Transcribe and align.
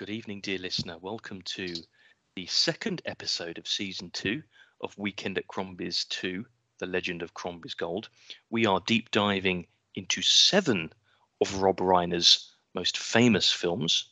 Good 0.00 0.08
evening, 0.08 0.40
dear 0.40 0.58
listener. 0.58 0.96
Welcome 0.96 1.42
to 1.42 1.74
the 2.34 2.46
second 2.46 3.02
episode 3.04 3.58
of 3.58 3.68
season 3.68 4.08
two 4.08 4.42
of 4.80 4.96
Weekend 4.96 5.36
at 5.36 5.46
Crombie's 5.46 6.06
2, 6.06 6.46
The 6.78 6.86
Legend 6.86 7.20
of 7.20 7.34
Crombie's 7.34 7.74
Gold. 7.74 8.08
We 8.48 8.64
are 8.64 8.80
deep 8.86 9.10
diving 9.10 9.66
into 9.94 10.22
seven 10.22 10.90
of 11.42 11.60
Rob 11.60 11.80
Reiner's 11.80 12.50
most 12.72 12.96
famous 12.96 13.52
films. 13.52 14.06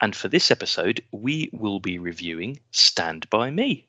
And 0.00 0.16
for 0.16 0.28
this 0.28 0.50
episode, 0.50 1.04
we 1.12 1.50
will 1.52 1.78
be 1.78 1.98
reviewing 1.98 2.60
Stand 2.70 3.28
By 3.28 3.50
Me. 3.50 3.86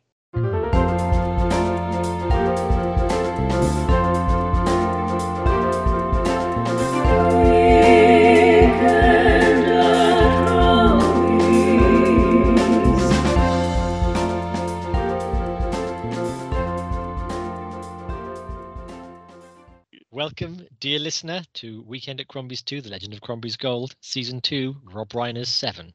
Welcome, 20.38 20.68
dear 20.82 21.00
listener, 21.00 21.44
to 21.54 21.82
Weekend 21.84 22.20
at 22.20 22.28
Crombie's 22.28 22.62
2, 22.62 22.82
The 22.82 22.90
Legend 22.90 23.14
of 23.14 23.22
Crombie's 23.22 23.56
Gold, 23.56 23.96
Season 24.02 24.42
2, 24.42 24.76
Rob 24.84 25.08
Reiner's 25.12 25.48
7. 25.48 25.94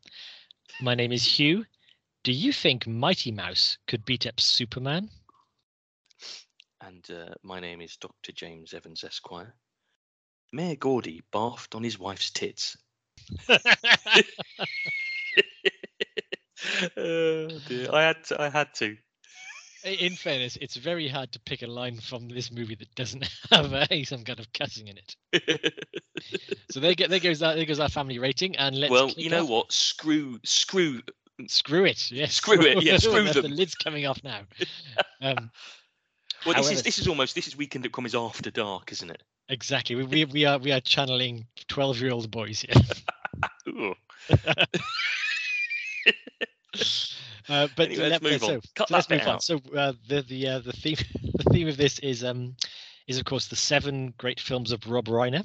My 0.81 0.95
name 0.95 1.13
is 1.13 1.23
Hugh. 1.23 1.67
Do 2.25 2.33
you 2.33 2.51
think 2.51 2.87
Mighty 2.87 3.33
Mouse 3.33 3.77
could 3.87 4.03
beat 4.07 4.27
up 4.27 4.41
Superman? 4.41 5.11
And 6.81 7.07
uh, 7.11 7.35
my 7.43 7.61
name 7.61 7.83
is 7.83 7.99
Dr. 7.99 8.33
James 8.33 8.73
Evans, 8.73 9.05
Esquire. 9.05 9.55
Mayor 10.55 10.77
Gordy 10.77 11.21
barfed 11.31 11.75
on 11.75 11.83
his 11.83 11.99
wife's 11.99 12.31
tits. 12.31 12.79
oh 16.97 17.49
dear. 17.69 17.93
I 17.93 18.05
had 18.05 18.25
to, 18.25 18.41
I 18.41 18.49
had 18.49 18.73
to. 18.77 18.97
In 19.85 20.15
fairness, 20.15 20.57
it's 20.61 20.77
very 20.77 21.09
hard 21.09 21.33
to 21.33 21.41
pick 21.41 21.63
a 21.63 21.67
line 21.67 21.99
from 22.01 22.29
this 22.29 22.53
movie 22.53 22.75
that 22.75 22.95
doesn't 22.95 23.29
have 23.51 23.73
uh, 23.73 23.87
some 24.05 24.25
kind 24.25 24.39
of 24.39 24.53
cussing 24.53 24.89
in 24.89 24.99
it. 24.99 25.75
So 26.71 26.79
there, 26.79 26.95
there 26.95 27.19
goes 27.19 27.41
that. 27.41 27.57
There 27.57 27.65
goes 27.65 27.81
our 27.81 27.89
family 27.89 28.19
rating, 28.21 28.57
and 28.57 28.79
let's. 28.79 28.91
well, 28.93 29.09
you 29.17 29.29
know 29.31 29.43
off- 29.45 29.49
what? 29.51 29.73
Screw, 29.73 30.39
screw. 30.45 31.01
Screw 31.49 31.85
it. 31.85 32.11
Yes. 32.13 32.35
Screw 32.35 32.61
it, 32.61 32.83
yeah, 32.85 32.97
screw 32.99 33.25
the, 33.25 33.33
them. 33.33 33.43
The 33.43 33.49
lid's 33.57 33.75
coming 33.75 34.07
off 34.07 34.23
now. 34.23 34.43
Um, 35.21 35.51
Well, 36.47 36.55
this 36.55 36.71
is 36.71 36.83
this 36.83 36.99
is 36.99 37.09
almost 37.09 37.35
this 37.35 37.49
is 37.49 37.57
Weekend 37.57 37.85
at 37.87 37.93
Crombie's 37.93 38.15
after 38.15 38.51
dark, 38.51 38.93
isn't 38.93 39.11
it? 39.11 39.23
exactly. 39.49 39.97
We, 39.97 40.05
we 40.05 40.25
we 40.27 40.45
are 40.45 40.59
we 40.59 40.71
are 40.73 40.81
channeling 40.81 41.47
twelve-year-old 41.69 42.31
boys 42.31 42.61
here. 42.63 43.95
Uh, 47.51 47.67
but 47.77 47.89
Anyway, 47.89 48.09
let's 48.09 48.23
let- 48.23 48.33
move 48.33 48.43
on. 48.45 48.49
so, 48.49 48.61
Cut 48.77 48.89
so 48.89 48.95
let's 48.95 49.11
move 49.11 49.19
bit 49.19 49.29
on. 49.29 49.41
So 49.41 49.61
uh, 49.77 49.93
the 50.09 50.23
the 50.23 50.49
uh, 50.49 50.59
the 50.61 50.73
theme 50.73 50.97
the 51.35 51.51
theme 51.53 51.69
of 51.69 51.77
this 51.77 51.99
is 51.99 52.23
um 52.23 52.55
is 53.09 53.19
of 53.19 53.25
course 53.25 53.49
the 53.49 53.57
seven 53.57 54.15
great 54.19 54.39
films 54.39 54.71
of 54.71 54.87
Rob 54.89 55.07
Reiner, 55.07 55.45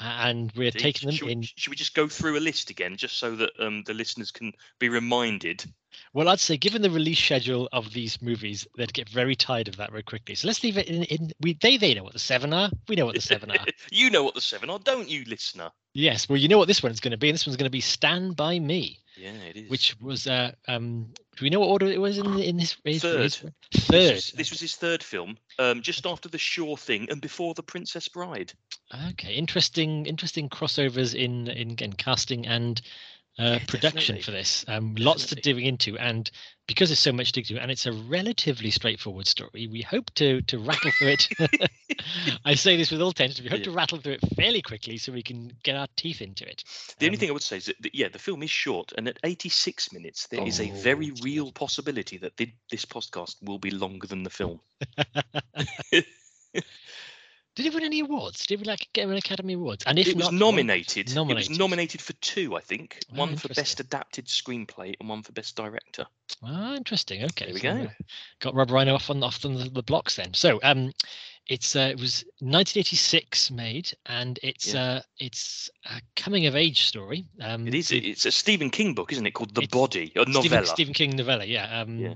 and 0.00 0.50
we're 0.56 0.70
taking 0.70 1.08
them 1.08 1.16
should, 1.16 1.26
we, 1.26 1.32
in. 1.32 1.42
should 1.42 1.70
we 1.70 1.76
just 1.76 1.94
go 1.94 2.08
through 2.08 2.38
a 2.38 2.40
list 2.40 2.70
again, 2.70 2.96
just 2.96 3.18
so 3.18 3.36
that 3.36 3.50
um, 3.58 3.82
the 3.86 3.94
listeners 3.94 4.30
can 4.30 4.52
be 4.78 4.88
reminded? 4.88 5.64
Well, 6.12 6.28
I'd 6.28 6.40
say 6.40 6.56
given 6.56 6.82
the 6.82 6.90
release 6.90 7.18
schedule 7.18 7.68
of 7.72 7.92
these 7.92 8.20
movies, 8.20 8.66
they'd 8.76 8.92
get 8.92 9.08
very 9.08 9.34
tired 9.36 9.68
of 9.68 9.76
that 9.76 9.90
very 9.90 10.02
quickly. 10.02 10.34
So 10.34 10.46
let's 10.46 10.62
leave 10.62 10.78
it 10.78 10.88
in. 10.88 11.04
in 11.04 11.32
we 11.40 11.54
they 11.60 11.76
they 11.76 11.94
know 11.94 12.04
what 12.04 12.12
the 12.12 12.18
seven 12.18 12.52
are. 12.52 12.70
We 12.88 12.96
know 12.96 13.06
what 13.06 13.14
the 13.14 13.20
seven 13.20 13.50
are. 13.50 13.64
you 13.90 14.10
know 14.10 14.22
what 14.22 14.34
the 14.34 14.40
seven 14.40 14.70
are, 14.70 14.78
don't 14.78 15.08
you, 15.08 15.24
listener? 15.26 15.70
Yes. 15.92 16.28
Well, 16.28 16.38
you 16.38 16.48
know 16.48 16.58
what 16.58 16.68
this 16.68 16.82
one's 16.82 17.00
going 17.00 17.12
to 17.12 17.18
be. 17.18 17.28
And 17.28 17.34
this 17.34 17.46
one's 17.46 17.56
going 17.56 17.64
to 17.64 17.70
be 17.70 17.80
Stand 17.80 18.36
by 18.36 18.58
Me, 18.58 19.00
Yeah, 19.16 19.32
it 19.32 19.56
is. 19.56 19.70
which 19.70 19.96
was 20.00 20.26
uh 20.26 20.52
um. 20.68 21.12
Do 21.36 21.44
we 21.44 21.50
know 21.50 21.60
what 21.60 21.68
order 21.68 21.86
it 21.86 22.00
was 22.00 22.18
in 22.18 22.38
in 22.38 22.58
his, 22.58 22.76
his 22.84 23.02
Third. 23.02 23.20
his- 23.22 23.40
This 23.72 23.84
Third. 23.86 24.14
was, 24.14 24.32
this 24.32 24.50
was 24.50 24.60
his 24.60 24.76
third 24.76 25.02
film, 25.02 25.36
um, 25.58 25.82
just 25.82 26.06
after 26.06 26.28
The 26.28 26.38
Sure 26.38 26.76
Thing 26.76 27.08
and 27.10 27.20
before 27.20 27.54
The 27.54 27.62
Princess 27.62 28.08
Bride. 28.08 28.52
Okay, 29.10 29.34
interesting, 29.34 30.06
interesting 30.06 30.48
crossovers 30.48 31.14
in 31.14 31.48
in, 31.48 31.76
in 31.78 31.92
casting 31.94 32.46
and 32.46 32.80
uh, 33.38 33.58
production 33.66 34.16
definitely. 34.16 34.22
for 34.22 34.30
this. 34.30 34.64
Um, 34.68 34.94
lots 34.98 35.26
to 35.26 35.34
dig 35.34 35.58
into, 35.58 35.96
and 35.98 36.30
because 36.66 36.88
there's 36.88 36.98
so 36.98 37.12
much 37.12 37.32
to 37.32 37.40
dig 37.40 37.50
into, 37.50 37.62
and 37.62 37.70
it's 37.70 37.86
a 37.86 37.92
relatively 37.92 38.70
straightforward 38.70 39.26
story, 39.26 39.68
we 39.70 39.82
hope 39.82 40.10
to 40.14 40.40
to 40.42 40.58
rattle 40.58 40.90
through 40.90 41.08
it. 41.18 41.28
I 42.44 42.54
say 42.54 42.76
this 42.76 42.90
with 42.90 43.00
all 43.02 43.12
tension. 43.12 43.44
We 43.44 43.50
hope 43.50 43.60
Yeah. 43.60 43.64
to 43.66 43.70
rattle 43.72 43.98
through 43.98 44.14
it 44.14 44.20
fairly 44.36 44.62
quickly 44.62 44.96
so 44.96 45.12
we 45.12 45.22
can 45.22 45.50
get 45.62 45.76
our 45.76 45.86
teeth 45.96 46.20
into 46.22 46.48
it. 46.48 46.64
The 46.98 47.06
only 47.06 47.16
Um, 47.16 47.20
thing 47.20 47.28
I 47.28 47.32
would 47.32 47.42
say 47.42 47.56
is 47.58 47.66
that, 47.66 47.76
yeah, 47.94 48.08
the 48.08 48.18
film 48.18 48.42
is 48.42 48.50
short, 48.50 48.92
and 48.96 49.06
at 49.08 49.18
86 49.24 49.92
minutes, 49.92 50.26
there 50.28 50.46
is 50.46 50.60
a 50.60 50.70
very 50.70 51.10
Oh, 51.10 51.20
real 51.22 51.52
possibility 51.52 52.16
that 52.18 52.36
thi- 52.36 52.54
this 52.70 52.84
podcast 52.84 53.36
will 53.42 53.58
be 53.58 53.70
longer 53.70 54.06
than 54.06 54.22
the 54.22 54.30
film. 54.30 54.60
Did 57.56 57.66
it 57.66 57.74
win 57.74 57.84
any 57.84 58.00
awards? 58.00 58.44
Did 58.46 58.60
it 58.60 58.66
like 58.66 58.86
get 58.92 59.08
an 59.08 59.16
Academy 59.16 59.54
Awards? 59.54 59.82
And 59.86 59.98
if 59.98 60.06
it 60.08 60.14
was 60.16 60.26
not, 60.26 60.32
what- 60.32 60.38
nominated. 60.38 61.08
It 61.10 61.14
Nominated. 61.14 61.48
was 61.50 61.58
nominated 61.58 62.02
for 62.02 62.12
two, 62.14 62.54
I 62.54 62.60
think. 62.60 62.98
Oh, 63.12 63.16
one 63.16 63.36
for 63.36 63.48
best 63.48 63.80
adapted 63.80 64.26
screenplay 64.26 64.94
and 65.00 65.08
one 65.08 65.22
for 65.22 65.32
best 65.32 65.56
director. 65.56 66.06
Ah, 66.44 66.74
interesting. 66.76 67.24
Okay, 67.24 67.46
There 67.46 67.54
we 67.54 67.60
so, 67.60 67.74
go. 67.86 67.90
got 68.40 68.54
Rob 68.54 68.68
Reiner 68.68 68.94
off 68.94 69.08
on 69.10 69.22
off 69.22 69.42
on 69.44 69.54
the, 69.54 69.70
the 69.70 69.82
blocks 69.82 70.16
then. 70.16 70.34
So 70.34 70.60
um, 70.62 70.92
it's 71.46 71.74
uh, 71.74 71.88
it 71.92 71.98
was 71.98 72.24
1986 72.40 73.50
made, 73.52 73.90
and 74.04 74.38
it's 74.42 74.74
Yeah. 74.74 74.82
uh, 74.82 75.00
it's 75.18 75.70
a 75.86 76.00
coming 76.14 76.44
of 76.46 76.54
age 76.56 76.84
story. 76.86 77.24
Um, 77.40 77.66
It 77.66 77.74
is. 77.74 77.90
It's 77.90 78.26
a 78.26 78.32
Stephen 78.32 78.68
King 78.70 78.92
book, 78.94 79.12
isn't 79.12 79.24
it? 79.26 79.30
Called 79.32 79.54
The 79.54 79.66
Body, 79.68 80.12
a 80.16 80.20
Stephen, 80.22 80.32
novella. 80.32 80.66
Stephen 80.66 80.92
King 80.94 81.16
novella. 81.16 81.44
Yeah. 81.46 81.80
Um, 81.80 81.98
Yeah. 81.98 82.14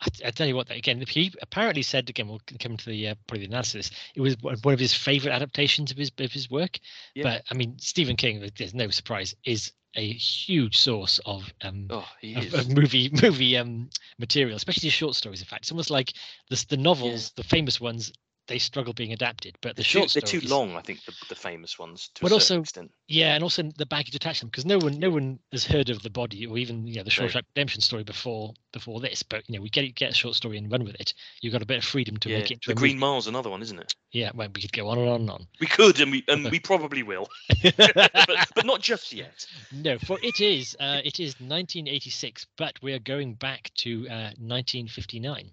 I, 0.00 0.28
I 0.28 0.30
tell 0.30 0.46
you 0.46 0.56
what, 0.56 0.70
again, 0.70 1.02
he 1.06 1.32
apparently 1.42 1.82
said 1.82 2.08
again. 2.08 2.28
We'll 2.28 2.40
come 2.58 2.76
to 2.76 2.86
the 2.86 3.08
uh, 3.08 3.14
probably 3.26 3.46
the 3.46 3.50
analysis. 3.50 3.90
It 4.14 4.20
was 4.20 4.36
one 4.40 4.74
of 4.74 4.80
his 4.80 4.94
favorite 4.94 5.32
adaptations 5.32 5.90
of 5.90 5.96
his 5.96 6.10
of 6.18 6.32
his 6.32 6.50
work. 6.50 6.78
Yeah. 7.14 7.24
But 7.24 7.44
I 7.50 7.54
mean, 7.54 7.78
Stephen 7.78 8.16
King, 8.16 8.48
there's 8.56 8.74
no 8.74 8.88
surprise, 8.90 9.34
is 9.44 9.72
a 9.96 10.12
huge 10.12 10.78
source 10.78 11.18
of 11.26 11.52
um, 11.62 11.86
Oh, 11.90 12.06
of, 12.36 12.54
of 12.54 12.76
movie 12.76 13.10
movie 13.22 13.56
um 13.56 13.90
material, 14.18 14.56
especially 14.56 14.86
the 14.88 14.92
short 14.92 15.16
stories. 15.16 15.40
In 15.40 15.46
fact, 15.46 15.64
it's 15.64 15.72
almost 15.72 15.90
like 15.90 16.12
the 16.48 16.64
the 16.68 16.76
novels, 16.76 17.32
the 17.32 17.42
famous 17.42 17.80
ones, 17.80 18.12
they 18.50 18.58
struggle 18.58 18.92
being 18.92 19.12
adapted, 19.12 19.56
but 19.62 19.76
the 19.76 19.82
They're 19.82 19.84
too, 19.84 20.08
short 20.08 20.12
they're 20.12 20.40
too 20.40 20.46
long, 20.48 20.76
I 20.76 20.80
think, 20.82 21.04
the, 21.04 21.12
the 21.28 21.34
famous 21.36 21.78
ones 21.78 22.10
to 22.16 22.22
But 22.22 22.32
also- 22.32 22.60
extent. 22.60 22.90
yeah, 23.06 23.34
and 23.36 23.44
also 23.44 23.62
the 23.62 23.86
baggage 23.86 24.14
attached 24.16 24.40
to 24.40 24.46
them 24.46 24.50
because 24.50 24.66
no 24.66 24.76
one 24.78 24.98
no 24.98 25.08
one 25.08 25.38
has 25.52 25.64
heard 25.64 25.88
of 25.88 26.02
the 26.02 26.10
body 26.10 26.44
or 26.46 26.58
even 26.58 26.86
you 26.86 26.96
know 26.96 27.04
the. 27.04 27.10
Shawshank 27.10 27.44
Redemption 27.54 27.80
story 27.80 28.02
before 28.02 28.52
before 28.72 29.00
this. 29.00 29.22
But 29.22 29.48
you 29.48 29.56
know, 29.56 29.62
we 29.62 29.70
get 29.70 29.84
it- 29.84 29.94
get 29.94 30.10
a 30.10 30.14
short 30.14 30.34
story 30.34 30.58
and 30.58 30.70
run 30.70 30.84
with 30.84 30.96
it. 30.96 31.14
You've 31.40 31.52
got 31.52 31.62
a 31.62 31.66
bit 31.66 31.78
of 31.78 31.84
freedom 31.84 32.16
to 32.18 32.28
Yeah, 32.28 32.38
make 32.38 32.50
it 32.50 32.58
the 32.66 32.74
Green 32.74 32.96
movie. 32.96 33.00
Mile's 33.12 33.26
another 33.28 33.50
one, 33.50 33.62
isn't 33.62 33.78
it? 33.78 33.94
Yeah, 34.12 34.32
well, 34.34 34.48
we 34.54 34.60
could 34.60 34.72
go 34.72 34.88
on 34.88 34.98
and 34.98 35.08
on 35.08 35.20
and 35.22 35.30
on. 35.30 35.46
We 35.60 35.68
could, 35.68 36.00
and 36.00 36.10
we 36.10 36.24
and 36.28 36.50
we 36.50 36.58
probably 36.58 37.04
will, 37.04 37.28
but, 37.76 38.48
but 38.54 38.66
not 38.66 38.80
just 38.80 39.12
yet. 39.12 39.46
no, 39.72 39.96
for 40.00 40.18
it 40.22 40.40
is 40.40 40.76
uh, 40.80 41.00
it 41.04 41.20
is 41.20 41.34
1986, 41.40 42.46
but 42.56 42.74
we 42.82 42.92
are 42.94 42.98
going 42.98 43.34
back 43.34 43.70
to 43.78 44.08
uh, 44.08 44.32
1959, 44.38 45.50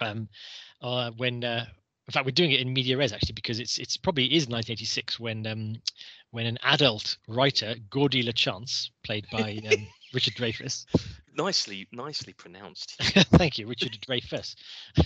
um, 0.00 0.28
uh, 0.82 1.10
when 1.16 1.44
uh, 1.44 1.66
in 2.10 2.12
fact 2.12 2.26
we're 2.26 2.32
doing 2.32 2.50
it 2.50 2.60
in 2.60 2.72
media 2.72 2.96
res 2.96 3.12
actually 3.12 3.34
because 3.34 3.60
it's 3.60 3.78
it's 3.78 3.96
probably 3.96 4.24
is 4.24 4.48
1986 4.48 5.20
when 5.20 5.46
um, 5.46 5.76
when 6.32 6.44
an 6.44 6.58
adult 6.64 7.18
writer 7.28 7.76
Gordy 7.88 8.24
LaChance, 8.24 8.90
played 9.04 9.26
by 9.30 9.60
um, 9.70 9.86
Richard 10.12 10.34
Dreyfuss, 10.34 10.86
Nicely, 11.36 11.86
nicely 11.92 12.32
pronounced. 12.32 12.96
thank 13.00 13.58
you, 13.58 13.66
Richard 13.66 13.96
Dreyfuss. 14.06 14.56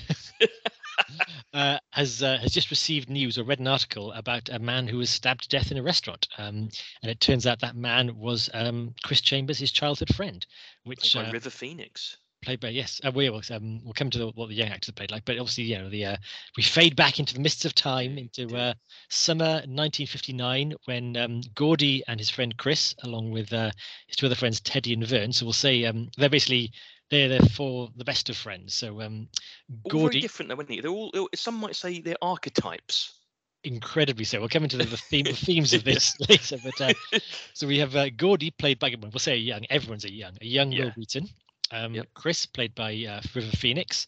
Uh, 1.52 1.78
has 1.90 2.22
uh, 2.22 2.38
has 2.38 2.52
just 2.52 2.70
received 2.70 3.10
news 3.10 3.36
or 3.36 3.42
read 3.42 3.58
an 3.58 3.66
article 3.66 4.12
about 4.12 4.48
a 4.48 4.60
man 4.60 4.86
who 4.86 4.98
was 4.98 5.10
stabbed 5.10 5.42
to 5.42 5.48
death 5.48 5.72
in 5.72 5.76
a 5.76 5.82
restaurant, 5.82 6.28
um, 6.38 6.68
and 7.02 7.10
it 7.10 7.20
turns 7.20 7.46
out 7.48 7.60
that 7.60 7.74
man 7.74 8.16
was 8.16 8.48
um, 8.54 8.94
Chris 9.02 9.20
Chambers, 9.20 9.58
his 9.58 9.72
childhood 9.72 10.14
friend, 10.14 10.46
which 10.84 11.12
Played 11.12 11.24
by 11.24 11.28
uh, 11.30 11.32
River 11.32 11.50
Phoenix. 11.50 12.16
Played 12.44 12.60
by 12.60 12.68
yes, 12.68 13.00
uh, 13.04 13.10
we 13.14 13.30
will 13.30 13.42
um, 13.50 13.80
we'll 13.84 13.94
come 13.94 14.10
to 14.10 14.18
the, 14.18 14.26
what 14.28 14.48
the 14.48 14.54
young 14.54 14.68
actors 14.68 14.92
played 14.92 15.10
like, 15.10 15.24
but 15.24 15.38
obviously 15.38 15.64
you 15.64 15.78
know 15.78 15.88
the 15.88 16.04
uh, 16.04 16.16
we 16.56 16.62
fade 16.62 16.94
back 16.94 17.18
into 17.18 17.34
the 17.34 17.40
mists 17.40 17.64
of 17.64 17.74
time 17.74 18.18
into 18.18 18.54
uh, 18.56 18.74
summer 19.08 19.62
1959 19.66 20.74
when 20.84 21.16
um, 21.16 21.40
Gordy 21.54 22.02
and 22.06 22.20
his 22.20 22.30
friend 22.30 22.56
Chris, 22.58 22.94
along 23.02 23.30
with 23.30 23.52
uh, 23.52 23.70
his 24.06 24.16
two 24.16 24.26
other 24.26 24.34
friends 24.34 24.60
Teddy 24.60 24.92
and 24.92 25.06
Vern, 25.06 25.32
so 25.32 25.46
we'll 25.46 25.52
say 25.54 25.84
um, 25.84 26.10
they're 26.18 26.28
basically 26.28 26.70
they're 27.10 27.28
there 27.28 27.40
for 27.40 27.88
the 27.96 28.04
best 28.04 28.28
of 28.28 28.36
friends. 28.36 28.74
So 28.74 29.00
um, 29.00 29.28
All 29.84 29.90
very 30.00 30.02
Gordy, 30.02 30.20
different, 30.20 30.48
though, 30.48 30.56
aren't 30.56 30.68
they? 30.68 30.80
They're 30.80 30.90
all. 30.90 31.12
Some 31.34 31.56
might 31.56 31.76
say 31.76 32.00
they're 32.00 32.16
archetypes. 32.22 33.12
incredibly 33.62 34.24
so. 34.24 34.40
We'll 34.40 34.48
come 34.48 34.64
into 34.64 34.76
the, 34.76 34.84
the 34.84 34.96
theme 34.96 35.24
the 35.24 35.32
themes 35.32 35.72
of 35.74 35.84
this 35.90 36.18
later, 36.28 36.58
but 36.62 36.80
uh, 36.80 37.18
so 37.54 37.66
we 37.66 37.78
have 37.78 37.96
uh, 37.96 38.10
Gordy 38.10 38.50
played 38.50 38.78
by 38.78 38.94
we'll 39.00 39.18
say 39.18 39.34
a 39.34 39.36
young. 39.36 39.64
Everyone's 39.70 40.04
a 40.04 40.12
young, 40.12 40.36
a 40.40 40.46
young 40.46 40.70
Wil 40.70 40.78
Yeah. 40.78 40.92
Wheaton. 40.96 41.28
Um, 41.70 41.94
Yep. 41.94 42.08
Chris 42.14 42.46
played 42.46 42.74
by 42.74 42.92
uh, 43.08 43.20
River 43.34 43.56
Phoenix. 43.56 44.06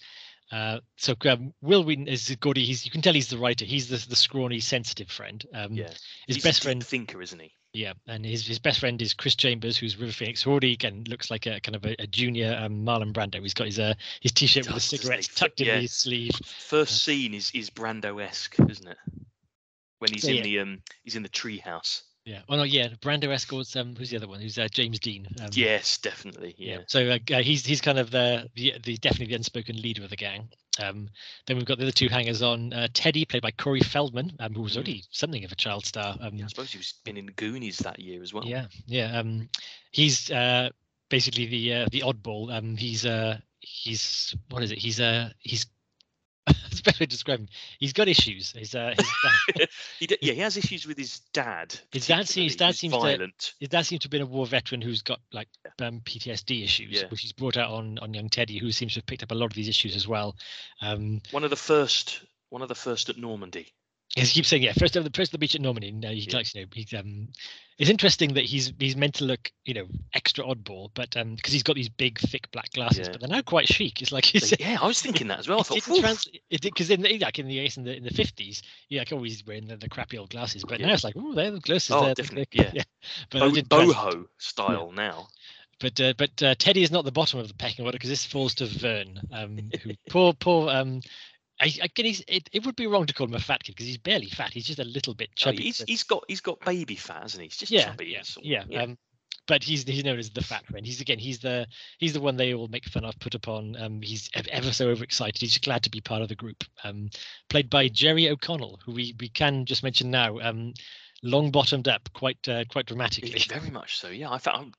Uh, 0.52 0.78
so 0.96 1.14
um, 1.28 1.52
Wil 1.60 1.82
Wheaton 1.82 2.06
is 2.06 2.34
Gordy. 2.40 2.64
He's 2.64 2.84
you 2.84 2.90
can 2.92 3.02
tell 3.02 3.14
he's 3.14 3.28
the 3.28 3.38
writer. 3.38 3.64
He's 3.64 3.88
the 3.88 3.96
the 4.08 4.14
scrawny, 4.16 4.60
sensitive 4.60 5.10
friend. 5.10 5.44
Um, 5.52 5.72
Yeah, 5.72 5.88
his 6.26 6.36
He's 6.36 6.44
best 6.44 6.60
a 6.60 6.62
friend. 6.62 6.84
thinker, 6.86 7.20
isn't 7.20 7.40
he? 7.40 7.52
Yeah, 7.72 7.94
and 8.06 8.24
his 8.24 8.46
his 8.46 8.60
best 8.60 8.78
friend 8.78 9.02
is 9.02 9.12
Chris 9.12 9.34
Chambers, 9.34 9.76
who's 9.76 9.96
River 9.98 10.12
Phoenix, 10.12 10.42
who 10.42 10.50
already 10.52 10.72
again 10.72 11.04
looks 11.08 11.30
like 11.32 11.46
a 11.46 11.60
kind 11.60 11.74
of 11.74 11.84
a, 11.84 11.96
a 12.00 12.06
junior 12.06 12.56
um, 12.60 12.84
Marlon 12.84 13.12
Brando. 13.12 13.42
He's 13.42 13.54
got 13.54 13.66
his 13.66 13.78
uh, 13.80 13.94
his 14.20 14.30
t-shirt 14.32 14.66
with 14.66 14.68
the 14.68 14.72
does, 14.74 14.84
doesn't 14.90 14.98
he? 14.98 15.02
cigarettes 15.02 15.28
tucked 15.34 15.60
yeah. 15.60 15.74
in 15.74 15.82
his 15.82 15.92
sleeve. 15.92 16.30
First 16.44 17.02
scene 17.04 17.34
is 17.34 17.50
is 17.52 17.68
Brando 17.70 18.22
esque, 18.22 18.54
isn't 18.70 18.86
it? 18.88 18.98
When 19.98 20.12
he's 20.12 20.22
So, 20.22 20.28
in 20.28 20.36
yeah. 20.36 20.42
the 20.42 20.58
um 20.60 20.82
he's 21.02 21.16
in 21.16 21.22
the 21.24 21.28
treehouse. 21.28 22.02
Yeah. 22.26 22.40
Oh 22.48 22.56
no, 22.56 22.64
yeah. 22.64 22.88
Brando 23.00 23.32
escorts. 23.32 23.76
Um, 23.76 23.94
who's 23.94 24.10
the 24.10 24.16
other 24.16 24.26
one? 24.26 24.40
Who's 24.40 24.58
uh, 24.58 24.66
James 24.70 24.98
Dean? 24.98 25.28
Um, 25.40 25.48
Yes, 25.52 25.96
definitely. 25.98 26.56
Yeah. 26.58 26.78
So 26.88 27.08
uh, 27.08 27.18
uh, 27.32 27.38
he's 27.40 27.64
he's 27.64 27.80
kind 27.80 27.98
of 28.00 28.10
the, 28.10 28.50
the 28.56 28.74
the 28.82 28.96
definitely 28.96 29.28
the 29.28 29.36
unspoken 29.36 29.80
leader 29.80 30.02
of 30.02 30.10
the 30.10 30.16
gang. 30.16 30.48
Um, 30.80 31.08
then 31.46 31.56
we've 31.56 31.64
got 31.64 31.78
the 31.78 31.84
other 31.84 31.92
two 31.92 32.08
hangers 32.08 32.42
on. 32.42 32.72
Uh, 32.72 32.88
Teddy, 32.92 33.24
played 33.24 33.42
by 33.42 33.52
Corey 33.52 33.80
Feldman, 33.80 34.32
um, 34.40 34.52
who 34.52 34.62
was 34.62 34.72
Mm. 34.72 34.76
already 34.76 35.04
something 35.10 35.44
of 35.44 35.52
a 35.52 35.54
child 35.54 35.86
star. 35.86 36.16
Um, 36.20 36.34
Yeah, 36.34 36.46
I 36.46 36.48
suppose 36.48 36.72
he's 36.72 36.94
been 37.04 37.16
in 37.16 37.26
Goonies 37.28 37.78
that 37.78 38.00
year 38.00 38.20
as 38.22 38.34
well. 38.34 38.44
Yeah, 38.44 38.66
yeah. 38.86 39.18
Um, 39.18 39.48
he's 39.92 40.28
uh, 40.30 40.70
basically 41.08 41.46
the 41.46 41.74
uh, 41.74 41.86
the 41.92 42.00
oddball. 42.02 42.52
Um, 42.52 42.76
he's 42.76 43.06
uh, 43.06 43.38
he's 43.60 44.34
what 44.50 44.64
is 44.64 44.72
it? 44.72 44.78
He's 44.78 45.00
uh, 45.00 45.30
he's. 45.38 45.66
Better 46.86 47.06
to 47.06 47.32
him. 47.32 47.48
He's 47.78 47.92
got 47.92 48.08
issues. 48.08 48.52
He's 48.52 48.74
uh, 48.74 48.94
his, 48.96 49.66
He 50.00 50.06
d- 50.06 50.18
yeah, 50.22 50.32
he 50.34 50.40
has 50.40 50.56
issues 50.56 50.86
with 50.86 50.96
his 50.96 51.20
dad. 51.32 51.78
His 51.92 52.06
dad 52.06 52.28
seems- 52.28 52.52
his 52.52 52.56
dad 52.56 52.74
seems 52.74 52.94
to- 52.94 53.00
violent. 53.00 53.54
his 53.60 53.68
dad 53.68 53.82
seems 53.86 54.00
to 54.00 54.06
have 54.06 54.10
been 54.10 54.22
a 54.22 54.26
war 54.26 54.46
veteran 54.46 54.80
who's 54.80 55.02
got 55.02 55.20
like 55.32 55.48
um, 55.82 56.00
PTSD 56.00 56.62
issues, 56.64 56.92
Yeah. 57.02 57.08
which 57.08 57.20
he's 57.20 57.32
brought 57.32 57.56
out 57.56 57.70
on 57.70 57.98
on 57.98 58.14
young 58.14 58.28
Teddy, 58.28 58.58
who 58.58 58.72
seems 58.72 58.94
to 58.94 58.98
have 59.00 59.06
picked 59.06 59.22
up 59.22 59.32
a 59.32 59.34
lot 59.34 59.46
of 59.46 59.54
these 59.54 59.68
issues 59.68 59.94
as 59.96 60.08
well. 60.08 60.36
Um, 60.80 61.20
One 61.32 61.44
of 61.44 61.50
the 61.50 61.56
first. 61.56 62.22
One 62.48 62.62
of 62.62 62.68
the 62.68 62.74
first 62.76 63.08
at 63.08 63.18
Normandy. 63.18 63.72
He 64.14 64.24
keeps 64.24 64.48
saying, 64.48 64.62
yeah, 64.62 64.72
first 64.72 64.96
over 64.96 65.06
the 65.08 65.14
first 65.14 65.30
on 65.32 65.32
the 65.32 65.38
beach 65.38 65.54
at 65.54 65.60
Normandy. 65.60 65.88
And, 65.90 66.02
uh, 66.04 66.08
he 66.10 66.20
Yeah. 66.20 66.36
likes, 66.36 66.54
you 66.54 66.62
know, 66.62 66.66
he's 66.72 66.94
um, 66.94 67.28
it's 67.78 67.90
interesting 67.90 68.32
that 68.34 68.44
he's 68.44 68.72
he's 68.78 68.96
meant 68.96 69.14
to 69.16 69.24
look, 69.24 69.50
you 69.66 69.74
know, 69.74 69.86
extra 70.14 70.42
oddball, 70.44 70.88
but 70.94 71.14
um, 71.18 71.34
because 71.34 71.52
he's 71.52 71.62
got 71.62 71.76
these 71.76 71.90
big, 71.90 72.18
thick 72.18 72.50
black 72.50 72.70
glasses, 72.72 73.06
Yeah. 73.08 73.12
but 73.12 73.20
they're 73.20 73.28
now 73.36 73.42
quite 73.42 73.68
chic. 73.68 74.00
It's 74.00 74.12
like. 74.12 74.32
Yeah, 74.60 74.78
I 74.80 74.86
was 74.86 75.02
thinking 75.02 75.28
that 75.28 75.40
as 75.40 75.48
well. 75.48 75.60
I 75.60 75.62
thought, 75.64 76.00
trans- 76.00 76.28
because 76.48 76.88
in 76.90 77.02
the 77.02 77.18
like 77.18 77.38
in 77.38 77.46
the 77.46 77.58
in 77.58 77.84
the 77.84 77.96
in 77.96 78.04
the 78.04 78.10
fifties, 78.10 78.62
yeah, 78.88 79.00
like 79.02 79.12
always 79.12 79.44
wearing 79.44 79.66
the, 79.66 79.76
the 79.76 79.88
crappy 79.88 80.16
old 80.16 80.30
glasses, 80.30 80.64
but 80.66 80.80
Yeah. 80.80 80.86
now 80.86 80.94
it's 80.94 81.04
like, 81.04 81.14
oh, 81.18 81.34
they're 81.34 81.50
the 81.50 81.60
glasses. 81.60 81.90
Oh, 81.90 82.04
they're- 82.06 82.14
definitely, 82.14 82.46
they're- 82.62 82.70
yeah. 82.74 82.82
But, 83.30 83.40
Bo- 83.40 83.50
didn't 83.50 83.68
trans- 83.70 83.92
boho 83.94 84.24
style 84.38 84.92
now. 84.92 85.28
but 85.78 86.00
uh, 86.00 86.14
but 86.16 86.42
uh, 86.42 86.54
Teddy 86.58 86.82
is 86.82 86.90
not 86.90 87.04
the 87.04 87.12
bottom 87.12 87.38
of 87.40 87.48
the 87.48 87.54
pecking 87.54 87.84
order 87.84 87.96
because 87.96 88.08
this 88.10 88.24
falls 88.24 88.54
to 88.54 88.64
Vern, 88.66 89.20
um, 89.32 89.58
who 89.82 89.90
poor 90.08 90.32
poor 90.32 90.70
um. 90.70 91.02
I, 91.60 91.72
it, 92.28 92.48
it 92.52 92.66
would 92.66 92.76
be 92.76 92.86
wrong 92.86 93.06
to 93.06 93.14
call 93.14 93.26
him 93.26 93.34
a 93.34 93.38
fat 93.38 93.64
kid 93.64 93.72
because 93.72 93.86
he's 93.86 93.98
barely 93.98 94.28
fat. 94.28 94.52
He's 94.52 94.66
just 94.66 94.78
a 94.78 94.84
little 94.84 95.14
bit 95.14 95.30
Oh, 95.32 95.34
chubby. 95.36 95.62
he's, 95.62 95.82
he's 95.86 96.02
got 96.02 96.24
he's 96.28 96.40
got 96.40 96.60
baby 96.60 96.96
fat, 96.96 97.22
hasn't 97.22 97.40
he? 97.42 97.46
He's 97.48 97.56
just 97.56 97.72
yeah, 97.72 97.84
chubby. 97.86 98.06
yeah, 98.06 98.22
sort 98.22 98.44
of- 98.46 98.50
yeah. 98.50 98.82
Um, 98.82 98.98
but 99.48 99.62
he's 99.62 99.84
he's 99.84 100.04
known 100.04 100.18
as 100.18 100.30
the 100.30 100.42
fat 100.42 100.66
friend. 100.66 100.84
He's 100.84 101.00
again 101.00 101.18
he's 101.20 101.38
the 101.38 101.66
he's 101.98 102.12
the 102.12 102.20
one 102.20 102.36
they 102.36 102.52
all 102.52 102.66
make 102.66 102.84
fun 102.86 103.04
of, 103.04 103.16
put 103.20 103.34
upon. 103.36 103.76
Um, 103.80 104.02
he's 104.02 104.28
ever 104.50 104.72
so 104.72 104.88
overexcited. 104.88 105.40
He's 105.40 105.52
just 105.52 105.64
glad 105.64 105.84
to 105.84 105.90
be 105.90 106.00
part 106.00 106.20
of 106.22 106.28
the 106.28 106.34
group. 106.34 106.64
Um, 106.82 107.10
played 107.48 107.70
by 107.70 107.86
Jerry 107.88 108.28
O'Connell, 108.28 108.80
who 108.84 108.92
we 108.92 109.14
we 109.20 109.28
can 109.28 109.64
just 109.64 109.84
mention 109.84 110.10
now. 110.10 110.38
Um, 110.40 110.74
long 111.22 111.52
bottomed 111.52 111.86
up, 111.86 112.08
quite 112.12 112.48
uh, 112.48 112.64
quite 112.68 112.86
dramatically. 112.86 113.38
Very 113.48 113.70
much 113.70 113.98
so. 113.98 114.08
Yeah, 114.08 114.30
I 114.32 114.38
found 114.38 114.74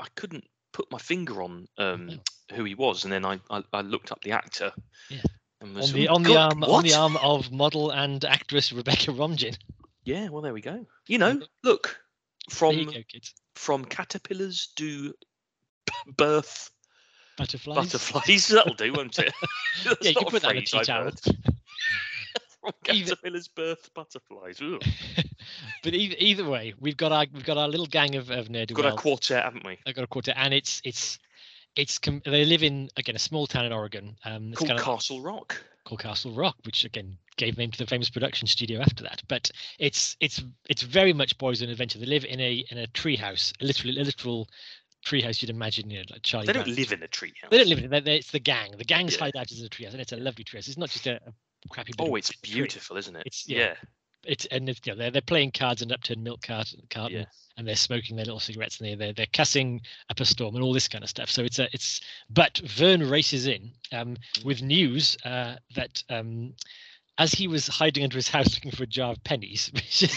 I 0.00 0.08
couldn't 0.16 0.44
put 0.72 0.90
my 0.90 0.98
finger 0.98 1.40
on 1.40 1.68
um, 1.78 2.20
who 2.52 2.64
he 2.64 2.74
was, 2.74 3.04
and 3.04 3.12
then 3.12 3.24
I, 3.24 3.38
I, 3.50 3.62
I 3.72 3.80
looked 3.82 4.10
up 4.10 4.20
the 4.22 4.32
actor. 4.32 4.72
Yeah. 5.10 5.22
On 5.60 5.74
the 5.74 6.08
"Oh, 6.08 6.14
on 6.14 6.22
the 6.22 6.36
arm 6.36 6.62
on 6.62 6.84
the 6.84 6.94
arm 6.94 7.16
of 7.16 7.50
model 7.50 7.90
and 7.90 8.24
actress 8.24 8.72
Rebecca 8.72 9.10
Romijn. 9.10 9.56
Yeah, 10.04 10.28
well 10.28 10.40
there 10.42 10.54
we 10.54 10.60
go. 10.60 10.86
You 11.08 11.18
know, 11.18 11.40
look 11.64 11.98
from 12.48 12.84
go, 12.84 12.92
from 13.54 13.84
caterpillars 13.84 14.68
do 14.76 15.12
birth 16.16 16.70
Butterflies. 17.36 17.76
butterflies. 17.76 18.48
That'll 18.48 18.74
do, 18.74 18.92
won't 18.92 19.18
it? 19.18 19.32
Yeah, 20.02 20.10
you 20.10 20.14
can 20.14 20.24
put 20.26 20.42
that 20.42 20.50
on 20.50 20.56
a 20.56 20.62
tea 20.62 20.80
towel. 20.82 21.10
from 22.60 22.72
caterpillars 22.84 23.48
birth 23.48 23.90
butterflies. 23.94 24.60
But 25.82 25.94
either, 25.94 26.16
either 26.18 26.44
way, 26.48 26.74
we've 26.80 26.96
got 26.96 27.12
our 27.12 27.26
we've 27.32 27.44
got 27.44 27.56
our 27.58 27.68
little 27.68 27.86
gang 27.86 28.16
of 28.16 28.30
of 28.30 28.50
ne'er 28.50 28.66
Got 28.66 28.86
a 28.86 28.96
quartet, 28.96 29.44
haven't 29.44 29.64
we? 29.64 29.78
I've 29.86 29.94
got 29.94 30.04
a 30.04 30.08
quartet, 30.08 30.34
and 30.36 30.52
it's 30.52 30.80
it's 30.84 31.18
it's 31.78 31.98
com- 31.98 32.22
they 32.24 32.44
live 32.44 32.62
in 32.62 32.90
again 32.96 33.16
a 33.16 33.18
small 33.20 33.46
town 33.46 33.64
in 33.64 33.72
Oregon. 33.72 34.16
Um, 34.24 34.48
it's 34.50 34.58
Called 34.58 34.68
kind 34.68 34.80
of 34.80 34.84
Castle 34.84 35.22
Rock. 35.22 35.62
called 35.84 36.00
Castle 36.00 36.32
Rock, 36.32 36.56
which 36.64 36.84
again 36.84 37.16
gave 37.36 37.56
name 37.56 37.70
to 37.70 37.78
the 37.78 37.86
famous 37.86 38.10
production 38.10 38.46
studio 38.48 38.80
after 38.80 39.04
that. 39.04 39.22
But 39.28 39.50
it's 39.78 40.16
it's 40.20 40.42
it's 40.68 40.82
very 40.82 41.12
much 41.12 41.38
boys 41.38 41.62
and 41.62 41.70
adventure. 41.70 41.98
They 41.98 42.06
live 42.06 42.24
in 42.24 42.40
a 42.40 42.64
in 42.70 42.78
a 42.78 42.86
treehouse, 42.88 43.52
literally 43.62 43.98
a 43.98 44.04
literal 44.04 44.48
treehouse 45.06 45.40
you'd 45.40 45.50
imagine, 45.50 45.88
you 45.90 45.98
know, 45.98 46.04
like 46.10 46.22
Charlie. 46.22 46.46
They 46.48 46.52
don't 46.52 46.66
live 46.66 46.92
in 46.92 47.02
a 47.02 47.08
treehouse. 47.08 47.48
They 47.50 47.58
don't 47.58 47.68
live 47.68 47.78
in 47.78 47.92
it. 47.92 48.08
It's 48.08 48.32
the 48.32 48.40
gang. 48.40 48.72
The 48.76 48.84
gang's 48.84 49.14
Yeah. 49.14 49.20
hideout 49.20 49.50
is 49.52 49.62
a 49.62 49.68
treehouse, 49.68 49.92
and 49.92 50.00
it's 50.00 50.12
a 50.12 50.16
lovely 50.16 50.44
treehouse. 50.44 50.66
It's 50.68 50.76
not 50.76 50.90
just 50.90 51.06
a, 51.06 51.20
a 51.24 51.68
crappy. 51.70 51.92
Oh, 52.00 52.16
it's 52.16 52.30
tree. 52.30 52.52
beautiful, 52.54 52.96
isn't 52.96 53.14
it? 53.16 53.20
It's- 53.20 53.48
yeah. 53.48 53.58
yeah. 53.58 53.74
It's 54.28 54.44
and 54.46 54.68
it's, 54.68 54.80
you 54.84 54.92
know, 54.92 54.98
they're 54.98 55.10
they're 55.10 55.22
playing 55.22 55.50
cards 55.52 55.82
and 55.82 55.90
upturned 55.90 56.22
milk 56.22 56.42
cart, 56.42 56.72
carton, 56.90 57.20
Yeah. 57.20 57.24
and 57.56 57.66
they're 57.66 57.74
smoking 57.76 58.14
their 58.16 58.26
little 58.26 58.38
cigarettes, 58.40 58.78
and 58.78 58.88
they're 58.88 58.96
they're, 58.96 59.12
they're 59.14 59.26
cussing 59.32 59.80
up 60.10 60.20
a 60.20 60.24
storm 60.24 60.54
and 60.54 60.62
all 60.62 60.72
this 60.74 60.86
kind 60.88 61.02
of 61.02 61.10
stuff. 61.10 61.30
So 61.30 61.42
it's 61.42 61.58
a 61.58 61.68
it's 61.72 62.00
but 62.30 62.58
Vern 62.64 63.08
races 63.08 63.46
in 63.46 63.70
um, 63.92 64.16
with 64.44 64.62
news 64.62 65.16
uh, 65.24 65.56
that 65.74 66.02
um, 66.10 66.52
as 67.16 67.32
he 67.32 67.48
was 67.48 67.66
hiding 67.66 68.04
under 68.04 68.16
his 68.16 68.28
house 68.28 68.54
looking 68.54 68.70
for 68.70 68.82
a 68.84 68.86
jar 68.86 69.12
of 69.12 69.24
pennies, 69.24 69.70
which 69.74 70.02
is 70.02 70.14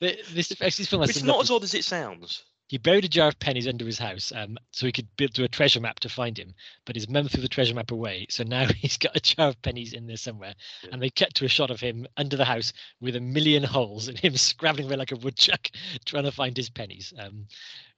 this 0.00 0.48
this 0.48 0.86
film 0.88 1.02
It's 1.02 1.22
not 1.22 1.38
lovely- 1.38 1.42
as 1.44 1.50
odd 1.50 1.64
as 1.64 1.74
it 1.74 1.84
sounds. 1.84 2.44
He 2.70 2.78
buried 2.78 3.04
a 3.04 3.08
jar 3.08 3.26
of 3.26 3.40
pennies 3.40 3.66
under 3.66 3.84
his 3.84 3.98
house 3.98 4.32
um, 4.32 4.56
so 4.70 4.86
he 4.86 4.92
could 4.92 5.08
build 5.16 5.32
do 5.32 5.42
a 5.42 5.48
treasure 5.48 5.80
map 5.80 5.98
to 5.98 6.08
find 6.08 6.38
him. 6.38 6.54
But 6.84 6.94
his 6.94 7.08
mum 7.08 7.26
threw 7.26 7.42
the 7.42 7.48
treasure 7.48 7.74
map 7.74 7.90
away. 7.90 8.26
So 8.30 8.44
now 8.44 8.66
he's 8.76 8.96
got 8.96 9.16
a 9.16 9.20
jar 9.20 9.48
of 9.48 9.60
pennies 9.62 9.92
in 9.92 10.06
there 10.06 10.16
somewhere. 10.16 10.54
Yeah. 10.84 10.90
And 10.92 11.02
they 11.02 11.10
cut 11.10 11.34
to 11.34 11.44
a 11.44 11.48
shot 11.48 11.72
of 11.72 11.80
him 11.80 12.06
under 12.16 12.36
the 12.36 12.44
house 12.44 12.72
with 13.00 13.16
a 13.16 13.20
million 13.20 13.64
holes 13.64 14.06
and 14.06 14.16
him 14.16 14.36
scrabbling 14.36 14.86
away 14.86 14.94
like 14.94 15.10
a 15.10 15.16
woodchuck 15.16 15.68
trying 16.04 16.22
to 16.22 16.30
find 16.30 16.56
his 16.56 16.70
pennies. 16.70 17.12
Um, 17.18 17.48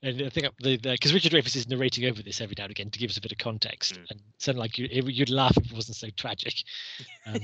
and 0.03 0.23
I 0.23 0.31
think 0.31 0.47
the 0.63 0.79
because 0.79 1.13
Richard 1.13 1.33
Dreyfuss 1.33 1.55
is 1.55 1.69
narrating 1.69 2.07
over 2.07 2.23
this 2.23 2.41
every 2.41 2.55
now 2.57 2.65
and 2.65 2.71
again 2.71 2.89
to 2.93 2.99
give 2.99 3.11
us 3.11 3.19
a 3.19 3.21
bit 3.21 3.33
of 3.33 3.37
context. 3.37 3.93
Mm. 3.93 4.11
And 4.11 4.21
something 4.39 4.59
like 4.59 4.79
you, 4.79 4.89
it- 4.91 5.05
you'd 5.05 5.29
laugh 5.29 5.59
if 5.59 5.67
it 5.71 5.75
wasn't 5.75 5.99
so 5.99 6.09
tragic. 6.17 6.55
Um, 7.27 7.43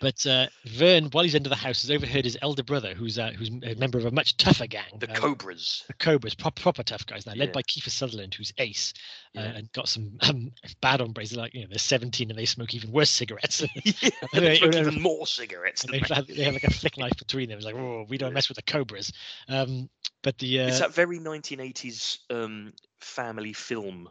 but 0.00 0.26
uh, 0.26 0.46
Vern, 0.66 1.06
while 1.12 1.24
he's 1.24 1.34
under 1.34 1.48
the 1.48 1.56
house, 1.56 1.82
has 1.82 1.90
overheard 1.90 2.24
his 2.24 2.38
elder 2.42 2.62
brother, 2.62 2.94
who's 2.94 3.18
uh, 3.18 3.32
who's 3.36 3.48
a 3.48 3.74
member 3.76 3.98
of 3.98 4.04
a 4.06 4.10
much 4.10 4.36
tougher 4.36 4.66
gang. 4.66 4.84
The 4.98 5.10
uh, 5.10 5.14
Cobras. 5.14 5.84
the 5.86 5.94
Cobras, 5.94 6.34
proper, 6.34 6.60
proper 6.62 6.82
tough 6.82 7.06
guys 7.06 7.26
now, 7.26 7.32
led 7.34 7.48
Yeah. 7.48 7.52
by 7.52 7.62
Kiefer 7.62 7.90
Sutherland, 7.90 8.34
who's 8.34 8.52
ace, 8.58 8.92
uh, 9.36 9.40
Yeah. 9.40 9.46
and 9.56 9.72
got 9.72 9.88
some 9.88 10.18
um, 10.22 10.52
bad 10.80 11.00
hombres. 11.00 11.34
Like 11.36 11.54
you 11.54 11.62
know, 11.62 11.66
they're 11.70 11.78
17 11.78 12.30
and 12.30 12.38
they 12.38 12.44
smoke 12.44 12.74
even 12.74 12.92
worse 12.92 13.10
cigarettes. 13.10 13.62
yeah, 13.84 14.10
they- 14.32 14.40
they 14.40 14.56
smoke 14.58 14.74
even 14.74 15.00
more 15.02 15.26
cigarettes. 15.26 15.82
They, 15.82 15.98
have, 16.10 16.26
they 16.26 16.42
have 16.44 16.54
like 16.54 16.64
a 16.64 16.70
flick 16.72 16.96
knife 16.98 17.16
between 17.18 17.48
them. 17.48 17.58
It's 17.58 17.66
like, 17.66 17.74
oh, 17.76 18.04
we 18.08 18.18
don't 18.18 18.32
mess 18.34 18.48
with 18.48 18.56
the 18.56 18.62
Cobras. 18.62 19.12
Um, 19.48 19.88
but 20.22 20.38
the 20.38 20.60
uh, 20.62 20.66
It's 20.68 20.80
that 20.80 20.94
very 20.94 21.18
1980s 21.20 22.18
um, 22.30 22.72
family 23.00 23.52
film 23.52 24.08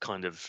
kind 0.00 0.24
of 0.24 0.44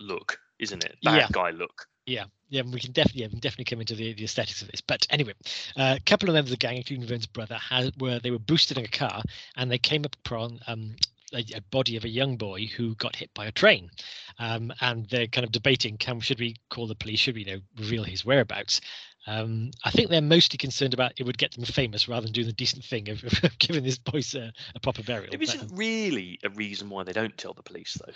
look, 0.00 0.38
isn't 0.58 0.84
it? 0.84 0.96
Bad 1.02 1.32
guy 1.32 1.50
look. 1.50 1.86
yeah, 2.06 2.24
yeah, 2.50 2.62
we 2.62 2.80
can 2.80 2.92
definitely, 2.92 3.22
yeah, 3.22 3.28
we 3.28 3.30
can 3.32 3.40
definitely 3.40 3.64
come 3.64 3.80
into 3.80 3.94
the, 3.94 4.12
the 4.12 4.24
aesthetics 4.24 4.60
of 4.60 4.70
this. 4.70 4.80
But 4.80 5.06
anyway, 5.08 5.34
uh, 5.76 5.96
a 5.96 6.00
couple 6.04 6.28
of 6.28 6.34
members 6.34 6.52
of 6.52 6.58
the 6.58 6.66
gang, 6.66 6.76
including 6.76 7.06
Vern's 7.06 7.26
brother, 7.26 7.54
had, 7.54 7.92
were 8.00 8.18
they 8.18 8.32
were 8.32 8.38
boosted 8.38 8.76
in 8.76 8.84
a 8.84 8.88
car, 8.88 9.22
and 9.56 9.70
they 9.70 9.78
came 9.78 10.04
upon 10.04 10.58
um, 10.66 10.96
a, 11.32 11.44
a 11.54 11.60
body 11.70 11.96
of 11.96 12.04
a 12.04 12.08
young 12.08 12.36
boy 12.36 12.66
who 12.66 12.94
got 12.96 13.16
hit 13.16 13.32
by 13.34 13.46
a 13.46 13.52
train, 13.52 13.90
um, 14.40 14.72
and 14.80 15.06
they're 15.08 15.28
kind 15.28 15.44
of 15.44 15.52
debating: 15.52 15.96
can 15.98 16.18
should 16.18 16.40
we 16.40 16.56
call 16.70 16.88
the 16.88 16.96
police? 16.96 17.20
Should 17.20 17.36
we, 17.36 17.44
you 17.44 17.52
know, 17.56 17.60
reveal 17.78 18.02
his 18.02 18.24
whereabouts? 18.24 18.80
Um, 19.26 19.70
I 19.84 19.90
think 19.90 20.08
they're 20.08 20.22
mostly 20.22 20.56
concerned 20.56 20.94
about 20.94 21.12
it 21.18 21.24
would 21.24 21.36
get 21.36 21.52
them 21.52 21.64
famous 21.66 22.08
rather 22.08 22.22
than 22.24 22.32
doing 22.32 22.46
the 22.46 22.54
decent 22.54 22.82
thing 22.84 23.10
of, 23.10 23.22
of 23.44 23.58
giving 23.58 23.84
this 23.84 23.98
boy 23.98 24.22
a, 24.34 24.50
a 24.74 24.80
proper 24.80 25.02
burial. 25.02 25.30
There 25.30 25.38
But, 25.38 25.54
isn't 25.54 25.70
um, 25.72 25.76
really 25.76 26.38
a 26.42 26.48
reason 26.48 26.88
why 26.88 27.04
they 27.04 27.12
don't 27.12 27.36
tell 27.36 27.52
the 27.52 27.62
police, 27.62 27.98
though. 28.04 28.12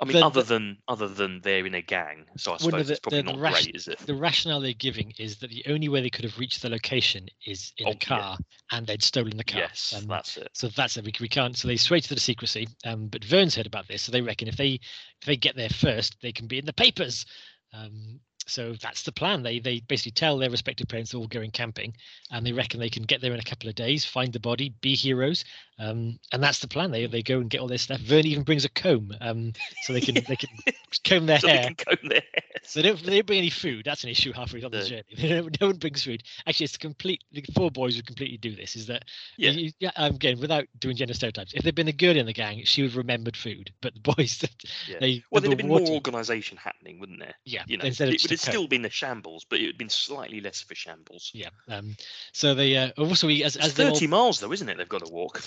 I 0.00 0.04
mean, 0.04 0.16
The- 0.16 0.26
other 0.26 0.42
the- 0.42 0.54
than 0.54 0.78
other 0.88 1.08
than 1.08 1.40
they're 1.42 1.64
in 1.66 1.74
a 1.76 1.80
gang, 1.82 2.26
so 2.36 2.50
I 2.50 2.54
Well, 2.54 2.58
suppose 2.58 2.86
the- 2.88 2.92
it's 2.94 3.00
probably 3.00 3.22
not 3.22 3.38
ration- 3.38 3.64
great, 3.72 3.76
is 3.76 3.86
it? 3.88 3.98
the 4.00 4.14
rationale 4.14 4.60
they're 4.60 4.72
giving 4.72 5.12
is 5.18 5.38
that 5.38 5.50
the 5.50 5.64
only 5.68 5.88
way 5.88 6.00
they 6.02 6.10
could 6.10 6.24
have 6.24 6.38
reached 6.38 6.60
the 6.62 6.68
location 6.68 7.28
is 7.46 7.72
in 7.78 7.86
Oh, 7.86 7.90
a 7.90 7.94
yeah. 7.94 7.98
car, 8.00 8.38
and 8.72 8.86
they'd 8.86 9.02
stolen 9.02 9.36
the 9.36 9.44
car. 9.44 9.60
Yes, 9.60 9.94
Um, 9.96 10.06
that's 10.08 10.36
it. 10.36 10.48
So 10.54 10.68
that's 10.68 10.96
it. 10.96 11.04
We, 11.04 11.12
we 11.20 11.28
can't. 11.28 11.56
So 11.56 11.66
they 11.68 11.76
sway 11.76 12.00
to 12.00 12.14
the 12.14 12.20
secrecy. 12.20 12.66
Um, 12.84 13.06
but 13.08 13.24
Vern's 13.24 13.54
heard 13.54 13.66
about 13.66 13.86
this, 13.88 14.02
so 14.02 14.10
they 14.12 14.22
reckon 14.22 14.48
if 14.48 14.56
they 14.56 14.74
if 15.20 15.26
they 15.26 15.36
get 15.36 15.56
there 15.56 15.67
first, 15.72 16.16
they 16.22 16.32
can 16.32 16.46
be 16.46 16.58
in 16.58 16.66
the 16.66 16.72
papers. 16.72 17.26
Um, 17.72 18.20
so 18.46 18.74
that's 18.80 19.02
the 19.02 19.12
plan. 19.12 19.42
They 19.42 19.58
they 19.58 19.80
basically 19.80 20.12
tell 20.12 20.38
their 20.38 20.50
respective 20.50 20.88
parents 20.88 21.12
they're 21.12 21.20
all 21.20 21.26
going 21.26 21.50
camping, 21.50 21.94
and 22.30 22.46
they 22.46 22.52
reckon 22.52 22.80
they 22.80 22.88
can 22.88 23.02
get 23.02 23.20
there 23.20 23.34
in 23.34 23.40
a 23.40 23.44
couple 23.44 23.68
of 23.68 23.74
days, 23.74 24.04
find 24.04 24.32
the 24.32 24.40
body, 24.40 24.74
be 24.80 24.94
heroes, 24.94 25.44
Um, 25.78 26.18
and 26.32 26.42
that's 26.42 26.58
the 26.58 26.68
plan. 26.68 26.90
They 26.90 27.06
they 27.06 27.22
go 27.22 27.38
and 27.38 27.48
get 27.48 27.60
all 27.60 27.68
their 27.68 27.78
stuff. 27.78 28.00
Vern 28.00 28.26
even 28.26 28.42
brings 28.42 28.64
a 28.64 28.68
comb, 28.68 29.14
um, 29.20 29.52
so 29.82 29.92
they 29.92 30.00
can 30.00 30.14
they 30.26 30.36
can 30.36 30.48
comb 31.04 31.26
their 31.26 31.38
So 31.38 31.46
they 31.46 31.52
hair. 31.56 31.64
can 31.64 31.74
comb 31.76 32.08
their 32.08 32.22
hair. 32.34 32.42
So 32.64 32.82
they 32.82 32.88
don't, 32.88 33.02
they 33.02 33.14
don't 33.16 33.26
bring 33.26 33.38
any 33.38 33.50
food. 33.50 33.84
That's 33.84 34.02
an 34.04 34.10
issue 34.10 34.32
halfway 34.32 34.62
on 34.62 34.70
the 34.72 34.82
journey. 34.84 35.48
No 35.60 35.68
one 35.68 35.76
brings 35.76 36.02
food. 36.02 36.22
Actually, 36.46 36.64
it's 36.64 36.76
complete. 36.76 37.22
The 37.32 37.42
four 37.54 37.70
boys 37.70 37.96
would 37.96 38.06
completely 38.06 38.36
do 38.36 38.54
this. 38.54 38.76
Is 38.76 38.86
that 38.88 39.04
Yeah. 39.36 39.50
you- 39.52 39.72
yeah? 39.78 39.90
Again, 39.96 40.38
without 40.40 40.66
doing 40.78 40.96
gender 40.96 41.14
stereotypes, 41.14 41.54
if 41.54 41.62
there'd 41.62 41.74
been 41.74 41.88
a 41.88 41.92
girl 41.92 42.16
in 42.16 42.26
the 42.26 42.32
gang, 42.32 42.62
she 42.64 42.82
would 42.82 42.90
have 42.90 42.96
remembered 42.98 43.36
food. 43.36 43.72
But 43.80 43.94
the 43.94 44.00
boys, 44.16 44.44
Yeah. 44.88 44.96
they 45.00 45.22
Well, 45.30 45.40
the 45.40 45.48
there'd 45.48 45.60
have 45.60 45.68
been 45.68 45.68
more 45.68 45.88
organisation 45.94 46.56
happening, 46.58 46.98
wouldn't 46.98 47.20
there? 47.20 47.34
Yeah, 47.44 47.62
You 47.68 47.78
know, 47.78 47.84
instead 47.84 48.08
of 48.08 48.14
it 48.14 48.22
would 48.22 48.32
have 48.32 48.40
still 48.40 48.66
been 48.66 48.84
a 48.84 48.90
shambles, 48.90 49.44
but 49.48 49.60
it 49.60 49.62
would 49.62 49.72
have 49.74 49.78
been 49.78 49.88
slightly 49.88 50.40
less 50.40 50.62
of 50.62 50.70
a 50.70 50.74
shambles. 50.74 51.30
Yeah. 51.32 51.50
Um, 51.68 51.96
so 52.32 52.54
they 52.54 52.76
uh, 52.76 52.90
also 52.98 53.28
we 53.28 53.44
as 53.44 53.56
as 53.56 53.74
they're 53.74 53.86
all- 53.88 53.94
30 53.94 54.06
miles, 54.08 54.40
though, 54.40 54.52
isn't 54.52 54.68
it? 54.68 54.76
They've 54.76 54.88
got 54.88 55.06
to 55.06 55.12
walk. 55.12 55.40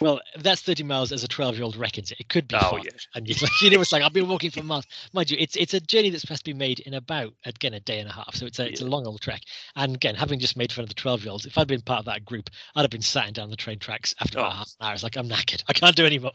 Well, 0.00 0.20
that's 0.38 0.62
thirty 0.62 0.82
miles 0.82 1.12
as 1.12 1.24
a 1.24 1.28
twelve-year-old 1.28 1.76
reckons 1.76 2.10
it. 2.10 2.20
It 2.20 2.28
could 2.28 2.48
be 2.48 2.56
Oh, 2.60 2.76
yeah. 2.76 2.90
And 3.14 3.28
it's 3.28 3.42
like 3.42 3.50
you 3.62 3.70
know, 3.70 3.80
it's 3.80 3.92
like 3.92 4.02
I've 4.02 4.12
been 4.12 4.28
walking 4.28 4.50
for 4.50 4.62
miles. 4.62 4.86
Mind 5.12 5.30
you, 5.30 5.36
it's 5.40 5.56
it's 5.56 5.74
a 5.74 5.80
journey 5.80 6.10
that's 6.10 6.22
supposed 6.22 6.44
to 6.44 6.50
be 6.52 6.58
made 6.58 6.80
in 6.80 6.94
about 6.94 7.32
again 7.44 7.74
a 7.74 7.80
day 7.80 7.98
and 8.00 8.08
a 8.08 8.12
half. 8.12 8.34
So 8.34 8.46
it's 8.46 8.58
a 8.58 8.66
it's 8.68 8.80
a 8.80 8.86
long 8.86 9.06
old 9.06 9.20
trek. 9.20 9.40
And 9.74 9.94
again, 9.96 10.14
having 10.14 10.38
just 10.38 10.56
made 10.56 10.72
fun 10.72 10.82
of 10.84 10.88
the 10.88 10.94
twelve-year-olds, 10.94 11.46
if 11.46 11.56
I'd 11.58 11.68
been 11.68 11.80
part 11.82 12.00
of 12.00 12.04
that 12.06 12.24
group, 12.24 12.50
I'd 12.74 12.82
have 12.82 12.90
been 12.90 13.02
sat 13.02 13.32
down 13.34 13.50
the 13.50 13.56
train 13.56 13.78
tracks 13.78 14.14
after 14.20 14.38
about 14.38 14.52
Oh. 14.52 14.56
half 14.56 14.68
an 14.80 14.86
hour. 14.86 14.94
It's 14.94 15.02
like 15.02 15.16
I'm 15.16 15.28
knackered. 15.28 15.62
I 15.68 15.72
can't 15.72 15.96
do 15.96 16.06
any 16.06 16.18
more. 16.18 16.32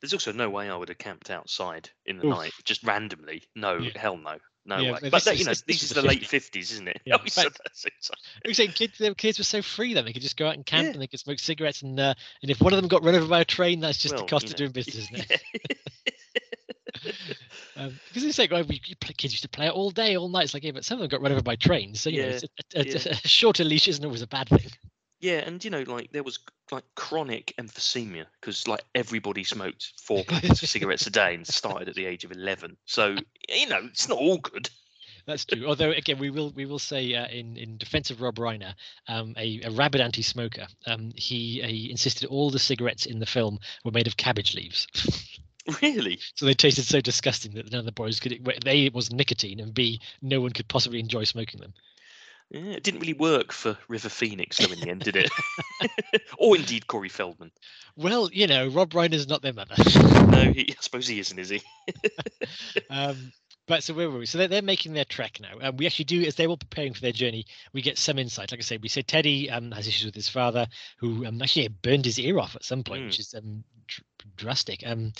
There's 0.00 0.12
also 0.12 0.32
no 0.32 0.50
way 0.50 0.68
I 0.70 0.76
would 0.76 0.88
have 0.88 0.98
camped 0.98 1.30
outside 1.30 1.90
in 2.06 2.18
the 2.18 2.26
Oof. 2.26 2.34
night, 2.36 2.52
just 2.64 2.82
randomly. 2.82 3.42
No, 3.54 3.78
Yeah. 3.78 3.90
hell 3.96 4.16
no. 4.16 4.38
No 4.66 4.78
Yeah, 4.78 4.92
way. 4.92 4.98
but 5.02 5.10
But 5.10 5.16
this 5.18 5.24
that, 5.24 5.34
is- 5.34 5.40
you 5.40 5.46
know, 5.46 5.54
this- 5.66 5.82
is 5.82 5.88
the 5.90 6.00
the 6.02 6.08
late 6.08 6.22
50s, 6.22 6.72
isn't 6.72 6.88
it? 6.88 7.00
Yeah, 7.04 7.16
so 7.26 7.42
exciting. 7.48 7.92
Saying 8.52 8.72
kids, 8.72 8.98
the 8.98 9.14
kids 9.14 9.38
were 9.38 9.44
so 9.44 9.62
free 9.62 9.94
then 9.94 10.04
they 10.04 10.12
could 10.12 10.22
just 10.22 10.36
go 10.36 10.48
out 10.48 10.54
and 10.54 10.66
camp 10.66 10.86
Yeah. 10.86 10.92
and 10.92 11.02
they 11.02 11.06
could 11.06 11.20
smoke 11.20 11.38
cigarettes 11.38 11.82
and 11.82 11.98
uh, 12.00 12.14
and 12.42 12.50
if 12.50 12.60
one 12.60 12.72
of 12.72 12.76
them 12.80 12.88
got 12.88 13.04
run 13.04 13.14
over 13.14 13.26
by 13.28 13.40
a 13.40 13.44
train, 13.44 13.80
that's 13.80 13.98
just 13.98 14.14
Well, 14.14 14.24
the 14.24 14.28
cost 14.30 14.44
you 14.46 14.48
of 14.48 14.52
know, 14.54 14.56
doing 14.58 14.72
business, 14.72 15.08
isn't 15.10 15.30
it? 15.30 15.78
Um, 17.76 17.92
because 18.08 18.22
they 18.22 18.32
say, 18.32 18.48
oh, 18.50 18.62
we, 18.62 18.78
kids 18.78 19.34
used 19.34 19.42
to 19.42 19.50
play 19.50 19.66
it 19.66 19.70
all 19.72 19.90
day, 19.90 20.16
all 20.16 20.30
night. 20.30 20.44
It's 20.44 20.54
like, 20.54 20.64
yeah, 20.64 20.70
but 20.72 20.82
some 20.84 20.96
of 20.96 21.00
them 21.02 21.08
got 21.10 21.20
run 21.20 21.30
over 21.32 21.42
by 21.42 21.56
trains. 21.56 22.00
So, 22.00 22.08
you 22.08 22.22
know, 22.22 22.28
it's 22.28 22.42
a, 22.74 22.80
a, 22.80 22.84
yeah. 22.84 23.12
a 23.22 23.28
shorter 23.28 23.64
leash 23.64 23.86
isn't 23.86 24.02
always 24.04 24.22
a 24.22 24.26
bad 24.26 24.48
thing. 24.48 24.70
Yeah, 25.20 25.38
and 25.38 25.64
you 25.64 25.70
know, 25.70 25.82
like 25.86 26.12
there 26.12 26.22
was 26.22 26.38
like 26.70 26.84
chronic 26.94 27.54
emphysema 27.58 28.26
because 28.40 28.66
like 28.68 28.84
everybody 28.94 29.44
smoked 29.44 29.92
four 30.02 30.24
packets 30.28 30.62
of 30.62 30.68
cigarettes 30.68 31.06
a 31.06 31.10
day 31.10 31.34
and 31.34 31.46
started 31.46 31.88
at 31.88 31.94
the 31.94 32.06
age 32.06 32.24
of 32.24 32.32
eleven. 32.32 32.76
So 32.84 33.16
you 33.48 33.68
know, 33.68 33.80
it's 33.84 34.08
not 34.08 34.18
all 34.18 34.38
good. 34.38 34.68
That's 35.26 35.44
true. 35.44 35.66
Although, 35.66 35.90
again, 35.90 36.18
we 36.18 36.30
will 36.30 36.50
we 36.50 36.66
will 36.66 36.78
say 36.78 37.14
uh, 37.14 37.26
in 37.26 37.56
in 37.56 37.78
defence 37.78 38.10
of 38.10 38.20
Rob 38.20 38.36
Reiner, 38.36 38.74
um, 39.08 39.34
a, 39.36 39.60
a 39.64 39.70
rabid 39.70 40.00
anti-smoker, 40.00 40.66
um, 40.86 41.10
he 41.16 41.60
he 41.62 41.90
insisted 41.90 42.28
all 42.28 42.50
the 42.50 42.60
cigarettes 42.60 43.06
in 43.06 43.18
the 43.18 43.26
film 43.26 43.58
were 43.84 43.90
made 43.90 44.06
of 44.06 44.16
cabbage 44.16 44.54
leaves. 44.54 44.86
Really? 45.82 46.20
so 46.36 46.46
they 46.46 46.54
tasted 46.54 46.84
so 46.84 47.00
disgusting 47.00 47.54
that 47.54 47.72
none 47.72 47.80
of 47.80 47.86
the 47.86 47.90
boys 47.90 48.20
could. 48.20 48.32
A, 48.66 48.86
it 48.86 48.94
was 48.94 49.12
nicotine, 49.12 49.58
and 49.58 49.74
B, 49.74 50.00
no 50.22 50.40
one 50.40 50.52
could 50.52 50.68
possibly 50.68 51.00
enjoy 51.00 51.24
smoking 51.24 51.60
them. 51.60 51.74
Yeah, 52.50 52.72
it 52.72 52.82
didn't 52.84 53.00
really 53.00 53.12
work 53.12 53.52
for 53.52 53.76
River 53.88 54.08
Phoenix 54.08 54.58
though 54.58 54.72
in 54.72 54.80
the 54.80 54.88
end, 54.88 55.00
did 55.02 55.16
it? 55.16 55.30
or 56.38 56.56
indeed 56.56 56.86
Corey 56.86 57.08
Feldman. 57.08 57.50
Well, 57.96 58.30
you 58.32 58.46
know, 58.46 58.68
Rob 58.68 58.90
Reiner's 58.90 59.28
not 59.28 59.42
their 59.42 59.52
mother. 59.52 59.74
No, 60.26 60.42
he, 60.52 60.70
I 60.70 60.74
suppose 60.80 61.06
he 61.06 61.20
isn't, 61.20 61.38
is 61.38 61.48
he? 61.48 61.62
um, 62.90 63.32
but 63.66 63.82
so 63.82 63.94
where 63.94 64.10
were 64.10 64.18
we? 64.18 64.26
So 64.26 64.38
they're, 64.38 64.48
they're 64.48 64.60
making 64.60 64.92
their 64.92 65.04
trek 65.04 65.38
now. 65.40 65.58
And 65.60 65.78
we 65.78 65.86
actually 65.86 66.04
do, 66.06 66.22
as 66.24 66.34
they're 66.34 66.48
all 66.48 66.56
preparing 66.56 66.92
for 66.92 67.00
their 67.00 67.12
journey, 67.12 67.46
we 67.72 67.80
get 67.80 67.96
some 67.96 68.18
insight. 68.18 68.50
Like 68.50 68.60
I 68.60 68.62
say, 68.62 68.76
we 68.76 68.88
say 68.88 69.02
Teddy 69.02 69.48
um, 69.50 69.70
has 69.70 69.86
issues 69.86 70.06
with 70.06 70.14
his 70.14 70.28
father, 70.28 70.66
who 70.98 71.24
um, 71.24 71.40
actually 71.40 71.68
burned 71.68 72.04
his 72.04 72.18
ear 72.18 72.38
off 72.38 72.54
at 72.54 72.64
some 72.64 72.82
point, 72.82 73.04
which 73.06 73.20
is 73.20 73.34
um, 73.34 73.64
dr- 73.86 74.04
drastic. 74.36 74.82
Um, 74.86 75.12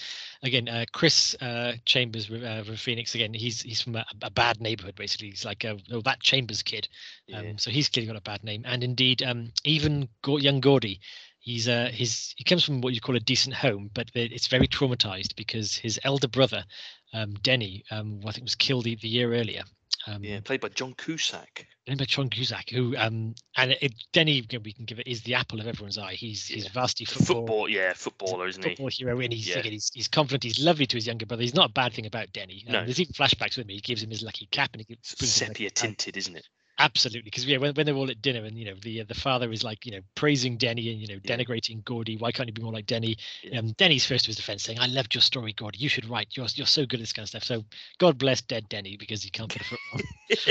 again, 0.42 0.68
uh, 0.68 0.84
Chris 0.92 1.34
uh, 1.40 1.74
Chambers 1.84 2.30
uh, 2.30 2.64
with 2.68 2.78
Phoenix. 2.78 3.14
Again, 3.14 3.34
he's 3.34 3.62
he's 3.62 3.80
from 3.80 3.96
a, 3.96 4.04
a 4.22 4.30
bad 4.30 4.60
neighborhood. 4.60 4.94
Basically, 4.96 5.30
he's 5.30 5.44
like 5.44 5.64
a, 5.64 5.78
oh, 5.92 6.00
that 6.02 6.20
Chambers 6.20 6.62
kid. 6.62 6.88
Um, 7.34 7.44
Yeah. 7.44 7.52
So 7.56 7.70
he's 7.70 7.88
clearly 7.88 8.08
got 8.08 8.16
a 8.16 8.22
bad 8.22 8.44
name. 8.44 8.62
And 8.66 8.82
indeed, 8.84 9.22
um, 9.22 9.52
even 9.64 10.08
Gor- 10.22 10.40
young 10.40 10.60
Gordy, 10.60 11.00
he's 11.40 11.68
uh, 11.68 11.90
his 11.92 12.34
he 12.36 12.44
comes 12.44 12.64
from 12.64 12.80
what 12.80 12.94
you 12.94 13.00
call 13.00 13.16
a 13.16 13.20
decent 13.20 13.54
home, 13.54 13.90
but 13.94 14.10
it's 14.14 14.48
very 14.48 14.68
traumatized 14.68 15.36
because 15.36 15.76
his 15.76 16.00
elder 16.04 16.28
brother, 16.28 16.64
um, 17.12 17.34
Denny, 17.42 17.84
um, 17.90 18.20
I 18.26 18.32
think 18.32 18.44
was 18.44 18.54
killed 18.54 18.84
the, 18.84 18.96
the 18.96 19.08
year 19.08 19.32
earlier. 19.32 19.62
Um, 20.06 20.22
Yeah, 20.22 20.40
played 20.40 20.60
by 20.60 20.68
John 20.68 20.94
Cusack. 20.94 21.66
Played 21.86 21.98
by 21.98 22.04
John 22.04 22.30
Cusack, 22.30 22.70
who 22.70 22.96
um, 22.96 23.34
and 23.56 23.72
it, 23.80 23.92
Denny 24.12 24.46
we 24.64 24.72
can 24.72 24.84
give 24.84 24.98
it 25.00 25.06
is 25.06 25.22
the 25.22 25.34
apple 25.34 25.60
of 25.60 25.66
everyone's 25.66 25.98
eye. 25.98 26.14
He's 26.14 26.46
he's 26.46 26.64
Yeah. 26.64 26.70
varsity 26.72 27.04
The 27.04 27.14
football. 27.14 27.36
football, 27.36 27.68
yeah, 27.68 27.92
footballer, 27.92 28.46
isn't 28.46 28.62
he? 28.62 28.70
Football 28.70 28.88
hero, 28.88 29.20
and 29.20 29.32
he's, 29.32 29.48
Yeah. 29.48 29.62
he's 29.62 29.90
he's 29.92 30.08
confident. 30.08 30.44
He's 30.44 30.60
lovely 30.60 30.86
to 30.86 30.96
his 30.96 31.06
younger 31.06 31.26
brother. 31.26 31.42
He's 31.42 31.54
not 31.54 31.70
a 31.70 31.72
bad 31.72 31.92
thing 31.92 32.06
about 32.06 32.32
Denny. 32.32 32.64
Um, 32.66 32.72
No. 32.72 32.84
There's 32.84 33.00
even 33.00 33.12
flashbacks 33.14 33.56
with 33.56 33.66
me. 33.66 33.74
He 33.74 33.80
gives 33.80 34.02
him 34.02 34.10
his 34.10 34.22
lucky 34.22 34.46
cap, 34.46 34.70
and 34.72 34.80
he 34.80 34.84
gives, 34.94 35.16
sepia 35.28 35.70
tinted, 35.70 36.16
isn't 36.16 36.36
it? 36.36 36.46
Absolutely, 36.78 37.22
because 37.22 37.46
yeah, 37.46 37.56
when, 37.56 37.72
when 37.72 37.86
they're 37.86 37.94
all 37.94 38.10
at 38.10 38.20
dinner 38.20 38.44
and 38.44 38.58
you 38.58 38.66
know 38.66 38.74
the 38.82 39.00
uh, 39.00 39.04
the 39.08 39.14
father 39.14 39.50
is 39.50 39.64
like 39.64 39.86
you 39.86 39.92
know 39.92 40.00
praising 40.14 40.58
Denny 40.58 40.90
and 40.90 41.00
you 41.00 41.06
know 41.06 41.18
denigrating 41.20 41.82
Gordy. 41.84 42.18
Why 42.18 42.32
can't 42.32 42.48
you 42.48 42.52
be 42.52 42.60
more 42.60 42.72
like 42.72 42.84
Denny? 42.84 43.16
Yeah. 43.42 43.60
Um, 43.60 43.72
Denny's 43.78 44.04
first 44.04 44.26
to 44.26 44.28
his 44.28 44.36
defense, 44.36 44.62
saying, 44.62 44.78
"I 44.78 44.86
loved 44.86 45.14
your 45.14 45.22
story, 45.22 45.54
Gordy. 45.54 45.78
You 45.78 45.88
should 45.88 46.06
write. 46.06 46.36
You're 46.36 46.46
you're 46.54 46.66
so 46.66 46.84
good 46.84 47.00
at 47.00 47.04
this 47.04 47.14
kind 47.14 47.24
of 47.24 47.30
stuff." 47.30 47.44
So 47.44 47.64
God 47.96 48.18
bless 48.18 48.42
dead 48.42 48.68
Denny 48.68 48.98
because 48.98 49.22
he 49.22 49.30
can't 49.30 49.50
put 49.50 49.62
a 49.62 49.64
foot 49.64 49.78
wrong. 49.94 50.02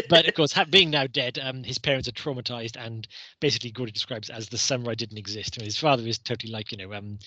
but 0.09 0.27
of 0.27 0.33
course, 0.33 0.51
ha- 0.51 0.65
being 0.67 0.89
now 0.89 1.05
dead, 1.05 1.37
um, 1.39 1.63
his 1.63 1.77
parents 1.77 2.07
are 2.07 2.13
traumatized, 2.13 2.75
and 2.83 3.07
basically 3.39 3.69
Gordy 3.69 3.91
describes 3.91 4.31
as 4.31 4.49
the 4.49 4.57
samurai 4.57 4.95
didn't 4.95 5.19
exist. 5.19 5.57
And 5.57 5.65
his 5.65 5.77
father 5.77 6.07
is 6.07 6.17
totally 6.17 6.51
like 6.51 6.71
you 6.71 6.79
know 6.79 6.93
um. 6.93 7.19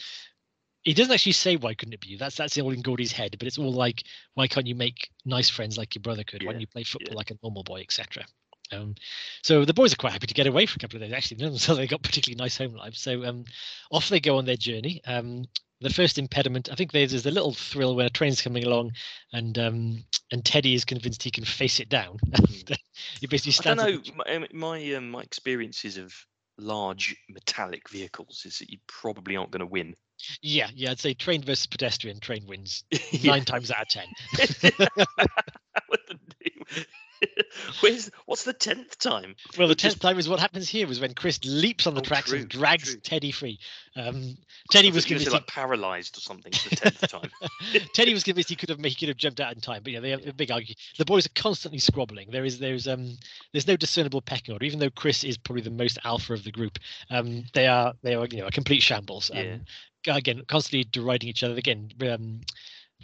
He 0.82 0.94
doesn't 0.94 1.12
actually 1.12 1.32
say 1.32 1.56
why 1.56 1.74
couldn't 1.74 1.94
it 1.94 2.00
be 2.00 2.08
you. 2.08 2.18
That's 2.18 2.36
that's 2.36 2.58
all 2.58 2.70
in 2.70 2.82
Gordy's 2.82 3.12
head, 3.12 3.36
but 3.38 3.46
it's 3.46 3.58
all 3.58 3.72
like 3.72 4.02
why 4.34 4.48
can't 4.48 4.66
you 4.66 4.74
make 4.74 5.10
nice 5.24 5.50
friends 5.50 5.78
like 5.78 5.94
your 5.94 6.02
brother 6.02 6.24
could? 6.24 6.42
Why 6.42 6.52
don't 6.52 6.60
you 6.60 6.66
play 6.66 6.82
football 6.82 7.12
yeah. 7.12 7.16
like 7.16 7.30
a 7.30 7.38
normal 7.42 7.62
boy, 7.62 7.80
etc. 7.82 8.24
Um, 8.72 8.94
so 9.42 9.64
the 9.64 9.74
boys 9.74 9.92
are 9.92 9.96
quite 9.96 10.12
happy 10.12 10.26
to 10.26 10.34
get 10.34 10.46
away 10.46 10.66
for 10.66 10.76
a 10.76 10.78
couple 10.78 10.96
of 10.96 11.02
days. 11.02 11.12
Actually, 11.12 11.38
none 11.38 11.46
of 11.48 11.52
them 11.54 11.58
so 11.58 11.74
they 11.74 11.86
got 11.86 12.02
particularly 12.02 12.42
nice 12.42 12.58
home 12.58 12.74
lives. 12.74 13.00
So 13.00 13.24
um, 13.24 13.44
off 13.90 14.08
they 14.08 14.20
go 14.20 14.38
on 14.38 14.44
their 14.44 14.56
journey. 14.56 15.00
Um, 15.06 15.44
the 15.80 15.90
first 15.90 16.18
impediment, 16.18 16.68
I 16.72 16.74
think 16.74 16.90
there's, 16.90 17.12
there's 17.12 17.26
a 17.26 17.30
little 17.30 17.54
thrill 17.54 17.94
where 17.94 18.06
a 18.06 18.10
train's 18.10 18.42
coming 18.42 18.64
along, 18.64 18.92
and 19.32 19.56
um, 19.58 20.04
and 20.32 20.44
Teddy 20.44 20.74
is 20.74 20.84
convinced 20.84 21.22
he 21.22 21.30
can 21.30 21.44
face 21.44 21.80
it 21.80 21.88
down. 21.88 22.18
And, 22.34 22.76
he 23.20 23.28
basically 23.28 23.70
I 23.70 23.74
don't 23.74 23.78
stands. 23.78 24.08
know. 24.08 24.14
My 24.26 24.34
um, 24.34 24.46
my, 24.52 24.94
um, 24.94 25.10
my 25.10 25.20
experiences 25.20 25.96
of 25.96 26.12
large 26.58 27.16
metallic 27.28 27.88
vehicles 27.88 28.42
is 28.44 28.58
that 28.58 28.70
you 28.70 28.78
probably 28.88 29.36
aren't 29.36 29.52
going 29.52 29.60
to 29.60 29.66
win. 29.66 29.94
yeah, 30.42 30.68
yeah, 30.74 30.90
I'd 30.90 30.98
say 30.98 31.14
train 31.14 31.42
versus 31.42 31.66
pedestrian. 31.66 32.18
Train 32.18 32.44
wins 32.46 32.84
nine 33.24 33.44
times 33.44 33.70
out 33.70 33.82
of 33.82 33.88
ten. 33.88 34.08
What 37.20 37.30
the 37.36 37.42
name- 37.42 37.74
Where's 37.80 38.10
what's 38.26 38.44
the 38.44 38.52
tenth 38.52 38.98
time? 38.98 39.34
Well, 39.58 39.68
the 39.68 39.74
tenth 39.74 39.98
time 39.98 40.18
is 40.18 40.28
what 40.28 40.40
happens 40.40 40.68
here 40.68 40.86
was 40.86 41.00
when 41.00 41.14
Chris 41.14 41.40
leaps 41.44 41.86
on 41.86 41.94
the 41.94 42.00
Oh, 42.00 42.04
tracks 42.04 42.30
true, 42.30 42.38
and 42.40 42.48
drags 42.48 42.92
true. 42.92 43.00
Teddy 43.00 43.30
free. 43.32 43.58
Um, 43.96 44.36
Teddy 44.70 44.90
was 44.92 45.04
convinced. 45.04 45.26
gonna 45.26 45.38
he- 45.38 45.40
like 45.40 45.46
paralysed 45.48 46.16
or 46.16 46.20
something 46.20 46.52
for 46.52 46.68
the 46.70 46.76
tenth 46.76 47.00
time. 47.08 47.30
Teddy 47.94 48.14
was 48.14 48.22
convinced 48.24 48.48
he 48.50 48.56
could 48.56 48.68
have 48.68 48.78
he 48.84 48.94
could 48.94 49.08
have 49.08 49.16
jumped 49.16 49.40
out 49.40 49.54
in 49.54 49.60
time, 49.60 49.82
but 49.82 49.92
yeah, 49.92 50.00
they 50.00 50.10
have 50.10 50.26
a 50.26 50.32
big 50.32 50.50
argument. 50.50 50.78
The 50.98 51.04
boys 51.04 51.26
are 51.26 51.30
constantly 51.34 51.78
squabbling. 51.80 52.30
There 52.30 52.44
is 52.44 52.58
there's 52.58 52.86
um 52.86 53.16
there's 53.52 53.66
no 53.66 53.76
discernible 53.76 54.20
pecking 54.22 54.52
order, 54.52 54.64
even 54.66 54.78
though 54.78 54.90
Chris 54.90 55.24
is 55.24 55.36
probably 55.38 55.62
the 55.62 55.70
most 55.70 55.98
alpha 56.04 56.32
of 56.32 56.44
the 56.44 56.52
group. 56.52 56.78
Um, 57.10 57.44
they 57.54 57.66
are 57.66 57.94
they 58.02 58.14
are 58.14 58.26
you 58.30 58.38
know 58.38 58.46
a 58.46 58.50
complete 58.52 58.82
shambles. 58.82 59.30
Yeah. 59.34 59.54
Um, 59.54 60.16
again, 60.16 60.42
constantly 60.46 60.84
deriding 60.84 61.28
each 61.28 61.42
other. 61.42 61.54
Again, 61.56 61.90
um, 62.08 62.40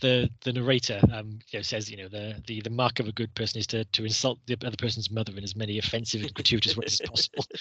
the 0.01 0.29
the 0.43 0.53
narrator 0.53 1.01
um 1.13 1.39
you 1.51 1.59
know 1.59 1.63
says 1.63 1.91
you 1.91 1.97
know 1.97 2.09
the 2.09 2.35
the 2.47 2.61
the 2.63 2.71
mark 2.71 2.99
of 2.99 3.07
a 3.07 3.13
good 3.13 3.33
person 3.35 3.61
is 3.61 3.67
to 3.67 3.85
to 3.87 4.05
insult 4.05 4.39
the 4.47 4.57
other 4.65 4.77
person's 4.77 5.11
mother 5.11 5.33
in 5.37 5.45
as 5.45 5.55
many 5.55 5.79
offensive 5.79 6.23
and 6.23 6.35
gratuitous 6.35 6.77
ways 6.77 7.01
as 7.01 7.09
possible. 7.09 7.45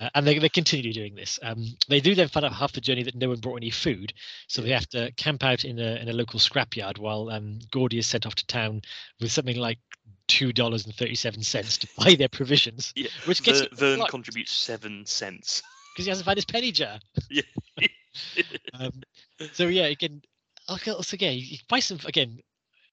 Uh, 0.00 0.08
and 0.16 0.26
they, 0.26 0.38
they 0.38 0.48
continue 0.48 0.92
doing 0.92 1.14
this. 1.14 1.38
Um 1.42 1.64
they 1.88 2.00
do 2.00 2.14
then 2.14 2.28
find 2.28 2.44
out 2.44 2.52
half 2.52 2.72
the 2.72 2.80
journey 2.80 3.04
that 3.04 3.14
no 3.14 3.28
one 3.28 3.38
brought 3.38 3.56
any 3.56 3.70
food. 3.70 4.12
So 4.48 4.60
they 4.60 4.70
have 4.70 4.88
to 4.88 5.12
camp 5.12 5.44
out 5.44 5.64
in 5.64 5.78
a 5.78 5.96
in 5.96 6.08
a 6.08 6.12
local 6.12 6.40
scrapyard 6.40 6.98
while 6.98 7.30
um 7.30 7.60
gordy 7.70 7.98
is 7.98 8.06
sent 8.06 8.26
off 8.26 8.34
to 8.36 8.46
town 8.46 8.82
with 9.20 9.30
something 9.30 9.56
like 9.56 9.78
two 10.28 10.52
dollars 10.52 10.86
and 10.86 10.94
37 10.94 11.42
cents 11.42 11.78
to 11.78 11.88
buy 11.98 12.14
their 12.14 12.28
provisions 12.28 12.92
Yeah, 12.96 13.08
which 13.26 13.42
gets 13.42 13.60
Ver, 13.60 13.96
Vern 13.96 14.06
contributes 14.08 14.56
seven 14.56 15.06
cents. 15.06 15.62
Because 15.92 16.06
he 16.06 16.10
hasn't 16.10 16.26
found 16.26 16.36
his 16.36 16.44
penny 16.44 16.72
jar. 16.72 16.98
Yeah. 17.30 17.42
um, 18.80 18.92
so 19.52 19.66
yeah, 19.66 19.84
again, 19.84 20.22
okay, 20.70 20.90
also 20.92 21.14
again, 21.14 21.34
he 21.34 21.60
buys 21.68 21.84
some 21.86 21.98
again. 22.04 22.40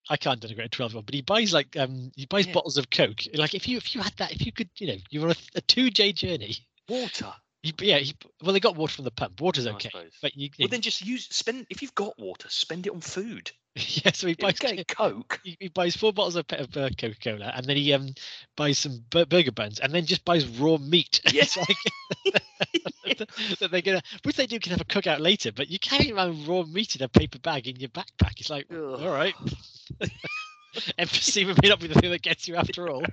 I 0.09 0.17
can't 0.17 0.41
denigrate 0.41 0.65
a 0.65 0.69
twelve 0.69 0.91
year 0.91 0.97
old, 0.97 1.05
but 1.05 1.15
he 1.15 1.21
buys 1.21 1.53
like 1.53 1.77
um 1.77 2.11
he 2.15 2.25
buys 2.25 2.45
Yeah. 2.45 2.53
bottles 2.53 2.77
of 2.77 2.89
Coke. 2.89 3.21
Like 3.33 3.53
if 3.53 3.67
you 3.67 3.77
if 3.77 3.95
you 3.95 4.01
had 4.01 4.13
that, 4.17 4.33
if 4.33 4.45
you 4.45 4.51
could, 4.51 4.69
you 4.77 4.87
know, 4.87 4.97
you 5.09 5.21
were 5.21 5.27
on 5.27 5.33
a, 5.33 5.57
a 5.57 5.61
two 5.61 5.89
day 5.89 6.11
journey. 6.11 6.55
Water. 6.89 7.33
He, 7.61 7.73
yeah, 7.79 7.99
he, 7.99 8.13
well 8.41 8.51
they 8.51 8.59
got 8.59 8.75
water 8.75 8.93
from 8.93 9.05
the 9.05 9.11
pump. 9.11 9.39
Water's 9.39 9.67
okay, 9.67 9.89
but 10.21 10.35
you, 10.35 10.49
Well, 10.59 10.67
then 10.67 10.81
just 10.81 11.01
use 11.01 11.27
spend 11.31 11.65
if 11.69 11.81
you've 11.81 11.95
got 11.95 12.19
water, 12.19 12.49
spend 12.49 12.85
it 12.85 12.93
on 12.93 12.99
food. 12.99 13.51
yeah. 13.75 14.11
So 14.13 14.27
he 14.27 14.33
buys 14.33 14.59
Coke. 14.59 15.39
he, 15.45 15.55
he 15.61 15.67
buys 15.69 15.95
four 15.95 16.11
bottles 16.11 16.35
of, 16.35 16.45
of 16.49 16.75
uh, 16.75 16.89
Coca 16.97 17.15
Cola, 17.23 17.53
and 17.55 17.65
then 17.65 17.77
he 17.77 17.93
um 17.93 18.13
buys 18.57 18.79
some 18.79 19.05
bur- 19.09 19.25
burger 19.25 19.53
buns, 19.53 19.79
and 19.79 19.93
then 19.93 20.05
just 20.05 20.25
buys 20.25 20.45
raw 20.45 20.77
meat. 20.77 21.21
Yeah. 21.33 21.45
That 23.59 23.69
they're 23.71 23.81
gonna, 23.81 24.01
which 24.23 24.35
they 24.35 24.47
do 24.47 24.59
can 24.59 24.71
have 24.71 24.81
a 24.81 24.85
cookout 24.85 25.19
later, 25.19 25.51
but 25.51 25.69
you 25.69 25.79
carry 25.79 26.11
around 26.11 26.47
raw 26.47 26.63
meat 26.63 26.95
in 26.95 27.03
a 27.03 27.09
paper 27.09 27.39
bag 27.39 27.67
in 27.67 27.77
your 27.77 27.89
backpack. 27.89 28.39
It's 28.39 28.49
like, 28.49 28.67
Ugh. 28.71 28.77
all 28.77 29.11
right, 29.11 29.35
emphysema 30.99 31.61
may 31.61 31.69
not 31.69 31.79
be 31.79 31.87
the 31.87 31.99
thing 31.99 32.11
that 32.11 32.21
gets 32.21 32.47
you 32.47 32.55
after 32.55 32.89
all. 32.89 33.03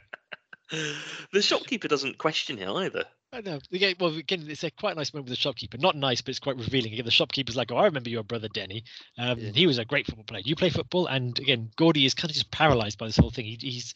the 1.32 1.42
shopkeeper 1.42 1.88
doesn't 1.88 2.18
question 2.18 2.59
it 2.59 2.68
either. 2.68 3.04
I 3.32 3.40
know. 3.42 3.61
Again, 3.73 3.94
well, 4.00 4.14
again, 4.16 4.44
it's 4.49 4.64
a 4.64 4.70
quite 4.70 4.97
nice 4.97 5.14
moment 5.14 5.28
with 5.28 5.38
the 5.38 5.40
shopkeeper. 5.42 5.78
Not 5.78 5.97
nice, 5.97 6.20
but 6.20 6.30
it's 6.30 6.40
quite 6.40 6.56
revealing. 6.56 6.92
Again, 6.92 7.04
the 7.04 7.12
shopkeeper's 7.12 7.56
like, 7.56 7.70
"Oh, 7.70 7.76
I 7.76 7.85
remember 7.85 8.11
your 8.11 8.25
brother 8.25 8.49
Denny. 8.49 8.85
Um, 9.18 9.38
Yeah. 9.38 9.50
He 9.52 9.66
was 9.66 9.78
a 9.78 9.85
great 9.85 10.06
football 10.06 10.25
player. 10.25 10.42
You 10.44 10.56
play 10.56 10.70
football." 10.70 11.06
And 11.06 11.38
again, 11.38 11.70
Gordy 11.76 12.06
is 12.06 12.14
kind 12.14 12.30
of 12.30 12.35
just 12.35 12.50
paralyzed 12.50 12.99
by 12.99 13.06
this 13.06 13.16
whole 13.16 13.30
thing. 13.30 13.44
He, 13.44 13.56
he's 13.61 13.94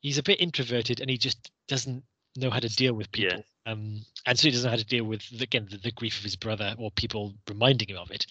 he's 0.00 0.18
a 0.18 0.22
bit 0.22 0.40
introverted, 0.40 1.00
and 1.00 1.08
he 1.08 1.16
just 1.16 1.50
doesn't 1.68 2.02
know 2.36 2.50
how 2.50 2.58
to 2.58 2.68
deal 2.68 2.94
with 2.94 3.08
Yeah. 3.14 3.42
Um, 3.66 4.04
and 4.26 4.38
so 4.38 4.44
he 4.48 4.50
doesn't 4.50 4.64
know 4.64 4.70
how 4.70 4.76
to 4.76 4.84
deal 4.84 5.04
with 5.04 5.22
again 5.40 5.68
the, 5.70 5.76
the 5.78 5.92
grief 5.92 6.18
of 6.18 6.24
his 6.24 6.36
brother 6.36 6.74
or 6.78 6.90
people 6.90 7.34
reminding 7.48 7.88
him 7.88 7.98
of 7.98 8.10
it. 8.10 8.26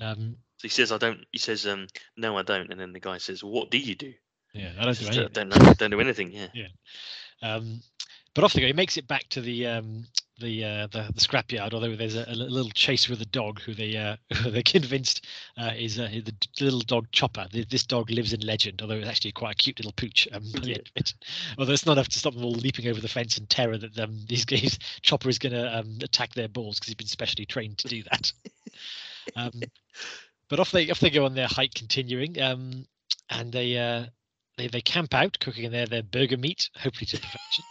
Um, 0.00 0.36
So 0.58 0.62
he 0.62 0.68
says, 0.68 0.92
"I 0.92 0.98
don't." 0.98 1.24
He 1.32 1.38
says, 1.38 1.66
"Um, 1.66 1.86
no, 2.16 2.36
I 2.36 2.42
don't." 2.42 2.70
And 2.70 2.78
then 2.80 2.92
the 2.92 3.00
guy 3.00 3.18
says, 3.18 3.42
"What 3.42 3.70
do 3.70 3.78
you 3.78 3.94
do?" 3.94 4.12
yeah, 4.52 4.72
I 4.78 4.84
don't 4.84 4.98
do 4.98 5.06
anything. 5.06 5.28
don't 5.32 5.48
know. 5.48 5.72
Don't 5.74 5.90
do 5.90 6.00
anything. 6.00 6.32
Yeah. 6.54 6.66
Um, 7.42 7.80
but 8.34 8.44
off 8.44 8.52
they 8.52 8.60
go. 8.60 8.66
He 8.66 8.72
makes 8.72 8.96
it 8.96 9.06
back 9.08 9.28
to 9.30 9.40
the 9.40 9.66
um, 9.66 10.06
the, 10.38 10.64
uh, 10.64 10.86
the 10.88 11.10
the 11.14 11.20
scrapyard. 11.20 11.72
Although 11.74 11.94
there's 11.96 12.16
a, 12.16 12.24
a 12.28 12.34
little 12.34 12.70
chase 12.70 13.08
with 13.08 13.20
a 13.22 13.26
dog 13.26 13.60
who 13.60 13.74
they 13.74 13.96
uh, 13.96 14.16
who 14.36 14.50
they're 14.50 14.62
convinced 14.62 15.24
uh, 15.56 15.70
is 15.76 15.98
uh, 15.98 16.08
the 16.12 16.34
little 16.60 16.80
dog 16.80 17.06
Chopper. 17.12 17.46
Th- 17.50 17.68
This 17.68 17.84
dog 17.84 18.10
lives 18.10 18.32
in 18.32 18.40
legend, 18.40 18.82
although 18.82 18.94
it's 18.96 19.08
actually 19.08 19.32
quite 19.32 19.52
a 19.52 19.56
cute 19.62 19.78
little 19.78 19.92
pooch. 19.92 20.26
Um, 20.32 20.42
Yeah. 20.62 20.78
it. 20.96 21.14
Although 21.58 21.72
it's 21.72 21.86
not 21.86 21.92
enough 21.92 22.08
to 22.08 22.18
stop 22.18 22.34
them 22.34 22.44
all 22.44 22.52
leaping 22.52 22.88
over 22.88 23.00
the 23.00 23.08
fence 23.08 23.38
in 23.38 23.46
terror 23.46 23.78
that 23.78 23.98
um, 23.98 24.24
these 24.28 24.44
guys 24.44 24.78
Chopper 25.02 25.28
is 25.28 25.38
going 25.38 25.52
to 25.52 25.78
um, 25.78 25.98
attack 26.02 26.34
their 26.34 26.48
balls 26.48 26.76
because 26.78 26.88
he's 26.88 26.94
been 26.96 27.06
specially 27.06 27.46
trained 27.46 27.78
to 27.78 27.88
do 27.88 28.02
that. 28.04 28.32
um, 29.36 29.52
but 30.48 30.60
off 30.60 30.70
they 30.72 30.90
off 30.90 31.00
they 31.00 31.10
go 31.10 31.24
on 31.24 31.34
their 31.34 31.48
hike, 31.48 31.74
continuing, 31.74 32.40
um, 32.40 32.86
and 33.30 33.52
they 33.52 33.78
uh, 33.78 34.06
they 34.56 34.68
they 34.68 34.80
camp 34.80 35.14
out, 35.14 35.38
cooking 35.40 35.70
their 35.70 35.86
their 35.86 36.02
burger 36.02 36.36
meat, 36.36 36.68
hopefully 36.76 37.06
to 37.06 37.16
perfection. 37.16 37.64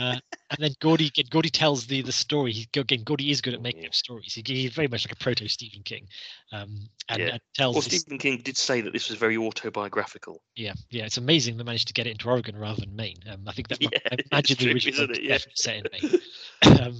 Uh, 0.00 0.18
and 0.50 0.58
then 0.58 0.72
Gordy 0.80 1.06
again, 1.06 1.26
Gordy 1.30 1.48
tells 1.50 1.86
the 1.86 2.02
the 2.02 2.12
story. 2.12 2.52
He 2.52 2.66
again, 2.76 3.02
Gordy 3.04 3.30
is 3.30 3.40
good 3.40 3.54
at 3.54 3.62
making 3.62 3.86
up 3.86 3.94
stories. 3.94 4.34
He, 4.34 4.42
he's 4.46 4.72
very 4.72 4.88
much 4.88 5.06
like 5.06 5.12
a 5.12 5.16
proto 5.16 5.48
Stephen 5.48 5.82
King, 5.82 6.06
um, 6.52 6.88
and, 7.08 7.20
Yeah. 7.20 7.28
and 7.32 7.40
tells. 7.54 7.74
Well, 7.74 7.82
this- 7.82 8.00
Stephen 8.02 8.18
King 8.18 8.40
did 8.42 8.56
say 8.56 8.80
that 8.80 8.92
this 8.92 9.08
was 9.08 9.18
very 9.18 9.36
autobiographical. 9.36 10.42
yeah, 10.54 10.74
yeah, 10.90 11.04
it's 11.04 11.16
amazing 11.18 11.56
they 11.56 11.64
managed 11.64 11.88
to 11.88 11.94
get 11.94 12.06
it 12.06 12.10
into 12.10 12.28
Oregon 12.28 12.56
rather 12.56 12.80
than 12.80 12.94
Maine. 12.94 13.16
Um, 13.30 13.42
I 13.46 13.52
think 13.52 13.68
that 13.68 13.78
Yeah, 13.80 13.88
I 14.10 14.16
imagine 14.32 14.56
the 14.58 14.72
original 14.72 14.94
isn't 14.94 15.08
was 15.10 15.18
it? 15.18 15.24
Yeah. 15.24 15.38
set 15.54 15.76
in 15.76 15.84
Maine. 15.92 16.20
um, 16.82 16.96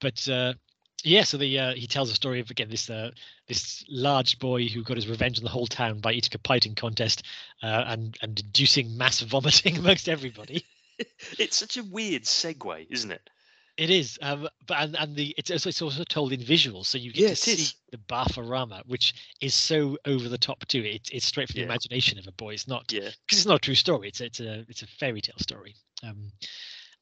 but 0.00 0.28
uh, 0.28 0.54
yeah, 1.02 1.22
so 1.24 1.36
the 1.36 1.58
uh, 1.58 1.74
he 1.74 1.86
tells 1.86 2.10
a 2.10 2.14
story 2.14 2.40
of 2.40 2.50
again 2.50 2.68
this 2.68 2.90
uh, 2.90 3.10
this 3.48 3.84
large 3.88 4.38
boy 4.38 4.66
who 4.68 4.82
got 4.82 4.96
his 4.96 5.08
revenge 5.08 5.38
on 5.38 5.44
the 5.44 5.50
whole 5.50 5.66
town 5.66 6.00
by 6.00 6.12
eating 6.12 6.32
a 6.34 6.38
piting 6.38 6.74
contest 6.74 7.22
uh, 7.62 7.84
and 7.86 8.16
and 8.22 8.38
inducing 8.40 8.96
mass 8.96 9.20
vomiting 9.20 9.78
amongst 9.78 10.08
everybody. 10.08 10.64
It's 11.38 11.56
such 11.56 11.76
a 11.76 11.84
weird 11.84 12.24
segue, 12.24 12.86
isn't 12.90 13.10
it? 13.10 13.30
It 13.76 13.88
is, 13.88 14.18
um, 14.20 14.46
but 14.66 14.76
and, 14.78 14.96
and 14.96 15.16
the 15.16 15.34
it's 15.38 15.50
also, 15.50 15.68
it's 15.70 15.80
also 15.80 16.04
told 16.04 16.32
in 16.32 16.40
visuals, 16.40 16.86
so 16.86 16.98
you 16.98 17.12
get 17.12 17.22
Yeah, 17.22 17.28
to 17.30 17.36
see 17.36 17.52
is. 17.52 17.74
the 17.90 17.96
Barf-o-rama, 17.98 18.82
which 18.86 19.14
is 19.40 19.54
so 19.54 19.96
over 20.04 20.28
the 20.28 20.36
top 20.36 20.66
too. 20.66 20.82
It's 20.84 21.08
it's 21.10 21.24
straight 21.24 21.48
from 21.48 21.56
Yeah. 21.60 21.62
the 21.64 21.70
imagination 21.72 22.18
of 22.18 22.26
a 22.26 22.32
boy. 22.32 22.52
It's 22.52 22.68
not 22.68 22.92
Yeah. 22.92 23.08
because 23.26 23.38
it's 23.38 23.46
not 23.46 23.56
a 23.56 23.60
true 23.60 23.74
story. 23.74 24.08
It's 24.08 24.20
it's 24.20 24.40
a 24.40 24.66
it's 24.68 24.82
a 24.82 24.86
fairy 24.86 25.22
tale 25.22 25.38
story. 25.38 25.74
Um, 26.02 26.30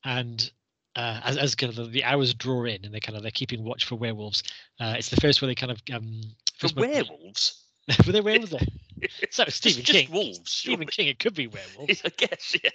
and 0.04 0.50
uh, 0.94 1.20
as 1.24 1.36
as 1.36 1.54
kind 1.56 1.76
of 1.76 1.90
the, 1.90 2.04
hours 2.04 2.32
draw 2.34 2.64
in 2.64 2.84
and 2.84 2.94
they 2.94 3.00
kind 3.00 3.16
of 3.16 3.22
they're 3.22 3.32
keeping 3.32 3.64
watch 3.64 3.84
for 3.84 3.96
werewolves. 3.96 4.44
Uh, 4.78 4.94
it's 4.96 5.08
the 5.08 5.20
first 5.20 5.42
where 5.42 5.48
they 5.48 5.54
kind 5.56 5.72
of 5.72 5.82
um 5.92 6.20
For 6.58 6.68
werewolves. 6.76 7.64
were 8.06 8.12
there 8.12 8.22
werewolves 8.22 8.50
there? 8.52 8.60
So 9.30 9.44
It's 9.44 9.56
Stephen 9.56 9.82
just 9.84 9.98
King. 10.06 10.12
wolves. 10.12 10.50
Stephen 10.50 10.86
surely. 10.86 10.86
King. 10.86 11.08
It 11.08 11.18
could 11.18 11.34
be 11.34 11.46
werewolves. 11.48 12.02
I 12.04 12.10
guess. 12.16 12.56
Yeah. 12.62 12.70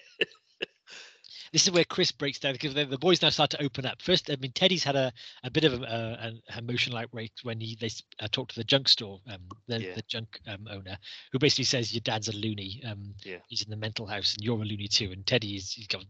This 1.54 1.68
is 1.68 1.72
where 1.72 1.86
Chris 1.86 2.12
breaks 2.12 2.40
down 2.40 2.54
because 2.54 2.74
the, 2.74 2.84
the 2.84 2.98
boys 2.98 3.22
now 3.22 3.30
start 3.30 3.52
to 3.52 3.62
open 3.62 3.86
up. 3.86 4.02
First, 4.02 4.32
I 4.32 4.36
mean, 4.38 4.52
Teddy's 4.54 4.84
had 4.84 4.96
a, 4.96 5.14
a 5.44 5.52
bit 5.52 5.64
of 5.64 5.84
a, 5.84 5.86
a, 5.86 6.28
an 6.28 6.42
emotional 6.58 6.98
outbreak 6.98 7.32
when 7.44 7.62
he 7.62 7.78
they 7.80 7.92
uh, 8.20 8.28
talked 8.32 8.56
to 8.56 8.60
the 8.60 8.64
junk 8.64 8.90
store, 8.90 9.22
um, 9.32 9.42
the, 9.68 9.80
Yeah. 9.80 9.94
the 9.94 10.02
junk 10.08 10.40
um, 10.48 10.68
owner, 10.70 10.98
who 11.32 11.38
basically 11.38 11.66
says 11.66 11.94
your 11.94 12.02
dad's 12.02 12.28
a 12.28 12.36
loony. 12.36 12.82
Um, 12.86 13.14
Yeah. 13.24 13.38
he's 13.48 13.62
in 13.62 13.70
the 13.70 13.78
mental 13.78 14.08
house, 14.08 14.34
and 14.34 14.44
you're 14.44 14.60
a 14.60 14.66
loony 14.66 14.88
too. 14.88 15.12
And 15.12 15.26
Teddy 15.28 15.56
is, 15.56 15.72
he's 15.72 15.88
got, 15.88 16.04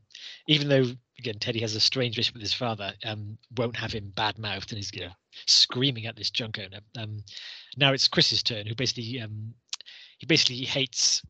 even 0.47 0.69
though 0.69 0.85
again 1.19 1.39
Teddy 1.39 1.59
has 1.59 1.75
a 1.75 1.79
strange 1.81 2.15
relationship 2.15 2.35
with 2.35 2.41
his 2.43 2.53
father, 2.53 2.93
um, 3.03 3.37
won't 3.57 3.75
have 3.75 3.91
him 3.91 4.13
bad 4.15 4.39
mouthed, 4.39 4.71
and 4.71 4.77
he's 4.77 4.93
you 4.93 5.01
know, 5.01 5.11
screaming 5.45 6.05
at 6.05 6.15
this 6.15 6.31
junk 6.31 6.57
owner. 6.57 6.79
Um, 6.97 7.21
now 7.75 7.91
it's 7.91 8.07
Chris's 8.07 8.43
turn, 8.43 8.65
who 8.65 8.75
basically 8.75 9.19
um, 9.19 9.53
he 10.19 10.25
basically 10.25 10.63
hates 10.63 11.21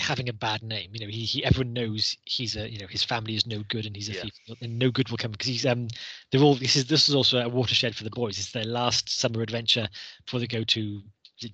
having 0.00 0.28
a 0.28 0.32
bad 0.32 0.62
name. 0.62 0.90
You 0.94 1.06
know, 1.06 1.10
he, 1.10 1.24
he 1.24 1.44
everyone 1.44 1.72
knows 1.72 2.16
he's 2.24 2.56
a 2.56 2.70
you 2.70 2.78
know 2.78 2.86
his 2.86 3.02
family 3.02 3.34
is 3.34 3.46
no 3.46 3.62
good 3.68 3.86
and 3.86 3.94
he's 3.94 4.08
a 4.08 4.14
Yeah. 4.14 4.22
thief 4.22 4.32
and 4.60 4.78
no 4.78 4.90
good 4.90 5.08
will 5.10 5.18
come 5.18 5.32
because 5.32 5.48
he's 5.48 5.66
um 5.66 5.88
they're 6.30 6.40
all 6.42 6.54
this 6.54 6.76
is 6.76 6.86
this 6.86 7.08
is 7.08 7.14
also 7.14 7.38
a 7.38 7.48
watershed 7.48 7.94
for 7.94 8.04
the 8.04 8.10
boys. 8.10 8.38
It's 8.38 8.52
their 8.52 8.64
last 8.64 9.08
summer 9.08 9.42
adventure 9.42 9.88
before 10.24 10.40
they 10.40 10.46
go 10.46 10.64
to 10.64 11.02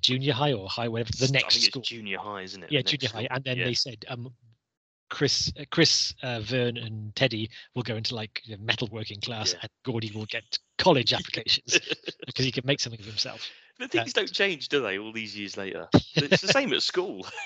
junior 0.03 0.35
high 0.35 0.53
or 0.53 0.69
high 0.69 0.89
whatever 0.89 1.11
the 1.19 1.31
next 1.33 1.63
school. 1.63 1.83
junior 1.83 2.19
high, 2.19 2.43
isn't 2.43 2.63
it? 2.63 2.71
yeah, 2.73 2.83
junior 2.83 3.09
high, 3.09 3.27
and 3.31 3.43
then 3.45 3.57
yeah. 3.59 3.65
they 3.65 3.75
said 3.75 4.05
um. 4.09 4.33
Chris, 5.11 5.51
uh, 5.59 5.65
Chris, 5.71 6.13
uh, 6.23 6.41
Vern, 6.41 6.77
and 6.77 7.17
Teddy 7.17 7.49
will 7.75 7.83
go 7.83 7.97
into 7.97 8.15
like 8.15 8.43
you 8.45 8.55
know, 8.55 8.63
metalworking 8.63 9.23
class, 9.25 9.55
Yeah. 9.55 9.61
and 9.63 9.71
Gordy 9.83 10.13
will 10.15 10.27
get 10.27 10.59
college 10.77 11.15
applications 11.15 11.81
because 12.27 12.45
he 12.45 12.53
can 12.53 12.67
make 12.67 12.79
something 12.79 13.01
of 13.01 13.07
himself. 13.07 13.49
But 13.79 13.91
things 13.93 14.13
don't 14.13 14.33
change, 14.33 14.69
do 14.69 14.83
they? 14.83 14.99
All 14.99 15.13
these 15.13 15.37
years 15.37 15.57
later, 15.57 15.89
it's 16.17 16.41
the 16.41 16.49
same 16.53 16.73
at 16.73 16.83
school. 16.83 17.27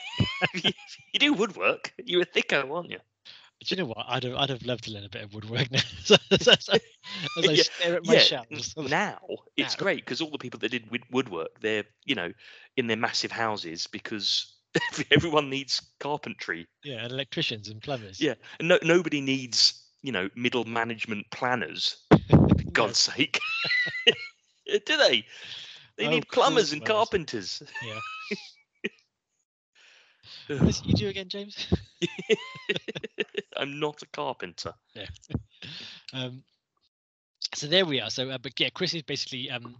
You, 0.54 0.70
you 1.12 1.18
do 1.20 1.32
woodwork. 1.32 1.92
You're 2.04 2.22
a 2.22 2.26
thicko, 2.26 2.70
aren't 2.74 2.90
you? 2.90 2.98
Do 3.64 3.74
you 3.74 3.76
know 3.76 3.86
what? 3.86 4.04
I'd 4.08 4.24
have, 4.24 4.34
I'd 4.34 4.50
have 4.50 4.62
loved 4.66 4.84
to 4.84 4.90
learn 4.90 5.04
a 5.04 5.08
bit 5.08 5.22
of 5.22 5.34
woodwork 5.34 5.70
now. 5.70 5.80
as, 6.30 6.68
I- 6.68 6.80
as 7.36 7.48
I 7.48 7.54
Yeah, 7.54 7.62
stare 7.62 7.96
at 7.96 8.04
my 8.04 8.14
yeah, 8.14 8.18
shelves. 8.18 8.74
now 8.76 9.18
it's 9.56 9.74
Now. 9.76 9.84
great 9.84 10.04
because 10.04 10.20
all 10.20 10.30
the 10.30 10.38
people 10.38 10.58
that 10.60 10.70
did 10.70 10.90
woodwork, 11.10 11.60
they're 11.60 11.84
you 12.04 12.14
know 12.14 12.32
in 12.76 12.88
their 12.88 12.96
massive 12.96 13.30
houses 13.30 13.86
because 13.86 14.52
everyone 15.10 15.48
needs 15.48 15.80
carpentry. 16.00 16.66
Yeah, 16.82 17.04
and 17.04 17.12
electricians 17.12 17.68
and 17.68 17.80
plumbers. 17.80 18.20
Yeah, 18.20 18.34
and 18.58 18.68
no, 18.68 18.78
nobody 18.82 19.20
needs 19.20 19.82
you 20.02 20.12
know 20.12 20.28
middle 20.34 20.64
management 20.64 21.30
planners. 21.30 21.96
For 22.28 22.70
God's 22.72 22.98
sake, 22.98 23.40
do 24.66 24.96
they? 24.96 25.24
They 25.96 26.06
Oh, 26.06 26.10
need 26.10 26.28
cruel 26.28 26.44
plumbers 26.44 26.72
and 26.72 26.84
carpenters. 26.84 27.62
Yeah. 27.82 28.00
Ugh. 30.50 30.60
What 30.60 30.68
is 30.68 30.80
it 30.80 30.86
you 30.86 30.94
do 30.94 31.08
again, 31.08 31.28
James? 31.28 31.66
I'm 33.56 33.78
not 33.80 34.02
a 34.02 34.06
carpenter. 34.06 34.74
Um, 36.14 36.42
so 37.54 37.66
there 37.66 37.86
we 37.86 38.00
are. 38.00 38.10
So, 38.10 38.28
uh, 38.28 38.38
but 38.38 38.58
yeah, 38.60 38.68
Chris 38.68 38.92
is 38.92 39.02
basically 39.02 39.50
um, 39.50 39.76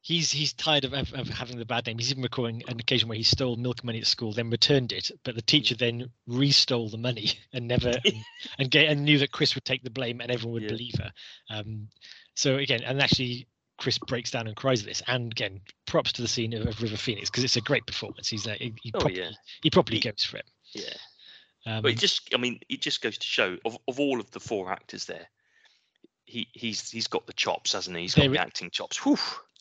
he's 0.00 0.30
he's 0.32 0.52
tired 0.54 0.84
of, 0.84 0.92
of, 0.92 1.12
of 1.14 1.28
having 1.28 1.58
the 1.58 1.64
bad 1.64 1.86
name. 1.86 1.98
He's 1.98 2.10
even 2.10 2.22
recalling 2.24 2.62
an 2.66 2.80
occasion 2.80 3.08
where 3.08 3.16
he 3.18 3.22
stole 3.22 3.54
milk 3.56 3.84
money 3.84 4.00
at 4.00 4.06
school, 4.08 4.32
then 4.32 4.50
returned 4.50 4.92
it, 4.92 5.10
but 5.24 5.36
the 5.36 5.42
teacher 5.42 5.76
then 5.76 6.10
re-stole 6.26 6.88
the 6.88 6.96
money 6.98 7.30
and 7.52 7.68
never 7.68 7.90
and, 8.04 8.14
and, 8.58 8.70
ga- 8.72 8.86
and 8.86 9.04
knew 9.04 9.18
that 9.18 9.30
Chris 9.30 9.54
would 9.54 9.64
take 9.64 9.84
the 9.84 9.90
blame 9.90 10.20
and 10.20 10.32
everyone 10.32 10.54
would 10.54 10.62
Yeah. 10.64 10.68
believe 10.70 10.94
her. 10.98 11.12
Um, 11.50 11.88
so 12.34 12.56
again, 12.56 12.82
and 12.82 13.00
actually. 13.00 13.46
Chris 13.78 13.98
breaks 13.98 14.30
down 14.30 14.46
and 14.46 14.56
cries 14.56 14.80
at 14.80 14.86
this, 14.86 15.02
and 15.06 15.32
again, 15.32 15.60
props 15.86 16.12
to 16.12 16.22
the 16.22 16.28
scene 16.28 16.54
of, 16.54 16.80
River 16.82 16.96
Phoenix 16.96 17.28
because 17.30 17.44
it's 17.44 17.56
a 17.56 17.60
great 17.60 17.86
performance. 17.86 18.28
He's 18.28 18.46
uh, 18.46 18.54
he, 18.58 18.74
he, 18.82 18.90
Oh, 18.94 18.98
properly, 19.00 19.20
yeah. 19.20 19.30
he 19.62 19.70
properly 19.70 19.98
He- 19.98 20.08
goes 20.10 20.24
for 20.24 20.38
it. 20.38 20.46
Yeah. 20.72 20.94
Um, 21.66 21.82
But 21.82 21.92
it 21.92 21.98
just, 21.98 22.32
I 22.34 22.38
mean, 22.38 22.60
it 22.68 22.80
just 22.80 23.02
goes 23.02 23.18
to 23.18 23.26
show 23.26 23.58
of, 23.64 23.76
of 23.88 23.98
all 24.00 24.20
of 24.20 24.30
the 24.30 24.40
four 24.40 24.70
actors 24.72 25.04
there, 25.06 25.26
he 26.24 26.48
he's 26.52 26.90
he's 26.90 27.06
got 27.06 27.26
the 27.26 27.32
chops, 27.32 27.72
hasn't 27.72 27.96
he? 27.96 28.02
He's 28.02 28.14
got 28.14 28.22
There 28.22 28.30
the 28.30 28.40
acting 28.40 28.70
chops. 28.70 28.96
Whew. 29.04 29.18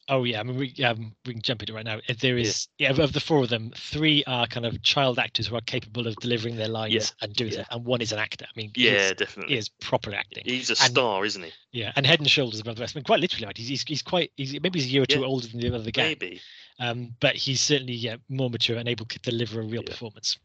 Oh 0.07 0.23
yeah, 0.23 0.39
I 0.39 0.43
mean 0.43 0.57
we 0.57 0.71
um 0.83 1.15
we 1.25 1.33
can 1.33 1.41
jump 1.41 1.63
into 1.63 1.73
it 1.73 1.75
right 1.75 1.85
now. 1.85 1.99
There 2.19 2.37
is 2.37 2.67
yeah, 2.77 2.91
of- 2.91 2.99
of 2.99 3.13
the 3.13 3.19
four 3.19 3.41
of 3.41 3.49
them, 3.49 3.71
three 3.75 4.23
are 4.25 4.45
kind 4.45 4.65
of 4.65 4.81
child 4.83 5.17
actors 5.17 5.47
who 5.47 5.55
are 5.55 5.61
capable 5.61 6.05
of 6.05 6.15
delivering 6.17 6.57
their 6.57 6.67
lines 6.67 7.15
and 7.21 7.33
doing 7.33 7.53
yeah. 7.53 7.61
it, 7.61 7.67
and 7.71 7.83
one 7.85 8.01
is 8.01 8.11
an 8.11 8.19
actor. 8.19 8.45
I 8.45 8.51
mean, 8.55 8.71
Yeah, 8.75 9.13
definitely. 9.13 9.53
he 9.55 9.57
is 9.59 9.69
proper 9.69 10.13
acting. 10.13 10.43
He's 10.45 10.69
a 10.69 10.73
And- 10.73 10.91
star, 10.91 11.25
isn't 11.25 11.41
he? 11.43 11.51
Yeah, 11.71 11.91
and 11.95 12.05
head 12.05 12.19
and 12.19 12.29
shoulders 12.29 12.59
above 12.59 12.75
the 12.75 12.81
rest. 12.81 12.95
I 12.95 12.99
mean, 12.99 13.03
quite 13.05 13.19
literally, 13.19 13.47
right? 13.47 13.57
He's 13.57 13.67
he's, 13.67 13.83
he's 13.83 14.01
quite 14.03 14.31
he's 14.37 14.53
maybe 14.53 14.79
he's 14.79 14.85
a 14.87 14.91
year 14.91 15.01
or 15.03 15.07
two 15.07 15.21
Yeah. 15.21 15.25
older 15.25 15.47
than 15.47 15.59
the 15.59 15.73
other 15.75 15.89
gang, 15.91 16.05
Maybe. 16.19 16.39
um, 16.79 17.15
but 17.19 17.35
he's 17.35 17.59
certainly 17.61 17.93
yeah 17.93 18.17
more 18.29 18.49
mature 18.51 18.77
and 18.77 18.87
able 18.87 19.05
to 19.07 19.19
deliver 19.19 19.59
a 19.59 19.63
real 19.63 19.81
Yeah. 19.83 19.89
performance. 19.89 20.37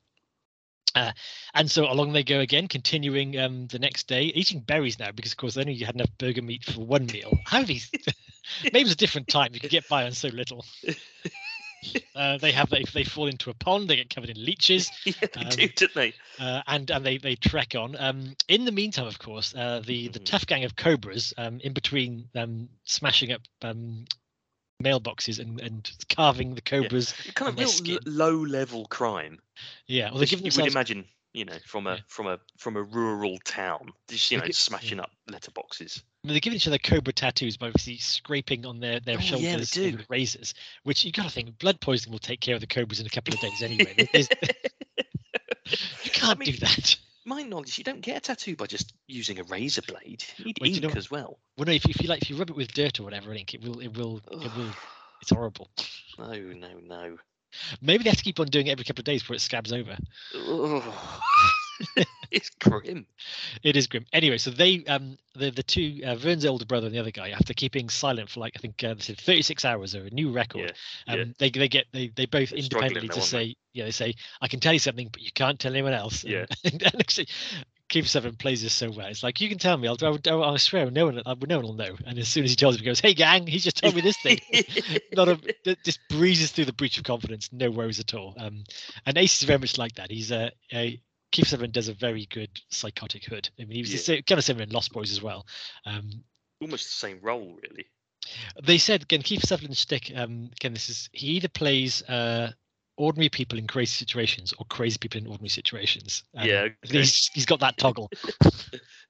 Uh, 0.95 1.13
and 1.55 1.71
so 1.71 1.91
along 1.91 2.13
they 2.13 2.23
go 2.25 2.41
again, 2.41 2.67
continuing 2.69 3.39
um, 3.39 3.67
the 3.69 3.79
next 3.79 4.07
day, 4.09 4.25
eating 4.25 4.61
berries 4.61 4.99
now 4.99 5.11
because, 5.13 5.33
of 5.33 5.37
course, 5.39 5.55
they 5.55 5.61
only 5.63 5.77
had 5.79 5.95
enough 5.95 6.11
burger 6.19 6.43
meat 6.43 6.65
for 6.65 6.85
one 6.85 7.11
meal. 7.11 7.41
How 7.45 7.65
these? 7.65 7.93
he? 7.93 8.13
Maybe 8.73 8.83
it's 8.85 8.93
a 8.93 8.97
different 8.97 9.29
time. 9.29 9.51
You 9.55 9.61
could 9.61 9.71
get 9.71 9.89
by 9.89 10.05
on 10.05 10.13
so 10.13 10.29
little. 10.29 10.65
Uh, 12.15 12.39
they 12.39 12.53
have 12.53 12.73
if 12.73 12.93
they 12.93 13.05
fall 13.05 13.27
into 13.29 13.51
a 13.51 13.55
pond, 13.55 13.89
they 13.89 13.97
get 13.97 14.11
covered 14.11 14.31
in 14.31 14.45
leeches, 14.45 14.91
yeah, 15.05 15.29
they 15.39 15.45
Um, 15.45 15.57
do, 15.57 15.69
don't 15.77 15.95
they? 15.95 16.15
uh, 16.39 16.63
and 16.67 16.91
and 16.91 17.05
they 17.05 17.19
they 17.19 17.37
trek 17.37 17.75
on. 17.75 17.97
Um, 17.97 18.35
in 18.49 18.65
the 18.65 18.73
meantime, 18.73 19.07
of 19.07 19.19
course, 19.19 19.55
uh, 19.55 19.81
the 19.85 20.09
the 20.09 20.19
Mhm. 20.19 20.21
tough 20.21 20.47
gang 20.47 20.65
of 20.65 20.77
cobras, 20.77 21.33
um, 21.39 21.61
in 21.61 21.73
between 21.73 22.29
um, 22.35 22.69
smashing 22.85 23.33
up 23.33 23.43
um, 23.63 24.05
mailboxes 24.83 25.39
and 25.39 25.61
and 25.61 25.91
carving 26.09 26.55
the 26.55 26.61
cobras. 26.61 27.13
Kind 27.35 27.51
of 27.51 27.59
real 27.59 27.69
skin. 27.69 27.99
low 28.07 28.37
level 28.37 28.87
crime. 28.87 29.39
Yeah, 29.87 30.11
well, 30.11 30.19
they're 30.19 30.27
giving 30.27 30.47
you 30.47 30.53
would 30.57 30.67
imagine, 30.71 31.05
you 31.33 31.45
know, 31.45 31.59
from 31.67 31.87
a 31.87 31.95
Yeah. 31.95 32.01
from 32.09 32.27
a 32.27 32.39
from 32.59 32.77
a 32.77 32.83
rural 32.83 33.39
town, 33.45 33.93
just 34.09 34.31
you 34.31 34.39
know, 34.39 34.45
gi- 34.45 34.53
smashing 34.53 35.01
up 35.01 35.11
letterboxes. 35.31 36.03
I 36.25 36.29
they're 36.33 36.41
giving 36.41 36.57
each 36.57 36.67
other 36.67 36.79
cobra 36.79 37.13
tattoos 37.13 37.57
by 37.57 37.69
obviously 37.69 37.97
scraping 37.97 38.67
on 38.67 38.79
their, 38.79 39.01
their 39.01 39.17
Oh, 39.17 39.21
yeah, 39.21 39.25
shoulders 39.25 39.71
do. 39.71 39.97
with 39.97 40.07
razors, 40.11 40.53
which 40.83 41.03
you 41.03 41.13
got 41.13 41.23
to 41.25 41.31
think 41.31 41.59
blood 41.59 41.81
poisoning 41.81 42.13
will 42.13 42.19
take 42.19 42.41
care 42.41 42.55
of 42.55 42.61
the 42.61 42.67
cobras 42.67 43.01
in 43.01 43.07
a 43.07 43.11
couple 43.11 43.33
of 43.33 43.41
days 43.41 43.63
anyway. 43.63 43.95
You 46.05 46.11
can't 46.11 46.39
mean, 46.39 46.53
do 46.53 46.59
that. 46.59 46.97
My 47.25 47.43
knowledge, 47.43 47.77
you 47.77 47.85
don't 47.85 48.01
get 48.01 48.17
a 48.17 48.21
tattoo 48.21 48.57
by 48.57 48.67
just 48.67 48.95
using 49.07 49.39
a 49.39 49.45
razor 49.45 49.83
blade. 49.83 50.25
You 50.39 50.47
need 50.47 50.59
Well, 50.61 50.67
do 50.67 50.71
you 50.71 50.83
ink 50.83 50.95
know- 50.95 50.99
as 50.99 51.11
well. 51.11 51.39
Well, 51.57 51.67
no, 51.67 51.73
if, 51.73 51.85
you- 51.87 51.91
if 51.95 52.03
you 52.03 52.09
like, 52.09 52.23
if 52.23 52.31
you 52.31 52.37
rub 52.37 52.51
it 52.51 52.57
with 52.57 52.73
dirt 52.73 52.99
or 53.01 53.03
whatever, 53.03 53.31
I 53.33 53.35
think 53.37 53.55
it 53.55 53.63
will, 53.63 53.81
it 53.81 53.97
will, 53.97 54.21
it 54.31 54.57
will. 54.57 54.71
It's 55.23 55.31
horrible. 55.31 55.69
No, 56.19 56.33
no, 56.33 56.79
no. 56.83 57.19
Maybe 57.83 58.05
they 58.05 58.09
have 58.11 58.17
to 58.17 58.25
keep 58.25 58.41
on 58.41 58.47
doing 58.47 58.69
it 58.69 58.71
every 58.71 58.85
couple 58.87 59.03
of 59.03 59.05
days 59.05 59.21
before 59.21 59.37
it 59.37 59.43
scabs 59.43 59.71
over. 59.71 59.99
It's 62.31 62.49
grim. 62.49 63.07
It 63.65 63.77
is 63.77 63.89
grim. 63.89 64.07
Anyway, 64.13 64.39
so 64.39 64.51
they, 64.53 64.85
um, 64.85 65.19
the 65.35 65.51
the 65.51 65.65
two, 65.65 66.01
uh, 66.07 66.15
Vern's 66.15 66.47
older 66.47 66.65
brother 66.65 66.87
and 66.87 66.95
the 66.95 67.01
other 67.01 67.11
guy, 67.11 67.31
after 67.31 67.53
keeping 67.55 67.89
silent 67.89 68.31
for 68.31 68.39
like 68.39 68.53
I 68.55 68.61
think 68.61 68.85
uh, 68.85 68.95
they 68.95 69.01
said 69.01 69.19
36 69.19 69.65
hours 69.65 69.97
or 69.97 70.05
a 70.05 70.11
new 70.11 70.31
record, 70.31 70.73
Yeah, 71.09 71.13
um, 71.13 71.19
yeah. 71.19 71.25
they 71.39 71.51
they 71.51 71.69
get 71.69 71.87
they 71.93 72.07
they 72.15 72.27
both 72.27 72.51
They're 72.51 72.59
independently 72.61 73.09
now, 73.09 73.15
just 73.17 73.33
they? 73.33 73.47
say, 73.49 73.57
yeah, 73.73 73.85
they 73.87 73.91
say, 73.91 74.15
I 74.41 74.47
can 74.47 74.61
tell 74.61 74.73
you 74.73 74.79
something, 74.79 75.09
but 75.11 75.23
you 75.23 75.33
can't 75.33 75.59
tell 75.59 75.73
anyone 75.73 75.93
else. 75.93 76.23
Yeah. 76.23 76.47
And, 76.65 76.81
and 76.83 76.95
actually, 77.01 77.27
Keith 77.89 78.07
Seven 78.07 78.37
plays 78.37 78.63
this 78.63 78.75
so 78.75 78.93
well. 78.93 79.09
It's 79.09 79.25
like 79.25 79.41
you 79.41 79.49
can 79.49 79.59
tell 79.59 79.77
me, 79.77 79.89
I'll, 79.89 79.97
I'll, 80.01 80.45
I'll 80.45 80.59
swear, 80.59 80.89
no 80.89 81.07
one, 81.07 81.21
uh, 81.27 81.35
no 81.49 81.57
one 81.57 81.67
will 81.67 81.75
know. 81.75 81.97
And 82.07 82.17
as 82.17 82.29
soon 82.29 82.45
as 82.45 82.51
he 82.51 82.57
tells 82.57 82.77
him, 82.77 82.81
he 82.83 82.87
goes, 82.87 83.01
"Hey, 83.01 83.15
gang, 83.15 83.45
he's 83.49 83.65
just 83.65 83.79
told 83.79 83.97
me 83.97 84.03
this 84.03 84.17
thing." 84.19 84.39
Not 85.15 85.29
a 85.29 85.41
that 85.65 85.83
just 85.85 85.99
breezes 86.09 86.53
through 86.53 86.67
the 86.67 86.73
breach 86.73 86.97
of 86.99 87.03
confidence, 87.03 87.49
no 87.53 87.73
worries 87.73 87.99
at 87.99 88.15
all. 88.15 88.37
Um, 88.39 88.63
and 89.05 89.19
Ace 89.19 89.43
is 89.43 89.49
very 89.49 89.59
much 89.59 89.79
like 89.79 89.97
that. 89.97 90.13
He's 90.13 90.31
a, 90.31 90.53
a 90.73 91.01
Keith 91.33 91.49
Seven 91.49 91.71
does 91.71 91.89
a 91.89 91.95
very 91.95 92.27
good 92.27 92.51
psychotic 92.71 93.25
hood. 93.25 93.49
I 93.59 93.65
mean, 93.65 93.77
he 93.77 93.81
was 93.83 94.09
Yeah. 94.09 94.21
kind 94.23 94.39
of 94.39 94.45
similar 94.45 94.65
in 94.65 94.71
Lost 94.71 94.93
Boys 94.93 95.11
as 95.13 95.23
well. 95.23 95.47
Um, 95.87 96.25
Almost 96.61 96.87
the 96.87 97.07
same 97.07 97.21
role, 97.23 97.59
really. 97.63 97.87
they 98.63 98.79
said 98.79 99.03
again, 99.03 99.23
Keith 99.23 99.47
Sutherland's 99.47 99.81
shtick. 99.81 100.13
Um, 100.15 100.51
again, 100.57 100.73
this 100.75 100.89
is 100.91 101.09
he 101.13 101.29
either 101.29 101.49
plays 101.49 102.03
uh, 102.03 102.53
ordinary 102.97 103.31
people 103.31 103.59
in 103.59 103.67
crazy 103.67 103.93
situations 103.93 104.53
or 104.59 104.67
crazy 104.67 104.99
people 104.99 105.19
in 105.21 105.27
ordinary 105.27 105.49
situations. 105.49 106.25
Um, 106.37 106.47
yeah. 106.47 106.61
okay. 106.85 106.99
he's 106.99 107.31
he's 107.33 107.47
got 107.47 107.61
that 107.61 107.77
toggle. 107.79 108.11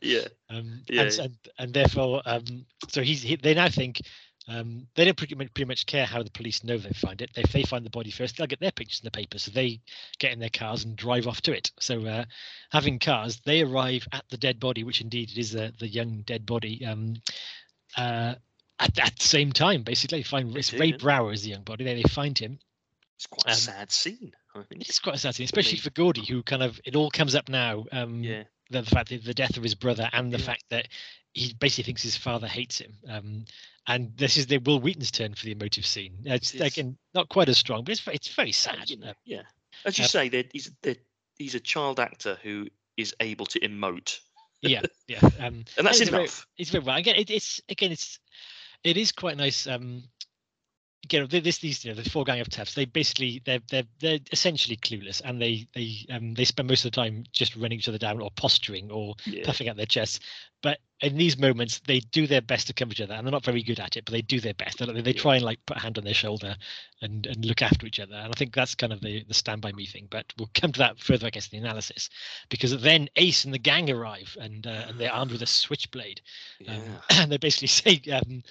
Yeah. 0.02 0.28
Um, 0.48 0.82
Yeah. 0.88 1.02
and, 1.02 1.18
and 1.18 1.36
and 1.58 1.74
therefore, 1.74 2.22
um, 2.24 2.64
so 2.88 3.02
he's 3.02 3.20
he, 3.22 3.36
they 3.36 3.52
now 3.52 3.68
think 3.68 4.00
um, 4.48 4.86
they 4.94 5.04
don't 5.04 5.16
pretty 5.16 5.34
much, 5.34 5.52
pretty 5.54 5.68
much 5.68 5.86
care 5.86 6.06
how 6.06 6.22
the 6.22 6.30
police 6.30 6.64
know 6.64 6.78
they 6.78 6.90
find 6.90 7.20
it. 7.22 7.30
If 7.36 7.52
they 7.52 7.62
find 7.62 7.84
the 7.84 7.90
body 7.90 8.10
first, 8.10 8.36
they'll 8.36 8.46
get 8.46 8.60
their 8.60 8.72
pictures 8.72 9.00
in 9.00 9.04
the 9.04 9.10
paper. 9.10 9.38
So 9.38 9.50
they 9.50 9.80
get 10.18 10.32
in 10.32 10.38
their 10.40 10.48
cars 10.48 10.84
and 10.84 10.96
drive 10.96 11.26
off 11.26 11.40
to 11.42 11.52
it. 11.52 11.70
So 11.78 12.04
uh, 12.06 12.24
having 12.70 12.98
cars, 12.98 13.40
they 13.44 13.62
arrive 13.62 14.06
at 14.12 14.24
the 14.30 14.36
dead 14.38 14.58
body, 14.58 14.82
which 14.82 15.00
indeed 15.00 15.30
it 15.30 15.38
is 15.38 15.52
the 15.52 15.72
the 15.78 15.88
young 15.88 16.22
dead 16.26 16.46
body. 16.46 16.84
Um, 16.84 17.16
uh, 17.96 18.34
at 18.78 18.94
that 18.94 19.20
same 19.20 19.52
time, 19.52 19.82
basically, 19.82 20.22
find 20.22 20.54
Ray. 20.72 20.92
Brower 20.92 21.32
is 21.32 21.42
the 21.42 21.50
young 21.50 21.62
body. 21.64 21.84
Then 21.84 21.96
they 21.96 22.08
find 22.08 22.36
him. 22.38 22.58
It's 23.16 23.26
quite 23.26 23.46
a 23.46 23.50
Um, 23.50 23.56
sad 23.56 23.92
scene, 23.92 24.32
I 24.54 24.62
think. 24.62 24.88
It's 24.88 24.98
quite 24.98 25.16
a 25.16 25.18
sad 25.18 25.34
scene, 25.34 25.44
especially 25.44 25.78
for 25.78 25.90
Gordy, 25.90 26.24
who 26.24 26.42
kind 26.42 26.62
of 26.62 26.80
it 26.84 26.96
all 26.96 27.10
comes 27.10 27.34
up 27.34 27.50
now. 27.50 27.84
Um, 27.92 28.24
Yeah. 28.24 28.44
the, 28.70 28.80
the 28.82 28.90
fact 28.90 29.10
that 29.10 29.22
the 29.24 29.34
death 29.34 29.56
of 29.58 29.62
his 29.62 29.74
brother 29.74 30.08
and 30.12 30.32
the 30.32 30.38
Yeah. 30.38 30.44
fact 30.44 30.64
that 30.70 30.88
he 31.34 31.52
basically 31.52 31.84
thinks 31.84 32.02
his 32.02 32.16
father 32.16 32.48
hates 32.48 32.78
him. 32.78 32.94
Um, 33.06 33.44
and 33.94 34.16
this 34.16 34.36
is 34.36 34.46
the 34.46 34.58
Wil 34.58 34.80
Wheaton's 34.80 35.10
turn 35.10 35.34
for 35.34 35.44
the 35.44 35.52
emotive 35.52 35.84
scene. 35.86 36.14
It's 36.24 36.54
It 36.54 36.60
is. 36.60 36.72
again 36.72 36.96
not 37.14 37.28
quite 37.28 37.48
as 37.48 37.58
strong, 37.58 37.84
but 37.84 37.92
it's 37.92 38.06
it's 38.08 38.28
very 38.34 38.52
sad. 38.52 38.88
you 38.88 38.96
know, 38.98 39.12
yeah. 39.24 39.42
As 39.84 39.98
you 39.98 40.04
uh, 40.04 40.08
say, 40.08 40.28
that 40.30 40.50
he's 40.52 40.70
that 40.82 40.98
he's 41.38 41.54
a 41.54 41.60
child 41.60 41.98
actor 42.00 42.38
who 42.42 42.66
is 42.96 43.14
able 43.20 43.46
to 43.46 43.60
emote, 43.60 44.18
yeah, 44.62 44.82
yeah. 45.08 45.18
Um, 45.38 45.64
and 45.76 45.86
that's 45.86 46.00
it's 46.00 46.10
very- 46.10 46.24
enough. 46.24 46.46
it's 46.58 46.70
very 46.70 46.84
well. 46.84 46.96
Again, 46.96 47.16
it, 47.16 47.30
it's 47.30 47.60
again, 47.68 47.92
it's 47.92 48.18
it 48.84 48.96
is 48.96 49.12
quite 49.12 49.36
nice. 49.36 49.66
Um, 49.66 50.04
you 51.10 51.20
know, 51.20 51.26
this 51.26 51.58
these 51.58 51.84
you 51.84 51.90
know 51.92 52.00
the 52.00 52.08
four 52.08 52.24
gang 52.24 52.40
of 52.40 52.50
toughs. 52.50 52.74
They 52.74 52.84
basically 52.84 53.40
they're 53.44 53.60
they're 53.70 53.84
they're 54.00 54.18
essentially 54.32 54.76
clueless, 54.76 55.22
and 55.24 55.40
they 55.40 55.66
they 55.74 56.06
um 56.10 56.34
they 56.34 56.44
spend 56.44 56.68
most 56.68 56.84
of 56.84 56.92
the 56.92 56.96
time 56.96 57.24
just 57.32 57.56
running 57.56 57.78
each 57.78 57.88
other 57.88 57.98
down 57.98 58.20
or 58.20 58.30
posturing 58.36 58.90
or 58.90 59.14
Yeah. 59.26 59.44
puffing 59.44 59.68
out 59.68 59.76
their 59.76 59.86
chests. 59.86 60.20
But 60.62 60.78
in 61.00 61.16
these 61.16 61.38
moments, 61.38 61.80
they 61.86 62.00
do 62.00 62.26
their 62.26 62.42
best 62.42 62.66
to 62.66 62.74
cover 62.74 62.92
each 62.92 63.00
other, 63.00 63.14
and 63.14 63.26
they're 63.26 63.32
not 63.32 63.44
very 63.44 63.62
good 63.62 63.80
at 63.80 63.96
it, 63.96 64.04
but 64.04 64.12
they 64.12 64.20
do 64.20 64.40
their 64.40 64.52
best. 64.52 64.78
They, 64.78 65.00
they 65.00 65.14
Yeah. 65.14 65.20
try 65.22 65.36
and 65.36 65.44
like 65.44 65.64
put 65.64 65.78
a 65.78 65.80
hand 65.80 65.96
on 65.96 66.04
their 66.04 66.12
shoulder 66.12 66.54
and 67.00 67.26
and 67.26 67.44
look 67.46 67.62
after 67.62 67.86
each 67.86 67.98
other. 67.98 68.14
And 68.14 68.28
I 68.28 68.36
think 68.36 68.54
that's 68.54 68.74
kind 68.74 68.92
of 68.92 69.00
the 69.00 69.24
the 69.24 69.34
stand 69.34 69.62
by 69.62 69.72
me 69.72 69.86
thing. 69.86 70.06
But 70.10 70.26
we'll 70.38 70.50
come 70.54 70.72
to 70.72 70.78
that 70.80 71.00
further, 71.00 71.26
I 71.26 71.30
guess, 71.30 71.48
in 71.48 71.60
the 71.60 71.66
analysis, 71.66 72.10
because 72.50 72.78
then 72.82 73.08
Ace 73.16 73.46
and 73.46 73.54
the 73.54 73.58
gang 73.58 73.90
arrive, 73.90 74.36
and 74.38 74.66
uh, 74.66 74.84
and 74.88 74.98
they're 75.00 75.12
armed 75.12 75.32
with 75.32 75.42
a 75.42 75.46
switchblade, 75.46 76.20
Yeah. 76.60 76.74
um, 76.74 77.00
and 77.10 77.32
they 77.32 77.38
basically 77.38 77.68
say. 77.68 78.02
Um, 78.12 78.42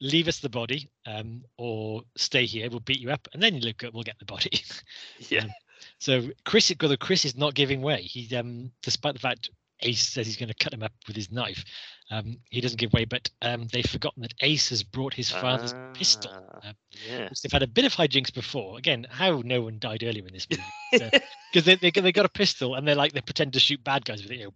Leave 0.00 0.28
us 0.28 0.40
the 0.40 0.48
body, 0.48 0.88
um, 1.06 1.42
or 1.56 2.02
stay 2.16 2.46
here. 2.46 2.68
We'll 2.70 2.80
beat 2.80 3.00
you 3.00 3.10
up, 3.10 3.28
and 3.32 3.42
then 3.42 3.54
you 3.54 3.60
look. 3.60 3.82
We'll 3.92 4.02
get 4.02 4.18
the 4.18 4.24
body. 4.24 4.50
yeah. 5.28 5.44
um, 5.44 5.50
So 5.98 6.28
Chris, 6.44 6.72
although 6.82 6.96
Chris 6.96 7.24
is 7.24 7.36
not 7.36 7.54
giving 7.54 7.82
way, 7.82 8.02
he 8.02 8.34
um, 8.36 8.70
despite 8.82 9.14
the 9.14 9.20
fact 9.20 9.50
Ace 9.82 10.06
says 10.06 10.26
he's 10.26 10.36
going 10.36 10.48
to 10.48 10.64
cut 10.64 10.72
him 10.72 10.82
up 10.82 10.92
with 11.06 11.16
his 11.16 11.30
knife, 11.30 11.64
um, 12.10 12.38
he 12.50 12.60
doesn't 12.60 12.78
give 12.78 12.92
way. 12.92 13.04
But 13.04 13.30
um, 13.42 13.66
they've 13.72 13.86
forgotten 13.86 14.22
that 14.22 14.34
Ace 14.40 14.70
has 14.70 14.82
brought 14.82 15.14
his 15.14 15.30
father's 15.30 15.74
pistol. 15.94 16.30
Ah, 16.34 16.68
uh, 16.68 16.72
yeah. 17.08 17.28
They've 17.42 17.52
had 17.52 17.62
a 17.62 17.66
bit 17.66 17.84
of 17.84 17.94
hijinks 17.94 18.32
before. 18.32 18.78
Again, 18.78 19.06
how 19.08 19.42
no 19.44 19.62
one 19.62 19.78
died 19.78 20.02
earlier 20.02 20.26
in 20.26 20.32
this 20.32 20.46
movie 20.92 21.12
because 21.52 21.64
they, 21.64 21.76
they 21.76 21.90
they 21.90 22.12
got 22.12 22.26
a 22.26 22.30
pistol 22.30 22.74
and 22.74 22.86
they're 22.86 22.94
like 22.94 23.12
they 23.12 23.20
pretend 23.20 23.52
to 23.54 23.60
shoot 23.60 23.82
bad 23.84 24.04
guys 24.04 24.22
with 24.22 24.32
it. 24.32 24.38
You 24.38 24.44
know, 24.44 24.52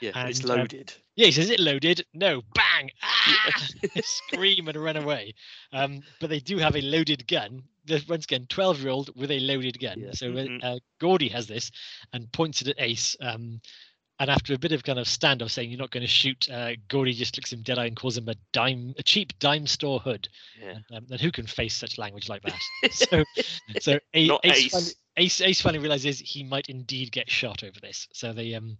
yeah. 0.00 0.10
but 0.14 0.30
it's 0.30 0.40
and, 0.40 0.50
um, 0.50 0.58
loaded. 0.58 0.94
yeah, 1.16 1.26
he 1.26 1.32
says 1.32 1.50
it 1.50 1.60
loaded. 1.60 2.04
No, 2.14 2.42
bang! 2.54 2.90
Ah! 3.02 3.66
Scream 4.02 4.68
and 4.68 4.76
run 4.76 4.96
away. 4.96 5.34
Um, 5.72 6.02
but 6.20 6.30
they 6.30 6.40
do 6.40 6.58
have 6.58 6.76
a 6.76 6.80
loaded 6.80 7.26
gun. 7.26 7.62
There's 7.84 8.08
once 8.08 8.24
again, 8.24 8.46
twelve-year-old 8.48 9.10
with 9.16 9.30
a 9.30 9.40
loaded 9.40 9.80
gun. 9.80 10.00
Yeah, 10.00 10.12
So 10.12 10.28
uh, 10.28 10.46
mhm. 10.46 10.64
uh, 10.64 10.78
Gordy 11.00 11.28
has 11.28 11.46
this 11.46 11.70
and 12.12 12.30
points 12.32 12.62
it 12.62 12.68
at 12.68 12.76
Ace. 12.78 13.16
Um, 13.20 13.60
and 14.20 14.30
after 14.30 14.54
a 14.54 14.58
bit 14.58 14.72
of 14.72 14.84
kind 14.84 14.98
of 14.98 15.06
standoff, 15.06 15.50
saying 15.50 15.70
you're 15.70 15.78
not 15.78 15.90
going 15.90 16.02
to 16.02 16.06
shoot, 16.06 16.48
uh, 16.48 16.72
Gordy 16.88 17.12
just 17.12 17.36
looks 17.36 17.52
him 17.52 17.62
dead 17.62 17.78
eye 17.78 17.86
and 17.86 17.96
calls 17.96 18.16
him 18.16 18.28
a 18.28 18.34
dime, 18.52 18.94
a 18.96 19.02
cheap 19.02 19.36
dime 19.40 19.66
store 19.66 19.98
hood. 19.98 20.28
Yeah. 20.60 20.74
Um, 20.96 21.06
and 21.10 21.20
who 21.20 21.32
can 21.32 21.46
face 21.46 21.74
such 21.74 21.98
language 21.98 22.28
like 22.28 22.42
that? 22.42 22.60
so, 22.92 23.24
so 23.80 23.98
a, 24.14 24.30
Ace, 24.30 24.40
Ace. 24.44 24.72
finally, 24.72 24.92
Ace, 25.16 25.40
Ace 25.40 25.60
finally 25.60 25.80
realizes 25.80 26.20
he 26.20 26.44
might 26.44 26.68
indeed 26.68 27.10
get 27.10 27.28
shot 27.28 27.64
over 27.64 27.80
this. 27.80 28.08
So 28.12 28.32
they 28.32 28.54
um 28.54 28.76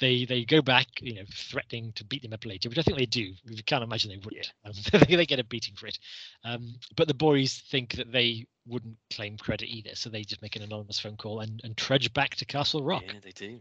they 0.00 0.24
they 0.24 0.44
go 0.44 0.60
back, 0.60 0.86
you 1.00 1.14
know, 1.14 1.22
threatening 1.32 1.92
to 1.94 2.04
beat 2.04 2.22
them 2.22 2.32
up 2.32 2.44
later, 2.44 2.68
which 2.68 2.78
I 2.78 2.82
think 2.82 2.98
they 2.98 3.06
do. 3.06 3.32
You 3.44 3.62
can't 3.64 3.84
imagine 3.84 4.10
they 4.10 4.18
wouldn't. 4.24 4.52
Um, 4.64 4.72
they, 5.08 5.16
they 5.16 5.26
get 5.26 5.40
a 5.40 5.44
beating 5.44 5.74
for 5.74 5.86
it. 5.86 5.98
Um, 6.44 6.74
but 6.96 7.08
the 7.08 7.14
boys 7.14 7.62
think 7.70 7.94
that 7.94 8.12
they 8.12 8.46
wouldn't 8.66 8.96
claim 9.12 9.36
credit 9.36 9.68
either, 9.68 9.94
so 9.94 10.10
they 10.10 10.22
just 10.22 10.42
make 10.42 10.56
an 10.56 10.62
anonymous 10.62 10.98
phone 10.98 11.16
call 11.16 11.40
and, 11.40 11.60
and 11.64 11.76
trudge 11.76 12.12
back 12.12 12.34
to 12.36 12.44
Castle 12.44 12.82
Rock. 12.82 13.04
Yeah, 13.06 13.20
they 13.22 13.32
do. 13.32 13.60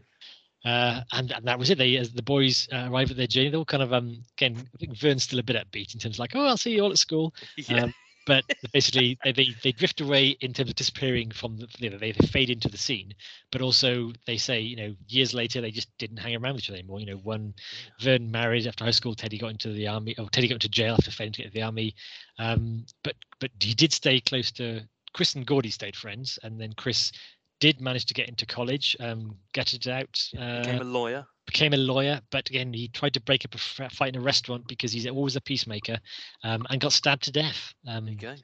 Uh, 0.65 1.01
and, 1.11 1.31
and 1.31 1.45
that 1.45 1.59
was 1.59 1.69
it. 1.69 1.77
They, 1.77 1.95
as 1.97 2.11
the 2.11 2.23
boys 2.23 2.67
uh, 2.73 2.89
arrive 2.89 3.11
at 3.11 3.17
their 3.17 3.27
journey, 3.27 3.49
they're 3.49 3.59
all 3.59 3.65
kind 3.65 3.83
of 3.83 3.93
um 3.93 4.23
again. 4.37 4.57
I 4.57 4.77
think 4.77 4.97
Vern's 4.97 5.23
still 5.23 5.39
a 5.39 5.43
bit 5.43 5.55
upbeat 5.55 5.93
in 5.93 5.99
terms 5.99 6.15
of 6.15 6.19
like, 6.19 6.31
oh, 6.35 6.45
I'll 6.45 6.57
see 6.57 6.71
you 6.71 6.83
all 6.83 6.91
at 6.91 6.97
school. 6.97 7.33
Yeah. 7.57 7.83
Um, 7.83 7.93
but 8.25 8.43
basically, 8.73 9.17
they, 9.23 9.31
they 9.31 9.47
they 9.63 9.71
drift 9.71 10.01
away 10.01 10.29
in 10.41 10.53
terms 10.53 10.69
of 10.69 10.75
disappearing 10.75 11.31
from 11.31 11.57
the. 11.57 11.67
You 11.77 11.91
know, 11.91 11.97
they, 11.97 12.11
they 12.11 12.27
fade 12.27 12.49
into 12.49 12.69
the 12.69 12.77
scene, 12.77 13.13
but 13.51 13.61
also 13.61 14.11
they 14.25 14.37
say, 14.37 14.59
you 14.59 14.75
know, 14.75 14.95
years 15.07 15.33
later 15.33 15.61
they 15.61 15.71
just 15.71 15.95
didn't 15.97 16.17
hang 16.17 16.35
around 16.35 16.55
with 16.55 16.63
each 16.63 16.69
other 16.69 16.79
anymore. 16.79 16.99
You 16.99 17.07
know, 17.07 17.17
when 17.17 17.53
Vern 18.01 18.31
married 18.31 18.67
after 18.67 18.83
high 18.83 18.91
school, 18.91 19.15
Teddy 19.15 19.37
got 19.37 19.51
into 19.51 19.71
the 19.71 19.87
army. 19.87 20.15
Oh, 20.17 20.27
Teddy 20.27 20.47
got 20.47 20.55
into 20.55 20.69
jail 20.69 20.95
after 20.95 21.11
failing 21.11 21.33
to 21.33 21.37
get 21.37 21.45
into 21.47 21.55
the 21.55 21.63
army. 21.63 21.95
Um, 22.39 22.85
but 23.03 23.15
but 23.39 23.51
he 23.59 23.73
did 23.73 23.93
stay 23.93 24.19
close 24.19 24.51
to 24.53 24.81
Chris 25.13 25.35
and 25.35 25.45
Gordy 25.45 25.69
stayed 25.69 25.95
friends, 25.95 26.39
and 26.43 26.59
then 26.59 26.73
Chris 26.73 27.11
did 27.59 27.79
manage 27.79 28.05
to 28.05 28.13
get 28.13 28.27
into 28.27 28.45
college, 28.45 28.97
um, 28.99 29.37
get 29.53 29.73
it 29.73 29.87
out, 29.87 30.21
uh, 30.37 30.59
Became 30.59 30.81
a 30.81 30.83
lawyer. 30.83 31.25
Became 31.45 31.73
a 31.73 31.77
lawyer, 31.77 32.21
but 32.31 32.49
again, 32.49 32.73
he 32.73 32.87
tried 32.89 33.13
to 33.13 33.21
break 33.21 33.45
up 33.45 33.53
a 33.55 33.57
fight 33.89 34.15
in 34.15 34.21
a 34.21 34.23
restaurant 34.23 34.67
because 34.67 34.91
he's 34.91 35.07
always 35.07 35.35
a 35.35 35.41
peacemaker, 35.41 35.97
um, 36.43 36.65
and 36.69 36.81
got 36.81 36.91
stabbed 36.93 37.23
to 37.23 37.31
death. 37.31 37.73
Um, 37.87 38.05
There 38.05 38.13
you 38.13 38.19
go. 38.19 38.35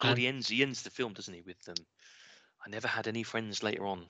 God, 0.00 0.18
he 0.18 0.26
ends 0.26 0.48
he 0.48 0.62
ends 0.62 0.82
the 0.82 0.90
film, 0.90 1.12
doesn't 1.12 1.32
he, 1.34 1.40
with 1.42 1.60
them. 1.62 1.76
I 2.64 2.68
never 2.70 2.88
had 2.88 3.06
any 3.08 3.22
friends 3.22 3.62
later 3.62 3.86
on, 3.86 4.06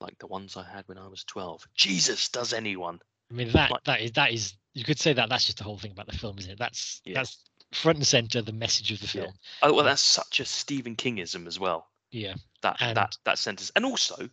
like 0.00 0.16
the 0.18 0.26
ones 0.28 0.56
I 0.56 0.64
had 0.64 0.86
when 0.88 0.98
I 0.98 1.08
was 1.08 1.24
twelve. 1.24 1.62
Jesus, 1.74 2.28
does 2.28 2.52
anyone? 2.52 3.00
I 3.30 3.34
mean, 3.34 3.50
that 3.52 3.70
Like- 3.70 3.84
that 3.84 4.00
is 4.00 4.12
that 4.12 4.32
is 4.32 4.54
you 4.74 4.84
could 4.84 4.98
say 5.00 5.12
that 5.12 5.28
that's 5.28 5.44
just 5.44 5.58
the 5.58 5.64
whole 5.64 5.78
thing 5.78 5.90
about 5.92 6.06
the 6.06 6.16
film, 6.16 6.38
isn't 6.38 6.52
it? 6.52 6.58
That's 6.58 7.00
Yeah. 7.04 7.14
that's 7.14 7.38
front 7.72 7.98
and 7.98 8.06
center 8.06 8.42
the 8.42 8.52
message 8.52 8.90
of 8.92 9.00
the 9.00 9.06
Yeah. 9.06 9.24
film. 9.24 9.34
Oh 9.62 9.72
well, 9.74 9.84
that's 9.84 10.02
such 10.02 10.40
a 10.40 10.44
Stephen 10.44 10.94
Kingism 10.96 11.46
as 11.46 11.58
well. 11.58 11.88
Yeah. 12.12 12.34
That 12.62 12.76
And- 12.80 12.96
that 12.96 13.16
that 13.24 13.38
sentence, 13.38 13.70
and 13.74 13.84
also, 13.84 14.28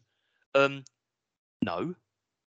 um, 0.56 0.84
no, 1.64 1.96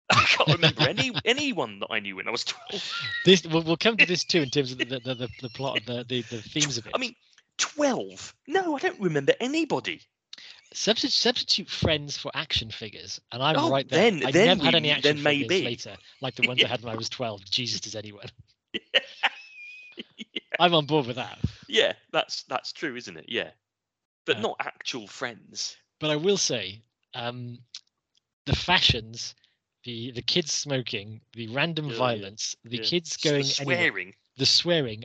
I 0.10 0.22
can't 0.28 0.48
remember 0.52 0.86
any 0.88 1.12
anyone 1.24 1.80
that 1.80 1.88
I 1.90 1.98
knew 2.00 2.16
when 2.16 2.28
I 2.28 2.30
was 2.30 2.44
twelve. 2.44 2.92
This 3.24 3.44
we'll, 3.44 3.62
we'll 3.62 3.76
come 3.76 3.96
to 3.96 4.06
this 4.06 4.24
too 4.24 4.40
in 4.42 4.50
terms 4.50 4.72
of 4.72 4.78
the 4.78 4.84
the, 4.84 5.14
the, 5.14 5.28
the 5.42 5.48
plot, 5.50 5.80
the, 5.86 6.04
the 6.08 6.22
the 6.22 6.40
themes 6.42 6.78
of 6.78 6.86
it. 6.86 6.92
I 6.94 6.98
mean, 6.98 7.14
twelve? 7.58 8.34
No, 8.46 8.76
I 8.76 8.78
don't 8.78 9.00
remember 9.00 9.34
anybody. 9.40 10.00
substitute 10.72 11.12
substitute 11.12 11.68
friends 11.68 12.16
for 12.16 12.30
action 12.34 12.70
figures, 12.70 13.20
and 13.32 13.42
I'm 13.42 13.56
Oh, 13.58 13.70
right 13.70 13.88
there. 13.88 14.10
then- 14.10 14.24
I 14.26 14.30
then 14.30 14.46
never 14.46 14.64
had 14.64 14.74
any 14.76 14.90
action 14.90 15.16
then 15.16 15.24
figures 15.24 15.48
maybe. 15.48 15.64
later, 15.64 15.96
like 16.20 16.34
the 16.36 16.46
ones 16.46 16.62
I 16.62 16.68
had 16.68 16.82
when 16.82 16.92
I 16.92 16.96
was 16.96 17.08
twelve. 17.08 17.44
Jesus, 17.44 17.80
does 17.80 17.96
anyone? 17.96 18.26
yeah, 18.72 19.00
I'm 20.60 20.74
on 20.74 20.86
board 20.86 21.06
with 21.06 21.16
that. 21.16 21.38
yeah, 21.68 21.94
that's 22.12 22.44
that's 22.44 22.72
true, 22.72 22.94
isn't 22.96 23.16
it? 23.16 23.24
Yeah, 23.28 23.50
but 24.24 24.36
Uh, 24.36 24.40
not 24.40 24.56
actual 24.60 25.06
friends. 25.08 25.76
But 25.98 26.10
I 26.10 26.16
will 26.16 26.36
say, 26.36 26.82
um, 27.14 27.58
the 28.44 28.54
fashions, 28.54 29.34
the 29.86 30.10
the 30.10 30.22
kids 30.22 30.52
smoking, 30.52 31.20
the 31.32 31.48
random 31.48 31.88
yeah, 31.88 31.96
violence, 31.96 32.54
the 32.64 32.76
yeah. 32.76 32.82
kids 32.82 33.12
S- 33.12 33.16
the 33.22 33.28
going 33.30 33.44
anywhere, 33.44 33.76
swearing. 33.78 34.14
the 34.36 34.46
swearing. 34.46 35.04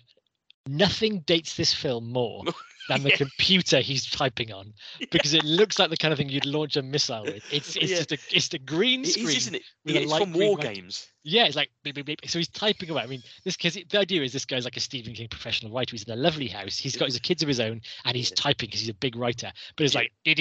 Nothing 0.67 1.21
dates 1.21 1.55
this 1.55 1.73
film 1.73 2.11
more 2.11 2.43
than 2.89 3.01
the 3.01 3.09
Yeah. 3.09 3.15
computer 3.17 3.79
he's 3.79 4.05
typing 4.07 4.51
on 4.51 4.73
because 5.11 5.33
it 5.33 5.43
looks 5.43 5.79
like 5.79 5.89
the 5.89 5.97
kind 5.97 6.11
of 6.11 6.19
thing 6.19 6.29
you'd 6.29 6.45
launch 6.45 6.75
a 6.75 6.83
missile 6.83 7.23
with. 7.23 7.43
It's 7.51 7.75
it's 7.81 7.89
just 7.89 8.11
a 8.11 8.17
it's 8.31 8.47
the 8.49 8.59
green 8.59 9.01
It 9.01 9.07
is, 9.07 9.13
screen. 9.13 9.37
isn't 9.37 9.55
it? 9.55 9.63
with 9.85 9.95
Yeah, 9.95 10.01
a 10.01 10.03
it's 10.03 10.17
from 10.17 10.33
War 10.33 10.57
light. 10.57 10.75
Games. 10.75 11.07
Yeah, 11.23 11.45
it's 11.45 11.55
like 11.55 11.69
beep, 11.83 11.95
beep, 11.95 12.05
beep. 12.05 12.19
so 12.27 12.37
he's 12.39 12.47
typing 12.49 12.89
away. 12.91 13.01
I 13.01 13.07
mean, 13.07 13.23
this 13.43 13.55
because 13.57 13.73
the 13.73 13.97
idea 13.99 14.21
is 14.23 14.33
this 14.33 14.45
guy's 14.45 14.65
like 14.65 14.77
a 14.77 14.79
Stephen 14.79 15.13
King 15.13 15.27
professional 15.29 15.71
writer. 15.71 15.91
He's 15.91 16.03
in 16.03 16.13
a 16.13 16.15
lovely 16.15 16.47
house. 16.47 16.77
He's 16.77 16.95
got 16.95 17.05
his 17.05 17.17
kids 17.19 17.41
of 17.41 17.47
his 17.47 17.59
own, 17.59 17.81
and 18.05 18.15
he's 18.15 18.29
typing 18.31 18.67
because 18.67 18.81
he's 18.81 18.89
a 18.89 18.93
big 18.95 19.15
writer. 19.15 19.51
But 19.77 19.85
it's 19.85 19.95
like, 19.95 20.11
I 20.27 20.33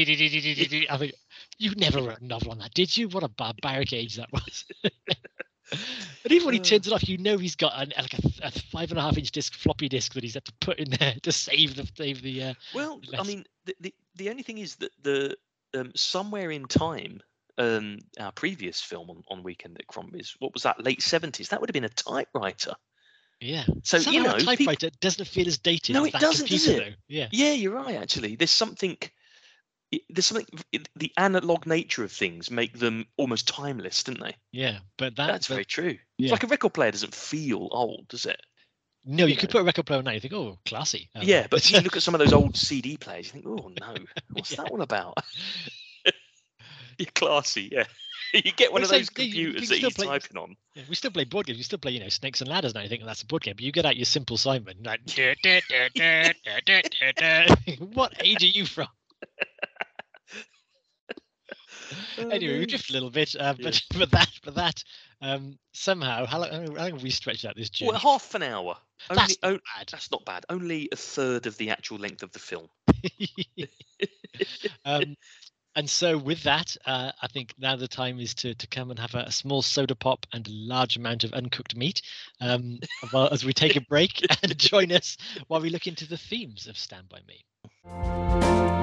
think 0.98 1.12
you 1.60 1.72
never 1.76 2.02
wrote 2.02 2.20
a 2.20 2.24
novel 2.26 2.50
on 2.52 2.58
that, 2.58 2.74
did 2.74 2.96
you? 2.96 3.08
What 3.08 3.22
a 3.22 3.28
barbaric 3.28 3.92
age 3.92 4.16
that 4.16 4.32
was. 4.32 4.64
and 6.24 6.32
even 6.32 6.46
when 6.46 6.54
he 6.54 6.60
Uh. 6.60 6.64
turns 6.64 6.86
it 6.86 6.92
off, 6.92 7.08
you 7.08 7.18
know 7.18 7.38
he's 7.38 7.54
got 7.56 7.72
an, 7.80 7.92
like 7.96 8.14
a, 8.14 8.22
a 8.42 8.50
five 8.50 8.90
and 8.90 8.98
a 8.98 9.02
half 9.02 9.16
inch 9.18 9.30
disc 9.30 9.54
floppy 9.54 9.88
disk 9.88 10.14
that 10.14 10.22
he's 10.24 10.34
had 10.34 10.44
to 10.46 10.52
put 10.60 10.78
in 10.78 10.90
there 10.98 11.14
to 11.22 11.30
save 11.32 11.76
the 11.76 11.88
save 11.96 12.22
the. 12.22 12.42
Uh, 12.42 12.54
Well, 12.74 13.00
I 13.18 13.22
mean, 13.22 13.44
the, 13.66 13.76
the 13.80 13.94
the 14.16 14.30
only 14.30 14.42
thing 14.42 14.58
is 14.58 14.76
that 14.76 14.90
the 15.02 15.36
um, 15.74 15.92
somewhere 15.94 16.50
in 16.50 16.64
time, 16.66 17.20
um, 17.58 17.98
our 18.18 18.32
previous 18.32 18.80
film 18.80 19.10
on, 19.10 19.22
on 19.28 19.42
Weekend 19.44 19.76
at 19.78 19.86
Crombie's, 19.86 20.34
what 20.40 20.52
was 20.54 20.62
that? 20.64 20.82
Late 20.82 21.02
seventies. 21.02 21.48
That 21.50 21.60
would 21.60 21.68
have 21.70 21.74
been 21.74 21.84
a 21.84 21.88
typewriter. 21.90 22.72
yeah. 23.40 23.64
So 23.84 23.98
Somehow 23.98 24.18
you 24.18 24.22
know, 24.26 24.34
a 24.34 24.40
typewriter 24.40 24.90
doesn't 25.00 25.26
feel 25.28 25.46
as 25.46 25.58
dated 25.58 25.94
No, 25.94 26.02
as 26.02 26.08
it 26.08 26.12
that 26.14 26.20
doesn't, 26.22 26.48
does 26.48 26.64
computer, 26.64 26.88
it? 26.88 26.90
though. 26.90 26.96
Yeah. 27.08 27.28
yeah, 27.30 27.52
you're 27.52 27.74
right. 27.74 27.96
Actually, 27.96 28.34
there's 28.36 28.50
something. 28.50 28.96
There's 30.08 30.26
something. 30.26 30.46
The 30.96 31.12
analog 31.16 31.66
nature 31.66 32.04
of 32.04 32.12
things 32.12 32.50
make 32.50 32.78
them 32.78 33.06
almost 33.16 33.48
timeless, 33.48 34.02
don't 34.04 34.20
they? 34.20 34.36
Yeah. 34.52 34.78
But 34.96 35.16
that, 35.16 35.26
That's 35.26 35.48
but- 35.48 35.54
very 35.54 35.64
true. 35.64 35.98
yeah. 36.18 36.26
It's 36.26 36.32
like 36.32 36.44
a 36.44 36.46
record 36.46 36.74
player 36.74 36.90
doesn't 36.92 37.14
feel 37.14 37.68
old, 37.72 38.06
does 38.08 38.26
it? 38.26 38.40
No, 39.04 39.24
you 39.24 39.30
you 39.32 39.36
could 39.36 39.48
know. 39.48 39.52
put 39.54 39.62
a 39.62 39.64
record 39.64 39.86
player 39.86 39.98
on 39.98 40.04
now. 40.04 40.10
You 40.12 40.20
think, 40.20 40.34
oh, 40.34 40.58
classy. 40.66 41.08
Um, 41.14 41.22
yeah, 41.24 41.46
but 41.50 41.68
you 41.70 41.80
look 41.80 41.96
at 41.96 42.02
some 42.02 42.14
of 42.14 42.18
those 42.18 42.32
old 42.34 42.54
CD 42.56 42.96
players, 42.98 43.26
you 43.26 43.32
think, 43.40 43.46
oh 43.46 43.72
no, 43.80 43.94
what's 44.32 44.50
Yeah. 44.56 44.62
that 44.64 44.70
all 44.70 44.82
about? 44.82 45.14
You're 46.98 47.08
classy, 47.14 47.70
yeah. 47.72 47.84
you 48.34 48.52
get 48.52 48.70
one 48.72 48.82
Well, 48.82 48.90
of 48.92 48.98
those 48.98 49.08
like, 49.10 49.18
yeah, 49.18 49.24
you- 49.24 49.30
you 49.32 49.46
computers 49.54 49.68
that 49.70 49.78
he's 49.78 49.94
play- 49.94 50.06
typing 50.06 50.36
on. 50.36 50.54
Yeah, 50.74 50.82
we 50.88 50.94
still 50.94 51.10
play 51.10 51.24
board 51.24 51.46
games. 51.46 51.56
We 51.58 51.62
still 51.64 51.78
play, 51.78 51.92
you 51.92 52.00
know, 52.00 52.10
Snakes 52.10 52.42
and 52.42 52.50
Ladders 52.50 52.74
now. 52.74 52.82
You 52.82 52.88
think 52.90 53.02
that's 53.04 53.22
a 53.22 53.26
board 53.26 53.42
game, 53.42 53.54
but 53.56 53.64
you 53.64 53.72
get 53.72 53.86
out 53.86 53.96
your 53.96 54.04
Simple 54.04 54.36
Simon. 54.36 54.76
Like, 54.84 55.00
what 57.92 58.12
age 58.20 58.42
are 58.44 58.46
you 58.46 58.66
from? 58.66 58.88
Anyway, 62.18 62.58
we 62.58 62.66
drift 62.66 62.90
a 62.90 62.92
little 62.92 63.10
bit, 63.10 63.34
uh, 63.38 63.54
but 63.60 63.82
but 63.98 64.10
that 64.10 64.30
but 64.44 64.54
that 64.54 64.82
um, 65.20 65.58
somehow 65.72 66.26
how 66.26 66.40
long, 66.40 66.50
how 66.50 66.58
long 66.60 66.92
have 66.92 67.02
we 67.02 67.10
stretched 67.10 67.44
out 67.44 67.56
this 67.56 67.70
journey? 67.70 67.92
Well, 67.92 68.00
half 68.00 68.34
an 68.34 68.42
hour. 68.42 68.76
Only, 69.08 69.20
that's 69.20 69.36
not 69.42 69.52
on- 69.52 69.60
bad. 69.76 69.88
that's 69.90 70.10
not 70.10 70.24
bad. 70.24 70.46
Only 70.48 70.88
a 70.92 70.96
third 70.96 71.46
of 71.46 71.56
the 71.56 71.70
actual 71.70 71.98
length 71.98 72.22
of 72.22 72.32
the 72.32 72.38
film. 72.38 72.68
um, 74.84 75.16
and 75.76 75.88
so 75.88 76.18
with 76.18 76.42
that, 76.42 76.76
uh, 76.84 77.12
I 77.22 77.28
think 77.28 77.54
now 77.58 77.76
the 77.76 77.88
time 77.88 78.18
is 78.18 78.34
to 78.34 78.54
to 78.54 78.66
come 78.66 78.90
and 78.90 78.98
have 78.98 79.14
a, 79.14 79.20
a 79.20 79.32
small 79.32 79.62
soda 79.62 79.94
pop 79.94 80.26
and 80.32 80.46
a 80.46 80.52
large 80.52 80.96
amount 80.96 81.24
of 81.24 81.32
uncooked 81.32 81.76
meat. 81.76 82.02
Um, 82.40 82.80
well, 83.12 83.28
as 83.28 83.44
we 83.44 83.52
take 83.52 83.76
a 83.76 83.80
break 83.80 84.20
and 84.42 84.58
join 84.58 84.92
us 84.92 85.16
while 85.46 85.60
we 85.60 85.70
look 85.70 85.86
into 85.86 86.06
the 86.06 86.18
themes 86.18 86.66
of 86.66 86.76
Stand 86.76 87.08
by 87.08 87.20
Me. 87.26 88.79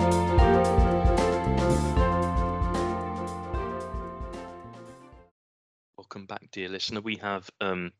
Welcome 6.07 6.25
back, 6.25 6.51
dear 6.53 6.69
listener. 6.69 7.01
We 7.01 7.17
have 7.17 7.49
um, 7.59 7.91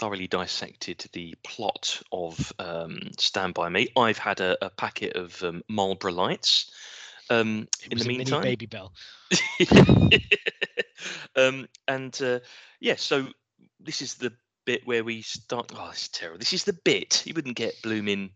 thoroughly 0.00 0.26
dissected 0.26 1.08
the 1.12 1.36
plot 1.44 2.02
of 2.10 2.52
um, 2.58 2.98
Stand 3.16 3.54
By 3.54 3.68
Me. 3.68 3.92
I've 3.96 4.18
had 4.18 4.40
a, 4.40 4.56
a 4.64 4.68
packet 4.68 5.14
of 5.14 5.40
um, 5.44 5.62
Marlboro 5.68 6.10
Lights. 6.10 6.72
Um, 7.30 7.68
in 7.88 7.98
the 7.98 8.04
meantime, 8.04 8.42
Babybel. 8.42 8.90
um, 11.36 11.68
and 11.86 12.20
uh, 12.20 12.40
yeah, 12.80 12.96
so 12.96 13.28
this 13.78 14.02
is 14.02 14.14
the 14.14 14.32
bit 14.64 14.84
where 14.84 15.04
we 15.04 15.22
start. 15.22 15.70
Oh, 15.76 15.90
this 15.90 16.02
is 16.02 16.08
terrible. 16.08 16.40
This 16.40 16.52
is 16.52 16.64
the 16.64 16.76
bit 16.84 17.22
you 17.24 17.32
wouldn't 17.32 17.54
get 17.54 17.80
blooming. 17.80 18.30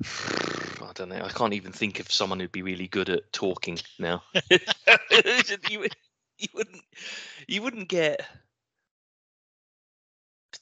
I 0.04 0.92
don't 0.94 1.08
know. 1.08 1.24
I 1.24 1.30
can't 1.30 1.54
even 1.54 1.72
think 1.72 1.98
of 1.98 2.12
someone 2.12 2.38
who'd 2.38 2.52
be 2.52 2.62
really 2.62 2.86
good 2.86 3.08
at 3.08 3.32
talking 3.32 3.80
now. 3.98 4.22
you, 6.38 6.48
would- 6.54 6.66
you 6.68 6.72
wouldn't. 6.72 6.82
You 7.48 7.62
wouldn't 7.62 7.88
get 7.88 8.26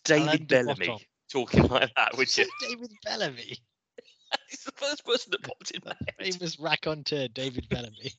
David 0.05 0.49
Bellamy 0.49 1.07
talking 1.31 1.67
like 1.69 1.95
that, 1.97 2.17
would 2.17 2.37
you? 2.37 2.47
David 2.69 2.93
Bellamy, 3.05 3.57
He's 4.49 4.65
the 4.65 4.73
first 4.73 5.05
person 5.05 5.31
that 5.33 5.43
popped 5.43 5.71
in 5.71 5.81
my 5.85 5.95
head. 6.19 6.35
famous 6.35 6.59
raconteur 6.59 7.29
David 7.29 7.69
Bellamy. 7.69 8.13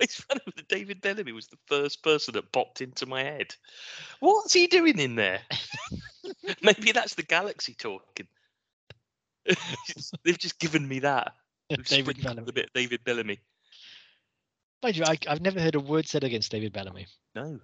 It's 0.00 0.20
funny 0.20 0.40
that 0.56 0.68
David 0.68 1.00
Bellamy 1.02 1.32
was 1.32 1.46
the 1.46 1.58
first 1.66 2.02
person 2.02 2.34
that 2.34 2.50
popped 2.52 2.80
into 2.80 3.06
my 3.06 3.22
head. 3.22 3.54
What's 4.20 4.52
he 4.52 4.66
doing 4.66 4.98
in 4.98 5.14
there? 5.14 5.40
Maybe 6.62 6.92
that's 6.92 7.14
the 7.14 7.22
galaxy 7.22 7.74
talking. 7.74 8.26
They've 10.24 10.38
just 10.38 10.58
given 10.58 10.88
me 10.88 11.00
that. 11.00 11.34
They've 11.68 11.84
David 11.84 12.22
Bellamy. 12.22 12.48
A 12.48 12.52
bit 12.52 12.70
David 12.74 13.04
Bellamy. 13.04 13.38
Mind 14.84 14.98
you, 14.98 15.04
I, 15.06 15.16
I've 15.28 15.40
never 15.40 15.60
heard 15.60 15.76
a 15.76 15.80
word 15.80 16.06
said 16.06 16.24
against 16.24 16.52
David 16.52 16.74
Bellamy. 16.74 17.06
No, 17.34 17.58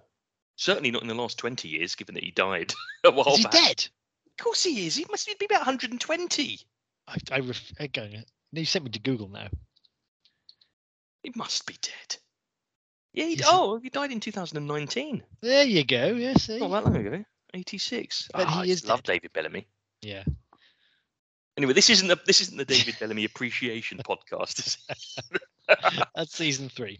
certainly 0.55 0.89
not 0.89 1.03
in 1.03 1.07
the 1.07 1.13
last 1.13 1.37
twenty 1.37 1.67
years, 1.67 1.93
given 1.93 2.15
that 2.15 2.23
he 2.23 2.31
died 2.31 2.73
a 3.03 3.11
while 3.11 3.33
Is 3.33 3.37
he 3.37 3.43
back. 3.43 3.51
dead? 3.51 3.87
Of 4.25 4.43
course 4.43 4.63
he 4.63 4.87
is. 4.87 4.95
He 4.95 5.05
must 5.07 5.27
be 5.27 5.45
about 5.45 5.59
120. 5.59 6.59
I, 7.07 7.17
I 7.31 7.39
ref, 7.41 7.71
uh, 7.79 7.83
again, 7.83 8.23
you 8.51 8.65
sent 8.65 8.85
me 8.85 8.91
to 8.91 8.99
Google 8.99 9.27
now. 9.27 9.49
He 11.21 11.31
must 11.35 11.67
be 11.67 11.75
dead. 11.79 12.17
Yeah. 13.13 13.25
He, 13.25 13.39
oh, 13.45 13.77
he 13.77 13.89
died 13.89 14.11
in 14.11 14.19
2019. 14.19 15.21
There 15.41 15.63
you 15.63 15.83
go. 15.85 16.07
Yeah. 16.07 16.33
Not 16.33 16.71
that 16.71 16.85
long 16.85 16.95
ago. 16.95 17.23
86. 17.53 18.29
But 18.33 18.47
ah, 18.47 18.61
I 18.61 18.65
he 18.65 18.71
is 18.71 18.87
love. 18.87 19.03
David 19.03 19.31
Bellamy. 19.31 19.67
Yeah. 20.01 20.23
Anyway, 21.55 21.73
this 21.73 21.91
isn't 21.91 22.07
the 22.07 22.17
this 22.25 22.41
isn't 22.41 22.57
the 22.57 22.65
David 22.65 22.95
Bellamy 22.99 23.25
appreciation 23.25 23.99
podcast. 24.07 24.77
That's 26.15 26.35
season 26.35 26.69
three. 26.69 26.99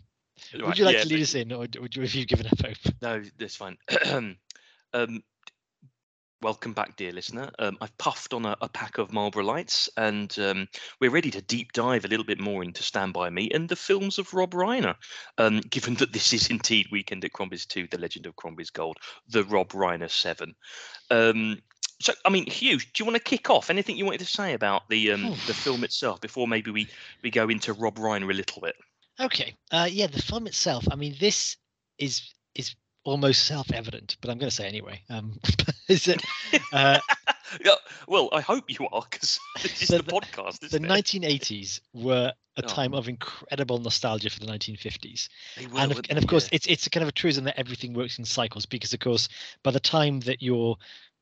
It? 0.53 0.65
Would 0.65 0.77
you 0.77 0.85
like 0.85 0.95
yeah, 0.95 1.03
to 1.03 1.09
lead 1.09 1.21
us 1.21 1.35
in, 1.35 1.51
or 1.51 1.59
would 1.59 1.95
you, 1.95 2.01
have 2.01 2.13
you 2.13 2.25
given 2.25 2.47
up 2.47 2.59
hope? 2.59 2.93
No, 3.01 3.23
that's 3.37 3.55
fine. 3.55 3.77
um, 4.93 5.23
welcome 6.41 6.73
back, 6.73 6.95
dear 6.95 7.11
listener. 7.11 7.51
Um, 7.59 7.77
I've 7.81 7.95
puffed 7.97 8.33
on 8.33 8.45
a, 8.45 8.55
a 8.61 8.69
pack 8.69 8.97
of 8.97 9.13
Marlboro 9.13 9.43
Lights, 9.43 9.89
and 9.95 10.35
um, 10.39 10.67
we're 10.99 11.11
ready 11.11 11.31
to 11.31 11.41
deep 11.41 11.71
dive 11.73 12.05
a 12.05 12.07
little 12.07 12.25
bit 12.25 12.39
more 12.39 12.63
into 12.63 12.83
Stand 12.83 13.13
By 13.13 13.29
Me 13.29 13.49
and 13.53 13.69
the 13.69 13.75
films 13.75 14.17
of 14.17 14.33
Rob 14.33 14.51
Reiner. 14.51 14.95
Um, 15.37 15.61
given 15.61 15.95
that 15.95 16.13
this 16.13 16.33
is 16.33 16.49
indeed 16.49 16.87
Weekend 16.91 17.23
at 17.25 17.33
Crombie's 17.33 17.65
2, 17.65 17.87
The 17.91 17.99
Legend 17.99 18.25
of 18.25 18.35
Crombie's 18.35 18.71
Gold, 18.71 18.97
the 19.29 19.43
Rob 19.43 19.69
Reiner 19.69 20.09
7. 20.09 20.53
Um, 21.09 21.59
so, 22.01 22.13
I 22.25 22.29
mean, 22.29 22.47
Hugh, 22.47 22.79
do 22.79 22.85
you 22.97 23.05
want 23.05 23.17
to 23.17 23.23
kick 23.23 23.49
off? 23.49 23.69
Anything 23.69 23.95
you 23.95 24.05
wanted 24.05 24.21
to 24.21 24.25
say 24.25 24.53
about 24.53 24.89
the 24.89 25.11
um, 25.11 25.29
the 25.45 25.53
film 25.53 25.83
itself 25.83 26.19
before 26.19 26.47
maybe 26.47 26.71
we, 26.71 26.87
we 27.21 27.29
go 27.29 27.47
into 27.47 27.73
Rob 27.73 27.97
Reiner 27.97 28.29
a 28.29 28.33
little 28.33 28.61
bit? 28.61 28.75
Okay. 29.19 29.53
Uh, 29.71 29.87
yeah, 29.91 30.07
the 30.07 30.21
film 30.21 30.47
itself. 30.47 30.85
I 30.91 30.95
mean, 30.95 31.15
this 31.19 31.57
is 31.97 32.33
is 32.55 32.75
almost 33.03 33.45
self-evident, 33.47 34.17
but 34.21 34.29
I'm 34.29 34.37
going 34.37 34.49
to 34.49 34.55
say 34.55 34.67
anyway. 34.67 35.01
Um, 35.09 35.39
is 35.87 36.07
it 36.07 36.21
uh, 36.73 36.99
Yeah, 37.65 37.73
well, 38.07 38.29
I 38.31 38.41
hope 38.41 38.69
you 38.69 38.87
are 38.91 39.03
because 39.09 39.39
this 39.61 39.81
is 39.83 39.87
So 39.89 39.97
the, 39.97 40.03
the- 40.03 40.11
podcast. 40.11 40.59
the 40.69 40.77
it? 40.77 40.81
1980s 40.83 41.81
were 41.93 42.31
a 42.57 42.63
Oh. 42.63 42.67
time 42.67 42.93
of 42.93 43.07
incredible 43.07 43.79
nostalgia 43.79 44.29
for 44.29 44.39
the 44.41 44.45
1950s. 44.45 45.29
They 45.57 45.65
were, 45.67 45.79
and 45.79 45.91
of, 45.93 46.01
and 46.09 46.17
of 46.17 46.27
course 46.27 46.45
Yeah. 46.51 46.57
it's 46.57 46.67
it's 46.67 46.85
a 46.87 46.89
kind 46.89 47.01
of 47.01 47.07
a 47.09 47.13
truism 47.13 47.45
that 47.45 47.57
everything 47.57 47.93
works 47.93 48.19
in 48.19 48.25
cycles 48.25 48.65
because 48.65 48.93
of 48.93 48.99
course 48.99 49.29
by 49.63 49.71
the 49.71 49.79
time 49.79 50.19
that 50.21 50.41
you're 50.41 50.75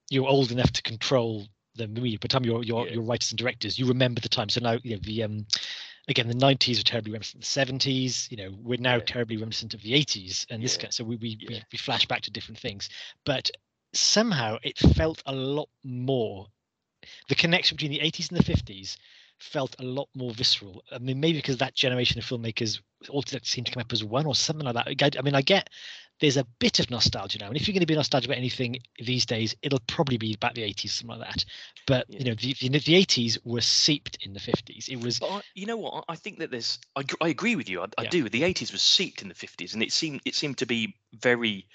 you're 0.09 0.27
old 0.27 0.51
enough 0.51 0.71
to 0.73 0.81
control 0.81 1.45
the 1.75 1.87
movie. 1.87 2.17
By 2.17 2.21
the 2.23 2.27
time 2.29 2.45
you're 2.45 2.63
you're, 2.63 2.87
Yeah. 2.87 2.93
you're 2.93 3.03
writers 3.03 3.31
and 3.31 3.37
directors, 3.37 3.77
you 3.77 3.85
remember 3.85 4.21
the 4.21 4.27
time. 4.29 4.49
So 4.49 4.59
now 4.59 4.77
you 4.83 4.95
know 4.95 5.01
the 5.03 5.23
um 5.23 5.45
again 6.09 6.27
the 6.27 6.33
90s 6.33 6.79
were 6.79 6.83
terribly 6.83 7.11
reminiscent 7.11 7.35
of 7.35 7.41
the 7.41 7.47
70s. 7.61 8.27
You 8.31 8.37
know 8.37 8.57
we're 8.61 8.79
now 8.79 8.95
Yeah. 8.97 9.03
terribly 9.05 9.37
reminiscent 9.37 9.73
of 9.73 9.81
the 9.81 9.93
80s 9.93 10.45
and 10.49 10.63
this 10.63 10.77
kind. 10.77 10.93
So 10.93 11.03
we 11.03 11.15
we, 11.17 11.37
we 11.47 11.63
we 11.71 11.77
flash 11.77 12.05
back 12.07 12.21
to 12.23 12.31
different 12.31 12.59
things, 12.59 12.89
but 13.25 13.49
somehow 13.93 14.57
it 14.63 14.77
felt 14.77 15.21
a 15.25 15.33
lot 15.33 15.69
more. 15.83 16.47
The 17.29 17.35
connection 17.35 17.75
between 17.75 17.91
the 17.91 17.99
80s 18.05 18.29
and 18.29 18.39
the 18.39 18.43
50s 18.43 18.97
felt 19.39 19.75
a 19.79 19.83
lot 19.83 20.09
more 20.15 20.31
visceral. 20.31 20.83
I 20.91 20.99
mean, 20.99 21.19
maybe 21.19 21.37
because 21.39 21.57
that 21.57 21.75
generation 21.75 22.19
of 22.19 22.25
filmmakers 22.25 22.79
all 23.09 23.23
seem 23.43 23.63
to 23.63 23.71
come 23.71 23.81
up 23.81 23.93
as 23.93 24.03
one 24.03 24.25
or 24.25 24.35
something 24.35 24.65
like 24.65 24.75
that. 24.99 25.17
I- 25.17 25.21
mean, 25.21 25.35
I 25.35 25.41
get 25.41 25.69
there's 26.19 26.37
a 26.37 26.43
bit 26.59 26.79
of 26.79 26.89
nostalgia 26.89 27.39
now, 27.39 27.47
and 27.47 27.55
if 27.55 27.67
you're 27.67 27.73
going 27.73 27.79
to 27.79 27.85
be 27.85 27.95
nostalgic 27.95 28.29
about 28.29 28.37
anything 28.37 28.77
these 28.99 29.25
days, 29.25 29.55
it'll 29.61 29.79
probably 29.87 30.17
be 30.17 30.33
about 30.33 30.53
the 30.53 30.63
80s, 30.63 30.91
something 30.91 31.17
like 31.17 31.29
that. 31.29 31.45
But 31.87 32.07
Yeah. 32.09 32.19
you 32.19 32.25
know, 32.25 32.35
the, 32.35 32.53
the 32.59 32.69
the 32.79 32.95
80s 32.95 33.37
were 33.45 33.61
seeped 33.61 34.17
in 34.25 34.33
the 34.33 34.39
50s. 34.39 34.89
It 34.89 35.01
was 35.01 35.21
I, 35.21 35.41
you 35.55 35.65
know 35.65 35.77
what? 35.77 36.03
I 36.07 36.13
I 36.13 36.15
think 36.15 36.39
that 36.39 36.51
there's. 36.51 36.77
I, 36.95 37.03
I 37.21 37.29
agree 37.29 37.55
with 37.55 37.69
you. 37.69 37.81
I, 37.81 37.85
I 37.97 38.03
Yeah. 38.03 38.09
do. 38.09 38.27
The 38.29 38.41
80s 38.41 38.73
was 38.73 38.81
seeped 38.81 39.21
in 39.21 39.29
the 39.29 39.33
50s, 39.35 39.73
and 39.73 39.81
it 39.81 39.93
seemed 39.93 40.21
it 40.25 40.35
seemed 40.35 40.57
to 40.57 40.65
be 40.65 40.95
very, 41.13 41.65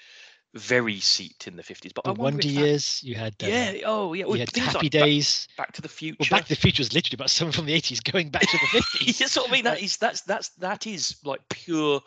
very 0.54 1.00
seeped 1.00 1.46
in 1.48 1.56
the 1.56 1.62
50s. 1.62 1.92
But 1.94 2.04
the 2.04 2.10
I 2.10 2.12
wonder 2.12 2.42
that- 2.42 2.48
Years. 2.48 3.02
You 3.02 3.16
had 3.16 3.34
uh, 3.42 3.46
yeah. 3.46 3.74
Oh, 3.84 4.12
yeah. 4.12 4.26
you 4.26 4.34
had 4.34 4.56
Happy 4.56 4.78
like 4.84 4.90
Days. 4.90 5.48
Back, 5.56 5.72
to 5.72 5.82
the 5.82 5.88
Future. 5.88 6.16
Well, 6.20 6.28
Back 6.30 6.44
to 6.44 6.54
the 6.54 6.60
Future 6.60 6.80
was 6.80 6.92
literally 6.92 7.16
about 7.16 7.30
someone 7.30 7.52
from 7.52 7.66
the 7.66 7.74
80s 7.80 8.02
going 8.12 8.30
back 8.30 8.42
to 8.42 8.58
the 8.58 8.78
50s. 8.80 9.18
That's 9.18 9.36
what 9.36 9.48
I 9.48 9.52
mean. 9.52 9.64
That 9.64 9.82
is 9.82 9.96
that's 9.96 10.20
that's 10.22 10.50
that 10.50 10.86
is 10.86 11.16
like 11.24 11.40
pure, 11.48 12.00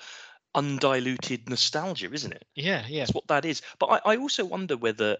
undiluted 0.56 1.50
nostalgia, 1.50 2.12
isn't 2.12 2.32
it? 2.34 2.46
yeah, 2.56 2.84
yeah. 2.88 3.02
That's 3.02 3.14
what 3.14 3.28
that 3.28 3.46
is. 3.46 3.62
But 3.80 4.02
I, 4.06 4.14
I 4.14 4.18
also 4.18 4.46
wonder 4.46 4.78
whether 4.78 5.18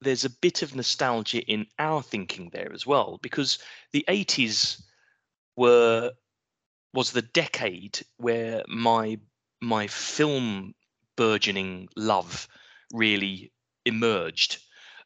there's 0.00 0.24
a 0.24 0.30
bit 0.30 0.62
of 0.62 0.74
nostalgia 0.74 1.42
in 1.44 1.66
our 1.78 2.02
thinking 2.02 2.50
there 2.52 2.72
as 2.72 2.86
well, 2.86 3.18
because 3.22 3.58
the 3.92 4.04
80s 4.08 4.82
were 5.56 6.12
was 6.94 7.12
the 7.12 7.22
decade 7.22 8.00
where 8.16 8.62
my 8.68 9.18
my 9.60 9.86
film 9.86 10.74
burgeoning 11.18 11.90
love 11.98 12.48
really 12.94 13.52
emerged. 13.84 14.62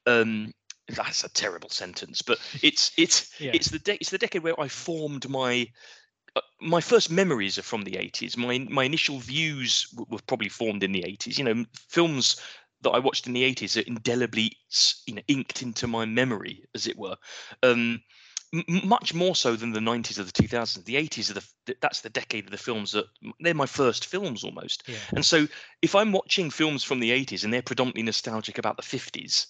Um, 0.06 0.52
that's 0.88 1.24
a 1.24 1.30
terrible 1.32 1.70
sentence, 1.70 2.22
but 2.22 2.38
it's 2.62 2.92
it's 2.98 3.32
Yeah. 3.40 3.52
it's 3.52 3.70
the 3.70 3.80
de- 3.80 3.96
it's 4.00 4.10
the 4.10 4.18
decade 4.18 4.44
where 4.44 4.60
I 4.60 4.68
formed 4.68 5.28
my 5.28 5.68
uh, 6.36 6.42
my 6.60 6.80
first 6.80 7.10
memories 7.10 7.58
are 7.58 7.62
from 7.62 7.82
the 7.82 7.96
80s. 7.98 8.36
My 8.36 8.58
my 8.70 8.84
initial 8.84 9.18
views 9.18 9.86
w- 9.92 10.06
were 10.10 10.22
probably 10.26 10.50
formed 10.50 10.84
in 10.84 10.92
the 10.92 11.04
80s. 11.06 11.38
You 11.38 11.44
know, 11.44 11.64
films 11.88 12.40
that 12.82 12.90
I 12.90 13.00
watched 13.00 13.26
in 13.26 13.32
the 13.34 13.44
80s 13.44 13.76
are 13.76 13.82
indelibly 13.82 14.56
you 15.06 15.14
know 15.14 15.22
inked 15.28 15.62
into 15.62 15.86
my 15.86 16.04
memory, 16.06 16.64
as 16.74 16.86
it 16.86 16.98
were. 16.98 17.16
Um, 17.62 18.02
much 18.84 19.14
more 19.14 19.34
so 19.34 19.56
than 19.56 19.72
the 19.72 19.80
90s 19.80 20.18
or 20.18 20.24
the 20.24 20.32
2000s. 20.32 20.84
The 20.84 20.96
80s 20.96 21.30
are 21.30 21.34
the 21.34 21.76
that's 21.80 22.02
the 22.02 22.10
decade 22.10 22.44
of 22.44 22.50
the 22.50 22.58
films 22.58 22.92
that 22.92 23.06
they're 23.40 23.54
my 23.54 23.66
first 23.66 24.06
films 24.06 24.44
almost. 24.44 24.84
Yeah. 24.86 24.98
And 25.14 25.24
so 25.24 25.48
if 25.80 25.94
I'm 25.94 26.12
watching 26.12 26.50
films 26.50 26.84
from 26.84 27.00
the 27.00 27.12
80s 27.12 27.44
and 27.44 27.52
they're 27.52 27.62
predominantly 27.62 28.02
nostalgic 28.02 28.58
about 28.58 28.76
the 28.76 28.82
50s, 28.82 29.46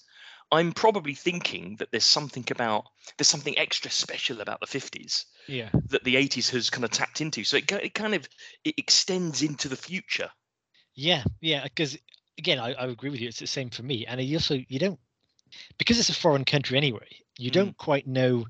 I'm 0.53 0.73
probably 0.73 1.15
thinking 1.15 1.77
that 1.77 1.91
there's 1.91 2.05
something 2.05 2.45
about 2.51 2.85
there's 3.19 3.29
something 3.29 3.59
extra 3.59 3.91
special 3.91 4.41
about 4.41 4.61
the 4.61 4.67
50s 4.67 5.27
Yeah. 5.49 5.71
that 5.89 6.05
the 6.05 6.17
80s 6.17 6.51
has 6.51 6.71
kind 6.71 6.85
of 6.85 6.91
tapped 6.91 7.21
into. 7.21 7.45
So 7.45 7.57
it, 7.57 7.71
it 7.73 7.95
kind 7.95 8.15
of 8.15 8.29
it 8.65 8.75
extends 8.79 9.43
into 9.43 9.69
the 9.69 9.77
future. 9.77 10.31
Yeah, 10.95 11.25
yeah, 11.41 11.65
because 11.65 11.99
again, 12.39 12.59
I, 12.59 12.75
I 12.75 12.87
agree 12.87 13.11
with 13.11 13.21
you. 13.21 13.29
It's 13.29 13.39
the 13.41 13.47
same 13.47 13.71
for 13.71 13.83
me, 13.83 14.07
and 14.07 14.21
you 14.21 14.37
also 14.37 14.55
you 14.69 14.79
don't 14.79 15.01
because 15.79 15.99
it's 15.99 16.09
a 16.09 16.15
foreign 16.15 16.45
country 16.45 16.77
anyway. 16.77 17.09
You 17.39 17.51
Mm. 17.51 17.55
don't 17.55 17.77
quite 17.77 18.07
know 18.07 18.47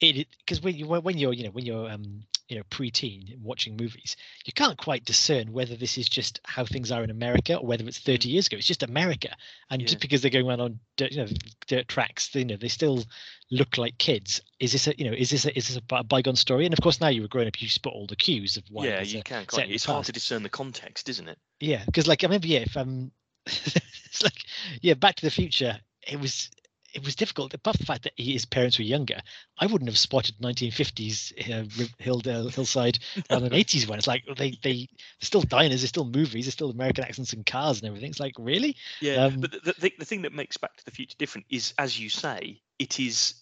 it 0.00 0.26
because 0.38 0.60
when 0.60 0.74
you 0.76 0.86
when 0.86 1.18
you're 1.18 1.32
you 1.32 1.44
know 1.44 1.50
when 1.50 1.64
you're 1.64 1.88
um 1.90 2.22
you 2.48 2.56
know 2.56 2.62
preteen 2.70 3.38
watching 3.40 3.76
movies, 3.76 4.16
you 4.44 4.52
can't 4.52 4.76
quite 4.76 5.04
discern 5.04 5.52
whether 5.52 5.76
this 5.76 5.96
is 5.96 6.08
just 6.08 6.40
how 6.44 6.64
things 6.64 6.92
are 6.92 7.02
in 7.02 7.10
America 7.10 7.56
or 7.56 7.66
whether 7.66 7.86
it's 7.86 7.98
30 7.98 8.28
years 8.28 8.46
ago. 8.46 8.56
It's 8.58 8.66
just 8.66 8.82
America, 8.82 9.34
and 9.70 9.80
Yeah. 9.80 9.86
just 9.86 10.00
because 10.00 10.20
they're 10.20 10.30
going 10.30 10.46
around 10.46 10.60
on 10.60 10.80
dirt, 10.96 11.12
you 11.12 11.18
know 11.18 11.26
dirt 11.66 11.88
tracks, 11.88 12.28
they, 12.28 12.40
you 12.40 12.44
know 12.46 12.56
they 12.56 12.68
still 12.68 13.02
look 13.50 13.78
like 13.78 13.96
kids. 13.98 14.40
Is 14.60 14.72
this 14.72 14.86
a 14.88 14.94
you 14.98 15.06
know 15.08 15.16
is 15.16 15.30
this 15.30 15.46
a 15.46 15.56
is 15.56 15.68
this 15.68 15.76
a 15.90 16.04
bygone 16.04 16.36
story? 16.36 16.64
And 16.66 16.74
of 16.74 16.80
course 16.80 17.00
now 17.00 17.08
you're 17.08 17.28
growing 17.28 17.48
up, 17.48 17.62
you 17.62 17.68
spot 17.68 17.94
all 17.94 18.06
the 18.06 18.16
cues 18.16 18.56
of 18.56 18.64
why. 18.70 18.86
yeah, 18.86 19.00
you 19.02 19.22
can, 19.22 19.46
in 19.54 19.70
It's 19.70 19.84
hard 19.86 19.98
past. 20.00 20.06
to 20.06 20.12
discern 20.12 20.42
the 20.42 20.48
context, 20.50 21.08
isn't 21.08 21.28
it? 21.28 21.38
Yeah, 21.60 21.82
because 21.86 22.06
like 22.06 22.22
I 22.24 22.26
remember, 22.26 22.46
yeah, 22.46 22.60
if 22.60 22.76
um, 22.76 23.10
it's 23.46 24.22
like 24.22 24.34
yeah, 24.82 24.94
Back 24.94 25.16
to 25.16 25.22
the 25.26 25.30
Future. 25.30 25.78
It 26.06 26.20
was 26.20 26.50
it 26.94 27.04
was 27.04 27.14
difficult. 27.16 27.54
Apart 27.54 27.76
from 27.76 27.84
the 27.84 27.86
fact 27.86 28.04
that 28.04 28.12
his 28.16 28.44
parents 28.44 28.78
were 28.78 28.84
younger, 28.84 29.18
I 29.58 29.66
wouldn't 29.66 29.88
have 29.90 29.98
spotted 29.98 30.36
1950s 30.40 31.32
uh, 31.50 31.64
Hilldale 32.02 32.52
Hillside 32.54 32.98
on 33.30 33.44
an 33.44 33.50
80s 33.52 33.88
one. 33.88 33.98
It's 33.98 34.06
like 34.06 34.24
they 34.36 34.58
they 34.62 34.88
still 35.20 35.42
diners, 35.42 35.82
they're 35.82 35.88
still 35.88 36.04
movies, 36.04 36.46
they're 36.46 36.52
still 36.52 36.70
American 36.70 37.04
accents 37.04 37.32
and 37.32 37.44
cars 37.44 37.80
and 37.80 37.88
everything. 37.88 38.10
It's 38.10 38.20
like 38.20 38.34
really, 38.38 38.76
Yeah, 39.00 39.24
Um, 39.24 39.40
but 39.40 39.52
the, 39.52 39.74
the, 39.78 39.92
the 39.98 40.04
thing 40.04 40.22
that 40.22 40.32
makes 40.32 40.56
Back 40.56 40.76
to 40.76 40.84
the 40.84 40.90
Future 40.90 41.16
different 41.18 41.46
is, 41.50 41.74
as 41.78 41.98
you 41.98 42.08
say, 42.08 42.62
it 42.78 43.00
is 43.00 43.34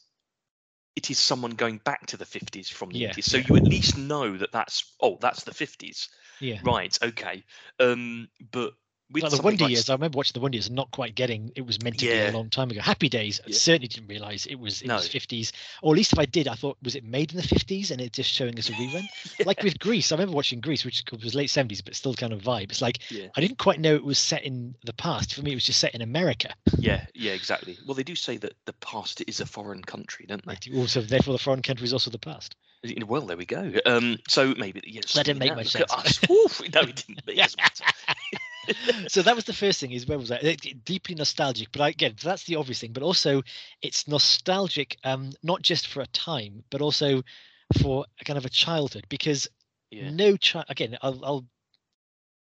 it 0.95 1.11
is 1.11 1.19
someone 1.19 1.53
going 1.53 1.79
back 1.79 2.07
to 2.07 2.17
the 2.17 2.25
50s 2.27 2.69
from 2.71 2.91
the 2.91 3.01
Yeah, 3.01 3.11
80s. 3.11 3.25
So 3.25 3.39
yeah. 3.39 3.45
you 3.49 3.57
at 3.57 3.65
least 3.65 3.97
know 3.97 4.37
that 4.37 4.53
that's 4.53 4.95
oh, 5.01 5.19
that's 5.21 5.45
the 5.45 5.53
50s, 5.53 6.09
yeah. 6.41 6.61
right? 6.65 6.97
Okay, 7.03 7.45
um, 7.81 8.29
but 8.51 8.75
Like 9.21 9.31
the 9.31 9.43
Wonder 9.43 9.65
like 9.65 9.71
Years, 9.73 9.91
I 9.91 9.95
remember 9.95 10.17
watching 10.17 10.33
the 10.35 10.41
Wonder 10.41 10.57
Years 10.57 10.69
and 10.69 10.77
not 10.77 10.91
quite 10.91 11.15
getting 11.15 11.53
it 11.55 11.67
was 11.67 11.83
meant 11.83 11.99
to 11.99 12.07
be 12.07 12.13
a 12.13 12.31
long 12.33 12.49
time 12.51 12.71
ago. 12.71 12.81
Happy 12.81 13.09
Days, 13.09 13.41
I 13.45 13.49
Yeah. 13.51 13.57
certainly 13.57 13.89
didn't 13.89 14.09
realise 14.09 14.47
it 14.47 14.55
was 14.55 14.81
it 14.83 14.89
was 14.89 15.09
50s, 15.09 15.53
or 15.83 15.93
at 15.95 15.97
least 15.97 16.13
if 16.13 16.19
I 16.19 16.25
did, 16.25 16.49
I 16.49 16.55
thought 16.55 16.79
was 16.83 16.95
it 16.95 17.05
made 17.05 17.33
in 17.33 17.37
the 17.37 17.43
50s 17.43 17.91
and 17.91 18.01
it 18.01 18.13
just 18.13 18.31
showing 18.31 18.59
us 18.59 18.69
a 18.69 18.73
rerun. 18.73 19.09
Like 19.47 19.63
with 19.63 19.79
Grease, 19.79 20.13
I 20.13 20.15
remember 20.15 20.35
watching 20.37 20.61
Grease, 20.61 20.85
which 20.85 21.03
was 21.11 21.35
late 21.35 21.49
70s, 21.51 21.85
but 21.85 21.95
still 21.97 22.15
kind 22.15 22.33
of 22.33 22.41
vibe. 22.43 22.71
It's 22.71 22.83
like 22.83 22.99
yeah, 23.11 23.29
I 23.37 23.41
didn't 23.41 23.59
quite 23.59 23.81
know 23.81 23.95
it 23.95 24.05
was 24.05 24.19
set 24.19 24.45
in 24.45 24.75
the 24.85 24.93
past. 24.93 25.35
For 25.35 25.43
me, 25.43 25.53
it 25.53 25.57
was 25.57 25.65
just 25.65 25.81
set 25.81 25.95
in 25.95 26.03
America. 26.03 26.55
yeah, 26.79 27.05
yeah, 27.15 27.33
exactly. 27.33 27.77
Well, 27.85 27.95
they 27.95 28.03
do 28.05 28.15
say 28.15 28.37
that 28.39 28.55
the 28.67 28.73
past 28.75 29.23
is 29.27 29.41
a 29.41 29.47
foreign 29.47 29.83
country, 29.83 30.27
don't 30.27 30.45
they? 30.47 30.57
Also, 30.77 31.01
therefore, 31.01 31.33
the 31.33 31.39
foreign 31.39 31.63
country 31.63 31.85
is 31.85 31.93
also 31.93 32.11
the 32.11 32.19
past. 32.19 32.57
Well, 33.07 33.23
there 33.23 33.37
we 33.37 33.47
go. 33.47 33.73
Um, 33.87 34.19
so 34.29 34.55
maybe 34.57 34.81
yes. 34.85 35.13
That 35.13 35.25
didn't 35.25 35.39
make 35.39 35.55
much 35.55 35.69
sense. 35.69 35.93
us. 35.93 36.19
Oof, 36.31 36.61
no, 36.75 36.81
it 36.81 36.97
didn't. 37.07 37.21
It. 37.27 37.55
so 39.09 39.23
that 39.23 39.35
was 39.35 39.45
the 39.45 39.53
first 39.53 39.81
thing. 39.81 39.93
Is 39.93 40.07
where 40.07 40.19
was 40.19 40.29
that? 40.29 40.43
Deeply 40.85 41.15
nostalgic, 41.15 41.69
but 41.73 41.81
I, 41.81 41.89
again, 41.91 42.15
that's 42.23 42.45
the 42.45 42.57
obvious 42.57 42.81
thing. 42.81 42.93
But 42.93 43.03
also, 43.03 43.43
it's 43.83 44.07
nostalgic, 44.09 44.97
um, 45.05 45.31
not 45.43 45.63
just 45.63 45.89
for 45.89 46.01
a 46.01 46.07
time, 46.07 46.65
but 46.71 46.81
also 46.81 47.23
for 47.81 48.07
a 48.21 48.25
kind 48.25 48.39
of 48.39 48.45
a 48.47 48.51
childhood. 48.51 49.07
Because 49.09 49.49
Yeah, 49.91 50.11
no 50.11 50.37
child, 50.37 50.67
again, 50.69 50.97
I'll, 51.03 51.25
I'll. 51.25 51.47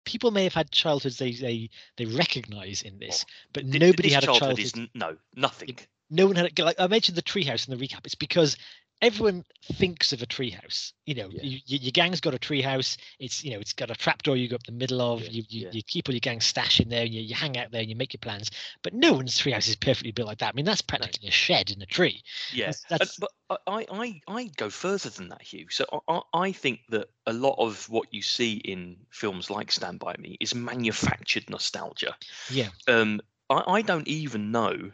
People 0.05 0.31
may 0.33 0.45
have 0.45 0.55
had 0.55 0.71
childhoods 0.71 1.17
they 1.19 1.33
they 1.33 1.71
they 1.97 2.07
recognize 2.07 2.83
in 2.83 2.99
this, 2.99 3.25
but 3.53 3.65
Th- 3.71 3.81
nobody 3.81 4.11
had 4.11 4.25
a 4.25 4.27
childhood 4.27 4.59
childhood. 4.59 4.59
is 4.59 4.77
no 4.95 5.17
nothing. 5.37 5.79
no 6.11 6.27
one 6.27 6.37
had 6.37 6.59
a, 6.59 6.65
like 6.65 6.81
I 6.81 6.87
mentioned 6.89 7.17
the 7.17 7.23
treehouse 7.23 7.69
in 7.69 7.77
the 7.77 7.87
recap. 7.87 8.01
It's 8.05 8.15
because 8.17 8.57
everyone 9.03 9.45
thinks 9.75 10.12
of 10.12 10.23
a 10.23 10.27
treehouse. 10.27 10.93
You 11.05 11.17
know, 11.17 11.29
Yeah. 11.31 11.43
you, 11.43 11.59
you, 11.67 11.79
your 11.79 11.91
gang's 11.91 12.21
got 12.21 12.35
a 12.35 12.38
treehouse. 12.38 12.97
It's 13.19 13.45
you 13.45 13.51
know, 13.51 13.59
it's 13.59 13.73
got 13.73 13.91
a 13.91 13.95
trapdoor 13.95 14.37
you 14.37 14.49
go 14.49 14.55
up 14.55 14.62
the 14.62 14.73
middle 14.73 15.03
of. 15.03 15.21
Yeah, 15.23 15.29
You 15.31 15.43
you, 15.49 15.61
yeah. 15.67 15.71
you 15.73 15.83
keep 15.83 16.09
all 16.09 16.15
your 16.15 16.21
gang 16.21 16.41
stash 16.41 16.81
in 16.81 16.88
there. 16.88 17.03
And 17.03 17.12
you, 17.12 17.21
you 17.21 17.35
hang 17.35 17.59
out 17.59 17.73
there 17.73 17.81
and 17.81 17.91
you 17.91 17.97
make 17.97 18.15
your 18.15 18.21
plans. 18.21 18.51
But 18.83 18.95
no 18.95 19.12
one's 19.12 19.37
treehouse 19.38 19.69
is 19.69 19.77
perfectly 19.77 20.12
built 20.12 20.29
like 20.29 20.38
that. 20.38 20.55
I 20.55 20.57
mean, 20.57 20.65
that's 20.65 20.81
practically 20.81 21.29
a 21.29 21.33
shed 21.33 21.71
in 21.71 21.83
a 21.83 21.87
tree. 21.87 22.23
Yeah, 22.53 22.67
That's- 22.67 22.85
that's- 22.88 23.19
but 23.19 23.31
I, 23.67 23.87
I 23.93 24.21
I 24.29 24.45
go 24.57 24.71
further 24.71 25.11
than 25.11 25.29
that, 25.29 25.43
Hugh. 25.43 25.67
So 25.71 25.85
I, 26.09 26.15
I 26.15 26.21
I 26.49 26.53
think 26.53 26.81
that 26.91 27.11
a 27.27 27.33
lot 27.33 27.57
of 27.59 27.88
what 27.91 28.09
you 28.15 28.23
see 28.23 28.55
in 28.55 28.97
films 29.11 29.51
like 29.51 29.71
Stand 29.73 29.99
by 29.99 30.15
Me 30.19 30.37
is 30.41 30.55
manufactured 30.55 31.51
nostalgia. 31.51 32.17
Yeah, 32.51 32.69
Um, 32.87 33.21
I, 33.51 33.62
I 33.67 33.83
don't 33.83 34.09
even 34.09 34.53
know. 34.53 34.93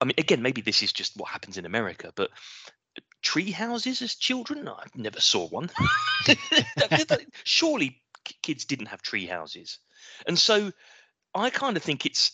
I 0.00 0.04
mean, 0.06 0.14
again, 0.18 0.42
maybe 0.42 0.60
this 0.60 0.82
is 0.82 0.92
just 0.92 1.16
what 1.16 1.28
happens 1.30 1.56
in 1.56 1.66
America, 1.66 2.12
but 2.16 2.30
tree 3.24 3.50
houses 3.50 4.02
as 4.02 4.14
children, 4.14 4.68
I 4.68 4.84
never 4.94 5.20
saw 5.20 5.48
one. 5.48 5.70
Surely 7.44 8.00
kids 8.42 8.64
didn't 8.64 8.86
have 8.86 9.02
tree 9.02 9.26
houses, 9.26 9.78
and 10.26 10.38
so 10.38 10.70
I 11.34 11.50
kind 11.50 11.76
of 11.76 11.82
think 11.82 12.06
it's 12.06 12.30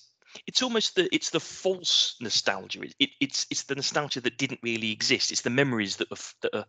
it's 0.46 0.62
almost 0.62 0.96
the 0.96 1.08
it's 1.14 1.30
the 1.30 1.40
false 1.40 2.16
nostalgia. 2.20 2.82
It, 2.82 2.94
it, 2.98 3.10
it's 3.20 3.46
it's 3.50 3.62
the 3.62 3.74
nostalgia 3.74 4.20
that 4.20 4.36
didn't 4.36 4.60
really 4.62 4.92
exist. 4.92 5.32
It's 5.32 5.40
the 5.42 5.50
memories 5.50 5.96
that 5.96 6.10
are 6.12 6.18
that 6.42 6.56
are 6.56 6.66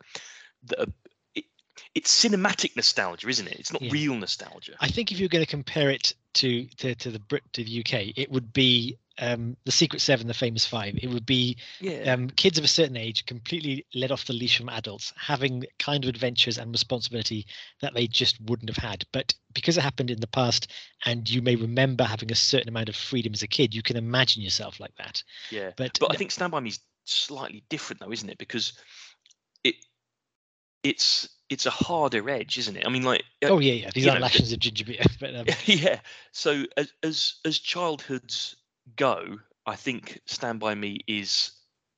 that 0.66 0.80
are. 0.80 0.92
It, 1.36 1.46
it's 1.96 2.14
cinematic 2.24 2.76
nostalgia, 2.76 3.28
isn't 3.28 3.48
it? 3.48 3.60
It's 3.60 3.74
not 3.74 3.82
Yeah. 3.82 3.92
real 3.92 4.16
nostalgia. 4.16 4.74
I 4.80 4.88
think 4.88 5.12
if 5.12 5.20
you're 5.20 5.30
going 5.30 5.46
to 5.46 5.50
compare 5.50 5.90
it 5.90 6.14
to 6.36 6.66
to, 6.78 6.96
to 6.96 7.12
the 7.12 7.20
Brit 7.20 7.44
to 7.54 7.64
the 7.64 7.80
UK, 7.80 8.14
it 8.16 8.32
would 8.32 8.54
be 8.54 8.98
um, 9.20 9.58
the 9.66 9.72
Secret 9.72 10.02
Seven, 10.02 10.28
the 10.28 10.34
Famous 10.34 10.66
Five. 10.66 10.98
It 11.02 11.10
would 11.10 11.26
be 11.26 11.58
yeah. 11.80 12.14
um, 12.14 12.30
kids 12.30 12.58
of 12.58 12.64
a 12.64 12.68
certain 12.68 12.98
age 12.98 13.26
completely 13.26 13.86
let 13.94 14.12
off 14.12 14.26
the 14.26 14.34
leash 14.34 14.58
from 14.58 14.70
adults, 14.70 15.14
having 15.18 15.66
kind 15.80 16.04
of 16.04 16.10
adventures 16.10 16.58
and 16.58 16.72
responsibility 16.72 17.46
that 17.82 17.94
they 17.94 18.08
just 18.08 18.40
wouldn't 18.42 18.70
have 18.70 18.84
had. 18.84 19.06
But 19.12 19.34
because 19.54 19.78
it 19.78 19.82
happened 19.82 20.12
in 20.12 20.20
the 20.20 20.28
past, 20.28 20.72
and 21.06 21.30
you 21.30 21.42
may 21.42 21.56
remember 21.56 22.04
having 22.04 22.32
a 22.32 22.36
certain 22.36 22.70
amount 22.70 22.90
of 22.90 22.96
freedom 22.96 23.34
as 23.34 23.44
a 23.44 23.48
kid, 23.48 23.74
you 23.74 23.84
can 23.84 23.98
imagine 23.98 24.42
yourself 24.42 24.80
like 24.80 24.96
that. 24.98 25.24
yeah. 25.50 25.72
But, 25.76 25.98
But 26.00 26.14
I 26.14 26.18
think 26.18 26.32
Stand 26.32 26.52
by 26.52 26.60
Me's 26.60 26.80
slightly 27.06 27.64
different 27.70 28.00
though, 28.00 28.12
isn't 28.12 28.30
it? 28.30 28.38
Because 28.38 28.74
it 29.64 29.76
it's 30.84 31.30
it's 31.50 31.66
a 31.66 31.72
harder 31.72 32.30
edge, 32.30 32.58
isn't 32.58 32.78
it? 32.78 32.86
I 32.86 32.90
mean, 32.90 33.04
like 33.04 33.24
oh 33.44 33.60
yeah, 33.60 33.74
yeah. 33.74 33.90
These 33.94 34.08
aren't 34.08 34.20
know, 34.20 34.24
lashings 34.24 34.54
of 34.54 34.60
ginger 34.60 34.86
beer, 34.86 35.02
but 35.20 35.36
um, 35.36 35.46
yeah. 35.66 36.00
So 36.32 36.66
as 36.78 36.94
as 37.04 37.36
as 37.46 37.60
childhoods 37.60 38.56
go, 38.96 39.40
I 39.66 39.76
think 39.76 40.20
Stand 40.26 40.60
by 40.60 40.76
Me 40.76 41.00
is 41.08 41.52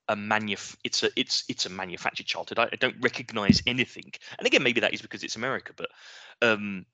a 0.10 0.16
manuf 0.18 0.76
it's 0.84 1.02
a 1.02 1.10
it's 1.16 1.46
it's 1.48 1.66
a 1.66 1.70
manufactured 1.70 2.26
childhood. 2.26 2.60
I, 2.60 2.64
I 2.72 2.76
don't 2.76 2.98
recognize 3.02 3.62
anything. 3.66 4.12
And 4.38 4.46
again, 4.46 4.64
maybe 4.64 4.82
that 4.82 4.94
is 4.94 5.02
because 5.02 5.24
it's 5.24 5.36
America, 5.36 5.74
but 5.76 5.90
um 6.42 6.86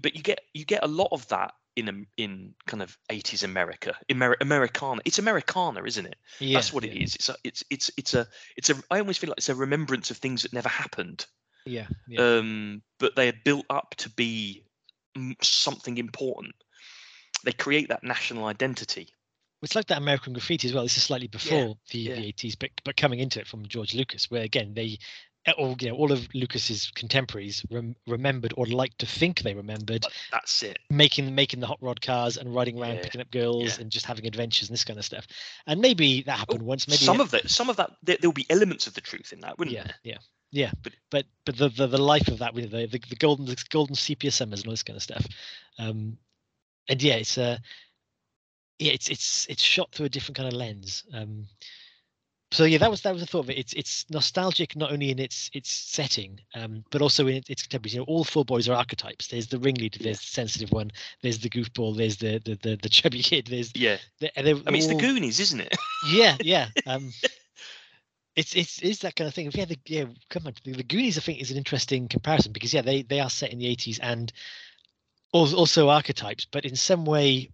but 0.00 0.14
you 0.16 0.22
get 0.22 0.40
you 0.54 0.64
get 0.64 0.84
a 0.84 0.88
lot 0.88 1.08
of 1.12 1.26
that 1.28 1.52
in 1.76 1.88
um, 1.88 2.06
in 2.16 2.54
kind 2.66 2.82
of 2.82 2.96
80s 3.10 3.42
America, 3.42 3.94
Amer- 4.08 4.36
Americana. 4.40 5.02
It's 5.04 5.18
Americana, 5.18 5.84
isn't 5.84 6.06
it? 6.06 6.16
yeah, 6.40 6.54
That's 6.54 6.72
what 6.72 6.84
it 6.84 6.92
yeah, 6.92 7.02
is. 7.02 7.14
It's 7.14 7.28
a 7.28 7.36
it's 7.44 7.62
it's 7.70 7.90
it's 7.96 8.14
a 8.14 8.26
it's 8.56 8.70
a 8.70 8.76
I 8.90 8.98
almost 8.98 9.18
feel 9.20 9.28
like 9.28 9.38
it's 9.38 9.48
a 9.48 9.54
remembrance 9.54 10.10
of 10.10 10.16
things 10.16 10.42
that 10.42 10.52
never 10.52 10.68
happened. 10.68 11.26
Yeah, 11.66 11.88
yeah. 12.06 12.20
Um 12.20 12.82
but 12.98 13.16
they 13.16 13.28
are 13.28 13.40
built 13.44 13.66
up 13.68 13.94
to 13.98 14.10
be 14.10 14.64
something 15.42 15.98
important. 15.98 16.54
They 17.46 17.52
create 17.52 17.88
that 17.88 18.04
national 18.04 18.44
identity. 18.46 19.08
it's 19.62 19.74
like 19.74 19.86
that 19.86 19.98
American 19.98 20.34
Graffiti 20.34 20.68
as 20.68 20.74
well. 20.74 20.82
This 20.82 20.98
is 20.98 21.04
slightly 21.04 21.28
before 21.28 21.76
the, 21.90 21.98
yeah. 21.98 22.14
the 22.16 22.32
80s, 22.32 22.56
but 22.58 22.70
but 22.84 22.96
coming 22.98 23.20
into 23.20 23.40
it 23.40 23.46
from 23.46 23.66
George 23.66 23.94
Lucas, 23.94 24.30
where 24.30 24.42
again 24.42 24.74
they 24.74 24.98
all 25.56 25.76
you 25.80 25.88
know 25.88 25.94
all 25.94 26.10
of 26.10 26.28
Lucas's 26.34 26.90
contemporaries 26.96 27.64
rem- 27.70 27.94
remembered 28.08 28.52
or 28.56 28.66
liked 28.66 28.98
to 28.98 29.06
think 29.06 29.42
they 29.42 29.54
remembered 29.54 30.04
that's 30.32 30.64
it. 30.64 30.76
making 30.90 31.32
making 31.36 31.60
the 31.60 31.68
hot 31.68 31.78
rod 31.80 32.00
cars 32.00 32.36
and 32.36 32.52
riding 32.52 32.76
around 32.80 32.96
Yeah, 32.96 33.02
picking 33.02 33.20
up 33.20 33.30
girls 33.30 33.76
yeah. 33.76 33.82
and 33.82 33.90
just 33.92 34.06
having 34.06 34.26
adventures 34.26 34.68
and 34.68 34.74
this 34.74 34.82
kind 34.84 34.98
of 34.98 35.04
stuff. 35.04 35.24
And 35.68 35.80
maybe 35.80 36.22
that 36.22 36.36
happened 36.40 36.62
once. 36.62 36.88
Maybe 36.88 36.98
some 36.98 37.20
it- 37.20 37.22
of 37.22 37.30
that 37.30 37.48
some 37.48 37.70
of 37.70 37.76
that 37.76 37.92
there, 38.02 38.16
there'll 38.20 38.32
be 38.32 38.46
elements 38.50 38.88
of 38.88 38.94
the 38.94 39.00
truth 39.00 39.32
in 39.32 39.38
that, 39.42 39.56
wouldn't 39.56 39.76
yeah, 39.76 39.84
there? 39.84 39.94
yeah, 40.02 40.18
yeah. 40.50 40.70
But- 40.82 40.94
But 41.10 41.26
but 41.44 41.56
the 41.56 41.68
the, 41.68 41.86
the 41.86 41.98
life 42.02 42.26
of 42.26 42.38
that 42.40 42.52
with 42.52 42.72
the, 42.72 42.86
the 42.86 42.98
the 43.08 43.14
golden 43.16 43.46
the 43.46 43.56
golden 43.70 43.94
sepia 43.94 44.32
summers 44.32 44.60
and 44.60 44.66
all 44.66 44.72
this 44.72 44.82
kind 44.82 44.96
of 44.96 45.02
stuff. 45.04 45.24
Um, 45.78 46.18
and 46.88 47.02
yeah, 47.02 47.14
it's 47.14 47.38
uh 47.38 47.58
yeah, 48.78 48.92
it's 48.92 49.08
it's 49.08 49.46
it's 49.48 49.62
shot 49.62 49.92
through 49.92 50.06
a 50.06 50.10
different 50.10 50.36
kind 50.36 50.48
of 50.48 50.54
lens. 50.54 51.04
Um, 51.12 51.46
so 52.52 52.64
yeah, 52.64 52.78
that 52.78 52.90
was 52.90 53.00
that 53.02 53.12
was 53.12 53.22
the 53.22 53.26
thought 53.26 53.44
of 53.44 53.50
it. 53.50 53.58
It's 53.58 53.72
it's 53.72 54.04
nostalgic 54.10 54.76
not 54.76 54.92
only 54.92 55.10
in 55.10 55.18
its 55.18 55.50
its 55.52 55.70
setting, 55.70 56.38
um, 56.54 56.84
but 56.90 57.02
also 57.02 57.26
in 57.26 57.42
its 57.48 57.62
contemporaries. 57.62 57.94
You 57.94 58.00
know, 58.00 58.04
all 58.04 58.22
four 58.24 58.44
boys 58.44 58.68
are 58.68 58.74
archetypes. 58.76 59.26
There's 59.28 59.48
the 59.48 59.58
ringleader, 59.58 59.98
there's 60.02 60.20
the 60.20 60.26
sensitive 60.26 60.70
one, 60.70 60.92
there's 61.22 61.40
the 61.40 61.50
goofball, 61.50 61.96
there's 61.96 62.18
the 62.18 62.38
the 62.44 62.54
the, 62.62 62.76
the 62.76 62.88
chubby 62.88 63.22
kid, 63.22 63.48
there's 63.48 63.72
Yeah. 63.74 63.96
the, 64.20 64.30
I 64.38 64.42
mean, 64.42 64.76
it's 64.76 64.86
the 64.86 64.94
Goonies, 64.94 65.40
isn't 65.40 65.60
it? 65.60 65.76
yeah, 66.10 66.36
yeah. 66.40 66.68
Um, 66.86 67.12
it's 68.36 68.54
it's 68.54 68.80
it's 68.82 68.98
that 69.00 69.16
kind 69.16 69.26
of 69.26 69.34
thing. 69.34 69.50
Yeah, 69.52 69.64
the, 69.64 69.78
yeah. 69.86 70.04
Come 70.28 70.46
on, 70.46 70.52
the, 70.62 70.72
the 70.72 70.82
Goonies. 70.82 71.16
I 71.18 71.22
think 71.22 71.40
is 71.40 71.50
an 71.50 71.56
interesting 71.56 72.06
comparison 72.06 72.52
because 72.52 72.72
yeah, 72.72 72.82
they 72.82 73.02
they 73.02 73.18
are 73.18 73.30
set 73.30 73.50
in 73.50 73.58
the 73.58 73.66
eighties 73.66 73.98
and 73.98 74.32
also, 75.36 75.56
also 75.56 75.88
archetypes, 75.88 76.46
but 76.50 76.64
in 76.64 76.76
some 76.76 77.04
way, 77.04 77.50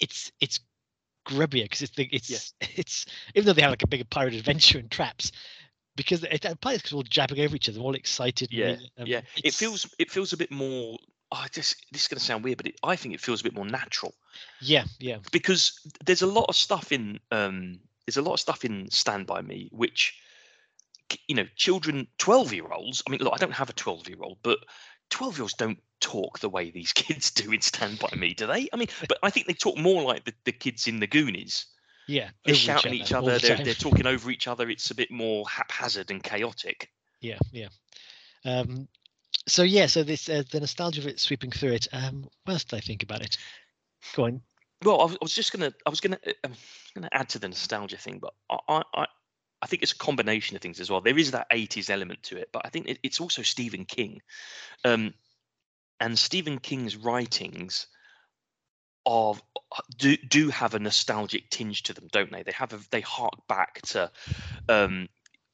it's 0.00 0.32
it's 0.40 0.60
grubbier 1.26 1.64
because 1.64 1.82
it's 1.82 1.92
it's 1.96 2.54
it's 2.60 3.06
even 3.34 3.46
though 3.46 3.52
they 3.52 3.62
have 3.62 3.70
like 3.70 3.82
a 3.82 3.88
bigger 3.88 4.04
pirate 4.04 4.34
adventure 4.34 4.78
and 4.78 4.90
traps. 4.90 5.32
Because 5.94 6.24
it, 6.24 6.42
it 6.42 6.60
pirates 6.62 6.90
are 6.90 6.96
all 6.96 7.02
jabbing 7.02 7.40
over 7.40 7.54
each 7.54 7.68
other, 7.68 7.78
all 7.78 7.94
excited. 7.94 8.48
Yeah, 8.50 8.66
really, 8.66 8.92
um, 8.98 9.06
yeah. 9.06 9.20
It 9.44 9.52
feels 9.52 9.94
it 9.98 10.10
feels 10.10 10.32
a 10.32 10.38
bit 10.38 10.50
more. 10.50 10.96
Oh, 11.30 11.44
this 11.52 11.76
this 11.92 12.02
is 12.02 12.08
going 12.08 12.18
to 12.18 12.24
sound 12.24 12.44
weird, 12.44 12.56
but 12.56 12.66
it, 12.66 12.80
I 12.82 12.96
think 12.96 13.14
it 13.14 13.20
feels 13.20 13.42
a 13.42 13.44
bit 13.44 13.54
more 13.54 13.66
natural 13.66 14.14
Yeah, 14.60 14.84
yeah, 14.98 15.18
because 15.32 15.78
there's 16.04 16.22
a 16.22 16.26
lot 16.26 16.46
of 16.48 16.56
stuff 16.56 16.92
in 16.92 17.20
um 17.30 17.78
there's 18.06 18.16
a 18.16 18.22
lot 18.22 18.34
of 18.34 18.40
stuff 18.40 18.64
in 18.64 18.90
Stand 18.90 19.26
by 19.26 19.42
Me 19.42 19.68
which 19.70 20.18
you 21.28 21.34
know 21.34 21.46
children 21.56 22.06
12 22.18 22.54
year 22.54 22.72
olds. 22.72 23.02
I 23.06 23.10
mean, 23.10 23.20
look, 23.20 23.34
I 23.34 23.36
don't 23.36 23.52
have 23.52 23.70
a 23.70 23.74
12 23.74 24.08
year 24.08 24.18
old, 24.22 24.38
but 24.42 24.58
12 25.12 25.36
year 25.36 25.42
olds 25.42 25.54
don't 25.54 25.78
talk 26.00 26.40
the 26.40 26.48
way 26.48 26.70
these 26.70 26.92
kids 27.04 27.30
do 27.30 27.52
in 27.52 27.60
Stand 27.60 27.98
by 28.00 28.10
Me, 28.16 28.34
do 28.34 28.46
they? 28.46 28.68
I 28.72 28.76
mean, 28.76 28.88
but 29.08 29.18
I 29.22 29.30
think 29.30 29.46
they 29.46 29.52
talk 29.54 29.78
more 29.78 30.02
like 30.02 30.24
the, 30.24 30.32
the 30.44 30.52
kids 30.52 30.88
in 30.88 30.98
the 30.98 31.06
Goonies. 31.06 31.66
yeah. 32.08 32.30
They're 32.44 32.54
shouting 32.54 32.92
at 32.92 32.98
each 32.98 33.12
other. 33.12 33.38
They're, 33.38 33.56
they're 33.64 33.74
talking 33.74 34.06
over 34.06 34.30
each 34.30 34.48
other. 34.48 34.68
It's 34.68 34.90
a 34.90 34.94
bit 34.94 35.10
more 35.10 35.44
haphazard 35.48 36.10
and 36.10 36.22
chaotic. 36.22 36.90
yeah 37.20 37.38
yeah 37.52 37.68
um 38.44 38.88
so 39.46 39.62
yeah 39.62 39.86
so 39.86 40.02
this 40.02 40.28
uh, 40.28 40.42
the 40.50 40.58
nostalgia 40.60 41.00
of 41.00 41.06
it 41.06 41.20
sweeping 41.20 41.50
through 41.52 41.72
it 41.72 41.86
um 41.92 42.28
what 42.44 42.54
else 42.54 42.64
did 42.64 42.76
i 42.76 42.80
think 42.80 43.04
about 43.04 43.22
it 43.22 43.38
go 44.16 44.24
on 44.24 44.42
Well, 44.84 45.00
I 45.00 45.04
was, 45.04 45.14
I 45.14 45.18
was 45.22 45.34
just 45.34 45.52
gonna, 45.52 45.72
I 45.86 45.90
was 45.90 46.00
gonna, 46.00 46.18
uh, 46.26 46.32
um, 46.42 46.52
gonna 46.94 47.08
add 47.12 47.28
to 47.30 47.38
the 47.38 47.46
nostalgia 47.48 47.96
thing, 47.96 48.18
but 48.18 48.34
I, 48.50 48.82
I, 48.94 49.06
I, 49.62 49.66
think 49.66 49.82
it's 49.82 49.92
a 49.92 49.96
combination 49.96 50.56
of 50.56 50.62
things 50.62 50.80
as 50.80 50.90
well. 50.90 51.00
There 51.00 51.18
is 51.18 51.30
that 51.30 51.50
'80s 51.50 51.90
element 51.90 52.22
to 52.24 52.36
it, 52.36 52.50
but 52.52 52.62
I 52.64 52.68
think 52.68 52.88
it, 52.88 52.98
it's 53.02 53.20
also 53.20 53.42
Stephen 53.42 53.84
King, 53.84 54.20
um, 54.84 55.14
and 56.00 56.18
Stephen 56.18 56.58
King's 56.58 56.96
writings 56.96 57.86
of 59.06 59.42
do 59.96 60.16
do 60.16 60.48
have 60.50 60.74
a 60.74 60.78
nostalgic 60.78 61.50
tinge 61.50 61.84
to 61.84 61.94
them, 61.94 62.08
don't 62.12 62.30
they? 62.30 62.42
They 62.42 62.52
have 62.52 62.72
a, 62.72 62.80
they 62.90 63.00
hark 63.00 63.46
back 63.48 63.82
to 63.88 64.10
um, 64.68 65.08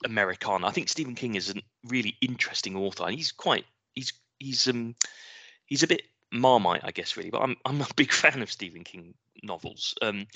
Americana. 0.05 0.67
I 0.67 0.71
think 0.71 0.89
Stephen 0.89 1.15
King 1.15 1.35
is 1.35 1.51
a 1.51 1.55
really 1.87 2.17
interesting 2.21 2.77
author, 2.77 3.05
and 3.05 3.15
he's 3.15 3.33
quite, 3.33 3.65
he's 3.95 4.13
he's 4.39 4.69
um, 4.69 4.95
he's 5.67 5.83
a 5.83 5.89
bit 5.89 6.03
marmite, 6.33 6.83
I 6.85 6.91
guess, 6.91 7.17
really. 7.17 7.31
But 7.31 7.43
I'm 7.43 7.57
I'm 7.65 7.81
a 7.81 7.87
big 7.97 8.13
fan 8.23 8.43
of 8.43 8.53
Stephen 8.53 8.85
King 8.85 9.15
novels, 9.43 9.95
um, 10.03 10.27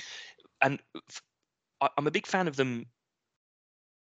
and 0.60 0.78
f- 1.08 1.22
I, 1.80 1.88
am 1.98 2.06
a 2.06 2.12
big 2.12 2.26
fan 2.26 2.48
of 2.48 2.56
them. 2.56 2.86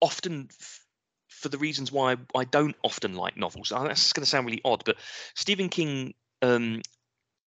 Often 0.04 0.48
f- 0.50 0.84
for 1.28 1.48
the 1.48 1.56
reasons 1.58 1.90
why 1.90 2.16
I 2.36 2.44
don't 2.44 2.76
often 2.82 3.14
like 3.14 3.38
novels. 3.38 3.72
Uh, 3.72 3.84
That's 3.84 4.12
going 4.12 4.22
to 4.22 4.28
sound 4.28 4.44
really 4.46 4.60
odd, 4.62 4.84
but 4.84 4.98
Stephen 5.34 5.70
King, 5.70 6.12
um, 6.42 6.82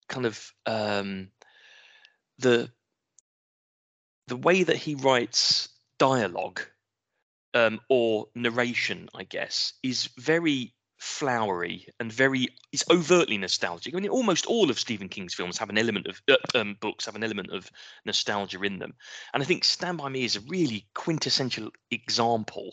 kind 0.08 0.24
of 0.24 0.52
um, 0.64 1.28
the 2.38 2.70
the 4.28 4.36
way 4.36 4.62
that 4.62 4.76
he 4.76 4.94
writes 4.94 5.68
dialogue 5.98 6.62
um, 7.54 7.80
or 7.88 8.28
narration, 8.34 9.08
I 9.14 9.24
guess, 9.24 9.74
is 9.82 10.08
very 10.18 10.74
flowery 10.98 11.86
and 12.00 12.10
very 12.10 12.48
it's 12.72 12.84
overtly 12.90 13.36
nostalgic. 13.36 13.94
I 13.94 14.00
mean, 14.00 14.10
almost 14.10 14.46
all 14.46 14.70
of 14.70 14.78
Stephen 14.78 15.08
King's 15.08 15.34
films 15.34 15.58
have 15.58 15.70
an 15.70 15.78
element 15.78 16.06
of 16.06 16.22
uh, 16.28 16.36
um, 16.58 16.76
books 16.80 17.06
have 17.06 17.16
an 17.16 17.24
element 17.24 17.50
of 17.50 17.70
nostalgia 18.04 18.62
in 18.62 18.78
them, 18.78 18.94
and 19.34 19.42
I 19.42 19.46
think 19.46 19.64
Stand 19.64 19.98
by 19.98 20.08
Me 20.08 20.24
is 20.24 20.36
a 20.36 20.40
really 20.40 20.86
quintessential 20.94 21.70
example 21.90 22.72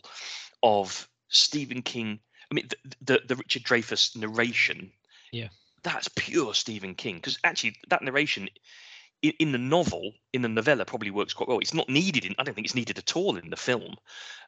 of 0.62 1.08
Stephen 1.30 1.82
King. 1.82 2.20
I 2.52 2.56
mean, 2.56 2.68
the 2.70 2.96
the, 3.02 3.22
the 3.28 3.36
Richard 3.36 3.64
Dreyfuss 3.64 4.16
narration. 4.16 4.92
Yeah. 5.32 5.48
that's 5.82 6.10
pure 6.10 6.54
Stephen 6.54 6.94
King 6.94 7.16
because 7.16 7.40
actually 7.44 7.76
that 7.90 8.02
narration. 8.02 8.50
In, 9.22 9.32
in 9.40 9.52
the 9.54 9.58
novel, 9.58 10.12
in 10.34 10.42
the 10.42 10.50
novella, 10.50 10.84
probably 10.84 11.10
works 11.10 11.34
quite 11.34 11.48
well. 11.48 11.60
It's 11.60 11.74
not 11.74 11.88
needed 11.88 12.26
in. 12.26 12.36
I 12.38 12.44
don't 12.44 12.54
think 12.54 12.68
it's 12.68 12.76
needed 12.76 12.98
at 12.98 13.16
all 13.16 13.38
in 13.38 13.50
the 13.50 13.56
film, 13.56 13.96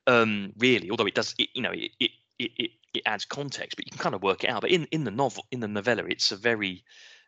um, 0.06 0.52
really. 0.58 0.92
Although 0.92 1.06
it 1.06 1.16
does, 1.16 1.34
it, 1.38 1.48
you 1.54 1.62
know, 1.62 1.72
it, 1.72 1.92
it 1.98 2.12
it, 2.40 2.52
it 2.58 2.72
it 2.94 3.04
adds 3.06 3.26
context, 3.26 3.76
but 3.76 3.86
you 3.86 3.92
can 3.92 4.00
kind 4.00 4.16
of 4.16 4.24
work 4.24 4.44
it 4.44 4.50
out. 4.50 4.62
But 4.62 4.72
in 4.72 4.86
in 4.92 5.04
the 5.04 5.12
novel, 5.12 5.46
in 5.52 5.60
the 5.60 5.68
novella, 5.68 6.04
it's 6.06 6.32
a 6.32 6.36
very 6.36 6.84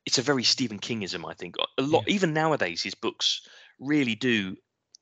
it's 0.05 0.17
a 0.17 0.21
very 0.21 0.43
Stephen 0.43 0.79
Kingism. 0.79 1.29
I 1.29 1.33
think 1.33 1.55
a 1.77 1.81
lot. 1.81 2.07
Even 2.07 2.33
nowadays, 2.33 2.81
his 2.81 2.95
books 2.95 3.47
really 3.79 4.15
do 4.15 4.55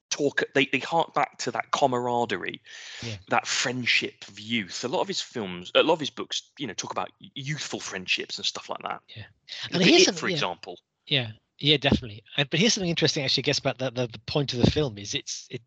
talk. 0.10 0.44
They 0.54 0.66
they 0.66 0.80
hark 0.80 1.14
back 1.14 1.38
to 1.40 1.52
that 1.52 1.72
camaraderie, 1.72 2.62
Yeah. 3.04 3.16
that 3.30 3.48
friendship 3.48 4.26
of 4.28 4.40
youth. 4.40 4.84
A 4.84 4.88
lot 4.88 5.02
of 5.02 5.08
his 5.08 5.22
films, 5.22 5.72
a 5.76 5.84
lot 5.84 5.94
of 5.94 6.00
his 6.00 6.10
books, 6.10 6.52
you 6.58 6.68
know, 6.68 6.74
talk 6.74 6.92
about 6.92 7.12
youthful 7.20 7.80
friendships 7.80 8.38
and 8.38 8.46
stuff 8.46 8.70
like 8.70 8.82
that. 8.84 9.02
Yeah. 9.16 9.24
And 9.72 9.82
at 9.82 9.88
here's 9.88 10.08
it, 10.08 10.16
for 10.16 10.28
yeah. 10.28 10.34
example. 10.34 10.80
Yeah, 11.08 11.32
yeah, 11.60 11.78
definitely. 11.78 12.24
Uh, 12.38 12.46
but 12.50 12.60
here's 12.60 12.74
something 12.74 12.90
interesting, 12.90 13.24
actually, 13.24 13.44
I 13.44 13.46
guess, 13.46 13.60
about 13.60 13.78
the, 13.78 13.92
the 13.92 14.08
the 14.08 14.20
point 14.26 14.54
of 14.54 14.60
the 14.64 14.72
film 14.72 14.98
is 14.98 15.14
it's 15.14 15.48
it 15.52 15.62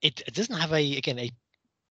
it, 0.00 0.20
it 0.26 0.34
doesn't 0.34 0.58
have 0.58 0.72
a 0.72 0.96
again 0.96 1.18
a 1.18 1.30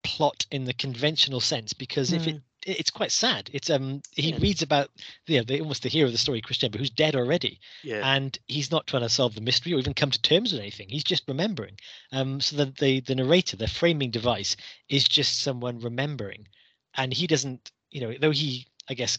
plot 0.04 0.46
in 0.52 0.66
the 0.66 0.74
conventional 0.74 1.40
sense 1.42 1.74
because 1.74 2.12
if 2.14 2.28
it 2.28 2.36
it- 2.66 2.80
it's 2.80 2.92
quite 2.92 3.12
sad. 3.12 3.50
It's 3.54 3.70
um 3.72 4.02
he 4.16 4.30
Yeah. 4.30 4.38
reads 4.40 4.62
about 4.62 4.92
you 5.26 5.38
know, 5.38 5.44
the 5.44 5.60
almost 5.62 5.82
the 5.82 5.90
hero 5.90 6.06
of 6.08 6.12
the 6.12 6.18
story, 6.20 6.42
Chris 6.42 6.60
Jenner, 6.60 6.78
who's 6.78 6.92
dead 6.92 7.16
already, 7.16 7.60
Yeah. 7.84 8.14
and 8.16 8.38
he's 8.48 8.70
not 8.70 8.86
trying 8.86 9.02
to 9.02 9.10
solve 9.10 9.34
the 9.34 9.42
mystery 9.42 9.74
or 9.74 9.80
even 9.80 9.96
come 9.96 10.12
to 10.12 10.22
terms 10.22 10.52
with 10.52 10.62
anything. 10.62 10.88
He's 10.90 11.04
just 11.04 11.24
remembering. 11.28 11.80
Um, 12.12 12.40
so 12.40 12.56
the 12.58 12.66
the 12.66 13.00
the 13.00 13.16
narrator, 13.16 13.58
the 13.58 13.68
framing 13.68 14.12
device, 14.12 14.56
is 14.90 15.04
just 15.04 15.40
someone 15.40 15.80
remembering, 15.80 16.48
and 16.96 17.12
he 17.14 17.26
doesn't, 17.26 17.72
you 17.90 18.02
know, 18.02 18.16
though 18.20 18.32
he, 18.32 18.68
I 18.90 18.94
guess, 18.94 19.18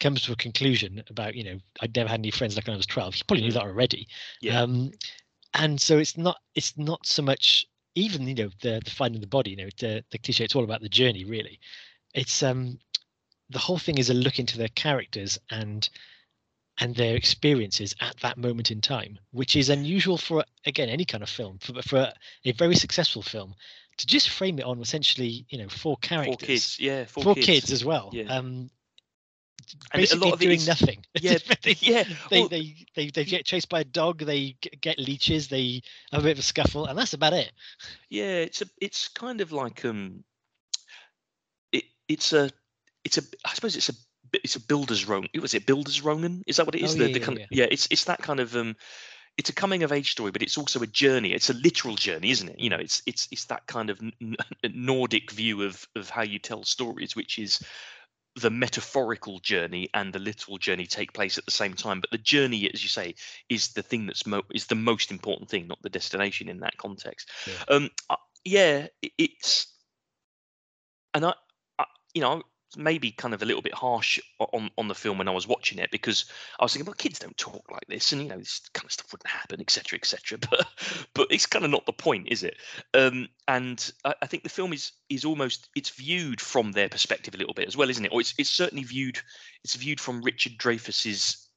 comes 0.00 0.22
to 0.22 0.32
a 0.32 0.36
conclusion 0.36 1.02
about, 1.08 1.36
you 1.36 1.44
know, 1.44 1.60
I'd 1.80 1.94
never 1.94 2.08
had 2.08 2.18
any 2.20 2.32
friends 2.32 2.56
like 2.56 2.66
when 2.66 2.74
I 2.74 2.76
was 2.76 2.86
twelve. 2.86 3.14
He 3.14 3.22
probably 3.22 3.44
knew 3.44 3.50
Mm. 3.52 3.54
that 3.54 3.62
already. 3.62 4.08
Yeah. 4.40 4.62
Um, 4.62 4.92
and 5.54 5.80
so 5.80 5.98
it's 5.98 6.16
not 6.16 6.40
it's 6.56 6.76
not 6.76 7.06
so 7.06 7.22
much 7.22 7.66
even 7.94 8.26
you 8.28 8.34
know 8.34 8.50
the 8.62 8.80
the 8.84 8.90
finding 8.90 9.20
the 9.20 9.26
body, 9.26 9.50
you 9.50 9.56
know, 9.56 9.68
the 9.78 10.04
the 10.10 10.18
cliche. 10.18 10.44
It's 10.44 10.54
all 10.54 10.64
about 10.64 10.80
the 10.80 10.88
journey, 10.88 11.24
really. 11.24 11.60
It's 12.14 12.42
um 12.42 12.78
the 13.50 13.58
whole 13.58 13.78
thing 13.78 13.98
is 13.98 14.10
a 14.10 14.14
look 14.14 14.38
into 14.38 14.58
their 14.58 14.68
characters 14.68 15.38
and 15.50 15.88
and 16.78 16.94
their 16.94 17.14
experiences 17.14 17.94
at 18.00 18.16
that 18.20 18.38
moment 18.38 18.70
in 18.70 18.80
time, 18.80 19.18
which 19.32 19.56
is 19.56 19.68
unusual 19.68 20.16
for 20.16 20.44
again 20.66 20.88
any 20.88 21.04
kind 21.04 21.22
of 21.22 21.28
film 21.28 21.58
for 21.58 21.82
for 21.82 22.12
a 22.44 22.52
very 22.52 22.74
successful 22.74 23.22
film 23.22 23.54
to 23.98 24.06
just 24.06 24.30
frame 24.30 24.58
it 24.58 24.64
on 24.64 24.80
essentially 24.80 25.44
you 25.50 25.58
know 25.58 25.68
four 25.68 25.96
characters, 25.98 26.36
four 26.38 26.46
kids, 26.46 26.80
yeah, 26.80 27.04
four, 27.04 27.24
four 27.24 27.34
kids. 27.34 27.46
kids. 27.46 27.72
as 27.72 27.84
well. 27.84 28.10
Yeah. 28.12 28.34
Um, 28.34 28.70
And 29.74 29.84
a 29.92 29.96
basically 29.96 30.26
lot 30.26 30.34
of 30.34 30.40
doing 30.40 30.64
nothing. 30.64 31.04
Yeah, 31.20 31.38
they, 31.62 31.76
yeah. 31.80 32.04
they, 32.30 32.40
well, 32.40 32.48
they, 32.48 32.76
they, 32.94 33.10
they 33.10 33.24
get 33.24 33.44
chased 33.44 33.68
by 33.68 33.80
a 33.80 33.84
dog. 33.84 34.20
They 34.20 34.56
get 34.80 34.98
leeches. 34.98 35.48
They 35.48 35.82
have 36.12 36.22
a 36.22 36.24
bit 36.24 36.32
of 36.32 36.38
a 36.38 36.42
scuffle, 36.42 36.86
and 36.86 36.98
that's 36.98 37.12
about 37.12 37.32
it. 37.32 37.52
yeah, 38.08 38.36
it's 38.36 38.62
a, 38.62 38.66
it's 38.80 39.08
kind 39.08 39.40
of 39.40 39.52
like 39.52 39.84
um, 39.84 40.24
it, 41.72 41.84
it's 42.08 42.32
a, 42.32 42.50
it's 43.04 43.18
a, 43.18 43.22
I 43.44 43.54
suppose 43.54 43.76
it's 43.76 43.88
a, 43.88 43.92
it's 44.32 44.56
a 44.56 44.60
bildungsroman. 44.60 45.28
Was 45.40 45.54
it 45.54 45.66
bildungsroman? 45.66 46.42
Is 46.46 46.56
that 46.56 46.66
what 46.66 46.74
it 46.74 46.82
is? 46.82 46.94
Oh, 46.94 46.98
the, 46.98 47.06
yeah, 47.08 47.12
the 47.12 47.18
yeah, 47.18 47.24
kind 47.24 47.38
yeah. 47.38 47.44
Of, 47.44 47.50
yeah, 47.50 47.66
it's 47.70 47.88
it's 47.90 48.04
that 48.04 48.18
kind 48.22 48.40
of 48.40 48.54
um, 48.56 48.76
it's 49.36 49.50
a 49.50 49.54
coming 49.54 49.82
of 49.82 49.92
age 49.92 50.10
story, 50.10 50.30
but 50.30 50.42
it's 50.42 50.58
also 50.58 50.82
a 50.82 50.86
journey. 50.86 51.32
It's 51.32 51.50
a 51.50 51.54
literal 51.54 51.96
journey, 51.96 52.30
isn't 52.30 52.48
it? 52.48 52.60
You 52.60 52.70
know, 52.70 52.76
it's 52.76 53.02
it's 53.06 53.28
it's 53.30 53.46
that 53.46 53.66
kind 53.66 53.90
of 53.90 54.00
n- 54.00 54.36
Nordic 54.62 55.30
view 55.30 55.62
of 55.62 55.86
of 55.96 56.10
how 56.10 56.22
you 56.22 56.38
tell 56.38 56.62
stories, 56.64 57.16
which 57.16 57.38
is 57.38 57.60
the 58.36 58.50
metaphorical 58.50 59.40
journey 59.40 59.88
and 59.94 60.12
the 60.12 60.18
literal 60.18 60.58
journey 60.58 60.86
take 60.86 61.12
place 61.12 61.36
at 61.36 61.44
the 61.44 61.50
same 61.50 61.74
time. 61.74 62.00
But 62.00 62.10
the 62.10 62.18
journey, 62.18 62.70
as 62.72 62.82
you 62.82 62.88
say, 62.88 63.14
is 63.48 63.68
the 63.68 63.82
thing 63.82 64.06
that's 64.06 64.26
mo- 64.26 64.42
is 64.54 64.66
the 64.66 64.74
most 64.74 65.10
important 65.10 65.50
thing, 65.50 65.66
not 65.66 65.82
the 65.82 65.90
destination 65.90 66.48
in 66.48 66.60
that 66.60 66.76
context. 66.76 67.30
Yeah. 67.46 67.74
Um, 67.74 67.90
I- 68.08 68.16
yeah, 68.44 68.86
i- 69.04 69.10
it's 69.18 69.66
and 71.14 71.24
I, 71.24 71.34
I, 71.78 71.86
you 72.14 72.20
know, 72.20 72.42
maybe 72.76 73.10
kind 73.10 73.34
of 73.34 73.42
a 73.42 73.44
little 73.44 73.62
bit 73.62 73.74
harsh 73.74 74.18
on 74.38 74.70
on 74.78 74.88
the 74.88 74.94
film 74.94 75.18
when 75.18 75.28
I 75.28 75.32
was 75.32 75.46
watching 75.46 75.78
it 75.78 75.90
because 75.90 76.26
I 76.58 76.64
was 76.64 76.72
thinking, 76.72 76.86
well, 76.86 76.94
kids 76.94 77.18
don't 77.18 77.36
talk 77.36 77.70
like 77.70 77.86
this, 77.88 78.12
and 78.12 78.22
you 78.22 78.28
know, 78.28 78.38
this 78.38 78.60
kind 78.72 78.84
of 78.84 78.92
stuff 78.92 79.12
wouldn't 79.12 79.28
happen, 79.28 79.60
etc., 79.60 79.98
etc. 79.98 80.38
But 80.50 80.66
but 81.14 81.26
it's 81.30 81.46
kind 81.46 81.64
of 81.64 81.70
not 81.70 81.86
the 81.86 81.92
point, 81.92 82.28
is 82.30 82.42
it? 82.42 82.56
Um, 82.94 83.28
and 83.48 83.90
I, 84.04 84.14
I 84.22 84.26
think 84.26 84.42
the 84.42 84.48
film 84.48 84.72
is 84.72 84.92
is 85.08 85.24
almost 85.24 85.68
it's 85.74 85.90
viewed 85.90 86.40
from 86.40 86.72
their 86.72 86.88
perspective 86.88 87.34
a 87.34 87.38
little 87.38 87.54
bit 87.54 87.68
as 87.68 87.76
well, 87.76 87.90
isn't 87.90 88.04
it? 88.04 88.12
Or 88.12 88.20
it's 88.20 88.34
it's 88.38 88.50
certainly 88.50 88.84
viewed 88.84 89.20
it's 89.64 89.74
viewed 89.74 90.00
from 90.00 90.22
Richard 90.22 90.58
Dreyfuss's 90.58 91.48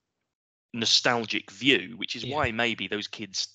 nostalgic 0.73 1.51
view, 1.51 1.93
which 1.97 2.15
is 2.15 2.23
Yeah. 2.23 2.35
why 2.35 2.51
maybe 2.51 2.87
those 2.87 3.07
kids 3.07 3.47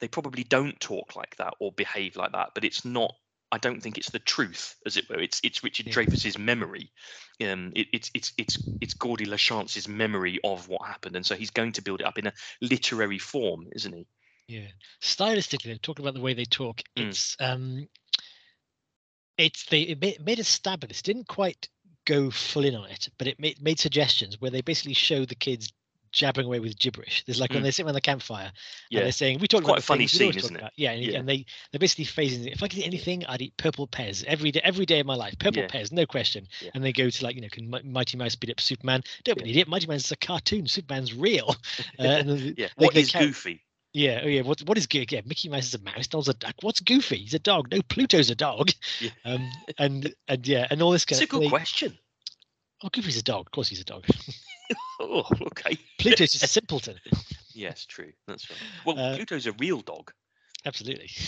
they 0.00 0.08
probably 0.08 0.44
don't 0.44 0.78
talk 0.80 1.16
like 1.16 1.36
that 1.36 1.54
or 1.60 1.72
behave 1.72 2.16
like 2.16 2.32
that, 2.32 2.50
but 2.54 2.64
it's 2.64 2.84
not. 2.84 3.14
I 3.54 3.58
don't 3.58 3.80
think 3.80 3.98
it's 3.98 4.10
the 4.10 4.18
truth, 4.18 4.74
as 4.84 4.96
it 4.96 5.08
were. 5.08 5.20
It's 5.20 5.40
it's 5.44 5.62
Richard 5.62 5.86
Yeah. 5.86 5.92
Dreyfuss's 5.92 6.36
memory. 6.36 6.90
Um, 7.40 7.72
it, 7.76 7.86
it's 7.92 8.10
it's 8.12 8.32
it's 8.36 8.58
it's 8.80 8.94
Gordie 8.94 9.26
Lachance's 9.26 9.86
memory 9.86 10.40
of 10.42 10.68
what 10.68 10.84
happened, 10.86 11.14
and 11.14 11.24
so 11.24 11.36
he's 11.36 11.50
going 11.52 11.70
to 11.72 11.82
build 11.82 12.00
it 12.00 12.06
up 12.06 12.18
in 12.18 12.26
a 12.26 12.32
literary 12.60 13.18
form, 13.20 13.68
isn't 13.72 13.92
he? 13.94 14.06
Yeah. 14.48 14.66
Stylistically, 15.00 15.80
talking 15.80 16.04
about 16.04 16.14
the 16.14 16.20
way 16.20 16.34
they 16.34 16.44
talk, 16.44 16.82
Mm. 16.98 17.08
it's 17.08 17.36
um, 17.38 17.86
it's 19.38 19.66
they 19.66 19.82
it 19.82 20.00
made, 20.00 20.24
made 20.24 20.40
a 20.40 20.44
stab 20.44 20.82
at 20.82 20.88
this. 20.88 21.02
Didn't 21.02 21.28
quite 21.28 21.68
go 22.06 22.30
full 22.32 22.64
in 22.64 22.74
on 22.74 22.90
it, 22.90 23.08
but 23.18 23.28
it 23.28 23.38
made 23.38 23.62
made 23.62 23.78
suggestions 23.78 24.40
where 24.40 24.50
they 24.50 24.62
basically 24.62 24.94
show 24.94 25.24
the 25.24 25.36
kids 25.36 25.72
jabbering 26.14 26.46
away 26.46 26.60
with 26.60 26.78
gibberish. 26.78 27.24
There's 27.26 27.40
like 27.40 27.50
when 27.50 27.60
Mm. 27.60 27.62
they're 27.64 27.72
sitting 27.72 27.86
around 27.86 27.94
the 27.94 28.00
campfire 28.00 28.52
and 28.92 29.02
they're 29.02 29.12
saying, 29.12 29.40
"We 29.40 29.48
talk 29.48 29.64
quite 29.64 29.72
about 29.72 29.78
a 29.80 29.86
funny 29.86 30.06
scene, 30.06 30.34
isn't 30.34 30.54
it? 30.54 30.58
about." 30.60 30.72
Yeah, 30.76 30.92
and, 30.92 31.02
Yeah. 31.04 31.18
and 31.18 31.28
they 31.28 31.44
they're 31.72 31.78
basically 31.80 32.06
phasing 32.06 32.46
it. 32.46 32.52
If 32.52 32.62
I 32.62 32.68
could 32.68 32.78
eat 32.78 32.86
anything, 32.86 33.26
I'd 33.26 33.42
eat 33.42 33.56
purple 33.56 33.86
pears 33.86 34.22
every 34.24 34.50
day, 34.52 34.60
every 34.64 34.86
day 34.86 35.00
of 35.00 35.06
my 35.06 35.14
life. 35.16 35.38
Purple 35.38 35.62
Yeah. 35.62 35.68
pears, 35.68 35.92
no 35.92 36.06
question. 36.06 36.46
Yeah. 36.60 36.70
And 36.74 36.84
they 36.84 36.92
go 36.92 37.10
to 37.10 37.24
like 37.24 37.34
you 37.34 37.42
know, 37.42 37.48
can 37.50 37.68
Mighty 37.84 38.16
Mouse 38.16 38.36
beat 38.36 38.50
up 38.50 38.60
Superman? 38.60 39.02
Don't 39.24 39.36
Yeah. 39.38 39.42
be 39.44 39.50
an 39.50 39.50
idiot. 39.50 39.68
Mighty 39.68 39.86
Mouse 39.88 40.04
is 40.04 40.12
a 40.12 40.16
cartoon. 40.16 40.66
Superman's 40.68 41.12
real. 41.12 41.54
Uh, 41.98 42.02
then 42.22 42.54
yeah. 42.56 42.68
What 42.76 42.96
is 42.96 43.10
carry- 43.10 43.26
Goofy? 43.26 43.60
yeah, 43.92 44.20
oh 44.24 44.28
yeah. 44.28 44.42
What 44.42 44.60
what 44.62 44.78
is 44.78 44.86
Goofy? 44.86 45.06
Yeah, 45.10 45.20
Mickey 45.24 45.48
Mouse 45.48 45.66
is 45.66 45.74
a 45.74 45.78
mouse. 45.80 46.06
Donald's 46.06 46.28
a 46.28 46.34
duck. 46.34 46.54
What's 46.62 46.80
Goofy? 46.80 47.18
He's 47.18 47.34
a 47.34 47.38
dog. 47.38 47.70
No, 47.70 47.82
Pluto's 47.82 48.30
a 48.30 48.34
dog. 48.34 48.70
Yeah. 49.00 49.10
Um, 49.24 49.50
and 49.78 50.14
and 50.28 50.46
yeah, 50.46 50.66
and 50.70 50.80
all 50.82 50.90
this 50.92 51.04
kind 51.04 51.20
It's 51.20 51.28
a 51.28 51.30
good 51.30 51.42
they- 51.42 51.48
question. 51.48 51.98
Oh, 52.82 52.88
Goofy's 52.90 53.16
a 53.16 53.22
dog. 53.22 53.46
Of 53.46 53.52
course, 53.52 53.68
he's 53.68 53.80
a 53.80 53.84
dog. 53.84 54.04
Oh, 55.00 55.24
okay. 55.48 55.76
Pluto's 55.98 56.32
just 56.32 56.44
a 56.44 56.48
simpleton. 56.48 56.96
Yes, 57.56 57.84
true. 57.84 58.10
That's 58.26 58.50
right. 58.50 58.58
Well, 58.84 58.98
Uh, 58.98 59.14
Pluto's 59.14 59.46
a 59.46 59.52
real 59.52 59.80
dog. 59.80 60.12
Absolutely. 60.64 61.10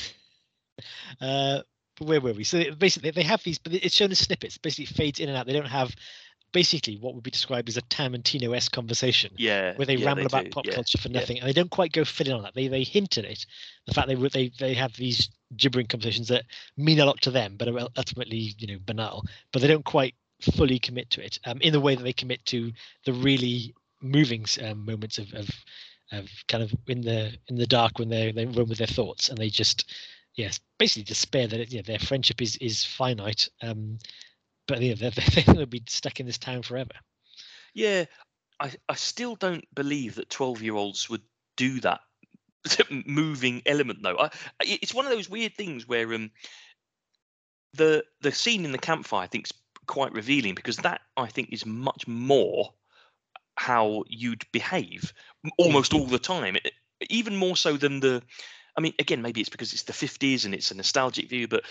Uh, 1.23 1.61
but 1.99 2.07
where 2.07 2.21
were 2.21 2.35
we? 2.35 2.45
So 2.45 2.75
basically, 2.75 3.11
they 3.11 3.23
have 3.23 3.43
these, 3.43 3.57
but 3.57 3.73
it's 3.73 3.95
shown 3.95 4.11
as 4.11 4.19
snippets. 4.19 4.59
Basically, 4.59 4.85
it 4.85 4.91
fades 4.91 5.21
in 5.21 5.31
and 5.31 5.39
out. 5.39 5.47
They 5.47 5.55
don't 5.55 5.65
have 5.65 5.97
basically 6.53 6.97
what 6.99 7.15
would 7.15 7.23
be 7.23 7.31
described 7.31 7.69
as 7.69 7.77
a 7.77 7.83
Tarantino-esque 7.83 8.73
conversation. 8.73 9.33
Yeah. 9.37 9.75
where 9.77 9.87
they 9.87 9.97
yeah, 9.97 10.07
ramble 10.07 10.27
about 10.27 10.45
do, 10.45 10.51
pop 10.51 10.67
yeah. 10.67 10.75
culture 10.75 10.99
for 10.99 11.09
nothing, 11.09 11.39
and 11.39 11.49
they 11.49 11.53
don't 11.53 11.71
quite 11.71 11.93
go 11.93 12.05
fill 12.05 12.27
in 12.27 12.33
on 12.35 12.43
that. 12.43 12.55
They 12.55 12.69
they 12.69 12.83
hint 12.83 13.17
at 13.19 13.25
it, 13.25 13.47
the 13.87 13.95
fact 13.95 14.09
they 14.09 14.15
they 14.15 14.51
they 14.59 14.75
have 14.75 14.95
these 14.97 15.31
gibbering 15.57 15.87
conversations 15.87 16.29
that 16.29 16.45
mean 16.77 17.01
a 17.01 17.07
lot 17.07 17.21
to 17.23 17.31
them, 17.31 17.57
but 17.57 17.69
are 17.69 17.89
ultimately 17.97 18.55
you 18.59 18.67
know 18.67 18.79
banal. 18.85 19.25
But 19.53 19.63
they 19.63 19.69
don't 19.69 19.85
quite 19.85 20.15
fully 20.41 20.79
commit 20.79 21.11
to 21.11 21.25
it 21.25 21.39
um, 21.47 21.59
in 21.61 21.73
the 21.73 21.81
way 21.81 21.95
that 21.95 22.03
they 22.03 22.13
commit 22.13 22.45
to 22.47 22.73
the 23.05 23.13
really 23.13 23.75
moving 24.03 24.45
um, 24.63 24.85
moments 24.85 25.19
of, 25.19 25.33
of 25.35 25.49
of 26.13 26.31
kind 26.47 26.63
of 26.63 26.73
in 26.87 27.01
the 27.01 27.33
in 27.49 27.57
the 27.57 27.67
dark 27.67 27.99
when 27.99 28.09
they 28.09 28.31
they 28.33 28.47
run 28.47 28.69
with 28.69 28.79
their 28.79 28.87
thoughts 28.87 29.29
and 29.29 29.39
they 29.39 29.49
just 29.49 29.91
yes 30.37 30.61
basically 30.79 31.03
despair 31.03 31.47
that 31.49 31.61
it, 31.61 31.73
yeah, 31.73 31.83
their 31.83 31.99
friendship 31.99 32.41
is 32.43 32.57
is 32.57 32.85
finite. 32.85 33.49
Um, 33.63 33.99
but 34.67 34.81
they're, 34.81 34.95
going 35.47 35.59
to 35.59 35.67
be 35.67 35.83
stuck 35.89 36.19
in 36.19 36.27
this 36.27 36.39
town 36.39 36.63
forever. 36.63 36.91
Yeah, 37.73 38.07
I, 38.59 38.73
I 38.89 38.95
still 38.95 39.37
don't 39.37 39.65
believe 39.75 40.17
that 40.17 40.31
12 40.31 40.63
year 40.63 40.75
olds 40.75 41.09
would 41.09 41.23
do 41.57 41.81
that 41.81 42.01
moving 43.07 43.63
element 43.67 44.03
though. 44.03 44.17
I, 44.19 44.31
it's 44.61 44.95
one 44.95 45.07
of 45.07 45.13
those 45.13 45.31
weird 45.31 45.55
things 45.55 45.87
where 45.87 46.13
um 46.15 46.31
the 47.75 48.05
the 48.21 48.33
scene 48.33 48.65
in 48.65 48.73
the 48.73 48.79
campfire 48.79 49.23
I 49.23 49.27
think 49.27 49.47
is 49.47 49.53
quite 49.87 50.13
revealing 50.13 50.55
because 50.55 50.77
that 50.79 51.01
I 51.17 51.27
think 51.27 51.53
is 51.53 51.65
much 51.67 52.07
more 52.07 52.73
how 53.57 54.05
you'd 54.09 54.45
behave 54.53 55.13
almost 55.59 55.95
all 55.95 56.07
the 56.07 56.19
time. 56.19 56.57
Even 57.09 57.37
more 57.37 57.57
so 57.57 57.77
than 57.77 58.01
the 58.01 58.23
I 58.77 58.81
mean 58.81 58.95
again 58.99 59.23
maybe 59.23 59.41
it's 59.41 59.49
because 59.51 59.73
it's 59.73 59.85
the 59.85 59.93
50s 59.93 60.45
and 60.45 60.55
it's 60.55 60.71
a 60.71 60.75
nostalgic 60.75 61.29
view 61.29 61.49
but 61.49 61.65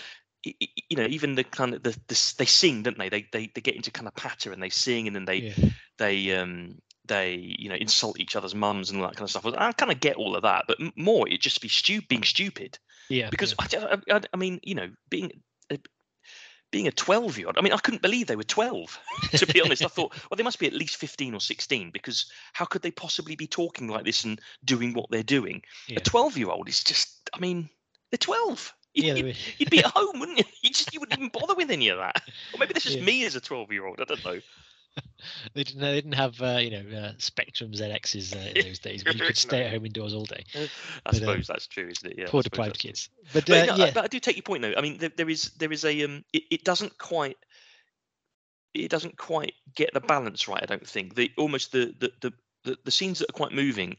you 0.44 0.96
know 0.96 1.06
even 1.06 1.34
the 1.34 1.44
kind 1.44 1.74
of 1.74 1.82
the, 1.82 1.90
the 2.06 2.34
they 2.38 2.44
sing 2.44 2.82
don't 2.82 2.98
they 2.98 3.08
they 3.08 3.26
they, 3.32 3.50
they 3.54 3.60
get 3.60 3.76
into 3.76 3.90
kind 3.90 4.06
of 4.06 4.14
patter 4.14 4.52
and 4.52 4.62
they 4.62 4.70
sing 4.70 5.06
and 5.06 5.16
then 5.16 5.24
they 5.24 5.38
Yeah. 5.38 5.70
they 5.98 6.36
um 6.36 6.78
they 7.06 7.34
you 7.34 7.68
know 7.68 7.76
insult 7.76 8.18
each 8.20 8.34
other's 8.36 8.54
mums 8.54 8.90
and 8.90 9.00
all 9.00 9.08
that 9.08 9.16
kind 9.16 9.24
of 9.26 9.30
stuff. 9.30 9.46
I 9.46 9.72
kind 9.72 9.92
of 9.92 10.00
get 10.00 10.16
all 10.16 10.34
of 10.36 10.42
that, 10.42 10.64
but 10.66 10.78
more 10.96 11.28
it 11.28 11.40
just 11.40 11.60
be 11.60 11.68
stu- 11.68 12.02
being 12.02 12.24
stupid 12.24 12.78
Yeah, 13.08 13.30
because 13.30 13.54
yeah. 13.72 13.98
I, 14.10 14.16
I, 14.16 14.20
I- 14.32 14.36
mean 14.36 14.58
you 14.62 14.74
know 14.74 14.90
being 15.08 15.30
being 16.70 16.86
a 16.88 16.92
12 16.92 17.38
year 17.38 17.46
old 17.46 17.58
i 17.58 17.62
mean 17.62 17.72
i 17.72 17.78
couldn't 17.78 18.02
believe 18.02 18.26
they 18.26 18.36
were 18.36 18.42
12 18.42 18.98
to 19.36 19.46
be 19.46 19.60
honest. 19.60 19.84
I 19.84 19.88
thought 19.88 20.12
well 20.30 20.36
they 20.36 20.42
must 20.42 20.58
be 20.58 20.66
at 20.66 20.72
least 20.72 20.96
15 20.96 21.34
or 21.34 21.40
16 21.40 21.90
because 21.90 22.30
how 22.52 22.64
could 22.64 22.82
they 22.82 22.90
possibly 22.90 23.34
be 23.34 23.46
talking 23.46 23.88
like 23.88 24.04
this 24.04 24.24
and 24.24 24.40
doing 24.64 24.92
what 24.92 25.10
they're 25.10 25.22
doing? 25.22 25.62
Yeah. 25.88 25.98
a 25.98 26.00
12 26.00 26.36
year 26.38 26.50
old 26.50 26.68
is 26.68 26.84
just 26.84 27.28
i 27.34 27.38
mean 27.40 27.68
they're 28.10 28.18
12 28.18 28.74
You, 28.94 29.04
yeah, 29.04 29.14
you'd, 29.14 29.36
you'd 29.58 29.70
be 29.70 29.80
at 29.84 29.86
home 29.94 30.20
wouldn't 30.20 30.38
you? 30.38 30.44
You 30.62 30.70
just 30.70 30.92
you 30.94 31.00
wouldn't 31.00 31.18
even 31.18 31.30
bother 31.30 31.54
with 31.54 31.70
any 31.70 31.88
of 31.88 31.98
that. 31.98 32.22
Or 32.54 32.58
maybe 32.58 32.74
this 32.74 32.86
is 32.86 32.96
Yeah. 32.96 33.04
me 33.04 33.24
as 33.24 33.34
a 33.36 33.40
12 33.40 33.72
year 33.72 33.86
old 33.86 34.00
i 34.00 34.04
don't 34.04 34.24
know 34.24 34.40
They 35.54 35.64
didn't. 35.64 35.80
They 35.80 35.94
didn't 35.94 36.12
have 36.12 36.40
uh, 36.40 36.58
you 36.58 36.70
know 36.70 36.98
uh, 36.98 37.12
Spectrum 37.18 37.72
ZXs 37.72 38.34
uh, 38.36 38.50
in 38.54 38.66
those 38.66 38.78
days 38.78 39.04
where 39.04 39.14
you 39.14 39.20
could 39.24 39.36
stay 39.48 39.60
No. 39.60 39.66
at 39.66 39.72
home 39.72 39.86
indoors 39.86 40.14
all 40.14 40.24
day. 40.24 40.44
I 40.54 40.68
But, 41.04 41.14
um, 41.14 41.20
suppose 41.20 41.46
that's 41.48 41.66
true, 41.66 41.88
isn't 41.88 42.12
it? 42.12 42.18
Yeah. 42.18 42.26
Poor 42.28 42.42
deprived 42.42 42.78
kids. 42.78 43.08
But, 43.32 43.46
But, 43.46 43.50
uh, 43.50 43.66
no, 43.66 43.72
I- 43.74 43.86
yeah, 43.86 43.90
but 43.92 44.04
I 44.04 44.06
do 44.08 44.20
take 44.20 44.36
your 44.36 44.42
point 44.44 44.62
though. 44.62 44.74
I 44.76 44.80
mean, 44.82 44.98
there, 44.98 45.10
there 45.16 45.28
is 45.28 45.50
there 45.58 45.72
is 45.72 45.84
a 45.84 46.04
um, 46.04 46.24
it, 46.32 46.44
it 46.50 46.64
doesn't 46.64 46.96
quite 46.98 47.36
it 48.74 48.90
doesn't 48.90 49.16
quite 49.16 49.54
get 49.74 49.92
the 49.94 50.00
balance 50.00 50.48
right. 50.48 50.62
I 50.62 50.66
don't 50.66 50.86
think 50.86 51.14
the 51.14 51.30
almost 51.36 51.72
the 51.72 51.94
the 51.98 52.12
the 52.20 52.32
the, 52.64 52.78
the 52.84 52.90
scenes 52.90 53.18
that 53.20 53.30
are 53.30 53.32
quite 53.32 53.52
moving, 53.52 53.96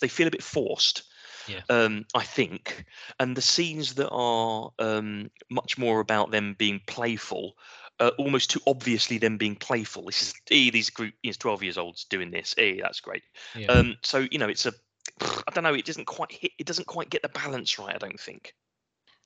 they 0.00 0.08
feel 0.08 0.28
a 0.28 0.32
bit 0.32 0.42
forced. 0.42 1.02
Yeah. 1.46 1.60
Um, 1.70 2.04
I 2.14 2.24
think, 2.24 2.84
and 3.18 3.34
the 3.34 3.40
scenes 3.40 3.94
that 3.94 4.10
are 4.10 4.70
um, 4.78 5.30
much 5.50 5.78
more 5.78 6.00
about 6.00 6.30
them 6.30 6.54
being 6.58 6.78
playful, 6.86 7.54
uh, 8.00 8.10
almost 8.18 8.50
too 8.50 8.60
obviously 8.66 9.18
them 9.18 9.36
being 9.38 9.56
playful. 9.56 10.04
This 10.04 10.22
is 10.22 10.34
eh, 10.50 10.70
these 10.70 10.90
group, 10.90 11.14
you 11.22 11.30
know, 11.30 11.36
twelve 11.38 11.62
years 11.62 11.78
olds 11.78 12.04
doing 12.04 12.30
this. 12.30 12.54
Eh, 12.58 12.78
that's 12.80 13.00
great. 13.00 13.22
yeah. 13.54 13.66
Um, 13.68 13.96
so 14.02 14.26
you 14.30 14.38
know, 14.38 14.48
it's 14.48 14.66
a, 14.66 14.72
I 15.20 15.50
don't 15.52 15.64
know, 15.64 15.74
it 15.74 15.84
doesn't 15.84 16.06
quite 16.06 16.32
hit, 16.32 16.52
it 16.58 16.66
doesn't 16.66 16.86
quite 16.86 17.10
get 17.10 17.22
the 17.22 17.28
balance 17.28 17.78
right. 17.78 17.94
I 17.94 17.98
don't 17.98 18.20
think. 18.20 18.54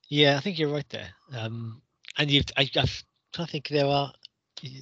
yeah, 0.09 0.37
I 0.37 0.39
think 0.39 0.57
you're 0.59 0.73
right 0.73 0.89
there. 0.89 1.09
Um, 1.35 1.81
and 2.17 2.29
you've, 2.31 2.45
I, 2.57 2.69
I've, 2.75 3.03
I 3.37 3.45
think 3.45 3.67
there 3.69 3.85
are. 3.87 4.13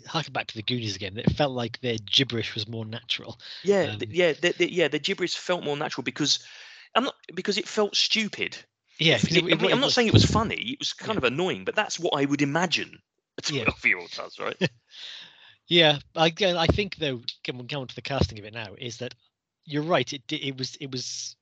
Harking 0.06 0.34
back 0.34 0.46
to 0.48 0.56
the 0.56 0.62
Goonies 0.62 0.96
again, 0.96 1.18
it 1.18 1.32
felt 1.32 1.54
like 1.54 1.80
their 1.80 1.96
gibberish 2.06 2.54
was 2.54 2.68
more 2.68 2.86
natural. 2.86 3.40
Yeah, 3.64 3.94
Um, 3.94 4.00
yeah, 4.10 4.34
the, 4.34 4.52
the, 4.56 4.72
yeah. 4.72 4.88
The 4.90 5.00
gibberish 5.00 5.34
felt 5.36 5.64
more 5.64 5.76
natural 5.78 6.04
because 6.04 6.46
I'm 6.94 7.06
not 7.06 7.16
because 7.34 7.58
it 7.58 7.68
felt 7.68 7.96
stupid. 7.96 8.58
Yeah, 9.00 9.16
it- 9.16 9.32
it- 9.38 9.44
I 9.44 9.56
mean, 9.56 9.72
I'm 9.72 9.80
not 9.80 9.92
saying 9.94 10.08
it 10.10 10.14
was 10.14 10.26
funny. 10.26 10.56
It 10.74 10.78
was 10.80 10.94
kind 10.94 11.14
Yeah. 11.14 11.18
of 11.20 11.24
annoying, 11.24 11.64
but 11.66 11.74
that's 11.74 11.98
what 12.00 12.14
I 12.22 12.26
would 12.26 12.44
imagine 12.44 13.00
a 13.50 13.54
Yeah. 13.54 13.64
12 13.64 13.86
year 13.86 14.00
old 14.00 14.12
does, 14.12 14.40
right? 14.40 14.58
Yeah, 15.68 16.00
I 16.18 16.28
again, 16.28 16.58
I 16.58 16.68
think 16.68 16.98
though, 16.98 17.22
can 17.46 17.58
we 17.58 17.66
come 17.66 17.82
on 17.82 17.88
to 17.88 17.96
the 17.96 18.02
casting 18.02 18.38
of 18.40 18.44
it 18.46 18.54
now? 18.54 18.76
Is 18.78 18.98
that 18.98 19.16
you're 19.64 19.84
right? 19.84 20.12
It 20.12 20.24
it 20.30 20.58
was 20.58 20.76
it 20.82 20.92
was 20.92 21.38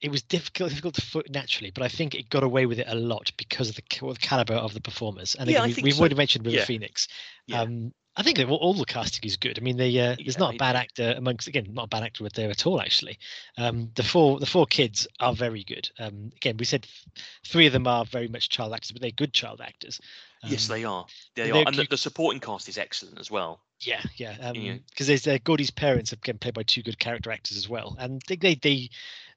it 0.00 0.10
was 0.10 0.22
difficult 0.22 0.70
difficult 0.70 0.94
to 0.94 1.00
foot 1.00 1.28
naturally, 1.30 1.72
but 1.72 1.82
I 1.82 1.88
think 1.88 2.14
it 2.14 2.28
got 2.28 2.44
away 2.44 2.66
with 2.66 2.78
it 2.78 2.86
a 2.88 2.94
lot 2.94 3.32
because 3.36 3.68
of 3.70 3.74
the 3.74 3.82
the 4.00 4.14
caliber 4.20 4.54
of 4.54 4.72
the 4.72 4.80
performers. 4.80 5.34
And 5.34 5.50
Yeah, 5.50 5.64
again, 5.64 5.72
I 5.72 5.74
we, 5.78 5.82
we've 5.82 5.94
so. 5.94 6.00
already 6.00 6.14
mentioned 6.14 6.46
River 6.46 6.58
Yeah. 6.58 6.64
Phoenix. 6.64 7.08
Yeah. 7.46 7.62
Um, 7.62 7.92
I 8.16 8.22
think 8.22 8.38
all, 8.38 8.54
all 8.56 8.74
the 8.74 8.84
casting 8.84 9.24
is 9.24 9.36
good. 9.36 9.58
I 9.58 9.62
mean, 9.62 9.76
they, 9.76 9.98
uh, 9.98 10.14
there's 10.16 10.38
not 10.38 10.54
a 10.54 10.58
bad 10.58 10.76
actor 10.76 11.14
amongst 11.16 11.48
again, 11.48 11.66
not 11.72 11.86
a 11.86 11.88
bad 11.88 12.04
actor 12.04 12.24
there 12.32 12.50
at 12.50 12.64
all. 12.66 12.80
Actually, 12.80 13.18
um, 13.58 13.90
the 13.96 14.04
four 14.04 14.38
the 14.38 14.46
four 14.46 14.66
kids 14.66 15.08
are 15.18 15.34
very 15.34 15.64
good. 15.64 15.90
Um, 15.98 16.30
again, 16.36 16.56
we 16.56 16.64
said 16.64 16.82
th- 16.82 17.26
three 17.44 17.66
of 17.66 17.72
them 17.72 17.88
are 17.88 18.04
very 18.04 18.28
much 18.28 18.50
child 18.50 18.72
actors, 18.72 18.92
but 18.92 19.02
they're 19.02 19.10
good 19.10 19.32
child 19.32 19.60
actors. 19.60 20.00
Yes, 20.46 20.68
Um, 20.68 20.76
they 20.76 20.84
are. 20.84 21.06
They 21.34 21.50
they're 21.50 21.66
and 21.66 21.76
the, 21.76 21.86
the 21.88 21.96
supporting 21.96 22.40
cast 22.40 22.68
is 22.68 22.78
excellent 22.78 23.18
as 23.18 23.30
well. 23.30 23.62
Yeah, 23.80 24.02
yeah. 24.16 24.36
Um, 24.40 24.54
Yeah. 24.54 24.76
because 24.90 25.06
there's 25.06 25.26
uh, 25.26 25.38
Gordie's 25.44 25.70
parents 25.70 26.10
have 26.10 26.20
been 26.20 26.38
played 26.38 26.54
by 26.54 26.62
two 26.62 26.82
good 26.82 26.98
character 26.98 27.30
actors 27.30 27.56
as 27.56 27.68
well, 27.68 27.96
and 27.98 28.22
they 28.28 28.36
they 28.36 28.54
they, 28.54 28.90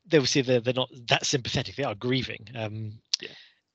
they 0.05 0.18
obviously 0.18 0.41
they're, 0.41 0.60
they're 0.62 0.74
not 0.74 0.89
that 1.08 1.26
sympathetic. 1.26 1.76
They 1.76 1.84
are 1.84 1.95
grieving. 1.95 2.47
Um, 2.55 2.99
Yeah. 3.22 3.30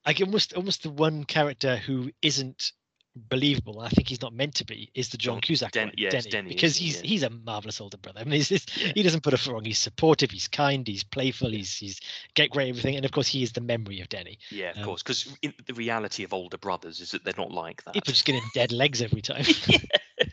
Like 0.05 0.19
almost 0.21 0.53
almost 0.53 0.83
the 0.83 0.89
one 0.89 1.23
character 1.23 1.77
who 1.77 2.11
isn't 2.21 2.71
believable. 3.15 3.79
I 3.79 3.89
think 3.89 4.07
he's 4.07 4.21
not 4.21 4.33
meant 4.33 4.55
to 4.55 4.65
be. 4.65 4.89
Is 4.95 5.09
the 5.09 5.17
John 5.17 5.39
Cusack 5.41 5.71
Den- 5.71 5.87
one, 5.87 5.93
it's 5.97 6.13
Denny, 6.25 6.29
Denny, 6.31 6.49
because 6.49 6.75
he's 6.75 6.97
Yeah. 7.01 7.07
he's 7.07 7.23
a 7.23 7.29
marvelous 7.29 7.79
older 7.79 7.97
brother. 7.97 8.21
I 8.21 8.23
mean, 8.23 8.41
just, 8.41 8.75
Yeah. 8.77 8.91
he 8.95 9.03
doesn't 9.03 9.21
put 9.21 9.33
a 9.33 9.37
foot 9.37 9.53
wrong. 9.53 9.65
He's 9.65 9.79
supportive. 9.79 10.31
He's 10.31 10.47
kind. 10.47 10.87
He's 10.87 11.03
playful. 11.03 11.49
He's 11.51 11.75
he's 11.77 11.99
get 12.33 12.49
great 12.49 12.69
everything. 12.69 12.95
And 12.95 13.05
of 13.05 13.11
course, 13.11 13.27
he 13.27 13.43
is 13.43 13.51
the 13.51 13.61
memory 13.61 13.99
of 14.01 14.09
Denny. 14.09 14.39
Yeah, 14.49 14.71
of 14.71 14.77
Um, 14.77 14.83
course. 14.85 15.03
Because 15.03 15.27
the 15.41 15.73
reality 15.73 16.23
of 16.23 16.33
older 16.33 16.57
brothers 16.57 16.99
is 17.01 17.11
that 17.11 17.23
they're 17.23 17.33
not 17.37 17.51
like 17.51 17.83
that. 17.85 17.93
People 17.93 18.13
just 18.13 18.25
getting 18.25 18.43
dead 18.53 18.71
legs 18.71 19.01
every 19.01 19.21
time. 19.21 19.45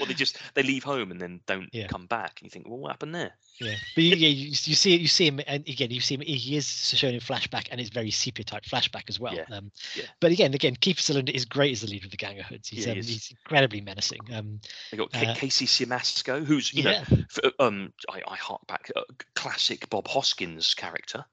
or 0.00 0.06
they 0.06 0.14
just 0.14 0.38
they 0.54 0.62
leave 0.62 0.84
home 0.84 1.10
and 1.10 1.20
then 1.20 1.40
don't 1.46 1.68
Yeah. 1.72 1.86
come 1.86 2.06
back, 2.06 2.40
and 2.40 2.46
you 2.46 2.50
think, 2.50 2.68
well, 2.68 2.78
what 2.78 2.92
happened 2.92 3.14
there? 3.14 3.32
Yeah, 3.60 3.74
but 3.94 4.04
you, 4.04 4.16
yeah, 4.16 4.28
you, 4.28 4.46
you 4.48 4.74
see 4.74 4.94
it. 4.94 5.02
You 5.02 5.08
see 5.08 5.26
him, 5.26 5.40
and 5.46 5.68
again, 5.68 5.90
you 5.90 6.00
see 6.00 6.14
him. 6.14 6.22
He 6.22 6.56
is 6.56 6.66
shown 6.66 7.12
in 7.12 7.20
flashback, 7.20 7.68
and 7.70 7.78
it's 7.78 7.90
very 7.90 8.10
sepia 8.10 8.42
type 8.44 8.64
flashback 8.64 9.04
as 9.08 9.20
well. 9.20 9.34
Yeah, 9.34 9.44
Um, 9.54 9.70
yeah. 9.94 10.04
But 10.18 10.32
again, 10.32 10.54
again, 10.54 10.76
Kiefer 10.76 11.00
Sutherland 11.00 11.28
is 11.28 11.44
great 11.44 11.72
as 11.72 11.82
the 11.82 11.88
leader 11.88 12.06
of 12.06 12.10
the 12.10 12.16
Gang 12.16 12.38
of 12.40 12.46
Hoods. 12.46 12.68
He's, 12.68 12.86
Yeah, 12.86 12.92
um, 12.92 12.96
he 12.96 13.02
he's 13.02 13.30
incredibly 13.30 13.82
menacing. 13.82 14.20
Um, 14.32 14.60
They 14.90 14.96
got 14.96 15.12
Ca- 15.12 15.32
Uh, 15.32 15.34
Casey 15.34 15.66
Simasco, 15.66 16.42
who's 16.42 16.72
you 16.72 16.84
know, 16.84 17.02
f- 17.10 17.52
um, 17.58 17.92
I, 18.08 18.22
I 18.26 18.36
hark 18.36 18.66
back, 18.66 18.90
uh, 18.96 19.02
classic 19.34 19.90
Bob 19.90 20.08
Hoskins 20.08 20.72
character. 20.72 21.26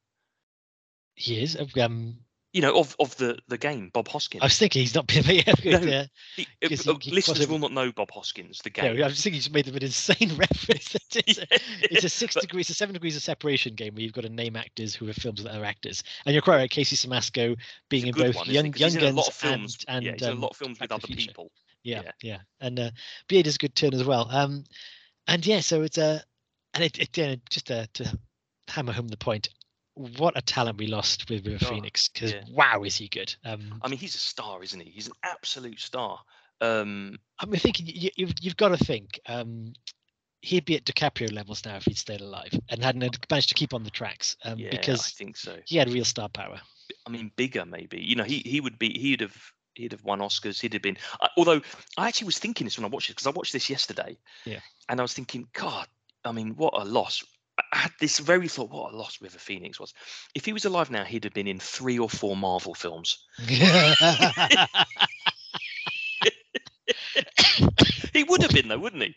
he 1.16 1.42
is. 1.42 1.58
Um, 1.78 2.18
You 2.58 2.64
know, 2.64 2.80
of 2.80 2.96
of 3.00 3.16
the 3.18 3.38
the 3.48 3.58
game, 3.60 3.92
Bob 3.94 4.08
Hoskins. 4.08 4.42
I 4.42 4.48
was 4.48 4.58
thinking 4.58 4.82
he's 4.82 4.96
not 4.96 5.06
been. 5.06 5.24
Yeah, 5.28 5.54
No, 5.64 5.80
yeah, 5.86 6.06
He- 6.36 6.46
uh, 6.46 6.48
uh, 6.66 6.70
he- 6.70 6.76
he 7.02 7.12
listeners 7.12 7.38
crossover- 7.38 7.50
will 7.50 7.60
not 7.60 7.72
know 7.72 7.92
Bob 7.92 8.10
Hoskins, 8.10 8.60
the 8.64 8.72
game. 8.72 8.98
I 9.04 9.06
was 9.08 9.22
thinking 9.22 9.36
he's 9.38 9.52
made 9.52 9.66
them 9.66 9.76
an 9.76 9.84
insane 9.84 10.36
reference. 10.38 10.96
it's, 11.16 11.38
a, 11.38 11.46
it's 11.84 12.04
a 12.04 12.10
six 12.10 12.34
But- 12.34 12.42
degrees, 12.42 12.70
a 12.72 12.74
seven 12.74 12.94
degrees 12.94 13.16
of 13.16 13.22
separation 13.22 13.76
game 13.76 13.94
where 13.94 14.02
you've 14.02 14.14
got 14.14 14.22
to 14.24 14.30
name 14.30 14.56
actors 14.56 14.96
who 14.96 15.06
have 15.06 15.16
films 15.18 15.44
with 15.44 15.52
other 15.52 15.64
actors, 15.64 16.02
and 16.26 16.34
you're 16.34 16.42
quite 16.42 16.56
right. 16.58 16.70
Casey 16.70 16.96
Simasco 16.96 17.56
being 17.90 18.08
in 18.08 18.14
both 18.16 18.36
one, 18.36 18.48
Young 18.50 18.74
Young 18.76 18.92
in 18.96 19.04
a 19.04 19.12
lot 19.12 19.28
of 19.28 19.34
films. 19.36 19.86
and 19.88 19.98
and 19.98 20.06
yeah, 20.06 20.12
he's 20.14 20.22
in 20.24 20.30
a 20.30 20.32
um, 20.32 20.42
lot 20.42 20.52
of 20.52 20.58
films 20.58 20.80
with 20.80 20.92
other 20.92 21.06
people. 21.08 21.52
yeah, 21.84 22.02
Yeah. 22.06 22.12
yeah, 22.24 22.38
and 22.60 22.80
uh, 22.80 22.90
BA 23.30 23.44
does 23.44 23.56
a 23.56 23.60
good 23.60 23.76
turn 23.76 23.94
as 23.94 24.04
well. 24.04 24.28
Um, 24.32 24.64
and 25.28 25.46
yeah, 25.46 25.60
so 25.60 25.84
it's 25.84 26.00
a, 26.00 26.24
and 26.74 26.84
it, 26.84 26.98
it 26.98 27.20
uh, 27.20 27.36
just 27.52 27.70
uh, 27.70 27.86
to 27.94 28.18
hammer 28.68 28.94
home 28.94 29.10
the 29.10 29.18
point, 29.18 29.50
what 29.98 30.38
a 30.38 30.42
talent 30.42 30.78
we 30.78 30.88
lost 30.88 31.30
with 31.30 31.46
River 31.46 31.60
Oh, 31.66 31.70
Phoenix 31.70 32.08
because 32.10 32.34
yeah. 32.34 32.42
wow, 32.52 32.84
is 32.84 32.96
he 32.96 33.08
good? 33.08 33.36
Um, 33.44 33.80
I 33.82 33.88
mean, 33.88 34.00
he's 34.00 34.16
a 34.16 34.20
star, 34.20 34.64
isn't 34.64 34.80
he? 34.80 34.92
He's 34.92 35.08
an 35.08 35.14
absolute 35.24 35.80
star. 35.80 36.20
Um, 36.62 37.18
I 37.40 37.46
mean, 37.46 37.60
thinking 37.60 37.86
you, 37.88 38.10
you've 38.16 38.34
you've 38.42 38.58
got 38.58 38.70
to 38.70 38.78
think, 38.84 39.20
um, 39.28 39.74
he'd 40.42 40.66
be 40.66 40.76
at 40.76 40.86
DiCaprio 40.86 41.32
levels 41.34 41.66
now 41.66 41.76
if 41.78 41.86
he'd 41.86 41.98
stayed 41.98 42.22
alive 42.22 42.52
and 42.70 42.84
hadn't 42.84 43.18
managed 43.30 43.50
to 43.50 43.56
keep 43.56 43.74
on 43.74 43.84
the 43.84 43.90
tracks, 43.90 44.38
um, 44.44 44.58
yeah, 44.60 44.70
I 44.74 44.96
think 44.96 45.38
so. 45.38 45.58
he 45.66 45.78
had 45.78 45.90
real 45.92 46.06
star 46.06 46.30
power. 46.30 46.60
I 47.06 47.10
mean, 47.10 47.32
bigger 47.36 47.66
maybe. 47.66 48.00
You 48.00 48.16
know, 48.16 48.24
he 48.24 48.40
he 48.40 48.62
would 48.62 48.80
be. 48.80 48.98
He'd 48.98 49.22
have. 49.22 49.36
He'd 49.76 49.92
have 49.92 50.04
won 50.04 50.22
Oscars. 50.22 50.60
He'd 50.60 50.74
have 50.74 50.82
been. 50.82 50.98
Although 51.38 51.62
I 51.98 52.08
actually 52.08 52.26
was 52.26 52.40
thinking 52.40 52.66
this 52.66 52.80
when 52.80 52.86
I 52.86 52.88
watched 52.88 53.12
it 53.12 53.14
because 53.16 53.28
I 53.28 53.30
watched 53.30 53.54
this 53.54 53.70
yesterday. 53.70 54.18
Yeah. 54.44 54.60
And 54.90 55.00
I 55.00 55.04
was 55.04 55.14
thinking, 55.14 55.48
God, 55.54 55.86
I 56.26 56.32
mean, 56.32 56.56
what 56.56 56.74
a 56.76 56.84
loss. 56.84 57.24
I- 57.72 57.78
had 57.78 57.92
this 58.00 58.20
very 58.20 58.48
thought, 58.48 58.70
what 58.70 58.94
a 58.94 58.98
loss 58.98 59.22
River 59.22 59.40
Phoenix 59.40 59.80
was. 59.80 59.94
If 60.36 60.46
he 60.46 60.54
was 60.54 60.66
alive 60.66 60.92
now, 60.92 61.04
he'd 61.04 61.24
have 61.24 61.34
been 61.34 61.48
in 61.48 61.60
three 61.60 62.00
or 62.00 62.10
four 62.10 62.36
Marvel 62.36 62.74
films. 62.74 63.26
He 68.14 68.24
would 68.24 68.42
have 68.42 68.52
been 68.52 68.68
though, 68.68 68.80
wouldn't 68.80 69.04
he? 69.04 69.16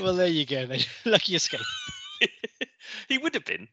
well, 0.00 0.14
there 0.14 0.26
you 0.26 0.44
go. 0.44 0.66
Then 0.66 0.80
lucky 1.04 1.34
escape. 1.34 1.66
he 3.08 3.18
would 3.18 3.34
have 3.34 3.44
been. 3.44 3.68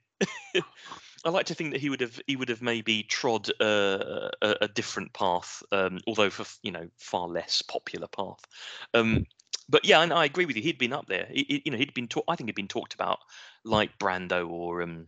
I 1.26 1.30
like 1.30 1.48
to 1.48 1.54
think 1.54 1.72
that 1.72 1.82
he 1.82 1.90
would 1.90 2.02
have 2.02 2.20
he 2.28 2.36
would 2.36 2.50
have 2.50 2.62
maybe 2.62 3.04
trod 3.04 3.50
uh, 3.60 4.30
a, 4.42 4.56
a 4.62 4.68
different 4.68 5.14
path, 5.14 5.62
um, 5.72 6.00
although 6.08 6.30
for 6.30 6.46
you 6.64 6.72
know 6.72 6.88
far 6.98 7.28
less 7.28 7.62
popular 7.62 8.08
path. 8.08 8.40
Um, 8.94 9.26
but 9.72 9.86
yeah, 9.86 10.02
and 10.02 10.14
I 10.14 10.26
agree 10.26 10.46
with 10.46 10.56
you. 10.58 10.62
He'd 10.62 10.78
been 10.78 10.94
up 10.94 11.08
there. 11.08 11.28
He, 11.32 11.62
you 11.66 11.72
know, 11.72 11.78
he'd 11.78 11.94
been. 11.94 12.08
Talk- 12.08 12.26
I 12.28 12.36
think 12.36 12.50
he'd 12.50 12.56
been 12.56 12.68
talked 12.68 12.94
about 12.94 13.20
like 13.64 13.98
Brando 13.98 14.50
or 14.50 14.82
um, 14.82 15.08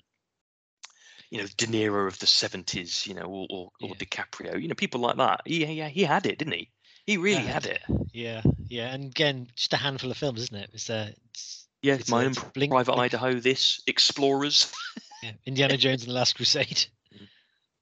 you 1.29 1.39
know 1.39 1.45
De 1.57 1.67
Niro 1.67 2.07
of 2.07 2.17
the 2.19 2.27
seventies. 2.27 3.05
You 3.05 3.13
know, 3.15 3.23
or, 3.23 3.47
or, 3.49 3.71
or 3.81 3.89
Yeah. 3.89 3.93
DiCaprio. 3.95 4.61
You 4.61 4.67
know, 4.67 4.75
people 4.75 5.01
like 5.01 5.17
that. 5.17 5.41
Yeah, 5.45 5.67
yeah, 5.67 5.89
he 5.89 6.03
had 6.03 6.25
it, 6.25 6.37
didn't 6.39 6.53
he? 6.53 6.69
He 7.05 7.17
really 7.17 7.43
Yeah. 7.43 7.51
had 7.53 7.65
it. 7.65 7.81
Yeah, 8.13 8.41
yeah, 8.67 8.93
and 8.93 9.05
again, 9.05 9.47
just 9.55 9.73
a 9.73 9.77
handful 9.77 10.09
of 10.11 10.17
films, 10.17 10.41
isn't 10.43 10.55
it? 10.55 10.69
It's 10.73 10.89
uh, 10.89 11.09
it's, 11.31 11.67
Yeah, 11.81 11.95
It's, 11.95 12.09
my 12.09 12.23
uh, 12.23 12.25
own 12.27 12.33
Blink- 12.53 12.71
private 12.71 12.93
Blink- 12.95 13.13
Idaho. 13.13 13.33
This 13.39 13.81
Explorers. 13.87 14.71
yeah, 15.23 15.31
Indiana 15.45 15.75
Jones 15.77 16.03
and 16.03 16.11
the 16.11 16.15
Last 16.15 16.35
Crusade. 16.35 16.85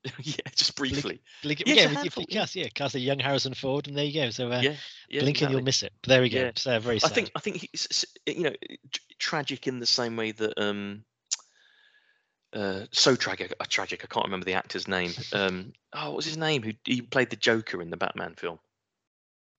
yeah, 0.24 0.36
just 0.56 0.76
briefly. 0.76 1.22
Blink, 1.44 1.62
Yeah, 1.66 1.74
it's 1.74 1.82
yeah, 1.84 1.88
handful, 1.90 2.26
yeah. 2.28 2.42
cast, 2.42 2.56
yeah, 2.56 2.68
cast 2.74 2.96
a 2.96 3.00
young 3.00 3.20
Harrison 3.20 3.54
Ford, 3.54 3.88
and 3.88 3.96
there 3.96 4.06
you 4.06 4.14
go. 4.22 4.30
So 4.32 4.52
uh, 4.52 4.62
yeah, 4.62 4.74
yeah. 5.10 5.22
blink 5.22 5.22
and 5.22 5.30
exactly. 5.30 5.52
you'll 5.56 5.64
miss 5.64 5.84
it. 5.84 5.94
But 6.02 6.10
there 6.10 6.22
we 6.22 6.30
go. 6.30 6.40
Yeah. 6.42 6.52
So 6.56 6.80
very 6.80 7.00
I 7.04 7.10
think 7.10 7.32
I 7.36 7.40
think 7.40 7.58
he's 7.72 8.06
you 8.26 8.44
know 8.44 8.54
tragic 9.20 9.68
in 9.68 9.80
the 9.80 9.86
same 9.86 10.16
way 10.16 10.32
that 10.32 10.60
um 10.60 11.04
uh 12.54 12.86
so 12.92 13.16
tragic 13.16 13.54
uh, 13.60 13.66
tragic 13.70 14.04
I 14.04 14.08
can't 14.08 14.26
remember 14.26 14.46
the 14.46 14.56
actor's 14.56 14.88
name 14.88 15.12
um 15.34 15.72
oh 15.94 16.08
what 16.10 16.16
was 16.18 16.26
his 16.26 16.38
name 16.38 16.64
who 16.64 16.72
he 16.84 17.02
played 17.02 17.30
the 17.30 17.36
Joker 17.36 17.82
in 17.82 17.90
the 17.92 17.98
Batman 17.98 18.34
film 18.36 18.60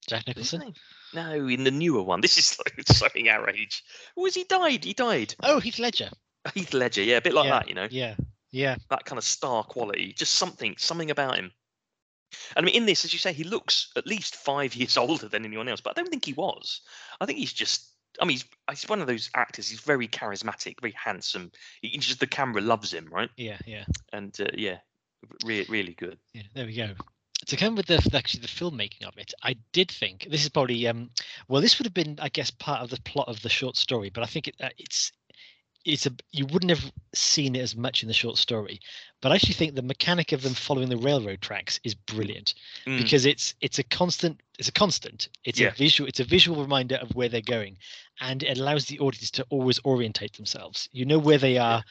Jack 0.09 0.27
Nicholson. 0.27 0.75
no 1.15 1.47
in 1.47 1.65
the 1.65 1.71
newer 1.71 2.03
one 2.03 2.21
this 2.23 2.37
is 2.37 2.59
like 2.59 2.85
showing 2.97 3.29
our 3.29 3.49
age 3.49 3.83
was 4.17 4.35
he 4.35 4.45
died 4.45 4.85
he 4.85 4.93
died 4.93 5.35
Oh, 5.43 5.61
Heath 5.61 5.79
Ledger. 5.79 6.11
Heath 6.55 6.75
Ledger 6.75 7.03
yeah 7.03 7.17
a 7.19 7.23
bit 7.23 7.33
like 7.35 7.47
Yeah, 7.47 7.51
that 7.51 7.69
you 7.69 7.75
know 7.75 7.89
Yeah, 7.91 8.17
yeah, 8.53 8.77
that 8.91 9.05
kind 9.05 9.19
of 9.19 9.25
star 9.25 9.65
quality 9.65 10.13
just 10.13 10.35
something 10.35 10.75
something 10.79 11.11
about 11.11 11.37
him 11.37 11.51
and 12.57 12.65
I 12.65 12.67
mean 12.67 12.75
in 12.75 12.87
this 12.87 13.05
as 13.05 13.13
you 13.13 13.19
say 13.19 13.33
he 13.33 13.45
looks 13.45 13.91
at 13.97 14.07
least 14.07 14.37
five 14.37 14.75
years 14.81 14.97
older 14.97 15.29
than 15.29 15.45
anyone 15.45 15.69
else 15.69 15.81
but 15.81 15.91
I 15.91 15.95
don't 16.01 16.09
think 16.11 16.25
he 16.25 16.33
was 16.33 16.83
I 17.21 17.27
think 17.27 17.39
he's 17.39 17.53
just 17.53 17.89
I 18.21 18.25
mean, 18.25 18.35
he's, 18.35 18.45
he's 18.71 18.89
one 18.89 19.01
of 19.01 19.07
those 19.07 19.31
actors. 19.35 19.69
He's 19.69 19.81
very 19.81 20.07
charismatic, 20.07 20.81
very 20.81 20.95
handsome. 21.03 21.51
He, 21.81 21.97
just 21.97 22.21
the 22.21 22.27
camera 22.27 22.61
loves 22.61 22.93
him, 22.93 23.09
right? 23.11 23.31
yeah, 23.37 23.57
yeah, 23.67 23.85
And 24.13 24.39
uh, 24.41 24.49
yeah, 24.55 24.79
re- 25.45 25.67
really 25.69 25.95
good. 25.95 26.19
yeah. 26.35 26.43
There 26.55 26.67
we 26.67 26.77
go. 26.77 26.91
To 27.47 27.57
come 27.57 27.75
with 27.75 27.87
the 27.87 28.01
actually 28.15 28.43
the 28.43 28.49
filmmaking 28.49 29.05
of 29.05 29.19
it, 29.19 29.35
I 29.43 29.57
did 29.73 29.91
think 29.91 30.29
this 30.31 30.45
is 30.45 30.49
probably 30.49 30.87
um 30.87 31.11
well 31.49 31.61
this 31.61 31.79
would 31.79 31.87
have 31.87 31.95
been 31.95 32.17
I 32.23 32.29
guess 32.29 32.53
part 32.53 32.83
of 32.83 32.91
the 32.91 33.01
plot 33.01 33.29
of 33.29 33.43
the 33.43 33.49
short 33.49 33.77
story, 33.77 34.11
but 34.11 34.23
I 34.23 34.27
think 34.27 34.47
it, 34.47 34.55
uh, 34.61 34.69
it's 34.79 35.11
it's 35.85 36.07
a 36.07 36.13
you 36.31 36.47
wouldn't 36.47 36.71
have 36.71 36.93
seen 37.15 37.57
it 37.57 37.61
as 37.61 37.77
much 37.77 38.03
in 38.03 38.09
the 38.09 38.15
short 38.15 38.39
story, 38.39 38.81
but 39.21 39.33
I 39.33 39.37
actually 39.37 39.55
think 39.55 39.75
the 39.75 39.83
mechanic 39.83 40.33
of 40.33 40.43
them 40.43 40.55
following 40.55 40.89
the 40.89 40.97
railroad 40.97 41.41
tracks 41.41 41.81
is 41.85 41.95
brilliant 41.95 42.55
Mm, 42.87 42.99
because 42.99 43.27
it's 43.27 43.55
it's 43.61 43.79
a 43.79 43.85
constant 43.85 44.41
it's 44.59 44.69
a 44.69 44.73
constant. 44.73 45.29
It's 45.45 45.59
Yeah. 45.61 45.69
a 45.69 45.73
visual 45.73 46.09
it's 46.09 46.21
a 46.21 46.25
visual 46.25 46.61
reminder 46.63 46.97
of 46.97 47.15
where 47.15 47.29
they're 47.29 47.41
going 47.41 47.79
and 48.21 48.43
it 48.43 48.59
allows 48.59 48.87
the 48.87 48.99
audience 49.01 49.31
to 49.33 49.47
always 49.51 49.79
orientate 49.85 50.35
themselves. 50.35 50.89
You 50.93 51.05
know 51.05 51.19
where 51.19 51.39
they 51.39 51.59
are 51.59 51.85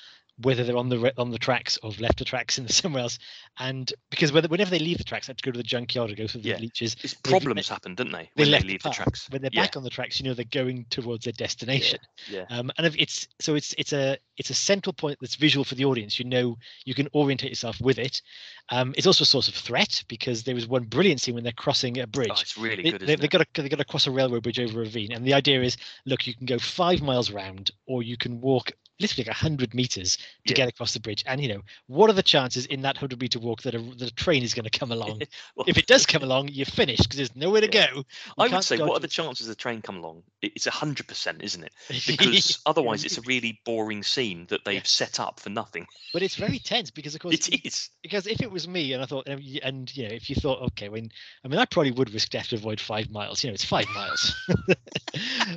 whether 0.44 0.64
they're 0.64 0.78
on 0.78 0.90
the 0.90 1.14
on 1.18 1.32
the 1.32 1.38
tracks 1.38 1.78
or 1.84 1.92
have 1.92 2.00
left 2.00 2.18
the 2.18 2.26
tracks 2.26 2.58
and 2.58 2.70
somewhere 2.72 3.04
else 3.04 3.20
and 3.60 3.94
because 4.10 4.32
whether, 4.32 4.48
whenever 4.48 4.72
they 4.72 4.80
leave 4.80 4.98
the 4.98 5.04
tracks 5.04 5.28
they 5.28 5.32
have 5.32 5.38
to 5.38 5.44
go 5.44 5.52
to 5.52 5.58
the 5.58 5.64
junkyard 5.64 6.12
or 6.12 6.16
go 6.16 6.28
through 6.28 6.42
the 6.42 6.50
Yeah. 6.50 6.58
leeches 6.58 6.96
it's 7.04 7.14
problems 7.14 7.70
happen, 7.70 7.96
don't 7.96 8.12
they? 8.12 8.30
they 8.36 8.44
When 8.44 8.52
left 8.52 8.64
they 8.64 8.74
leave 8.74 8.84
the, 8.84 8.90
the, 8.90 8.96
tracks. 8.96 9.28
When 9.30 9.42
they're 9.42 9.52
yeah, 9.52 9.62
back 9.64 9.78
on 9.78 9.84
the 9.84 9.90
tracks 9.90 10.20
you 10.20 10.26
know 10.28 10.34
they're 10.34 10.46
going 10.46 10.86
towards 10.90 11.26
their 11.26 11.34
destination 11.34 12.00
yeah, 12.30 12.46
um, 12.50 12.72
and 12.78 12.96
it's 12.98 13.28
so 13.40 13.56
it's 13.56 13.74
it's 13.78 13.94
a 13.94 14.18
it's 14.38 14.50
a 14.50 14.54
central 14.56 14.94
point 14.94 15.18
that's 15.22 15.36
visual 15.36 15.64
for 15.64 15.76
the 15.76 15.86
audience 15.86 16.18
you 16.20 16.26
know 16.26 16.58
you 16.86 16.94
can 16.94 17.08
orientate 17.14 17.50
yourself 17.50 17.80
with 17.82 18.00
it 18.00 18.22
um, 18.70 18.94
it's 18.98 19.08
also 19.08 19.24
a 19.24 19.26
source 19.26 19.48
of 19.48 19.54
threat 19.54 20.04
because 20.08 20.44
there 20.44 20.56
was 20.56 20.68
one 20.68 20.84
brilliant 20.84 21.22
scene 21.22 21.36
when 21.36 21.44
they're 21.44 21.52
crossing 21.54 22.00
a 22.00 22.08
bridge 22.08 22.30
Oh, 22.32 22.42
it's 22.42 22.58
really 22.58 22.84
they, 22.84 22.92
good. 22.92 23.02
they, 23.04 23.16
they 23.16 23.26
it? 23.26 23.32
got 23.32 23.54
to 23.54 23.62
they 23.62 23.70
got 23.70 23.80
to 23.80 23.86
cross 23.86 24.08
a 24.08 24.12
railroad 24.12 24.44
bridge 24.44 24.60
over 24.60 24.80
a 24.82 24.84
ravine, 24.86 25.12
and 25.12 25.26
the 25.26 25.34
idea 25.34 25.62
is, 25.62 25.78
look, 26.06 26.26
you 26.28 26.34
can 26.34 26.46
go 26.46 26.58
five 26.58 27.02
miles 27.02 27.32
round, 27.32 27.72
or 27.86 28.02
you 28.04 28.18
can 28.18 28.40
walk 28.42 28.72
literally 29.02 29.26
like 29.28 29.36
hundred 29.36 29.74
meters 29.74 30.18
to 30.48 30.54
Yeah. 30.54 30.56
get 30.56 30.70
across 30.70 30.94
the 30.94 31.00
bridge. 31.00 31.24
And 31.28 31.42
you 31.42 31.50
know, 31.50 31.62
what 31.88 32.10
are 32.10 32.14
the 32.14 32.24
chances 32.24 32.66
in 32.68 32.82
that 32.82 32.98
hundred 32.98 33.22
meter 33.22 33.40
walk 33.40 33.62
that 33.64 33.76
a 33.76 33.80
that 33.80 34.10
a 34.12 34.16
train 34.16 34.44
is 34.44 34.54
going 34.54 34.66
to 34.70 34.80
come 34.80 34.92
along? 34.92 35.22
Well, 35.56 35.66
if 35.68 35.78
it 35.78 35.88
does 35.88 36.06
come 36.06 36.24
along, 36.24 36.50
you're 36.50 36.66
finished 36.66 37.04
because 37.04 37.18
there's 37.18 37.36
nowhere 37.36 37.62
to 37.62 37.68
Yeah. 37.74 37.88
go. 37.92 37.98
You 37.98 38.04
I 38.38 38.44
would 38.44 38.52
can't 38.52 38.64
say, 38.64 38.78
what 38.78 38.98
are 38.98 39.00
the 39.00 39.08
chances 39.08 39.48
the 39.48 39.56
train 39.56 39.82
come 39.82 39.98
along? 39.98 40.24
It's 40.42 40.68
a 40.68 40.72
hundred 40.72 41.08
percent, 41.08 41.42
isn't 41.42 41.64
it? 41.64 41.74
Because 42.08 42.60
otherwise, 42.66 43.04
it's 43.04 43.18
a 43.18 43.22
really 43.22 43.60
boring 43.66 44.04
scene 44.04 44.46
that 44.48 44.66
they've 44.66 44.88
set 44.88 45.20
up 45.20 45.40
for 45.40 45.50
nothing. 45.50 45.88
but 46.14 46.22
it's 46.24 46.36
very 46.36 46.60
tense 46.60 46.92
because 46.92 47.16
of 47.16 47.22
course 47.22 47.36
It 47.36 47.66
is. 47.66 47.90
because 48.04 48.28
if 48.28 48.42
it 48.42 48.52
was 48.52 48.68
me 48.68 48.94
and 48.94 49.02
I 49.02 49.06
thought 49.06 49.28
and, 49.28 49.42
and 49.64 49.96
you 49.96 50.08
know 50.08 50.14
if 50.14 50.30
you 50.30 50.36
thought 50.36 50.62
okay 50.72 50.90
when 50.90 51.10
I 51.44 51.48
mean 51.48 51.60
I 51.60 51.66
probably 51.66 51.92
would 51.92 52.14
risk 52.14 52.30
death 52.30 52.50
to 52.50 52.56
avoid 52.56 52.80
five 52.82 53.10
miles 53.10 53.44
you 53.44 53.50
know 53.50 53.54
it's 53.54 53.64
five 53.66 53.90
miles 53.90 54.36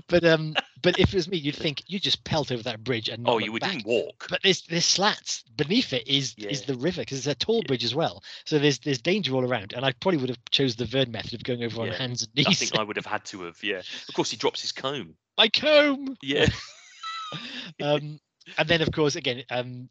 but 0.09 0.25
um 0.25 0.57
but 0.83 0.99
if 0.99 1.13
it 1.13 1.17
was 1.17 1.29
me 1.29 1.39
you'd 1.39 1.57
think 1.57 1.83
you 1.87 1.99
just 1.99 2.25
pelt 2.25 2.53
over 2.53 2.63
that 2.65 2.85
bridge 2.85 3.09
and 3.09 3.25
not 3.25 3.34
Oh, 3.35 3.39
you 3.39 3.53
would 3.53 3.61
back. 3.61 3.75
even 3.75 3.83
walk. 3.87 4.27
but 4.31 4.41
there's 4.43 4.63
there's 4.63 4.85
slats 4.85 5.43
beneath 5.57 5.93
it 5.93 6.07
is 6.09 6.35
is 6.39 6.63
the 6.63 6.75
river 6.77 7.03
because 7.03 7.19
it's 7.19 7.27
a 7.27 7.35
tall 7.35 7.61
Yeah. 7.63 7.69
bridge 7.69 7.85
as 7.85 7.95
well 7.95 8.23
so 8.45 8.59
there's 8.59 8.79
there's 8.81 9.01
danger 9.01 9.35
all 9.35 9.45
around 9.45 9.73
and 9.73 9.85
I 9.85 9.93
probably 9.93 10.19
would 10.19 10.29
have 10.31 10.39
chose 10.51 10.77
the 10.77 10.85
Vern 10.85 11.11
method 11.11 11.35
of 11.35 11.45
going 11.45 11.63
over 11.63 11.83
on 11.83 11.89
hands 11.89 12.23
and 12.23 12.35
knees. 12.35 12.47
I 12.47 12.53
think 12.53 12.79
I 12.79 12.83
would 12.83 12.97
have 12.97 13.07
had 13.07 13.25
to 13.27 13.43
have. 13.43 13.63
Yeah. 13.63 13.83
Of 14.09 14.15
course, 14.15 14.31
he 14.31 14.37
drops 14.37 14.61
his 14.61 14.73
comb. 14.73 15.15
my 15.37 15.49
comb 15.49 16.17
Yeah. 16.23 16.47
um, 17.83 18.19
and 18.59 18.69
then 18.69 18.83
of 18.83 18.91
course 18.93 19.17
again 19.17 19.43
um, 19.51 19.89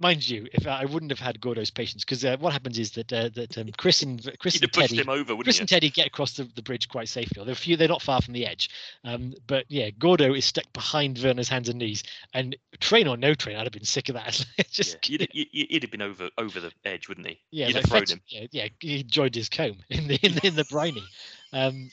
mind 0.00 0.28
you 0.28 0.46
if 0.52 0.66
I 0.66 0.84
wouldn't 0.84 1.10
have 1.12 1.20
had 1.20 1.40
Gordo's 1.40 1.70
patience 1.70 2.04
because 2.04 2.24
uh, 2.24 2.36
what 2.38 2.52
happens 2.52 2.78
is 2.78 2.90
that 2.92 3.12
uh, 3.12 3.28
that 3.34 3.56
um, 3.58 3.68
Chris 3.76 4.02
and 4.02 4.20
Chris 4.38 4.54
You'd 4.54 4.64
and 4.64 4.72
Teddy 4.72 4.96
him 4.96 5.08
over, 5.08 5.36
Chris 5.36 5.56
you? 5.58 5.62
and 5.62 5.68
Teddy 5.68 5.90
get 5.90 6.06
across 6.06 6.32
the, 6.34 6.44
the 6.54 6.62
bridge 6.62 6.88
quite 6.88 7.08
safely. 7.08 7.44
They're 7.44 7.54
few, 7.54 7.76
they're 7.76 7.88
not 7.88 8.02
far 8.02 8.20
from 8.20 8.34
the 8.34 8.46
edge. 8.46 8.70
Um, 9.04 9.34
but 9.46 9.64
yeah, 9.68 9.90
Gordo 9.90 10.34
is 10.34 10.44
stuck 10.44 10.70
behind 10.72 11.18
Werner's 11.22 11.48
hands 11.48 11.68
and 11.68 11.78
knees. 11.78 12.02
And 12.32 12.56
train 12.80 13.06
or 13.06 13.16
no 13.16 13.34
train, 13.34 13.56
I'd 13.56 13.62
have 13.64 13.72
been 13.72 13.84
sick 13.84 14.08
of 14.08 14.14
that. 14.16 14.44
Just 14.70 15.08
yeah. 15.08 15.18
You'd, 15.20 15.28
you- 15.32 15.46
you- 15.52 15.66
he'd 15.70 15.82
have 15.82 15.90
been 15.90 16.02
over 16.02 16.28
over 16.38 16.60
the 16.60 16.72
edge, 16.84 17.08
wouldn't 17.08 17.26
he? 17.26 17.40
yeah, 17.50 17.68
You'd 17.68 17.76
like 17.76 17.84
have 17.84 17.90
thrown 17.90 18.06
him. 18.18 18.20
Yeah, 18.28 18.46
yeah, 18.50 18.68
he 18.80 19.00
enjoyed 19.00 19.34
his 19.34 19.48
comb 19.48 19.76
in 19.90 20.08
the 20.08 20.16
in, 20.22 20.34
the- 20.34 20.46
in 20.48 20.54
the 20.56 20.64
briny. 20.64 21.04
Um, 21.52 21.90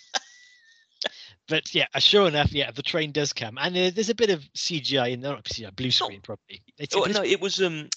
but 1.51 1.75
yeah, 1.75 1.85
uh, 1.93 1.99
sure 1.99 2.27
enough, 2.27 2.51
yeah, 2.51 2.71
the 2.71 2.81
train 2.81 3.11
does 3.11 3.33
come, 3.33 3.57
and 3.59 3.75
there, 3.75 3.91
there's 3.91 4.09
a 4.09 4.15
bit 4.15 4.29
of 4.31 4.41
CGI 4.55 5.11
in 5.11 5.21
there, 5.21 5.33
not 5.33 5.43
CGI, 5.43 5.75
blue 5.75 5.91
screen 5.91 6.21
probably. 6.21 6.63
It's, 6.79 6.95
Oh 6.95 7.03
no, 7.03 7.21
it 7.21 7.39
was 7.39 7.61
um, 7.61 7.89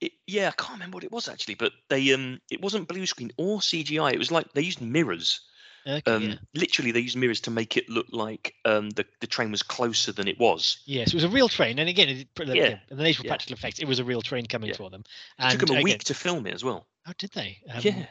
it, 0.00 0.12
yeah, 0.26 0.48
I 0.48 0.52
can't 0.52 0.72
remember 0.72 0.96
what 0.96 1.04
it 1.04 1.12
was 1.12 1.28
actually, 1.28 1.54
but 1.54 1.72
they 1.88 2.12
um, 2.12 2.40
it 2.50 2.60
wasn't 2.60 2.88
blue 2.88 3.06
screen 3.06 3.30
or 3.36 3.58
CGI. 3.58 4.12
It 4.12 4.18
was 4.18 4.32
like 4.32 4.52
they 4.54 4.62
used 4.62 4.80
mirrors. 4.80 5.40
okay, 5.86 6.02
Um, 6.10 6.22
yeah. 6.30 6.34
literally 6.54 6.90
they 6.90 7.00
used 7.00 7.16
mirrors 7.16 7.40
to 7.42 7.50
make 7.50 7.76
it 7.76 7.88
look 7.88 8.06
like 8.10 8.54
um 8.64 8.90
the 8.90 9.04
the 9.20 9.26
train 9.26 9.50
was 9.50 9.62
closer 9.62 10.12
than 10.12 10.26
it 10.28 10.38
was. 10.40 10.78
Yes, 10.86 11.08
it 11.08 11.14
was 11.14 11.24
a 11.24 11.28
real 11.28 11.48
train, 11.48 11.78
and 11.78 11.88
again, 11.88 12.08
it, 12.08 12.28
yeah. 12.38 12.54
Yeah, 12.54 12.78
in 12.90 12.96
the 12.96 13.02
nature 13.04 13.20
of 13.20 13.26
yeah. 13.26 13.30
practical 13.30 13.54
effects, 13.54 13.78
it 13.78 13.86
was 13.86 13.98
a 14.00 14.04
real 14.04 14.22
train 14.22 14.46
coming 14.46 14.70
Yeah. 14.70 14.76
for 14.76 14.90
them. 14.90 15.04
It 15.38 15.50
took 15.52 15.60
them 15.60 15.70
a 15.70 15.72
again- 15.74 15.84
week 15.84 16.04
to 16.04 16.14
film 16.14 16.46
it 16.46 16.54
as 16.54 16.64
well. 16.64 16.86
Oh, 17.08 17.12
did 17.18 17.30
they? 17.32 17.58
Um, 17.72 17.80
yeah, 17.84 18.06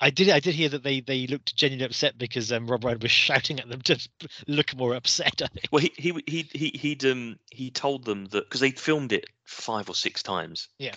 I 0.00 0.10
did. 0.10 0.30
I 0.30 0.40
did 0.40 0.54
hear 0.54 0.70
that 0.70 0.82
they 0.82 1.00
they 1.00 1.26
looked 1.26 1.54
genuinely 1.54 1.84
upset 1.86 2.16
because 2.16 2.50
um, 2.52 2.66
Rob 2.66 2.82
Reiner 2.82 3.02
was 3.02 3.10
shouting 3.26 3.60
at 3.60 3.68
them 3.68 3.82
to 3.82 4.08
look 4.48 4.74
more 4.76 4.94
upset. 4.94 5.42
I 5.42 5.46
think. 5.48 5.66
well 5.70 5.82
he 5.82 5.92
he 5.96 6.22
he 6.26 6.48
he 6.52 6.68
he'd 6.74 7.04
um 7.04 7.38
he 7.50 7.70
told 7.70 8.04
them 8.04 8.26
that 8.26 8.44
because 8.44 8.60
they'd 8.60 8.80
filmed 8.80 9.12
it 9.12 9.26
five 9.44 9.88
or 9.88 9.94
six 9.94 10.22
times. 10.22 10.68
Yeah. 10.78 10.94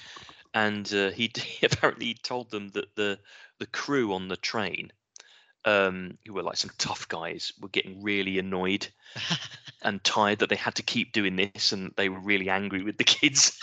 and 0.53 0.91
uh, 0.93 1.11
he 1.15 1.31
apparently 1.63 2.13
told 2.13 2.49
them 2.49 2.69
that 2.69 2.95
the 2.95 3.19
the 3.59 3.67
crew 3.67 4.13
on 4.13 4.27
the 4.27 4.37
train. 4.37 4.91
Um, 5.65 6.17
who 6.27 6.33
were 6.33 6.43
like 6.43 6.57
some 6.57 6.71
tough 6.77 7.07
guys 7.07 7.53
were 7.61 7.69
getting 7.69 8.03
really 8.03 8.37
annoyed 8.37 8.85
and 9.81 10.03
tired 10.03 10.39
that 10.39 10.49
they 10.49 10.57
had 10.57 10.75
to 10.75 10.83
keep 10.83 11.13
doing 11.13 11.37
this 11.37 11.71
and 11.71 11.93
they 11.95 12.09
were 12.09 12.19
really 12.19 12.49
angry 12.49 12.83
with 12.83 12.97
the 12.97 13.05
kids 13.05 13.57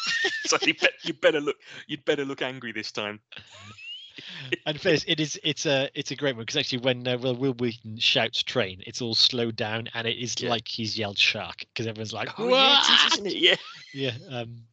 so 0.46 0.56
they 0.56 0.74
you 1.02 1.12
better 1.12 1.42
look 1.42 1.56
you'd 1.88 2.06
better 2.06 2.24
look 2.24 2.40
angry 2.40 2.72
this 2.72 2.90
time 2.90 3.20
and 4.66 4.80
first, 4.80 5.04
it 5.08 5.20
is 5.20 5.38
it's 5.42 5.66
a 5.66 5.88
it's 5.94 6.10
a 6.10 6.16
great 6.16 6.36
one 6.36 6.44
because 6.44 6.56
actually 6.56 6.78
when 6.78 7.06
uh, 7.06 7.16
Wil 7.18 7.34
Wil 7.36 7.52
Wheaton 7.54 7.98
shouts 7.98 8.42
train, 8.42 8.82
it's 8.86 9.00
all 9.02 9.14
slowed 9.14 9.56
down 9.56 9.88
and 9.94 10.06
it 10.06 10.16
is 10.18 10.34
Yeah. 10.40 10.50
like 10.50 10.68
he's 10.68 10.98
yelled 10.98 11.18
shark 11.18 11.64
because 11.72 11.86
everyone's 11.86 12.12
like, 12.12 12.28
oh 12.38 12.48
yeah 12.48 12.80
it 12.80 13.12
is, 13.12 13.20
"What?" 13.20 13.34
yeah 13.34 13.56
yeah. 13.94 14.12
Um, 14.30 14.64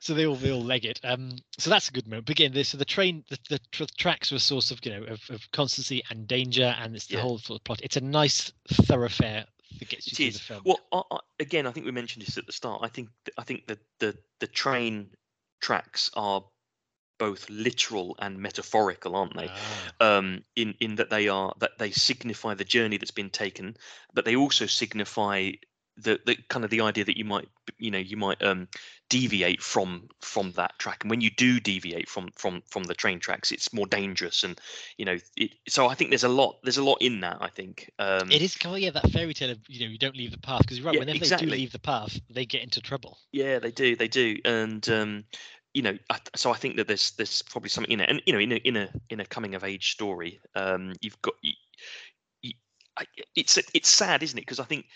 so 0.00 0.14
they 0.14 0.26
all 0.26 0.34
they 0.36 0.50
all 0.50 0.62
leg 0.62 0.84
it. 0.84 0.98
Um, 1.04 1.30
so 1.58 1.70
that's 1.70 1.88
a 1.88 1.92
good 1.92 2.06
moment. 2.08 2.26
But 2.26 2.32
again, 2.32 2.52
this 2.52 2.70
so 2.70 2.78
the 2.78 2.84
train 2.84 3.24
the, 3.28 3.38
the 3.48 3.60
tr- 3.70 3.84
tracks 3.98 4.30
were 4.32 4.36
a 4.36 4.40
source 4.40 4.70
of 4.70 4.84
you 4.84 4.92
know 4.92 5.04
of, 5.04 5.20
of 5.30 5.48
constancy 5.52 6.02
and 6.10 6.26
danger, 6.26 6.74
and 6.78 6.96
it's 6.96 7.06
the 7.06 7.14
Yeah. 7.16 7.22
whole 7.22 7.38
sort 7.38 7.60
of 7.60 7.64
plot. 7.64 7.80
It's 7.82 7.96
a 7.96 8.00
nice 8.00 8.52
thoroughfare 8.68 9.44
that 9.78 9.88
gets 9.88 10.06
you 10.06 10.12
it 10.12 10.16
through 10.16 10.26
is 10.26 10.34
the 10.34 10.40
film. 10.40 10.62
well 10.64 10.80
I, 10.92 11.16
I, 11.16 11.18
again 11.40 11.66
i 11.66 11.70
think 11.70 11.86
we 11.86 11.92
mentioned 11.92 12.26
this 12.26 12.36
at 12.36 12.44
the 12.46 12.52
start 12.52 12.82
i 12.84 12.88
think 12.88 13.08
i 13.38 13.42
think 13.42 13.66
that 13.68 13.78
the 14.00 14.14
the 14.40 14.46
train 14.46 15.08
tracks 15.62 16.10
are 16.14 16.44
both 17.22 17.48
literal 17.50 18.16
and 18.18 18.38
metaphorical 18.38 19.14
aren't 19.14 19.36
they 19.36 19.50
Ah. 19.54 19.92
um, 20.00 20.42
in 20.56 20.74
in 20.80 20.96
that 20.96 21.10
they 21.10 21.28
are 21.28 21.54
that 21.60 21.78
they 21.78 21.90
signify 21.92 22.54
the 22.54 22.64
journey 22.64 22.96
that's 22.96 23.12
been 23.22 23.30
taken, 23.30 23.76
but 24.14 24.24
they 24.24 24.34
also 24.36 24.66
signify 24.66 25.50
the 25.96 26.18
the 26.26 26.36
kind 26.48 26.64
of 26.64 26.70
the 26.70 26.80
idea 26.80 27.04
that 27.04 27.18
you 27.18 27.24
might 27.24 27.48
you 27.78 27.90
know 27.90 27.98
you 27.98 28.16
might 28.16 28.42
um, 28.42 28.66
deviate 29.08 29.62
from 29.62 30.08
from 30.20 30.50
that 30.52 30.78
track, 30.78 31.04
and 31.04 31.10
when 31.10 31.20
you 31.20 31.30
do 31.30 31.60
deviate 31.60 32.08
from 32.08 32.28
from 32.36 32.62
from 32.70 32.84
the 32.84 32.94
train 32.94 33.20
tracks, 33.20 33.52
it's 33.52 33.72
more 33.72 33.86
dangerous, 33.86 34.42
and 34.42 34.60
you 34.98 35.04
know 35.04 35.18
it. 35.36 35.50
So 35.68 35.86
I 35.88 35.94
think 35.94 36.10
there's 36.10 36.24
a 36.24 36.28
lot 36.28 36.56
there's 36.64 36.78
a 36.78 36.84
lot 36.84 36.98
in 37.00 37.20
that. 37.20 37.38
I 37.40 37.48
think 37.48 37.90
um, 37.98 38.30
It 38.30 38.42
is 38.42 38.56
kind 38.56 38.74
of 38.74 38.80
yeah 38.80 38.90
that 38.90 39.10
fairy 39.12 39.34
tale 39.34 39.50
of 39.50 39.58
you 39.68 39.80
know 39.86 39.92
you 39.92 39.98
don't 39.98 40.16
leave 40.16 40.32
the 40.32 40.38
path 40.38 40.62
because 40.62 40.78
you're 40.78 40.86
right 40.86 40.94
Yeah, 40.94 41.00
whenever 41.00 41.20
they 41.24 41.30
do 41.30 41.46
leave 41.46 41.72
the 41.72 41.78
path 41.78 42.20
they 42.30 42.46
get 42.46 42.62
into 42.62 42.80
trouble. 42.80 43.18
Yeah, 43.32 43.58
they 43.60 43.70
do. 43.70 43.96
They 43.96 44.08
do, 44.08 44.38
and 44.44 44.86
um, 44.90 45.24
you 45.74 45.82
know, 45.82 45.96
so 46.36 46.50
I 46.52 46.56
think 46.56 46.76
that 46.76 46.88
there's 46.88 47.12
there's 47.12 47.42
probably 47.42 47.70
something 47.70 47.92
in 47.92 48.00
it, 48.00 48.10
and 48.10 48.22
you 48.26 48.32
know, 48.32 48.40
in 48.40 48.52
a 48.52 48.56
in 48.56 48.76
a 48.76 48.92
in 49.10 49.20
a 49.20 49.26
coming 49.26 49.54
of 49.54 49.64
age 49.64 49.92
story, 49.92 50.40
um, 50.54 50.92
you've 51.00 51.20
got. 51.22 51.34
y 51.44 51.52
y 52.44 52.52
I, 52.98 53.06
it's 53.36 53.58
it's 53.74 53.88
sad, 53.88 54.22
isn't 54.22 54.38
it? 54.38 54.42
Because 54.42 54.60
I 54.60 54.64
think 54.64 54.86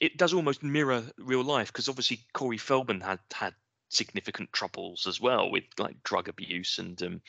it 0.00 0.16
does 0.18 0.34
almost 0.34 0.62
mirror 0.62 1.04
real 1.18 1.44
life. 1.44 1.68
Because 1.68 1.88
obviously 1.88 2.26
Corey 2.34 2.58
Feldman 2.58 3.00
had 3.02 3.20
had 3.32 3.54
significant 3.90 4.52
troubles 4.52 5.06
as 5.06 5.20
well 5.20 5.50
with 5.50 5.64
like 5.78 6.02
drug 6.04 6.28
abuse 6.28 6.78
and 6.78 7.02
um, 7.02 7.22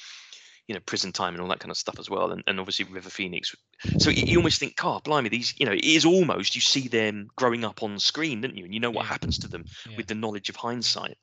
you 0.68 0.76
know 0.76 0.82
prison 0.82 1.12
time 1.12 1.34
and 1.34 1.42
all 1.42 1.50
that 1.50 1.60
kind 1.60 1.72
of 1.72 1.78
stuff 1.78 2.00
as 2.00 2.10
well, 2.10 2.32
and, 2.32 2.44
and 2.48 2.60
obviously 2.60 2.86
River 2.86 3.10
Phoenix. 3.10 3.56
So 4.00 4.12
you, 4.12 4.24
you 4.26 4.38
almost 4.38 4.60
think, 4.60 4.76
"God, 4.78 5.04
blimey, 5.04 5.30
these 5.30 5.54
you 5.60 5.66
know, 5.66 5.74
it 5.74 5.84
is 5.86 6.06
almost 6.06 6.56
you 6.56 6.62
see 6.62 6.88
them 6.88 7.28
growing 7.38 7.66
up 7.66 7.84
on 7.84 8.00
screen, 8.00 8.42
don't 8.42 8.58
you? 8.58 8.66
And 8.66 8.74
you 8.74 8.80
know 8.80 8.92
what 8.92 9.06
Yeah. 9.06 9.08
happens 9.08 9.40
to 9.40 9.48
them 9.50 9.66
Yeah. 9.86 9.98
with 9.98 10.08
the 10.08 10.16
knowledge 10.16 10.50
of 10.50 10.58
hindsight." 10.58 11.18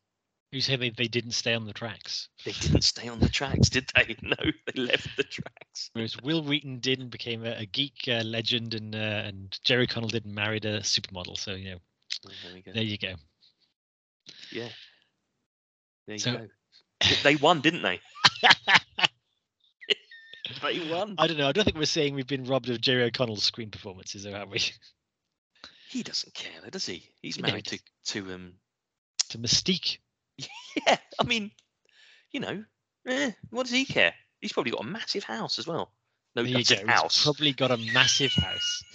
You 0.53 0.61
say 0.61 0.77
they, 0.77 0.91
they 0.91 1.09
didn't 1.09 1.33
stay 1.33 1.55
on 1.55 1.67
the 1.67 1.73
tracks, 1.73 2.29
They 2.45 2.53
didn't 2.53 2.83
stay 2.83 3.09
on 3.09 3.19
the 3.19 3.29
tracks, 3.29 3.69
did 3.69 3.91
they? 3.95 4.17
No, 4.23 4.37
they 4.67 4.81
left 4.81 5.17
the 5.17 5.25
tracks. 5.25 5.91
whereas 5.93 6.17
Wil 6.23 6.43
Wheaton 6.43 6.79
did 6.79 7.01
and 7.01 7.11
became 7.11 7.45
a, 7.45 7.51
a 7.53 7.67
geek 7.67 8.05
uh, 8.09 8.23
legend, 8.23 8.75
and 8.75 8.95
uh, 8.95 8.99
and 9.27 9.59
Jerry 9.65 9.85
O'Connell 9.85 10.09
did 10.09 10.25
and 10.25 10.35
married 10.35 10.65
a 10.65 10.81
supermodel. 10.81 11.37
So 11.37 11.55
you 11.55 11.73
know 11.73 11.79
Oh, 12.27 12.31
there 12.45 12.73
there 12.73 12.83
you 12.83 12.99
go. 12.99 13.15
Yeah. 14.53 14.69
There 16.07 16.17
you 16.17 16.25
go. 16.25 16.47
They 17.23 17.37
won, 17.37 17.61
didn't 17.61 17.83
they? 17.83 18.01
They 20.63 20.89
won. 20.91 21.17
I 21.19 21.27
don't 21.27 21.39
know. 21.39 21.49
I 21.49 21.53
don't 21.53 21.65
think 21.65 21.77
we're 21.77 21.85
saying 21.87 22.15
we've 22.15 22.27
been 22.27 22.45
robbed 22.45 22.69
of 22.71 22.81
Jerry 22.81 23.03
O'Connell's 23.05 23.43
screen 23.43 23.71
performances, 23.71 24.23
though, 24.23 24.33
have 24.33 24.49
we? 24.49 24.61
He 25.89 26.03
doesn't 26.03 26.35
care, 26.35 26.53
though, 26.63 26.71
does 26.71 26.87
he? 26.87 27.09
He's 27.21 27.37
He 27.37 27.43
never 27.43 27.53
married 27.55 27.67
to 27.67 27.79
to 28.07 28.33
um. 28.33 28.53
to 29.31 29.39
Mystique. 29.39 29.99
Yeah, 30.87 30.97
I 31.19 31.25
mean, 31.25 31.51
you 32.33 32.41
know, 32.41 32.65
eh, 33.07 33.31
what 33.51 33.63
does 33.65 33.73
he 33.73 33.85
care? 33.87 34.13
He's 34.41 34.53
probably 34.53 34.73
got 34.73 34.83
a 34.83 34.87
massive 34.87 35.25
house 35.25 35.59
as 35.59 35.67
well. 35.67 35.91
No, 36.35 36.43
There 36.43 36.51
you 36.51 36.65
go. 36.65 36.75
a 36.75 36.79
He's 36.79 36.87
house. 36.89 37.23
probably 37.25 37.53
got 37.53 37.71
a 37.71 37.79
massive 37.79 38.33
house. 38.35 38.83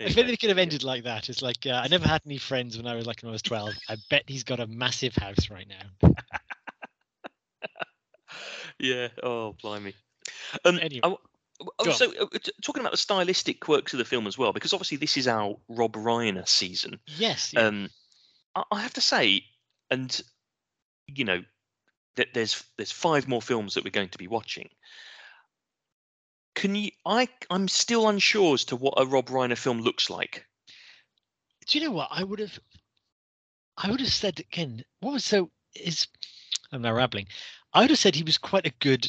If 0.00 0.16
you 0.16 0.22
only 0.22 0.32
go, 0.32 0.34
it 0.34 0.40
could 0.40 0.48
have 0.48 0.58
ended 0.58 0.82
like 0.82 1.04
that. 1.04 1.28
It's 1.28 1.42
like 1.42 1.64
uh, 1.64 1.80
I 1.84 1.86
never 1.86 2.08
had 2.08 2.22
any 2.26 2.36
friends 2.38 2.76
when 2.76 2.88
I 2.88 2.96
was 2.96 3.06
like 3.06 3.22
when 3.22 3.28
I 3.28 3.32
was 3.32 3.42
twelve. 3.42 3.72
I 3.88 3.96
bet 4.10 4.24
he's 4.26 4.42
got 4.42 4.58
a 4.58 4.66
massive 4.66 5.14
house 5.14 5.48
right 5.50 5.68
now. 5.68 6.10
Yeah. 8.78 9.08
Oh, 9.22 9.54
blimey. 9.62 9.94
Um, 10.64 10.78
Anyway, 10.80 11.00
I 11.04 11.08
w- 11.10 11.18
oh, 11.78 11.90
so 11.92 12.12
uh, 12.20 12.26
t- 12.42 12.50
talking 12.64 12.80
about 12.80 12.90
the 12.90 12.98
stylistic 12.98 13.60
quirks 13.60 13.92
of 13.92 13.98
the 13.98 14.04
film 14.04 14.26
as 14.26 14.36
well, 14.36 14.52
because 14.52 14.72
obviously 14.72 14.96
this 14.96 15.16
is 15.16 15.28
our 15.28 15.54
Rob 15.68 15.92
Reiner 15.92 16.48
season. 16.48 16.98
Yes. 17.06 17.52
yeah. 17.52 17.60
um 17.66 17.90
I, 18.54 18.80
have 18.80 18.94
to 18.94 19.00
say 19.00 19.44
and 19.90 20.20
you 21.06 21.24
know 21.24 21.42
that 22.16 22.34
there's 22.34 22.62
there's 22.76 22.92
five 22.92 23.28
more 23.28 23.42
films 23.42 23.74
that 23.74 23.84
we're 23.84 23.90
going 23.90 24.10
to 24.10 24.18
be 24.18 24.28
watching 24.28 24.68
can 26.54 26.74
you 26.74 26.90
i 27.06 27.28
i'm 27.50 27.68
still 27.68 28.08
unsure 28.08 28.54
as 28.54 28.64
to 28.66 28.76
what 28.76 28.94
a 28.96 29.06
rob 29.06 29.28
reiner 29.28 29.56
film 29.56 29.80
looks 29.80 30.10
like 30.10 30.46
Do 31.66 31.78
you 31.78 31.84
know 31.84 31.92
what 31.92 32.08
I 32.10 32.24
would 32.24 32.40
have? 32.40 32.58
I 33.76 33.90
would 33.90 34.00
have 34.00 34.12
said 34.12 34.40
again. 34.40 34.84
What 35.00 35.12
was 35.12 35.24
so 35.24 35.50
is? 35.74 36.08
I'm 36.72 36.82
now 36.82 36.92
rambling. 36.92 37.28
I 37.72 37.80
would 37.80 37.90
have 37.90 37.98
said 37.98 38.14
he 38.14 38.22
was 38.22 38.38
quite 38.38 38.66
a 38.66 38.74
good 38.80 39.08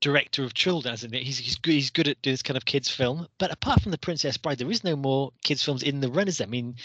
director 0.00 0.44
of 0.44 0.54
children. 0.54 0.92
As 0.92 1.04
in, 1.04 1.14
it. 1.14 1.22
he's 1.22 1.38
he's 1.38 1.56
good. 1.56 1.72
He's 1.72 1.90
good 1.90 2.08
at 2.08 2.20
doing 2.22 2.34
this 2.34 2.42
kind 2.42 2.56
of 2.56 2.64
kids 2.64 2.90
film. 2.90 3.26
But 3.38 3.52
apart 3.52 3.82
from 3.82 3.92
the 3.92 3.98
Princess 3.98 4.36
Bride, 4.36 4.58
there 4.58 4.70
is 4.70 4.84
no 4.84 4.96
more 4.96 5.32
kids 5.44 5.62
films 5.62 5.82
in 5.82 6.00
the 6.00 6.10
run. 6.10 6.28
Is? 6.28 6.40
I 6.40 6.46
mean, 6.46 6.76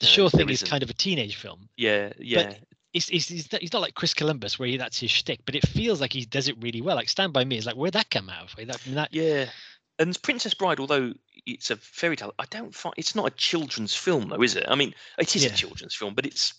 The 0.00 0.06
Uh, 0.06 0.10
Sure 0.10 0.30
there 0.30 0.40
Thing 0.40 0.50
is 0.50 0.62
kind 0.62 0.82
of 0.82 0.90
a 0.90 0.94
teenage 0.94 1.36
film. 1.36 1.68
Yeah, 1.76 2.12
yeah, 2.18 2.54
It's, 2.92 3.08
it's, 3.10 3.28
he's, 3.28 3.52
not, 3.52 3.60
he's 3.60 3.72
not 3.72 3.82
like 3.82 3.94
Chris 3.94 4.14
Columbus, 4.14 4.58
where 4.58 4.68
he, 4.68 4.76
that's 4.76 4.98
his 5.00 5.10
shtick, 5.10 5.40
but 5.44 5.54
it 5.54 5.66
feels 5.66 6.00
like 6.00 6.12
he 6.12 6.24
does 6.24 6.48
it 6.48 6.56
really 6.60 6.80
well. 6.80 6.96
Like 6.96 7.08
Stand 7.08 7.32
By 7.32 7.44
Me 7.44 7.56
is 7.56 7.66
like, 7.66 7.76
where'd 7.76 7.94
that 7.94 8.10
come 8.10 8.28
out 8.30 8.44
of? 8.44 8.56
That, 8.66 8.80
I 8.84 8.86
mean, 8.86 8.94
that, 8.94 9.12
yeah. 9.12 9.46
And 9.98 10.20
Princess 10.22 10.54
Bride, 10.54 10.78
although 10.78 11.12
it's 11.44 11.70
a 11.70 11.76
fairy 11.76 12.16
tale, 12.16 12.32
I 12.38 12.44
don't 12.50 12.72
find 12.74 12.94
it's 12.96 13.16
not 13.16 13.26
a 13.26 13.30
children's 13.30 13.96
film 13.96 14.28
though, 14.28 14.42
is 14.42 14.54
it? 14.54 14.64
I 14.68 14.76
mean, 14.76 14.94
it 15.18 15.34
is 15.34 15.44
Yeah. 15.44 15.50
a 15.50 15.54
children's 15.54 15.94
film, 15.94 16.14
but 16.14 16.24
it's 16.24 16.54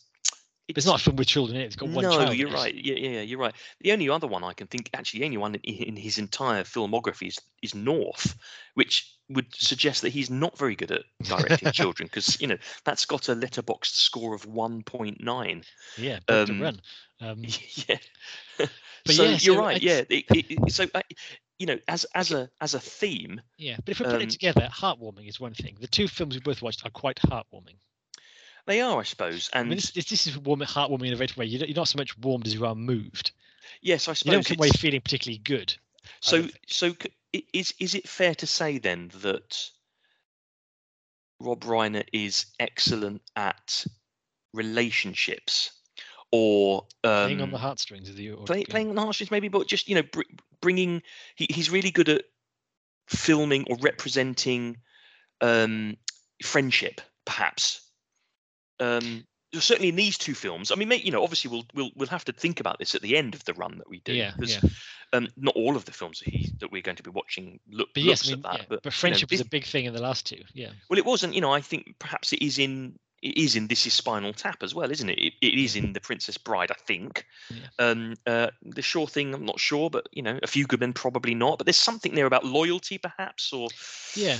it's 0.67 0.85
not 0.85 0.99
a 0.99 1.03
film 1.03 1.15
with 1.15 1.27
children 1.27 1.55
in 1.55 1.63
it. 1.63 1.65
It's 1.65 1.75
got 1.75 1.89
one 1.89 2.03
no, 2.03 2.11
child. 2.11 2.31
in 2.33 2.37
you're 2.37 2.51
right. 2.51 2.75
Yeah, 2.75 2.95
yeah, 2.95 3.09
yeah, 3.09 3.21
you're 3.21 3.39
right. 3.39 3.55
The 3.81 3.91
only 3.91 4.09
other 4.09 4.27
one 4.27 4.43
I 4.43 4.53
can 4.53 4.67
think, 4.67 4.89
actually, 4.93 5.21
the 5.21 5.25
only 5.25 5.37
one 5.37 5.55
in, 5.55 5.75
in 5.75 5.95
his 5.95 6.19
entire 6.19 6.63
filmography 6.63 7.29
is, 7.29 7.39
is 7.63 7.73
North, 7.73 8.37
which 8.75 9.11
would 9.29 9.53
suggest 9.53 10.01
that 10.01 10.09
he's 10.09 10.29
not 10.29 10.57
very 10.57 10.75
good 10.75 10.91
at 10.91 11.03
directing 11.23 11.71
children 11.73 12.07
because 12.07 12.39
you 12.41 12.47
know 12.47 12.57
that's 12.83 13.05
got 13.05 13.29
a 13.29 13.35
Letterboxd 13.35 13.85
score 13.85 14.33
of 14.35 14.45
1.9. 14.47 15.65
Yeah, 15.97 16.19
to 16.27 16.43
Um, 16.43 16.61
Run. 16.61 16.81
Um, 17.21 17.43
yeah. 17.43 17.97
But 19.05 19.15
so 19.15 19.23
yeah, 19.23 19.29
you're 19.31 19.55
so 19.55 19.59
right. 19.59 19.75
I- 19.75 19.79
Yeah. 19.81 20.01
It, 20.09 20.25
it, 20.29 20.71
so 20.71 20.85
uh, 20.93 21.01
you 21.57 21.65
know, 21.65 21.77
as 21.87 22.05
as 22.15 22.31
a 22.31 22.49
as 22.61 22.73
a 22.73 22.79
theme, 22.79 23.41
yeah, 23.57 23.75
but 23.83 23.89
if 23.91 23.99
we 23.99 24.05
put 24.05 24.15
um, 24.15 24.21
it 24.21 24.29
together, 24.29 24.69
heartwarming 24.71 25.27
is 25.27 25.39
one 25.39 25.53
thing. 25.53 25.75
The 25.81 25.87
two 25.87 26.07
films 26.07 26.35
we 26.35 26.41
both 26.41 26.61
watched 26.61 26.85
are 26.85 26.89
quite 26.89 27.17
heartwarming. 27.17 27.75
they 28.67 28.79
are, 28.81 28.99
I 28.99 29.03
suppose. 29.03 29.49
I 29.53 29.59
And 29.59 29.69
mean, 29.69 29.77
this, 29.77 29.91
this, 29.91 30.27
is 30.27 30.37
warm, 30.37 30.61
heartwarming 30.61 31.07
in 31.07 31.13
a 31.13 31.17
very 31.17 31.27
way. 31.35 31.45
You're, 31.45 31.67
not- 31.75 31.87
so 31.89 31.97
much 31.97 32.17
warmed 32.19 32.47
as 32.47 32.53
you 32.53 32.65
are 32.65 32.75
moved. 32.75 33.31
yes, 33.81 34.07
I 34.07 34.13
suppose 34.13 34.25
You 34.31 34.31
don't 34.37 34.45
come 34.45 34.57
away 34.59 34.69
feeling 34.69 35.01
particularly 35.01 35.39
good. 35.39 35.75
So, 36.21 36.47
so 36.67 36.93
is 37.53 37.73
is 37.79 37.95
it 37.95 38.07
fair 38.07 38.35
to 38.35 38.47
say 38.47 38.77
then 38.77 39.11
that 39.21 39.69
Rob 41.39 41.61
Reiner 41.61 42.03
is 42.11 42.47
excellent 42.59 43.21
at 43.35 43.85
relationships, 44.53 45.71
or 46.31 46.87
um, 47.03 47.25
Playing 47.25 47.41
on 47.41 47.51
the 47.51 47.57
heartstrings 47.57 48.09
of 48.09 48.15
the 48.15 48.29
play, 48.29 48.59
audience. 48.59 48.69
playing 48.69 48.89
on 48.89 48.95
the 48.95 49.01
heartstrings 49.01 49.31
maybe, 49.31 49.47
but 49.47 49.67
just 49.67 49.87
you 49.87 49.95
know 49.95 50.03
br- 50.11 50.21
bringing. 50.61 51.01
He, 51.35 51.47
he's 51.49 51.69
really 51.69 51.91
good 51.91 52.09
at 52.09 52.23
filming 53.07 53.65
or 53.69 53.77
representing 53.81 54.77
um, 55.41 55.97
friendship, 56.43 57.01
perhaps. 57.25 57.81
Um, 58.79 59.25
certainly 59.53 59.89
in 59.89 59.95
these 59.95 60.17
two 60.17 60.35
films. 60.35 60.71
I 60.71 60.75
mean, 60.75 60.91
you 60.91 61.11
know, 61.11 61.23
obviously 61.23 61.51
we'll 61.51 61.65
we'll 61.73 61.91
we'll 61.95 62.07
have 62.09 62.25
to 62.25 62.33
think 62.33 62.59
about 62.59 62.79
this 62.79 62.95
at 62.95 63.01
the 63.01 63.17
end 63.17 63.35
of 63.35 63.43
the 63.45 63.53
run 63.53 63.77
that 63.77 63.89
we 63.89 63.99
do. 64.01 64.13
Yeah, 64.13 64.31
because 64.35 64.61
yeah. 64.61 64.69
Um, 65.13 65.27
not 65.37 65.55
all 65.55 65.75
of 65.75 65.85
the 65.85 65.91
films 65.91 66.19
that 66.19 66.29
he 66.29 66.51
that 66.59 66.71
we're 66.71 66.81
going 66.81 66.97
to 66.97 67.03
be 67.03 67.09
watching 67.09 67.59
look 67.69 67.89
But 67.93 68.03
yes, 68.03 68.27
I 68.27 68.31
mean, 68.31 68.39
at 68.39 68.43
that. 68.43 68.53
yeah, 68.59 68.65
but 68.69 68.83
but, 68.83 68.85
you 68.85 68.89
know, 68.89 68.91
friendship 68.91 69.31
was 69.31 69.41
a 69.41 69.45
big 69.45 69.65
thing 69.65 69.85
in 69.85 69.93
the 69.93 70.01
last 70.01 70.25
two. 70.25 70.41
Yeah. 70.53 70.69
well, 70.89 70.99
it 70.99 71.05
wasn't. 71.05 71.33
You 71.33 71.41
know, 71.41 71.51
I 71.51 71.61
think 71.61 71.95
perhaps 71.99 72.33
it 72.33 72.41
is 72.43 72.59
in 72.59 72.97
it 73.21 73.37
is 73.37 73.55
in 73.55 73.67
this 73.67 73.85
is 73.85 73.93
Spinal 73.93 74.33
Tap 74.33 74.63
as 74.63 74.73
well, 74.73 74.91
isn't 74.91 75.09
it? 75.09 75.19
It, 75.19 75.33
it 75.41 75.53
is 75.59 75.75
in 75.75 75.93
the 75.93 75.99
Princess 75.99 76.37
Bride, 76.37 76.71
I 76.71 76.75
think. 76.85 77.25
Yeah. 77.49 77.67
Um, 77.79 78.13
uh, 78.25 78.47
the 78.63 78.81
Sure 78.81 79.07
Thing, 79.07 79.33
I'm 79.33 79.45
not 79.45 79.59
sure, 79.59 79.89
but 79.89 80.07
you 80.11 80.21
know, 80.21 80.39
a 80.43 80.47
few 80.47 80.65
good 80.65 80.79
men 80.79 80.93
probably 80.93 81.35
not. 81.35 81.57
But 81.57 81.65
there's 81.65 81.77
something 81.77 82.15
there 82.15 82.25
about 82.25 82.45
loyalty, 82.45 82.97
perhaps, 82.97 83.51
or 83.53 83.69
Yeah. 84.15 84.37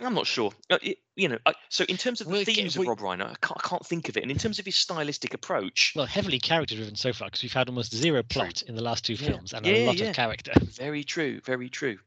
I'm 0.00 0.14
not 0.14 0.26
sure. 0.26 0.50
Uh, 0.68 0.78
it- 0.82 0.98
you 1.14 1.28
know, 1.28 1.38
I, 1.44 1.52
so 1.68 1.84
in 1.90 1.98
terms 1.98 2.20
of 2.22 2.28
the 2.28 2.42
themes 2.44 2.76
we- 2.78 2.86
of 2.86 2.88
Rob 2.88 2.98
Reiner, 3.00 3.26
I 3.26 3.34
can't, 3.42 3.60
I 3.62 3.68
can't 3.68 3.86
think 3.86 4.08
of 4.08 4.16
it. 4.16 4.22
And 4.22 4.32
in 4.32 4.38
terms 4.38 4.58
of 4.58 4.64
his 4.64 4.76
stylistic 4.76 5.34
approach, 5.34 5.92
Well, 5.94 6.06
heavily 6.06 6.38
character 6.40 6.74
driven 6.74 6.96
so 6.96 7.12
far 7.12 7.28
because 7.28 7.42
we've 7.42 7.52
had 7.52 7.68
almost 7.68 7.94
zero 7.94 8.22
plot 8.22 8.62
in 8.62 8.74
the 8.74 8.82
last 8.82 9.04
two 9.04 9.12
Yeah. 9.14 9.28
films 9.28 9.52
and 9.52 9.64
Yeah, 9.66 9.74
a 9.74 9.86
lot 9.86 9.96
yeah. 9.96 10.06
of 10.06 10.16
character. 10.16 10.52
Very 10.56 11.04
true. 11.04 11.40
Very 11.44 11.68
true. 11.68 11.98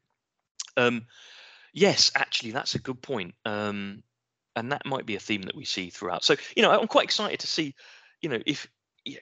Um, 0.76 1.05
yes, 1.71 2.11
actually, 2.15 2.51
that's 2.51 2.73
a 2.76 2.80
good 2.80 3.01
point. 3.01 3.36
Um, 3.45 4.01
and 4.56 4.72
that 4.72 4.86
might 4.86 5.06
be 5.06 5.16
a 5.16 5.20
theme 5.20 5.41
that 5.43 5.56
we 5.56 5.66
see 5.66 5.89
throughout. 5.89 6.24
So, 6.24 6.36
you 6.56 6.64
know, 6.64 6.72
I'm 6.72 6.88
quite 6.88 7.06
excited 7.06 7.39
to 7.41 7.47
see, 7.47 7.76
you 8.22 8.30
know, 8.30 8.39
if 8.45 8.68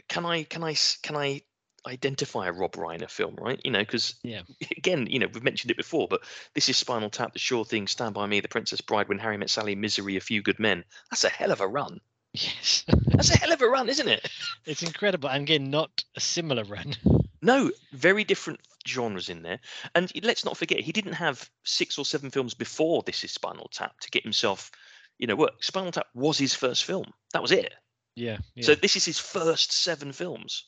can 0.07 0.25
I 0.25 0.43
can 0.43 0.63
I 0.63 0.75
can 1.01 1.15
I 1.15 1.41
identify 1.85 2.47
a 2.47 2.51
Rob 2.51 2.73
Reiner 2.73 3.09
film, 3.09 3.35
right? 3.35 3.59
You 3.63 3.71
know, 3.71 3.79
because 3.79 4.15
Yeah. 4.23 4.41
again, 4.77 5.07
you 5.07 5.19
know, 5.19 5.27
we've 5.33 5.43
mentioned 5.43 5.71
it 5.71 5.77
before, 5.77 6.07
but 6.07 6.21
this 6.53 6.69
is 6.69 6.77
Spinal 6.77 7.09
Tap, 7.09 7.33
The 7.33 7.39
Sure 7.39 7.65
Thing, 7.65 7.87
Stand 7.87 8.13
by 8.13 8.25
Me, 8.25 8.39
The 8.39 8.47
Princess 8.47 8.81
Bride, 8.81 9.09
When 9.09 9.19
Harry 9.19 9.37
Met 9.37 9.49
Sally, 9.49 9.75
Misery, 9.75 10.17
A 10.17 10.21
Few 10.21 10.41
Good 10.41 10.59
Men. 10.59 10.83
That's 11.11 11.25
a 11.25 11.29
hell 11.29 11.51
of 11.51 11.61
a 11.61 11.67
run. 11.67 11.99
Yes. 12.33 12.85
That's 13.07 13.29
a 13.29 13.37
hell 13.37 13.51
of 13.51 13.61
a 13.61 13.67
run, 13.67 13.89
isn't 13.89 14.07
it? 14.07 14.27
it's 14.65 14.81
incredible. 14.81 15.29
And 15.29 15.43
again, 15.43 15.69
not 15.69 16.03
a 16.15 16.19
similar 16.19 16.63
run. 16.63 16.95
No, 17.41 17.71
very 17.91 18.23
different 18.23 18.61
genres 18.87 19.29
in 19.29 19.43
there. 19.43 19.59
And 19.93 20.11
let's 20.23 20.45
not 20.45 20.57
forget, 20.57 20.79
he 20.79 20.91
didn't 20.91 21.13
have 21.13 21.49
six 21.63 21.97
or 21.97 22.05
seven 22.05 22.31
films 22.31 22.53
before 22.53 23.03
This 23.03 23.23
Is 23.23 23.31
Spinal 23.31 23.69
Tap 23.71 23.99
to 23.99 24.09
get 24.09 24.23
himself, 24.23 24.71
you 25.23 25.27
know, 25.27 25.37
work. 25.37 25.63
Spinal 25.63 25.93
Tap 25.93 26.07
was 26.13 26.37
his 26.37 26.53
first 26.53 26.83
film. 26.83 27.05
That 27.31 27.41
was 27.41 27.53
it. 27.53 27.73
Yeah. 28.17 28.39
yeah. 28.55 28.65
So 28.65 28.75
this 28.75 28.97
is 28.97 29.05
his 29.05 29.17
first 29.19 29.71
seven 29.71 30.11
films. 30.11 30.65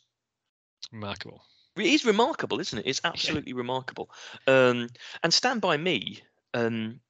remarkable. 0.94 1.42
It 1.76 1.88
is 1.88 2.06
remarkable, 2.06 2.62
isn't 2.62 2.80
it? 2.80 2.88
It's 2.88 3.02
absolutely 3.04 3.52
remarkable. 3.52 4.10
Um, 4.48 4.88
and 5.24 5.34
Stand 5.34 5.60
By 5.60 5.76
Me, 5.76 6.22
um, 6.54 7.02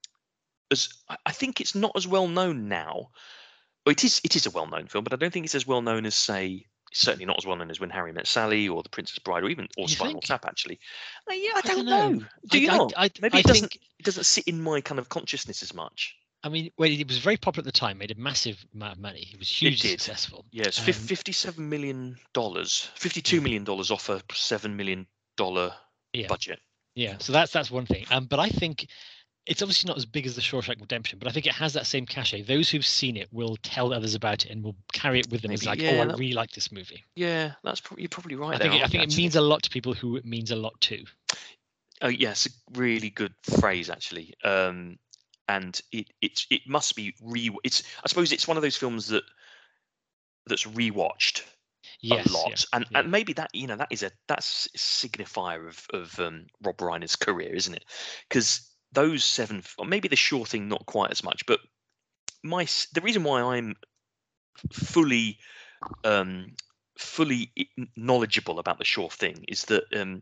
as 0.72 0.90
I 1.28 1.32
think 1.32 1.62
it's 1.62 1.76
not 1.76 1.92
as 1.96 2.08
well 2.08 2.28
known 2.28 2.68
now. 2.68 3.10
Well, 3.86 3.92
it 3.94 4.04
is. 4.04 4.20
It 4.24 4.36
is 4.36 4.48
a 4.48 4.50
well-known 4.50 4.88
film, 4.88 5.04
but 5.04 5.14
I 5.14 5.18
don't 5.18 5.32
think 5.32 5.46
it's 5.46 5.54
as 5.54 5.68
well 5.68 5.84
known 5.84 6.08
as, 6.08 6.16
say, 6.16 6.66
certainly 6.94 7.26
not 7.26 7.38
as 7.38 7.46
well 7.46 7.56
known 7.58 7.70
as 7.70 7.80
When 7.80 7.92
Harry 7.92 8.12
Met 8.12 8.26
Sally 8.26 8.68
or 8.68 8.82
The 8.82 8.90
Princess 8.90 9.20
Bride 9.20 9.44
or 9.44 9.50
even 9.50 9.68
or 9.78 9.84
You 9.84 9.90
Spinal 9.90 10.14
think? 10.14 10.24
Tap. 10.26 10.46
Actually, 10.48 10.80
Uh, 11.30 11.36
yeah, 11.36 11.52
I, 11.54 11.60
I 11.60 11.62
don't 11.62 11.86
dunno. 11.86 12.10
know. 12.10 12.26
Do 12.50 12.58
I- 12.58 12.62
you 12.62 12.70
I- 12.72 12.78
not? 12.78 12.94
Maybe 13.22 13.38
it 13.38 13.46
doesn't. 13.46 13.70
think, 13.70 13.84
It 14.00 14.06
doesn't 14.06 14.24
sit 14.24 14.48
in 14.48 14.60
my 14.64 14.82
kind 14.82 14.98
of 14.98 15.10
consciousness 15.10 15.62
as 15.62 15.76
much. 15.76 16.16
I 16.46 16.50
mean, 16.50 16.70
well, 16.78 16.90
it 16.90 17.08
was 17.08 17.18
very 17.18 17.38
popular 17.38 17.68
at 17.68 17.74
the 17.74 17.78
time, 17.80 17.98
made 17.98 18.12
a 18.12 18.16
massive 18.16 18.64
amount 18.76 18.94
of 18.94 19.00
money. 19.00 19.28
It 19.34 19.40
was 19.40 19.50
hugely 19.50 19.90
successful. 19.90 20.46
Yes, 20.52 20.78
Um, 20.80 20.86
fifty-seven 20.94 21.68
million 21.68 22.18
dollars, 22.34 22.90
fifty-two 22.96 23.42
million 23.42 23.64
dollars 23.64 23.90
off 23.90 24.10
a 24.10 24.22
seven 24.32 24.78
million 24.78 25.08
dollar 25.38 25.74
Yeah. 26.14 26.28
budget. 26.28 26.60
Yeah, 26.96 27.18
so 27.18 27.34
that's 27.34 27.52
that's 27.52 27.72
one 27.72 27.86
thing. 27.88 28.06
Um, 28.12 28.26
but 28.26 28.40
I 28.40 28.50
think 28.50 28.88
it's 29.48 29.62
obviously 29.62 29.88
not 29.88 29.98
as 29.98 30.06
big 30.06 30.26
as 30.28 30.36
the 30.36 30.42
Shawshank 30.42 30.80
Redemption, 30.80 31.18
but 31.20 31.28
I 31.28 31.32
think 31.32 31.46
it 31.48 31.54
has 31.54 31.74
that 31.74 31.88
same 31.88 32.06
cachet. 32.06 32.44
Those 32.44 32.70
who've 32.70 32.86
seen 32.86 33.18
it 33.18 33.28
will 33.34 33.58
tell 33.64 33.92
others 33.92 34.14
about 34.16 34.46
it 34.46 34.52
and 34.52 34.64
will 34.64 34.76
carry 34.94 35.20
it 35.20 35.30
with 35.32 35.42
them. 35.42 35.52
It's 35.52 35.66
like, 35.66 35.80
oh, 35.80 35.84
yeah, 35.84 36.02
I 36.04 36.06
that- 36.06 36.18
really 36.20 36.34
like 36.34 36.52
this 36.52 36.72
movie. 36.72 37.04
Yeah, 37.16 37.54
that's 37.64 37.82
pro- 37.82 37.98
you're 37.98 38.08
probably 38.10 38.36
right. 38.36 38.56
I 38.56 38.58
there, 38.60 38.70
think 38.70 38.82
it, 38.82 38.86
I 38.86 38.88
think 38.88 39.04
it 39.04 39.18
means 39.18 39.36
a 39.36 39.42
lot 39.42 39.64
to 39.64 39.70
people 39.72 39.94
who 39.94 40.16
it 40.16 40.26
means 40.26 40.52
a 40.52 40.56
lot 40.56 40.80
to. 40.82 41.04
Oh 42.02 42.08
yes, 42.10 42.46
a 42.46 42.50
really 42.80 43.10
good 43.10 43.34
phrase 43.60 43.90
actually. 43.90 44.34
Um, 44.44 44.98
and 45.48 45.80
it 45.92 46.08
it's 46.22 46.48
it 46.50 46.62
must 46.68 46.96
be 46.96 47.14
re. 47.22 47.50
It's 47.64 47.84
I 48.04 48.08
suppose 48.08 48.32
it's 48.32 48.48
one 48.48 48.58
of 48.58 48.64
those 48.64 48.78
films 48.78 49.08
that 49.08 49.24
that's 50.48 50.66
rewatched 50.66 51.44
Yes, 52.02 52.28
a 52.28 52.34
lot, 52.34 52.50
yeah, 52.50 52.56
and 52.74 52.86
yeah. 52.92 53.00
and 53.00 53.12
maybe 53.12 53.34
that 53.34 53.50
you 53.54 53.68
know 53.68 53.76
that 53.78 53.92
is 53.92 54.04
a 54.04 54.12
that's 54.28 54.68
a 54.74 54.78
signifier 54.78 55.68
of 55.68 55.88
of 55.94 56.20
um, 56.20 56.46
Rob 56.62 56.78
Reiner's 56.78 57.16
career, 57.16 57.54
isn't 57.56 57.74
it? 57.76 57.86
Because 58.28 58.70
those 58.92 59.24
seven, 59.24 59.64
or 59.78 59.86
maybe 59.86 60.08
the 60.08 60.16
Sure 60.16 60.46
Thing 60.46 60.68
not 60.68 60.86
quite 60.86 61.12
as 61.12 61.24
much, 61.24 61.46
but 61.46 61.60
my 62.44 62.68
the 62.94 63.02
reason 63.02 63.24
why 63.24 63.42
I'm 63.42 63.76
fully 64.72 65.40
um 66.04 66.56
fully 66.98 67.52
knowledgeable 67.96 68.60
about 68.60 68.78
the 68.78 68.86
Sure 68.86 69.10
Thing 69.10 69.44
is 69.48 69.64
that 69.66 69.84
um 69.96 70.22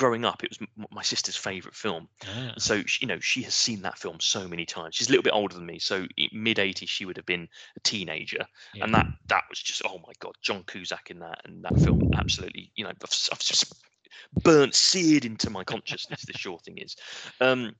growing 0.00 0.24
up 0.24 0.42
it 0.42 0.50
was 0.50 0.58
m- 0.60 0.86
my 0.90 1.02
sister's 1.02 1.36
favorite 1.36 1.74
film. 1.76 2.08
Ah, 2.26 2.54
so 2.58 2.82
sh- 2.84 3.02
you 3.02 3.06
know 3.06 3.20
she 3.20 3.42
has 3.42 3.54
seen 3.54 3.82
that 3.82 3.98
film 3.98 4.18
so 4.18 4.48
many 4.48 4.64
times. 4.64 4.94
She's 4.96 5.08
a 5.08 5.10
little 5.12 5.22
bit 5.22 5.34
older 5.34 5.54
than 5.54 5.66
me 5.66 5.78
so 5.78 6.06
mid 6.32 6.58
80s 6.58 6.88
she 6.88 7.04
would 7.04 7.16
have 7.18 7.26
been 7.26 7.46
a 7.76 7.80
teenager. 7.80 8.44
Yeah. 8.74 8.84
and 8.84 8.94
that 8.94 9.06
that 9.28 9.44
was 9.50 9.60
just 9.60 9.82
oh 9.84 9.98
my 9.98 10.12
god 10.18 10.34
john 10.42 10.64
cusack 10.66 11.10
in 11.10 11.18
that 11.20 11.40
and 11.44 11.62
that 11.64 11.78
film 11.78 12.00
absolutely 12.16 12.72
you 12.74 12.84
know 12.84 12.90
I've, 12.90 12.96
I've 13.32 13.38
just 13.40 13.74
burnt 14.44 14.74
seared 14.74 15.24
into 15.24 15.50
my 15.50 15.64
consciousness 15.64 16.24
the 16.24 16.32
sure 16.32 16.58
thing 16.60 16.78
is. 16.78 16.96
Um 17.40 17.74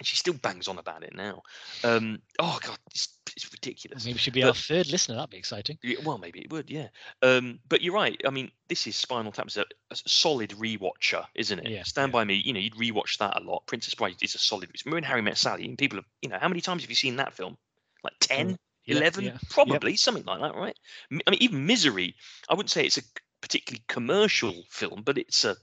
and 0.00 0.06
she 0.06 0.16
still 0.16 0.34
bangs 0.34 0.66
on 0.66 0.78
about 0.78 1.04
it 1.04 1.14
now 1.14 1.40
um 1.84 2.18
oh 2.40 2.58
god 2.66 2.76
it's, 2.90 3.16
it's 3.36 3.52
ridiculous 3.52 4.04
Maybe 4.04 4.18
she'd 4.18 4.34
be 4.34 4.40
but- 4.40 4.48
our 4.48 4.54
third 4.54 4.88
listener. 4.90 5.14
That'd 5.14 5.30
be 5.30 5.36
exciting. 5.36 5.78
yeah, 5.84 5.98
well, 6.04 6.18
maybe 6.18 6.40
it 6.40 6.50
would, 6.50 6.68
yeah. 6.68 6.88
Um, 7.22 7.60
but 7.68 7.80
you're 7.80 7.94
right. 7.94 8.20
I 8.26 8.30
mean, 8.30 8.50
this 8.68 8.88
is 8.88 8.96
Spinal 8.96 9.30
Tap 9.30 9.46
is 9.46 9.56
a, 9.56 9.64
a 9.92 9.96
solid 10.04 10.50
rewatcher, 10.50 11.24
isn't 11.36 11.60
it? 11.60 11.68
Yeah, 11.68 11.84
Stand 11.84 12.10
yeah. 12.10 12.12
by 12.12 12.24
Me, 12.24 12.34
you 12.44 12.52
know, 12.52 12.58
you'd 12.58 12.74
rewatch 12.74 13.18
that 13.18 13.40
a 13.40 13.44
lot. 13.44 13.66
Princess 13.66 13.94
Bride 13.94 14.16
is 14.20 14.34
a 14.34 14.38
solid. 14.38 14.68
Remember 14.84 14.96
when 14.96 15.04
Harry 15.04 15.22
Met 15.22 15.38
Sally? 15.38 15.64
And 15.66 15.78
people 15.78 15.98
have, 15.98 16.04
you 16.22 16.28
know, 16.28 16.38
how 16.40 16.48
many 16.48 16.60
times 16.60 16.82
have 16.82 16.90
you 16.90 16.96
seen 16.96 17.16
that 17.16 17.34
film? 17.34 17.56
Like 18.02 18.14
10, 18.20 18.50
Yep, 18.86 18.96
11, 18.96 19.24
yeah. 19.24 19.38
probably 19.48 19.94
something 19.96 20.24
like 20.24 20.40
that, 20.40 20.56
right? 20.56 20.76
i 21.12 21.14
mean, 21.14 21.38
even 21.40 21.66
Misery. 21.66 22.16
I 22.48 22.54
wouldn't 22.54 22.70
say 22.70 22.84
it's 22.84 22.98
a 22.98 23.02
particularly 23.40 23.84
commercial 23.86 24.64
film, 24.70 25.02
but 25.04 25.18
it's 25.18 25.44
a. 25.44 25.54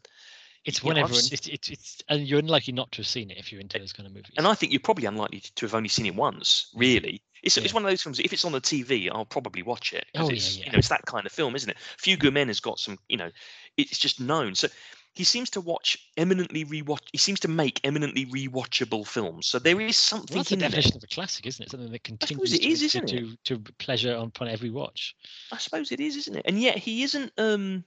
It's 0.68 0.84
when 0.84 0.98
I've 0.98 1.06
everyone. 1.06 1.24
It's, 1.32 1.48
it's 1.48 1.70
it's 1.70 2.04
and 2.10 2.28
you're 2.28 2.40
unlikely 2.40 2.74
not 2.74 2.92
to 2.92 2.98
have 2.98 3.08
seen 3.08 3.32
it 3.32 3.38
if 3.38 3.52
you're 3.52 3.62
into 3.62 3.80
those 3.80 3.94
kind 3.94 4.06
of 4.06 4.14
movies. 4.14 4.34
And 4.38 4.46
I 4.46 4.54
think 4.54 4.74
you're 4.74 4.82
probably 4.82 5.06
unlikely 5.06 5.40
to 5.56 5.66
have 5.66 5.74
only 5.74 5.88
seen 5.88 6.06
it 6.06 6.14
once, 6.14 6.70
really. 6.76 7.24
It's, 7.42 7.56
it's 7.56 7.74
one 7.74 7.86
of 7.86 7.90
those 7.90 8.02
films. 8.02 8.20
If 8.20 8.34
it's 8.34 8.44
on 8.44 8.52
the 8.52 8.60
TV, 8.60 9.10
I'll 9.10 9.24
probably 9.24 9.64
watch 9.64 9.94
it. 9.94 10.06
Oh, 10.16 10.28
yeah, 10.28 10.36
it's, 10.36 10.58
yeah. 10.58 10.66
You 10.66 10.72
know, 10.74 10.80
it's 10.80 10.90
that 10.90 11.06
kind 11.06 11.26
of 11.26 11.32
film, 11.32 11.56
isn't 11.56 11.70
it? 11.70 11.78
Few 11.98 12.18
Good 12.18 12.34
Men 12.34 12.48
has 12.48 12.60
got 12.60 12.80
some. 12.80 12.98
You 13.08 13.18
know, 13.18 13.32
it's 13.78 13.98
just 13.98 14.20
known. 14.20 14.56
So 14.56 14.68
he 15.14 15.24
seems 15.24 15.50
to 15.52 15.62
watch 15.62 15.98
eminently 16.18 16.66
rewatch. 16.66 17.00
He 17.12 17.18
seems 17.18 17.40
to 17.40 17.48
make 17.48 17.80
eminently 17.84 18.26
rewatchable 18.26 19.08
films. 19.08 19.48
So 19.48 19.60
there 19.60 19.80
is 19.80 19.98
something 19.98 20.36
Well, 20.36 20.44
that's 20.44 20.50
the 20.50 20.56
in 20.56 20.60
there. 20.60 20.70
definition 20.70 20.98
of 20.98 21.04
a 21.04 21.08
classic, 21.08 21.46
isn't 21.48 21.66
it? 21.66 21.72
Something 21.72 21.92
that 21.92 22.04
continues 22.04 22.54
it 22.54 22.62
to, 22.62 22.68
is, 22.68 22.80
to, 22.80 22.86
isn't 22.86 23.08
to, 23.08 23.38
to 23.46 23.74
pleasure 23.80 24.16
on 24.16 24.28
upon 24.28 24.48
every 24.48 24.70
watch. 24.70 25.16
I 25.52 25.58
suppose 25.58 25.92
it 25.92 26.00
is, 26.00 26.18
isn't 26.18 26.36
it? 26.36 26.44
And 26.46 26.60
yet 26.60 26.78
he 26.78 27.04
isn't. 27.04 27.32
Um, 27.38 27.84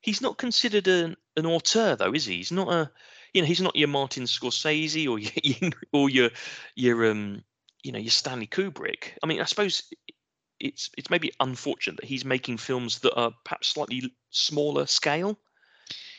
he's 0.00 0.20
not 0.20 0.38
considered 0.38 0.88
an 0.88 1.16
an 1.36 1.46
auteur, 1.46 1.96
though, 1.96 2.12
is 2.12 2.24
he? 2.24 2.36
He's 2.36 2.52
not 2.52 2.72
a. 2.72 2.90
You 3.32 3.42
know, 3.42 3.46
he's 3.46 3.60
not 3.60 3.76
your 3.76 3.88
Martin 3.88 4.24
Scorsese 4.24 5.08
or 5.08 5.18
your 5.18 5.70
or 5.92 6.10
your 6.10 6.30
your 6.74 7.10
um, 7.10 7.44
you 7.82 7.92
know, 7.92 7.98
your 7.98 8.10
Stanley 8.10 8.46
Kubrick. 8.46 9.12
I 9.22 9.26
mean, 9.26 9.40
I 9.40 9.44
suppose 9.44 9.84
it's 10.58 10.90
it's 10.98 11.10
maybe 11.10 11.32
unfortunate 11.40 11.96
that 12.00 12.06
he's 12.06 12.24
making 12.24 12.58
films 12.58 12.98
that 13.00 13.14
are 13.14 13.32
perhaps 13.44 13.68
slightly 13.68 14.12
smaller 14.30 14.86
scale. 14.86 15.38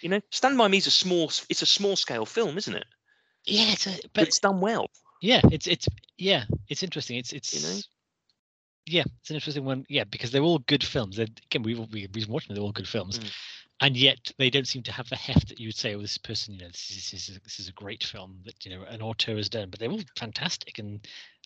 You 0.01 0.09
know, 0.09 0.21
Stand 0.31 0.57
by 0.57 0.67
Me 0.67 0.77
is 0.77 0.87
a 0.87 0.91
small. 0.91 1.25
It's 1.49 1.61
a 1.61 1.65
small 1.67 1.95
scale 1.95 2.25
film, 2.25 2.57
isn't 2.57 2.75
it? 2.75 2.85
Yeah, 3.45 3.71
it's 3.71 3.87
a, 3.87 3.91
But 3.91 4.13
but 4.13 4.27
it's 4.27 4.39
done 4.39 4.61
well. 4.61 4.87
yeah, 5.21 5.41
it's 5.51 5.67
it's 5.67 5.87
yeah, 6.17 6.45
it's 6.69 6.83
interesting. 6.83 7.17
It's 7.17 7.33
it's 7.33 7.53
you 7.53 7.67
know? 7.67 7.79
yeah, 8.85 9.03
it's 9.19 9.29
an 9.29 9.35
interesting 9.35 9.65
one. 9.65 9.85
Yeah, 9.89 10.03
because 10.05 10.31
they're 10.31 10.41
all 10.41 10.59
good 10.59 10.83
films. 10.83 11.17
They're, 11.17 11.27
again, 11.45 11.63
we've 11.63 11.79
we've 11.91 12.11
been 12.11 12.29
watching 12.29 12.49
them, 12.49 12.55
they're 12.55 12.63
all 12.63 12.71
good 12.71 12.87
films, 12.87 13.19
Mm. 13.19 13.31
And 13.81 13.97
yet 13.97 14.31
they 14.37 14.49
don't 14.49 14.67
seem 14.67 14.83
to 14.83 14.91
have 14.91 15.09
the 15.09 15.15
heft 15.15 15.49
that 15.49 15.59
you 15.59 15.67
would 15.67 15.75
say, 15.75 15.95
"Oh, 15.95 16.01
this 16.01 16.17
person, 16.17 16.53
you 16.53 16.61
know, 16.61 16.67
this 16.67 16.91
is 16.91 17.11
this 17.11 17.29
is 17.29 17.37
a, 17.37 17.39
this 17.41 17.59
is 17.59 17.67
a 17.67 17.73
great 17.73 18.03
film 18.03 18.39
that 18.45 18.65
you 18.65 18.71
know 18.71 18.83
an 18.83 19.01
auteur 19.01 19.35
has 19.35 19.49
done." 19.49 19.69
But 19.69 19.79
they're 19.79 19.91
all 19.91 20.01
fantastic 20.17 20.79
and 20.79 21.05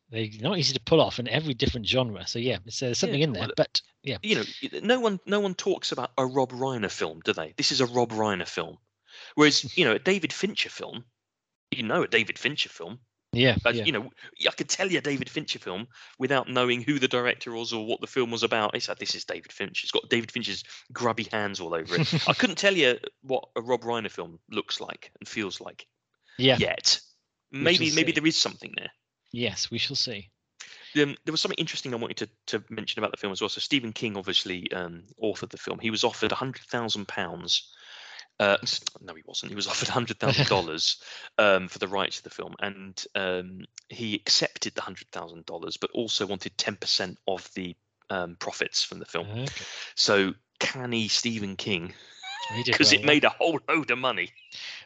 they're 0.09 0.27
not 0.41 0.57
easy 0.57 0.73
to 0.73 0.81
pull 0.81 1.01
off 1.01 1.17
in 1.17 1.27
every 1.27 1.53
different 1.53 1.87
genre. 1.87 2.27
So 2.27 2.37
yeah, 2.37 2.57
it's, 2.65 2.81
uh, 2.83 2.87
there's 2.87 2.99
something 2.99 3.21
in 3.21 3.33
there. 3.33 3.43
well, 3.43 3.51
But 3.55 3.81
yeah, 4.03 4.17
you 4.21 4.35
know, 4.35 4.79
no 4.81 4.99
one 4.99 5.19
no 5.25 5.39
one 5.39 5.55
talks 5.55 5.91
about 5.91 6.11
a 6.17 6.25
Rob 6.25 6.51
Reiner 6.51 6.91
film, 6.91 7.21
do 7.23 7.33
they? 7.33 7.53
This 7.57 7.71
is 7.71 7.81
a 7.81 7.87
Rob 7.87 8.11
Reiner 8.11 8.47
film. 8.47 8.77
Whereas, 9.35 9.77
you 9.77 9.85
know, 9.85 9.93
a 9.93 9.99
David 9.99 10.33
Fincher 10.33 10.69
film, 10.69 11.05
you 11.71 11.83
know 11.83 12.03
a 12.03 12.07
David 12.07 12.37
Fincher 12.37 12.69
film. 12.69 12.99
Yeah, 13.35 13.57
Uh, 13.65 13.69
yeah. 13.69 13.83
You 13.83 13.91
know, 13.91 14.09
I 14.47 14.51
could 14.51 14.69
tell 14.69 14.91
you 14.91 14.97
a 14.97 15.01
David 15.01 15.29
Fincher 15.29 15.59
film 15.59 15.87
without 16.17 16.49
knowing 16.49 16.81
who 16.81 16.99
the 16.99 17.07
director 17.07 17.51
was 17.51 17.73
or 17.73 17.85
what 17.85 18.01
the 18.01 18.07
film 18.07 18.31
was 18.31 18.43
about. 18.43 18.75
It's 18.75 18.87
like 18.87 18.99
this 18.99 19.15
is 19.15 19.25
David 19.25 19.51
Fincher. 19.51 19.83
It's 19.83 19.91
got 19.91 20.09
David 20.09 20.31
Fincher's 20.31 20.63
grubby 20.91 21.27
hands 21.31 21.59
all 21.59 21.73
over 21.73 21.95
it. 21.95 22.29
I 22.29 22.33
couldn't 22.37 22.57
tell 22.57 22.75
you 22.75 22.97
what 23.21 23.45
a 23.55 23.61
Rob 23.61 23.81
Reiner 23.81 24.11
film 24.11 24.39
looks 24.49 24.79
like 24.79 25.11
and 25.19 25.27
feels 25.27 25.61
like 25.61 25.85
yeah. 26.37 26.57
yet. 26.57 26.99
Maybe 27.51 27.93
maybe 27.93 28.11
there 28.11 28.25
is 28.25 28.37
something 28.37 28.73
there. 28.77 28.89
Yes, 29.31 29.69
we 29.69 29.77
shall 29.77 29.95
see. 29.95 30.29
um, 30.97 31.15
there 31.25 31.31
was 31.31 31.41
something 31.41 31.59
interesting 31.59 31.93
I 31.93 31.97
wanted 31.97 32.17
to, 32.17 32.29
to 32.57 32.63
mention 32.69 32.99
about 32.99 33.11
the 33.11 33.17
film 33.17 33.33
as 33.33 33.41
well. 33.41 33.49
So 33.49 33.59
Stephen 33.59 33.93
King 33.93 34.17
obviously 34.17 34.71
um, 34.71 35.03
authored 35.21 35.51
the 35.51 35.57
film. 35.57 35.79
He 35.79 35.91
was 35.91 36.03
offered 36.03 36.31
a 36.31 36.35
hundred 36.35 36.65
thousand 36.65 37.07
pounds. 37.07 37.71
Uh, 38.39 38.57
no, 39.01 39.13
he 39.13 39.23
wasn't. 39.25 39.51
He 39.51 39.55
was 39.55 39.67
offered 39.67 39.87
hundred 39.87 40.19
thousand 40.19 40.47
dollars 40.47 41.01
um, 41.37 41.67
for 41.67 41.79
the 41.79 41.87
rights 41.87 42.17
to 42.17 42.23
the 42.23 42.29
film, 42.29 42.55
and 42.59 43.03
um, 43.15 43.61
he 43.89 44.15
accepted 44.15 44.75
the 44.75 44.81
hundred 44.81 45.07
thousand 45.11 45.45
dollars, 45.45 45.77
but 45.77 45.91
also 45.91 46.25
wanted 46.25 46.57
ten 46.57 46.75
percent 46.75 47.17
of 47.27 47.49
the 47.55 47.75
um, 48.09 48.35
profits 48.39 48.83
from 48.83 48.99
the 48.99 49.05
film. 49.05 49.27
Okay. 49.29 49.47
So 49.95 50.33
canny 50.59 51.07
Stephen 51.07 51.55
King, 51.55 51.93
because 52.49 52.91
well, 52.91 52.93
it 52.93 53.03
made 53.03 53.23
a 53.23 53.29
whole 53.29 53.59
load 53.67 53.91
of 53.91 53.97
money. 53.97 54.31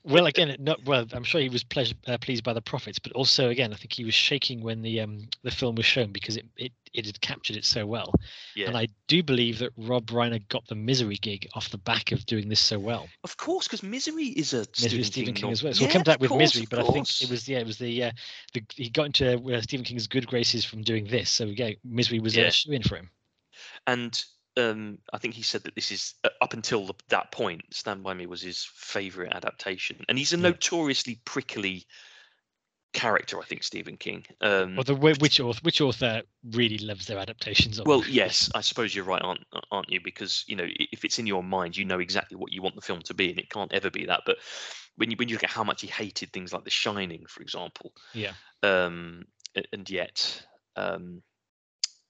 Well, 0.04 0.26
again, 0.26 0.56
not 0.60 0.84
well. 0.86 1.06
I'm 1.12 1.24
sure 1.24 1.41
he 1.41 1.50
was 1.50 1.64
pleasure, 1.64 1.95
uh, 2.08 2.18
pleased 2.18 2.43
by 2.43 2.54
the 2.54 2.62
profits, 2.62 3.00
but 3.00 3.12
also 3.14 3.50
again, 3.50 3.74
I 3.74 3.76
think 3.76 3.93
he 3.93 4.06
was 4.06 4.14
shaking 4.14 4.62
when 4.62 4.82
the 4.82 5.00
um 5.02 5.30
the 5.43 5.52
film 5.52 5.76
was 5.76 5.86
shown 5.86 6.12
because 6.12 6.38
it 6.38 6.45
it, 6.58 6.72
it 6.93 7.06
had 7.06 7.22
captured 7.22 7.58
it 7.58 7.66
so 7.66 7.86
well. 7.86 8.14
Yeah, 8.56 8.66
And 8.68 8.78
I 8.78 8.88
do 9.08 9.24
believe 9.24 9.60
that 9.60 9.74
Rob 9.78 10.08
Reiner 10.08 10.45
got 10.50 10.68
the 10.68 10.76
Misery 10.76 11.18
gig 11.18 11.47
off 11.54 11.70
the 11.70 11.78
back 11.78 12.12
of 12.12 12.26
doing 12.26 12.50
this 12.50 12.60
so 12.60 12.80
well. 12.80 13.14
of 13.24 13.38
course, 13.38 13.68
because 13.68 13.84
Misery 13.84 14.28
is 14.28 14.54
a 14.54 14.66
Misery 14.78 15.04
Stephen, 15.04 15.04
Stephen 15.04 15.34
King 15.34 15.52
novel. 15.52 15.52
as 15.52 15.64
well. 15.64 15.74
So 15.74 15.84
we'll 15.84 15.88
Yeah, 15.88 15.93
come 15.93 16.04
to 16.04 16.12
that 16.12 16.20
with 16.20 16.34
course, 16.34 16.36
Misery, 16.36 16.66
but 16.66 16.80
I 16.80 16.84
think 16.84 17.22
it 17.22 17.30
was 17.30 17.47
yeah, 17.47 17.60
it 17.60 17.66
was 17.68 17.78
the 17.78 18.04
uh, 18.06 18.12
the 18.54 18.64
he 18.76 18.89
got 18.89 19.08
into 19.08 19.34
uh, 19.54 19.62
Stephen 19.62 19.86
King's 19.86 20.08
good 20.08 20.28
graces 20.28 20.66
from 20.66 20.82
doing 20.84 21.06
this. 21.06 21.30
So 21.30 21.45
yeah, 21.45 21.72
Misery 21.84 22.20
was 22.20 22.38
Yeah. 22.38 22.47
a 22.47 22.52
shoe 22.52 22.72
in 22.72 22.84
for 22.84 22.97
him. 22.97 23.10
and 23.88 24.24
um, 24.60 24.99
I 25.14 25.18
think 25.18 25.34
he 25.34 25.41
said 25.43 25.64
that 25.64 25.76
this 25.76 25.91
is 25.91 26.16
uh, 26.24 26.30
up 26.41 26.53
until 26.53 26.86
the, 26.86 26.93
that 27.10 27.32
point, 27.32 27.62
Stand 27.72 28.03
by 28.03 28.14
Me 28.14 28.26
was 28.26 28.41
his 28.41 28.68
favorite 28.76 29.34
adaptation, 29.34 30.05
and 30.07 30.18
he's 30.18 30.34
a 30.34 30.38
Yeah. 30.38 30.49
notoriously 30.49 31.22
prickly 31.26 31.86
character. 32.93 33.39
I 33.39 33.45
think 33.45 33.64
Stephen 33.64 33.97
King. 33.97 34.26
Um, 34.41 34.78
Or 34.78 34.84
the 34.84 34.95
which 34.95 35.39
author 35.39 35.60
which 35.64 35.82
author 35.82 36.22
really 36.51 36.80
loves 36.80 37.07
their 37.07 37.18
adaptations 37.18 37.80
of 37.80 37.88
well, 37.88 38.03
yes, 38.07 38.49
I 38.53 38.62
suppose 38.62 38.93
you're 38.93 39.05
right, 39.05 39.22
aren't 39.22 39.45
aren't 39.72 39.89
you? 39.89 39.99
Because 40.03 40.43
you 40.47 40.55
know, 40.55 40.68
if 40.68 41.05
it's 41.05 41.20
in 41.20 41.28
your 41.28 41.43
mind, 41.43 41.78
you 41.78 41.86
know 41.86 41.99
exactly 41.99 42.38
what 42.38 42.51
you 42.51 42.62
want 42.62 42.76
the 42.76 42.82
film 42.82 43.01
to 43.03 43.14
be, 43.14 43.30
and 43.30 43.39
it 43.39 43.49
can't 43.49 43.74
ever 43.74 43.89
be 43.89 44.05
that. 44.05 44.22
But 44.26 44.38
when 44.97 45.12
you 45.12 45.18
when 45.18 45.30
you 45.30 45.36
look 45.36 45.43
at 45.43 45.49
how 45.49 45.64
much 45.64 45.82
he 45.82 45.88
hated 45.88 46.34
things 46.34 46.51
like 46.51 46.64
The 46.64 46.70
Shining, 46.70 47.26
for 47.28 47.41
example, 47.41 47.93
Yeah. 48.14 48.34
um, 48.64 49.26
and 49.74 49.89
yet, 49.89 50.45
um, 50.76 51.22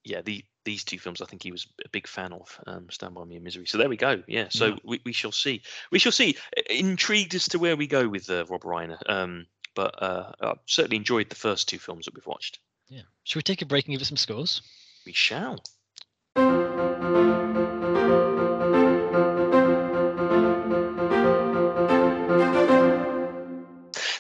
yeah, 0.03 0.21
the 0.21 0.43
these 0.65 0.83
two 0.83 0.99
films 0.99 1.21
I 1.21 1.25
think 1.25 1.41
he 1.41 1.51
was 1.51 1.67
a 1.83 1.89
big 1.89 2.05
fan 2.07 2.31
of, 2.33 2.59
um, 2.67 2.89
Stand 2.91 3.15
by 3.15 3.23
Me 3.23 3.35
and 3.35 3.43
Misery. 3.43 3.65
So 3.65 3.77
there 3.77 3.89
we 3.89 3.97
go. 3.97 4.21
Yeah, 4.27 4.47
so 4.49 4.67
Yeah. 4.67 4.75
we, 4.83 5.01
we 5.05 5.13
shall 5.13 5.31
see. 5.31 5.61
We 5.91 5.97
shall 5.99 6.11
see. 6.11 6.35
Intrigued 6.69 7.33
as 7.33 7.45
to 7.49 7.59
where 7.59 7.75
we 7.75 7.87
go 7.87 8.07
with 8.07 8.29
uh, 8.29 8.45
Rob 8.45 8.61
Reiner. 8.61 8.99
Um, 9.09 9.47
but 9.73 10.01
uh, 10.03 10.31
I 10.41 10.53
certainly 10.65 10.97
enjoyed 10.97 11.29
the 11.29 11.35
first 11.35 11.69
two 11.69 11.79
films 11.79 12.05
that 12.05 12.13
we've 12.13 12.27
watched. 12.27 12.59
Yeah. 12.87 13.03
Should 13.23 13.37
we 13.37 13.43
take 13.43 13.61
a 13.61 13.65
break 13.65 13.85
and 13.85 13.93
give 13.93 14.01
it 14.01 14.05
some 14.05 14.17
scores? 14.17 14.61
We 15.05 15.13
shall. 15.13 15.63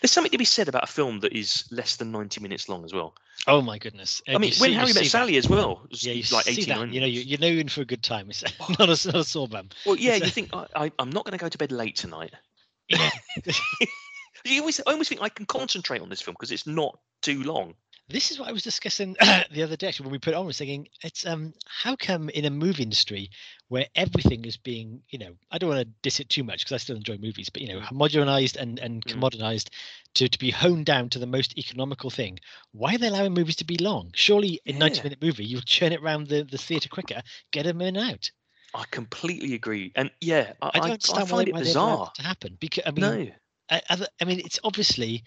There's 0.09 0.15
something 0.15 0.31
to 0.31 0.39
be 0.39 0.45
said 0.45 0.67
about 0.67 0.85
a 0.85 0.87
film 0.87 1.19
that 1.19 1.33
is 1.33 1.65
less 1.69 1.97
than 1.97 2.11
90 2.11 2.41
minutes 2.41 2.67
long 2.67 2.83
as 2.83 2.91
well. 2.91 3.13
Oh 3.45 3.61
my 3.61 3.77
goodness! 3.77 4.23
I 4.27 4.39
mean, 4.39 4.53
when 4.57 4.73
Harry 4.73 4.91
Met 4.91 5.05
Sally 5.05 5.37
as 5.37 5.47
well, 5.47 5.85
Yeah, 5.91 6.13
you 6.13 6.23
like 6.31 6.47
18 6.47 6.67
that. 6.67 6.91
You 6.91 6.99
know, 6.99 7.05
you, 7.05 7.21
you 7.21 7.37
know 7.37 7.45
you're 7.45 7.61
in 7.61 7.69
for 7.69 7.81
a 7.81 7.85
good 7.85 8.01
time. 8.01 8.27
It's 8.31 8.43
not 8.79 8.89
a, 8.89 9.07
not 9.07 9.15
a 9.15 9.23
sore 9.23 9.47
bum. 9.47 9.69
Well, 9.85 9.97
yeah, 9.97 10.13
It's 10.13 10.21
you 10.21 10.25
a- 10.25 10.31
think 10.31 10.49
I, 10.51 10.65
I, 10.75 10.91
I'm 10.97 11.11
not 11.11 11.25
going 11.25 11.37
to 11.37 11.37
go 11.37 11.47
to 11.47 11.57
bed 11.59 11.71
late 11.71 11.95
tonight. 11.95 12.33
Yeah. 12.87 13.11
You 14.45 14.61
always, 14.61 14.79
I 14.87 14.93
always 14.93 15.09
think 15.09 15.21
I 15.21 15.27
can 15.27 15.45
concentrate 15.45 16.01
on 16.01 16.07
this 16.07 16.21
film 16.21 16.33
because 16.33 16.51
it's 16.51 16.65
not 16.65 16.97
too 17.21 17.43
long. 17.43 17.73
This 18.09 18.31
is 18.31 18.39
what 18.39 18.49
I 18.49 18.53
was 18.53 18.63
discussing 18.63 19.15
the 19.51 19.63
other 19.63 19.77
day 19.77 19.87
actually 19.87 20.05
when 20.05 20.13
we 20.13 20.19
put 20.19 20.33
it 20.33 20.37
on. 20.37 20.45
Was 20.45 20.57
thinking 20.57 20.87
it's 21.03 21.25
um 21.25 21.53
how 21.67 21.95
come 21.95 22.29
in 22.29 22.45
a 22.45 22.49
movie 22.51 22.83
industry 22.83 23.29
where 23.69 23.87
everything 23.95 24.45
is 24.45 24.57
being 24.57 25.03
you 25.09 25.19
know 25.19 25.35
I 25.51 25.57
don't 25.59 25.69
want 25.69 25.81
to 25.81 25.93
diss 26.01 26.19
it 26.19 26.29
too 26.29 26.43
much 26.43 26.59
because 26.59 26.73
I 26.73 26.77
still 26.77 26.97
enjoy 26.97 27.17
movies 27.17 27.49
but 27.49 27.61
you 27.61 27.69
know 27.69 27.81
modernized 27.91 28.57
and 28.57 28.79
and 28.79 29.05
Mm. 29.05 29.07
commoditized 29.07 29.69
to 30.15 30.27
to 30.29 30.39
be 30.39 30.51
honed 30.51 30.85
down 30.85 31.09
to 31.09 31.19
the 31.19 31.27
most 31.27 31.57
economical 31.57 32.09
thing. 32.09 32.39
Why 32.71 32.95
are 32.95 32.97
they 32.97 33.07
allowing 33.07 33.33
movies 33.33 33.57
to 33.57 33.65
be 33.65 33.77
long? 33.77 34.11
Surely 34.15 34.59
a 34.65 34.73
ninety-minute 34.73 35.21
movie 35.21 35.45
you'll 35.45 35.61
churn 35.61 35.93
it 35.93 36.01
around 36.01 36.27
the 36.27 36.43
the 36.43 36.57
theater 36.57 36.89
quicker, 36.89 37.21
get 37.51 37.63
them 37.65 37.81
in 37.81 37.95
and 37.95 38.11
out. 38.11 38.31
I 38.73 38.85
completely 38.91 39.53
agree, 39.53 39.91
and 39.95 40.11
yeah, 40.21 40.53
I, 40.61 40.71
I 40.73 40.79
I, 40.79 40.87
don't 40.87 40.93
I 41.09 41.19
understand 41.19 41.29
why, 41.31 41.43
find 41.43 41.47
they- 41.47 41.49
it 41.49 41.57
why 41.57 41.57
bizarre. 41.57 42.13
to 42.13 42.21
happen 42.23 42.57
because 42.59 42.83
I 42.85 42.91
mean 42.91 43.19
No, 43.19 43.31
I, 43.69 43.81
I, 43.89 44.07
I 44.21 44.25
mean, 44.25 44.39
it's 44.39 44.59
obviously 44.63 45.23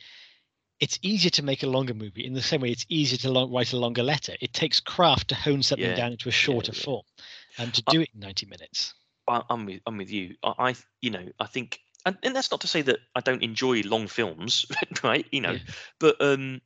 it's 0.82 0.98
easier 1.00 1.30
to 1.30 1.44
make 1.44 1.62
a 1.62 1.68
longer 1.68 1.94
movie 1.94 2.26
in 2.26 2.34
the 2.34 2.42
same 2.42 2.60
way 2.60 2.70
it's 2.70 2.84
easier 2.88 3.16
to 3.18 3.30
long, 3.30 3.52
write 3.52 3.72
a 3.72 3.76
longer 3.78 4.02
letter. 4.02 4.34
It 4.40 4.52
takes 4.52 4.80
craft 4.80 5.28
to 5.28 5.36
hone 5.36 5.62
something 5.62 5.86
Yeah, 5.90 5.94
down 5.94 6.10
into 6.10 6.28
a 6.28 6.32
shorter 6.32 6.72
yeah. 6.72 6.84
form, 6.84 7.02
and 7.56 7.72
to 7.72 7.82
I- 7.86 7.92
do 7.92 8.00
it 8.00 8.10
in 8.12 8.20
ninety 8.20 8.46
minutes. 8.46 8.92
I, 9.28 9.42
I'm 9.48 9.64
with, 9.64 9.80
I'm 9.86 9.96
with 9.96 10.10
you. 10.10 10.34
I, 10.42 10.54
I, 10.70 10.74
you 11.00 11.10
know, 11.10 11.24
I 11.38 11.46
think, 11.46 11.78
and, 12.04 12.18
and 12.24 12.34
that's 12.34 12.50
not 12.50 12.62
to 12.62 12.66
say 12.66 12.82
that 12.82 12.98
I 13.14 13.20
don't 13.20 13.44
enjoy 13.44 13.82
long 13.82 14.08
films, 14.08 14.66
right? 15.04 15.24
You 15.30 15.40
know, 15.40 15.52
Yeah. 15.52 15.58
but 16.00 16.20
um, 16.20 16.60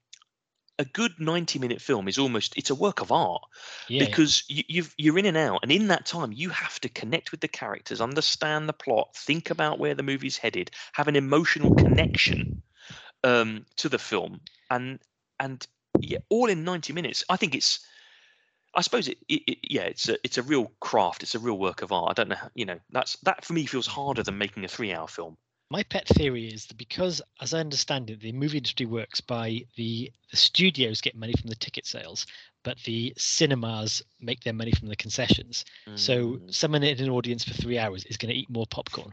a 0.79 0.87
good 0.87 1.13
90 1.19 1.59
minute 1.59 1.83
film 1.83 2.09
is 2.09 2.19
almost 2.19 2.57
it's 2.57 2.71
a 2.71 2.75
work 2.75 3.03
of 3.03 3.13
art 3.13 3.43
Yeah, 3.89 4.03
yeah. 4.03 4.09
because 4.09 4.45
you, 4.49 4.63
you've 4.69 4.95
you're 4.97 5.19
in 5.19 5.27
and 5.27 5.37
out, 5.37 5.61
and 5.63 5.71
in 5.71 5.89
that 5.89 6.07
time 6.07 6.33
you 6.33 6.49
have 6.49 6.81
to 6.81 6.89
connect 6.89 7.31
with 7.31 7.41
the 7.41 7.49
characters, 7.49 8.01
understand 8.01 8.69
the 8.69 8.73
plot, 8.73 9.15
think 9.15 9.51
about 9.51 9.79
where 9.79 9.95
the 9.95 10.03
movie's 10.03 10.39
headed, 10.39 10.71
have 10.95 11.09
an 11.09 11.17
emotional 11.17 11.75
connection 11.75 12.63
um, 13.27 13.67
to 13.77 13.89
the 13.89 13.99
film, 13.99 14.41
and 14.71 14.99
and 15.41 15.67
yeah, 16.01 16.19
all 16.31 16.49
in 16.49 16.65
90 16.65 16.93
minutes. 16.93 17.25
I 17.29 17.37
think 17.37 17.55
it's. 17.55 17.81
I 18.75 18.83
suppose 18.83 19.09
it, 19.09 19.19
it, 19.29 19.43
it- 19.47 19.59
yeah, 19.71 19.83
it's 19.83 20.09
a 20.09 20.17
it's 20.25 20.39
a 20.39 20.43
real 20.43 20.71
craft. 20.81 21.23
It's 21.23 21.35
a 21.35 21.39
real 21.39 21.59
work 21.59 21.83
of 21.83 21.93
art. 21.93 22.11
I 22.11 22.13
don't 22.15 22.29
know, 22.29 22.37
how, 22.37 22.51
you 22.55 22.65
know, 22.67 22.79
that's 22.91 23.17
that 23.23 23.45
for 23.45 23.53
me 23.55 23.67
feels 23.67 23.87
harder 23.87 24.23
than 24.23 24.39
making 24.39 24.65
a 24.65 24.69
three-hour 24.69 25.09
film. 25.09 25.37
My 25.71 25.83
pet 25.83 26.07
theory 26.09 26.47
is 26.49 26.67
that 26.67 26.77
because, 26.77 27.21
as 27.41 27.53
I 27.55 27.59
understand 27.61 28.11
it, 28.11 28.21
the 28.21 28.33
movie 28.33 28.59
industry 28.59 28.87
works 28.87 29.21
by 29.21 29.63
the 29.77 30.13
the 30.31 30.37
studios 30.37 31.01
get 31.01 31.17
money 31.17 31.33
from 31.33 31.49
the 31.49 31.57
ticket 31.57 31.87
sales, 31.87 32.27
but 32.63 32.79
the 32.85 33.13
cinemas 33.17 34.03
make 34.21 34.45
their 34.45 34.53
money 34.53 34.73
from 34.73 34.89
the 34.89 34.97
concessions. 34.97 35.65
So 35.97 36.39
Mm. 36.39 36.55
someone 36.55 36.83
in 36.83 37.01
an 37.01 37.11
audience 37.11 37.45
for 37.45 37.55
three 37.55 37.79
hours 37.79 38.05
is 38.05 38.17
going 38.17 38.33
to 38.33 38.39
eat 38.39 38.51
more 38.51 38.67
popcorn. 38.67 39.13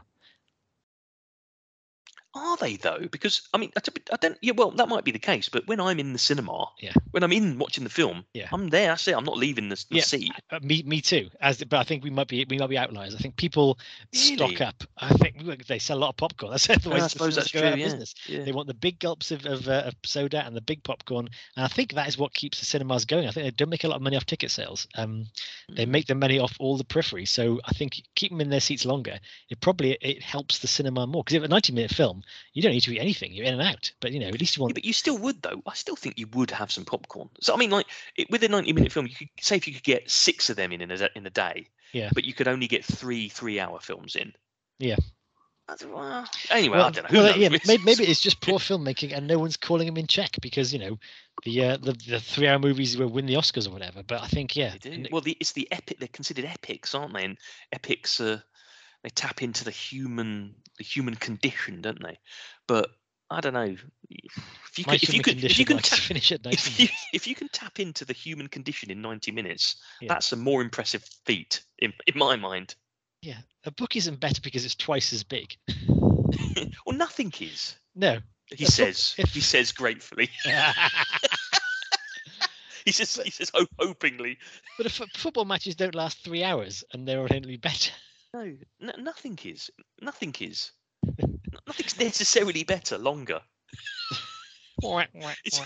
Are 2.36 2.56
they 2.56 2.76
though? 2.76 3.06
Because 3.10 3.42
I 3.54 3.58
mean, 3.58 3.72
I 3.76 3.80
don't- 3.80 4.08
I 4.12 4.16
don't. 4.16 4.38
Yeah, 4.42 4.52
well, 4.56 4.70
that 4.72 4.88
might 4.88 5.04
be 5.04 5.12
the 5.12 5.18
case, 5.20 5.48
but 5.48 5.66
when 5.68 5.80
I'm 5.80 6.00
in 6.00 6.12
the 6.12 6.18
cinema, 6.18 6.66
Yeah. 6.80 6.92
when 7.12 7.22
I'm 7.22 7.32
in 7.32 7.58
watching 7.58 7.84
the 7.84 7.90
film, 7.90 8.24
Yeah. 8.34 8.48
I'm 8.52 8.68
there. 8.70 8.90
I 8.92 8.96
say 8.96 9.12
I'm 9.12 9.24
not 9.24 9.38
leaving 9.38 9.68
the, 9.68 9.76
the 9.90 9.96
Yeah. 9.96 10.02
seat. 10.02 10.32
Uh, 10.50 10.58
me, 10.62 10.82
me 10.82 11.00
too. 11.00 11.30
As 11.40 11.62
but 11.62 11.78
I 11.78 11.84
think 11.84 12.02
we 12.02 12.10
might 12.10 12.26
be 12.28 12.44
we 12.48 12.58
might 12.58 12.68
be 12.70 12.78
outliers. 12.78 13.14
I 13.14 13.18
think 13.18 13.36
people 13.36 13.78
stock 14.12 14.60
up. 14.60 14.82
I 14.98 15.10
think 15.14 15.66
they 15.66 15.78
sell 15.78 15.98
a 15.98 16.00
lot 16.00 16.08
of 16.10 16.16
popcorn. 16.16 16.50
That's 16.66 16.66
the 16.82 16.90
way 16.90 17.00
I 17.00 17.06
suppose 17.06 17.36
that's 17.36 17.52
go 17.52 17.60
true. 17.60 17.68
Yeah. 17.70 17.76
business. 17.76 18.14
yeah. 18.26 18.42
They 18.44 18.52
want 18.52 18.66
the 18.66 18.74
big 18.74 18.98
gulps 18.98 19.30
of 19.30 19.46
of, 19.46 19.68
uh, 19.68 19.82
of 19.86 19.94
soda 20.04 20.44
and 20.44 20.56
the 20.56 20.60
big 20.60 20.82
popcorn, 20.82 21.28
and 21.56 21.64
I 21.64 21.68
think 21.68 21.92
that 21.94 22.08
is 22.08 22.18
what 22.18 22.34
keeps 22.34 22.58
the 22.58 22.66
cinemas 22.66 23.04
going. 23.04 23.28
I 23.28 23.30
think 23.30 23.44
they 23.44 23.50
don't 23.52 23.70
make 23.70 23.84
a 23.84 23.88
lot 23.88 23.96
of 23.96 24.02
money 24.02 24.16
off 24.16 24.26
ticket 24.26 24.50
sales. 24.50 24.86
Um, 24.96 25.26
they 25.68 25.86
Mm. 25.86 25.90
make 25.90 26.06
the 26.06 26.14
money 26.14 26.38
off 26.38 26.56
all 26.58 26.76
the 26.76 26.84
periphery. 26.84 27.26
So 27.26 27.60
I 27.64 27.72
think 27.72 28.02
keep 28.16 28.30
them 28.32 28.40
in 28.40 28.50
their 28.50 28.60
seats 28.60 28.84
longer. 28.84 29.20
It 29.50 29.60
probably 29.60 29.92
it 30.00 30.22
helps 30.22 30.58
the 30.58 30.66
cinema 30.66 31.06
more 31.06 31.22
because 31.22 31.34
if 31.36 31.42
a 31.44 31.48
ninety 31.48 31.72
minute 31.72 31.92
film, 31.94 32.22
you 32.52 32.62
don't 32.62 32.72
need 32.72 32.82
to 32.82 32.92
eat 32.94 33.00
anything. 33.00 33.32
You're 33.32 33.46
in 33.46 33.54
and 33.54 33.62
out. 33.62 33.92
But 34.00 34.12
you 34.12 34.20
know, 34.20 34.28
at 34.28 34.40
least 34.40 34.56
you 34.56 34.60
Yeah, 34.60 34.64
want. 34.64 34.74
but 34.74 34.84
you 34.84 34.92
still 34.92 35.18
would 35.18 35.42
though. 35.42 35.62
I 35.66 35.74
still 35.74 35.96
think 35.96 36.18
you 36.18 36.26
would 36.34 36.50
have 36.50 36.70
some 36.72 36.84
popcorn. 36.84 37.28
So 37.40 37.54
I 37.54 37.56
mean, 37.56 37.70
like 37.70 37.86
it, 38.16 38.30
with 38.30 38.42
a 38.44 38.48
ninety-minute 38.48 38.92
film, 38.92 39.06
you 39.06 39.14
could 39.14 39.28
say 39.40 39.56
if 39.56 39.66
you 39.68 39.74
could 39.74 39.82
get 39.82 40.10
six 40.10 40.50
of 40.50 40.56
them 40.56 40.72
in 40.72 40.80
in 40.80 40.90
a, 40.90 41.08
in 41.14 41.26
a 41.26 41.30
day. 41.30 41.66
Yeah. 41.92 42.10
But 42.14 42.24
you 42.24 42.34
could 42.34 42.48
only 42.48 42.66
get 42.66 42.84
three 42.84 43.28
three-hour 43.28 43.80
films 43.80 44.16
in. 44.16 44.32
Yeah. 44.78 44.96
Well, 45.86 46.26
anyway, 46.50 46.78
I 46.78 46.90
don't 46.90 47.04
know. 47.04 47.08
Who 47.08 47.16
well, 47.16 47.26
knows? 47.28 47.36
yeah, 47.38 47.48
maybe, 47.48 47.82
maybe 47.84 48.04
it's 48.04 48.20
just 48.20 48.40
poor 48.42 48.58
filmmaking 48.58 49.16
and 49.16 49.26
no 49.26 49.38
one's 49.38 49.56
calling 49.56 49.86
them 49.86 49.96
in 49.96 50.06
check 50.06 50.32
because 50.42 50.74
you 50.74 50.78
know 50.78 50.98
the 51.44 51.64
uh, 51.64 51.76
the, 51.78 51.92
the 52.06 52.20
three 52.20 52.46
hour 52.48 52.58
movies 52.58 52.98
will 52.98 53.08
win 53.08 53.24
the 53.24 53.34
Oscars 53.34 53.66
or 53.66 53.70
whatever. 53.70 54.02
But 54.02 54.22
I 54.22 54.26
think 54.26 54.54
yeah, 54.56 54.72
They 54.72 54.90
do. 54.90 54.92
and- 54.92 55.08
Well, 55.10 55.22
the, 55.22 55.36
it's 55.40 55.52
the 55.52 55.66
epic. 55.72 55.98
They're 56.00 56.08
considered 56.08 56.44
epics, 56.44 56.94
aren't 56.94 57.14
they? 57.14 57.24
And 57.24 57.38
epics 57.72 58.20
are 58.20 58.42
they 59.02 59.08
tap 59.08 59.42
into 59.42 59.64
the 59.64 59.70
human 59.70 60.54
the 60.78 60.84
human 60.84 61.14
condition, 61.14 61.80
don't 61.82 62.02
they? 62.02 62.18
But 62.66 62.90
I 63.30 63.40
don't 63.40 63.54
know. 63.54 63.76
If 64.10 64.78
you 64.78 64.84
could, 64.84 65.02
if 65.02 65.14
you 65.14 65.22
could, 65.22 65.44
if 65.44 65.58
you 65.58 65.64
can 65.64 65.76
likes 65.76 65.90
tap, 65.90 65.98
finish 65.98 66.30
at 66.32 66.44
90 66.44 66.56
if 66.58 66.80
you 66.80 66.88
if 67.12 67.26
you 67.26 67.34
can 67.34 67.48
tap 67.48 67.80
into 67.80 68.04
the 68.04 68.12
human 68.12 68.48
condition 68.48 68.90
in 68.90 69.00
ninety 69.00 69.30
minutes, 69.32 69.76
Yeah. 70.00 70.08
that's 70.08 70.32
a 70.32 70.36
more 70.36 70.60
impressive 70.62 71.04
feat 71.24 71.62
in 71.78 71.92
in 72.06 72.18
my 72.18 72.36
mind. 72.36 72.74
Yeah, 73.22 73.38
a 73.64 73.70
book 73.70 73.96
isn't 73.96 74.20
better 74.20 74.40
because 74.42 74.64
it's 74.64 74.74
twice 74.74 75.12
as 75.12 75.22
big. 75.22 75.56
well, 76.84 76.94
nothing 76.96 77.32
is. 77.40 77.76
No. 77.94 78.18
He 78.54 78.64
book- 78.64 78.72
says. 78.72 79.14
if- 79.16 79.32
He 79.32 79.40
says 79.40 79.72
gratefully. 79.72 80.28
He 82.84 82.92
says. 82.92 83.18
He 83.24 83.30
says 83.30 83.50
ho- 83.54 83.66
hopingly. 83.78 84.36
but 84.76 84.84
if 84.84 85.00
football 85.16 85.46
matches 85.46 85.74
don't 85.74 85.94
last 85.94 86.18
three 86.22 86.44
hours 86.44 86.84
and 86.92 87.08
they're 87.08 87.22
inherently 87.22 87.56
better. 87.56 87.90
No, 88.34 88.92
nothing 88.98 89.38
is. 89.44 89.70
Nothing 90.02 90.34
is. 90.40 90.72
Nothing's 91.68 91.98
necessarily 91.98 92.64
better 92.64 92.98
longer. 92.98 93.40
It's- 95.44 95.60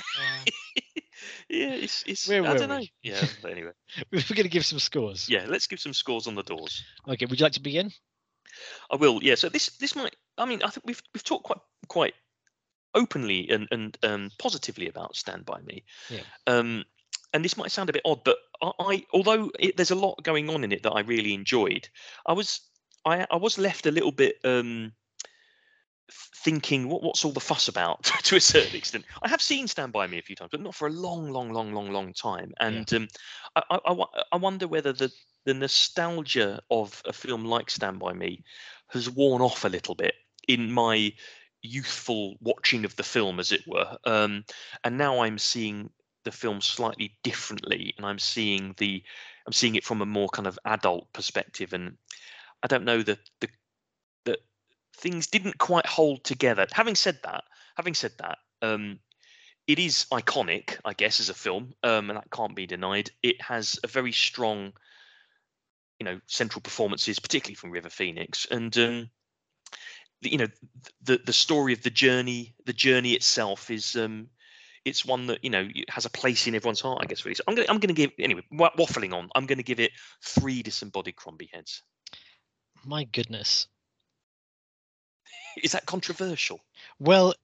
yeah, 1.48 1.70
it's 1.74 2.04
it's. 2.06 2.28
Where 2.28 2.46
I 2.46 2.56
don't 2.56 2.68
know. 2.68 2.82
Yeah. 3.02 3.24
But 3.42 3.52
anyway, 3.52 3.70
We're 4.12 4.20
going 4.28 4.42
to 4.42 4.48
give 4.50 4.66
some 4.66 4.78
scores. 4.78 5.28
yeah. 5.30 5.46
Let's 5.48 5.66
give 5.66 5.80
some 5.80 5.94
scores 5.94 6.26
on 6.26 6.34
the 6.34 6.42
doors. 6.42 6.84
Okay, 7.08 7.24
would 7.26 7.40
you 7.40 7.44
like 7.44 7.54
to 7.54 7.62
begin? 7.62 7.90
I 8.90 8.96
will. 8.96 9.20
Yeah. 9.22 9.34
So 9.36 9.48
this 9.48 9.70
this 9.78 9.96
might. 9.96 10.14
I 10.36 10.44
mean, 10.44 10.62
I 10.62 10.68
think 10.70 10.86
we've 10.86 11.02
we've 11.14 11.24
talked 11.24 11.44
quite 11.44 11.60
quite 11.88 12.14
openly 12.94 13.48
and 13.48 13.66
and 13.70 13.96
um, 14.02 14.30
positively 14.38 14.88
about 14.88 15.16
Stand 15.16 15.44
by 15.46 15.60
Me. 15.62 15.84
Yeah. 16.10 16.20
Um, 16.46 16.84
and 17.32 17.44
this 17.44 17.56
might 17.56 17.70
sound 17.70 17.90
a 17.90 17.92
bit 17.92 18.02
odd, 18.04 18.24
but 18.24 18.38
I, 18.62 18.72
I 18.78 19.06
although 19.12 19.50
it, 19.58 19.76
there's 19.76 19.90
a 19.90 19.96
lot 19.96 20.22
going 20.22 20.48
on 20.50 20.64
in 20.64 20.72
it 20.72 20.82
that 20.82 20.92
I 20.92 21.00
really 21.00 21.34
enjoyed, 21.34 21.88
I 22.26 22.32
was 22.32 22.60
I 23.04 23.26
I 23.30 23.36
was 23.36 23.58
left 23.58 23.86
a 23.86 23.90
little 23.90 24.12
bit 24.12 24.36
um 24.44 24.92
thinking 26.36 26.88
what 26.88 27.02
what's 27.02 27.24
all 27.24 27.32
the 27.32 27.40
fuss 27.40 27.68
about 27.68 28.04
to 28.24 28.36
a 28.36 28.40
certain 28.40 28.76
extent. 28.76 29.04
I 29.22 29.28
have 29.28 29.42
seen 29.42 29.68
Stand 29.68 29.92
by 29.92 30.06
Me 30.06 30.18
a 30.18 30.22
few 30.22 30.36
times, 30.36 30.50
but 30.50 30.60
not 30.60 30.74
for 30.74 30.88
a 30.88 30.92
long, 30.92 31.30
long, 31.30 31.52
long, 31.52 31.72
long, 31.72 31.90
long 31.90 32.12
time. 32.12 32.54
And 32.60 32.92
um, 32.94 33.08
I, 33.56 33.62
I, 33.70 33.78
I 33.84 34.04
I 34.32 34.36
wonder 34.36 34.66
whether 34.66 34.92
the 34.92 35.12
the 35.44 35.54
nostalgia 35.54 36.60
of 36.70 37.02
a 37.06 37.12
film 37.12 37.44
like 37.44 37.70
Stand 37.70 37.98
by 37.98 38.12
Me 38.12 38.42
has 38.88 39.10
worn 39.10 39.42
off 39.42 39.64
a 39.64 39.68
little 39.68 39.94
bit 39.94 40.14
in 40.46 40.72
my 40.72 41.12
youthful 41.62 42.36
watching 42.40 42.84
of 42.84 42.96
the 42.96 43.02
film, 43.02 43.40
as 43.40 43.52
it 43.52 43.66
were. 43.66 43.98
Um, 44.04 44.44
and 44.84 44.96
now 44.96 45.20
I'm 45.20 45.38
seeing 45.38 45.90
the 46.24 46.32
film 46.32 46.60
slightly 46.60 47.16
differently, 47.22 47.94
and 47.96 48.06
I'm 48.06 48.18
seeing 48.18 48.74
the 48.78 49.02
I'm 49.46 49.52
seeing 49.52 49.76
it 49.76 49.84
from 49.84 50.02
a 50.02 50.06
more 50.06 50.28
kind 50.28 50.46
of 50.46 50.58
adult 50.64 51.12
perspective. 51.12 51.72
And 51.72 51.96
I 52.62 52.66
don't 52.66 52.84
know 52.84 53.02
that 53.02 53.18
the 53.40 53.48
that 54.24 54.40
things 54.94 55.26
didn't 55.26 55.58
quite 55.58 55.86
hold 55.86 56.24
together. 56.24 56.66
Having 56.72 56.96
said 56.96 57.18
that, 57.22 57.44
having 57.76 57.94
said 57.94 58.12
that, 58.18 58.38
um, 58.62 58.98
it 59.66 59.78
is 59.78 60.06
iconic, 60.12 60.78
I 60.84 60.92
guess, 60.92 61.20
as 61.20 61.28
a 61.28 61.34
film, 61.34 61.72
um, 61.82 62.10
and 62.10 62.18
that 62.18 62.30
can't 62.30 62.56
be 62.56 62.66
denied. 62.66 63.10
It 63.22 63.40
has 63.40 63.78
a 63.84 63.86
very 63.86 64.12
strong, 64.12 64.72
you 65.98 66.04
know, 66.04 66.20
central 66.26 66.62
performances, 66.62 67.18
particularly 67.18 67.54
from 67.54 67.70
River 67.70 67.90
Phoenix, 67.90 68.46
and 68.50 68.76
um, 68.78 69.10
you 70.20 70.38
know, 70.38 70.48
the 71.02 71.20
the 71.24 71.32
story 71.32 71.72
of 71.72 71.82
the 71.82 71.90
journey, 71.90 72.54
the 72.64 72.72
journey 72.72 73.12
itself 73.12 73.70
is. 73.70 73.96
Um, 73.96 74.28
it's 74.84 75.04
one 75.04 75.26
that 75.26 75.42
you 75.44 75.50
know 75.50 75.68
has 75.88 76.06
a 76.06 76.10
place 76.10 76.46
in 76.46 76.54
everyone's 76.54 76.80
heart, 76.80 77.00
I 77.02 77.06
guess. 77.06 77.24
Really, 77.24 77.34
so 77.34 77.44
I'm 77.46 77.54
gonna 77.54 77.66
I'm 77.68 77.78
gonna 77.78 77.92
give 77.92 78.12
anyway. 78.18 78.42
wa- 78.50 78.72
Waffling 78.76 79.12
on, 79.14 79.28
I'm 79.34 79.46
gonna 79.46 79.62
give 79.62 79.80
it 79.80 79.92
three 80.22 80.62
disembodied 80.62 81.16
Crombie 81.16 81.50
heads. 81.52 81.82
My 82.84 83.04
goodness. 83.04 83.66
Is 85.62 85.72
that 85.72 85.86
controversial? 85.86 86.60
Well, 86.98 87.34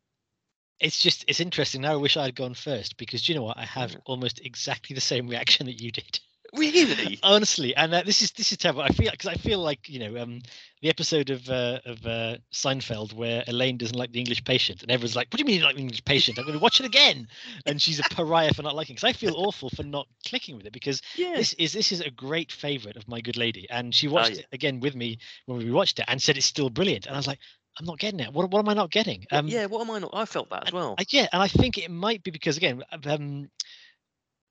it's 0.80 1.00
just 1.00 1.24
it's 1.28 1.40
interesting. 1.40 1.82
Now 1.82 1.92
I 1.92 1.96
wish 1.96 2.16
I 2.16 2.24
had 2.24 2.34
gone 2.34 2.54
first 2.54 2.96
because 2.96 3.22
do 3.22 3.32
you 3.32 3.38
know 3.38 3.44
what? 3.44 3.58
I 3.58 3.64
have 3.64 3.92
Yeah. 3.92 3.98
almost 4.06 4.40
exactly 4.44 4.94
the 4.94 5.00
same 5.00 5.28
reaction 5.28 5.66
that 5.66 5.80
you 5.80 5.90
did. 5.90 6.20
Really? 6.56 7.18
Honestly, 7.22 7.74
and 7.74 7.92
uh, 7.92 8.02
this 8.02 8.22
is 8.22 8.30
this 8.32 8.52
is 8.52 8.58
terrible. 8.58 8.82
I 8.82 8.88
feel 8.88 9.10
because 9.10 9.28
I 9.28 9.34
feel 9.34 9.58
like 9.58 9.88
you 9.88 9.98
know 9.98 10.22
um, 10.22 10.40
the 10.82 10.88
episode 10.88 11.30
of 11.30 11.48
uh, 11.48 11.80
of 11.84 12.06
uh, 12.06 12.36
Seinfeld 12.52 13.12
where 13.12 13.42
Elaine 13.48 13.76
doesn't 13.76 13.96
like 13.96 14.12
the 14.12 14.20
English 14.20 14.44
patient, 14.44 14.82
and 14.82 14.90
everyone's 14.90 15.16
like, 15.16 15.28
"What 15.32 15.38
do 15.38 15.42
you 15.42 15.46
mean 15.46 15.56
you 15.56 15.60
don't 15.60 15.68
like 15.68 15.76
the 15.76 15.82
English 15.82 16.04
patient? 16.04 16.38
I'm 16.38 16.44
going 16.44 16.58
to 16.58 16.62
watch 16.62 16.80
it 16.80 16.86
again." 16.86 17.26
And 17.66 17.82
she's 17.82 17.98
a 17.98 18.02
pariah 18.04 18.54
for 18.54 18.62
not 18.62 18.76
liking. 18.76 18.94
Because 18.94 19.08
I 19.08 19.12
feel 19.12 19.34
awful 19.36 19.70
for 19.70 19.82
not 19.82 20.06
clicking 20.26 20.56
with 20.56 20.66
it 20.66 20.72
because 20.72 21.02
yeah. 21.16 21.34
this 21.34 21.54
is 21.54 21.72
this 21.72 21.90
is 21.90 22.00
a 22.00 22.10
great 22.10 22.52
favorite 22.52 22.96
of 22.96 23.08
my 23.08 23.20
good 23.20 23.36
lady, 23.36 23.66
and 23.70 23.94
she 23.94 24.06
watched 24.06 24.32
yeah. 24.32 24.40
it 24.40 24.46
again 24.52 24.80
with 24.80 24.94
me 24.94 25.18
when 25.46 25.58
we 25.58 25.70
watched 25.70 25.98
it 25.98 26.04
and 26.08 26.22
said 26.22 26.36
it's 26.36 26.46
still 26.46 26.70
brilliant. 26.70 27.06
And 27.06 27.14
I 27.14 27.18
was 27.18 27.26
like, 27.26 27.40
I'm 27.78 27.86
not 27.86 27.98
getting 27.98 28.20
it. 28.20 28.32
What 28.32 28.50
what 28.50 28.60
am 28.60 28.68
I 28.68 28.74
not 28.74 28.90
getting? 28.90 29.26
Um, 29.32 29.48
yeah. 29.48 29.66
What 29.66 29.80
am 29.80 29.90
I 29.90 29.98
not? 29.98 30.10
I 30.14 30.24
felt 30.24 30.50
that 30.50 30.68
as 30.68 30.72
well. 30.72 30.94
I, 30.98 31.04
yeah, 31.08 31.26
and 31.32 31.42
I 31.42 31.48
think 31.48 31.78
it 31.78 31.90
might 31.90 32.22
be 32.22 32.30
because 32.30 32.56
again, 32.56 32.82
um, 33.06 33.50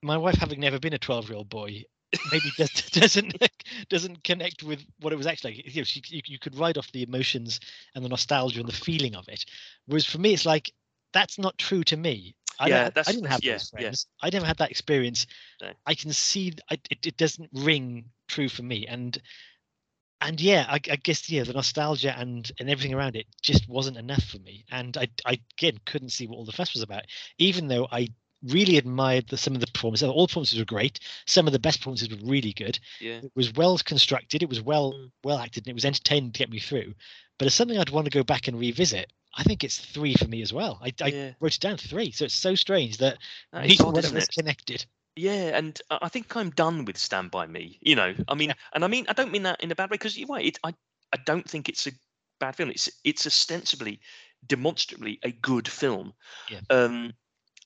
my 0.01 0.18
wife 0.18 0.36
having 0.36 0.60
never 0.60 0.80
been 0.80 0.93
a 0.93 0.99
twelve-year-old 0.99 1.49
boy, 1.49 1.84
maybe 2.32 2.51
does, 2.57 2.70
doesn't 2.91 3.36
doesn't 3.89 4.24
connect 4.24 4.64
with 4.64 4.86
what 4.99 5.14
it 5.14 5.18
was 5.18 5.28
actually 5.28 5.55
like. 5.55 5.76
You, 5.76 5.82
know, 5.82 5.86
she, 5.86 6.01
you 6.07 6.22
you 6.26 6.39
could 6.39 6.57
ride 6.57 6.78
off 6.78 6.91
the 6.91 7.03
emotions 7.03 7.59
and 7.95 8.03
the 8.03 8.09
nostalgia 8.09 8.59
and 8.59 8.70
the 8.70 8.74
feeling 8.74 9.16
of 9.16 9.28
it, 9.30 9.45
whereas 9.88 10.05
for 10.05 10.18
me, 10.18 10.34
it's 10.34 10.45
like 10.45 10.72
that's 11.14 11.38
not 11.38 11.57
true 11.57 11.84
to 11.86 11.97
me. 11.97 12.36
I 12.59 12.70
Yeah, 12.70 12.89
I 12.95 13.11
didn't 13.11 13.28
have 13.28 13.43
yeah, 13.43 13.53
those 13.53 13.70
yeah. 13.78 13.82
friends. 13.82 14.07
I 14.22 14.30
never 14.30 14.45
had 14.45 14.57
that 14.57 14.72
experience. 14.72 15.26
No. 15.61 15.72
I 15.86 15.95
can 15.95 16.11
see 16.14 16.53
I, 16.70 16.76
it, 16.89 17.05
it 17.05 17.18
doesn't 17.18 17.49
ring 17.53 18.05
true 18.28 18.49
for 18.49 18.64
me, 18.64 18.86
and 18.88 19.20
and 20.22 20.39
yeah, 20.39 20.66
I, 20.70 20.76
I 20.76 20.95
guess 20.95 21.30
yeah, 21.30 21.43
the 21.43 21.53
nostalgia 21.53 22.16
and 22.18 22.49
and 22.59 22.70
everything 22.70 22.93
around 22.93 23.16
it 23.16 23.28
just 23.41 23.68
wasn't 23.68 23.97
enough 23.97 24.24
for 24.24 24.39
me, 24.39 24.66
and 24.72 24.95
I 24.97 25.07
I 25.26 25.39
again 25.57 25.80
couldn't 25.86 26.09
see 26.09 26.28
what 26.28 26.38
all 26.38 26.45
the 26.45 26.51
fuss 26.51 26.74
was 26.74 26.84
about, 26.84 27.03
even 27.38 27.68
though 27.68 27.88
I 27.91 28.09
really 28.48 28.78
admired 28.78 29.28
the, 29.28 29.38
some 29.38 29.56
of 29.56 29.62
the 29.62 29.68
performances. 29.68 30.08
All 30.08 30.26
the 30.26 30.28
performances 30.28 30.60
were 30.60 30.66
great. 30.66 31.00
Some 31.26 31.48
of 31.48 31.54
the 31.54 31.60
best 31.60 31.80
performances 31.80 32.10
were 32.10 32.18
really 32.30 32.54
good. 32.54 32.80
Yeah. 33.00 33.18
It 33.24 33.32
was 33.36 33.54
well 33.54 33.78
constructed. 33.78 34.44
It 34.44 34.50
was 34.50 34.62
well 34.62 34.94
well 35.24 35.39
acted, 35.39 35.64
and 35.66 35.72
it 35.72 35.76
was 35.76 35.86
entertaining 35.86 36.32
to 36.32 36.39
get 36.39 36.50
me 36.50 36.60
through. 36.60 36.94
But 37.38 37.48
it's 37.48 37.56
something 37.56 37.78
I'd 37.78 37.89
want 37.89 38.06
to 38.06 38.12
go 38.12 38.24
back 38.24 38.48
and 38.48 38.60
revisit. 38.60 39.12
I 39.36 39.44
think 39.44 39.64
it's 39.64 39.80
three 39.80 40.14
for 40.14 40.28
me 40.28 40.41
as 40.44 40.54
well. 40.54 40.80
I, 40.82 40.94
I 41.02 41.08
yeah. 41.08 41.32
wrote 41.39 41.56
it 41.56 41.60
down 41.60 41.78
three, 41.78 42.12
so 42.12 42.26
it's 42.26 42.36
so 42.36 42.54
strange 42.54 42.98
that 42.98 43.18
That 43.52 43.66
is 43.66 43.70
neither 43.72 43.84
odd, 43.86 43.94
one 43.96 44.04
isn't 44.04 44.16
of 44.16 44.22
us 44.22 44.30
it? 44.30 44.36
connected. 44.36 44.86
Yeah, 45.16 45.58
and 45.58 45.80
I 45.89 46.00
I 46.04 46.10
think 46.10 46.36
I'm 46.36 46.52
done 46.52 46.86
with 46.86 46.98
Stand 46.98 47.32
by 47.32 47.48
Me. 47.48 47.80
You 47.82 47.96
know, 47.96 48.14
I 48.28 48.36
mean, 48.36 48.50
Yeah. 48.50 48.56
and 48.74 48.84
I 48.84 48.88
mean, 48.88 49.06
I 49.10 49.14
don't 49.14 49.32
mean 49.32 49.44
that 49.44 49.62
in 49.62 49.72
a 49.72 49.76
bad 49.76 49.89
way 49.89 49.96
because 49.96 50.18
you're 50.18 50.28
right. 50.28 50.46
It, 50.46 50.60
I 50.64 50.74
I 51.14 51.18
don't 51.26 51.50
think 51.50 51.70
it's 51.70 51.88
a 51.88 51.91
bad 52.39 52.56
film. 52.56 52.70
It's 52.70 52.89
it's 53.04 53.26
ostensibly, 53.26 54.00
demonstrably 54.46 55.20
a 55.24 55.32
good 55.32 55.68
film. 55.68 56.14
Yeah. 56.50 56.60
Um, 56.70 57.14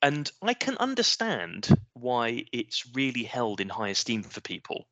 and 0.02 0.32
I 0.42 0.54
can 0.54 0.78
understand 0.78 1.70
why 1.94 2.46
it's 2.52 2.86
really 2.94 3.24
held 3.24 3.62
in 3.62 3.70
high 3.70 3.90
esteem 3.90 4.24
for 4.24 4.42
people. 4.42 4.88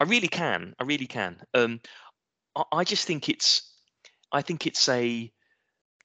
I 0.00 0.04
really 0.04 0.28
can. 0.28 0.74
I 0.78 0.84
really 0.84 1.06
can. 1.06 1.40
Um, 1.54 1.80
I, 2.56 2.64
I 2.72 2.84
just 2.84 3.06
think 3.06 3.28
it's, 3.28 3.72
I 4.32 4.42
think 4.42 4.66
it's 4.66 4.88
a, 4.88 5.30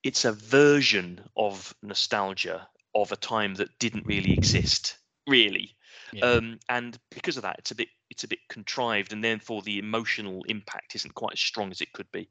it's 0.04 0.26
a 0.26 0.34
version 0.34 1.22
of 1.38 1.74
nostalgia 1.82 2.68
of 2.96 3.12
a 3.12 3.16
time 3.16 3.56
that 3.56 3.80
didn't 3.80 4.06
really 4.06 4.34
exist. 4.34 4.98
Really 5.28 5.76
Yeah. 6.12 6.34
um, 6.34 6.60
and 6.70 6.98
because 7.12 7.38
of 7.38 7.44
that, 7.44 7.60
it's 7.60 7.72
a 7.72 7.76
bit 7.76 7.88
it's 8.14 8.24
a 8.24 8.28
bit 8.28 8.48
contrived, 8.48 9.12
and 9.12 9.24
therefore 9.24 9.64
the 9.64 9.80
emotional 9.80 10.44
impact 10.48 10.96
isn't 10.96 11.16
quite 11.16 11.34
as 11.34 11.40
strong 11.40 11.72
as 11.72 11.82
it 11.82 11.92
could 11.94 12.10
be. 12.12 12.30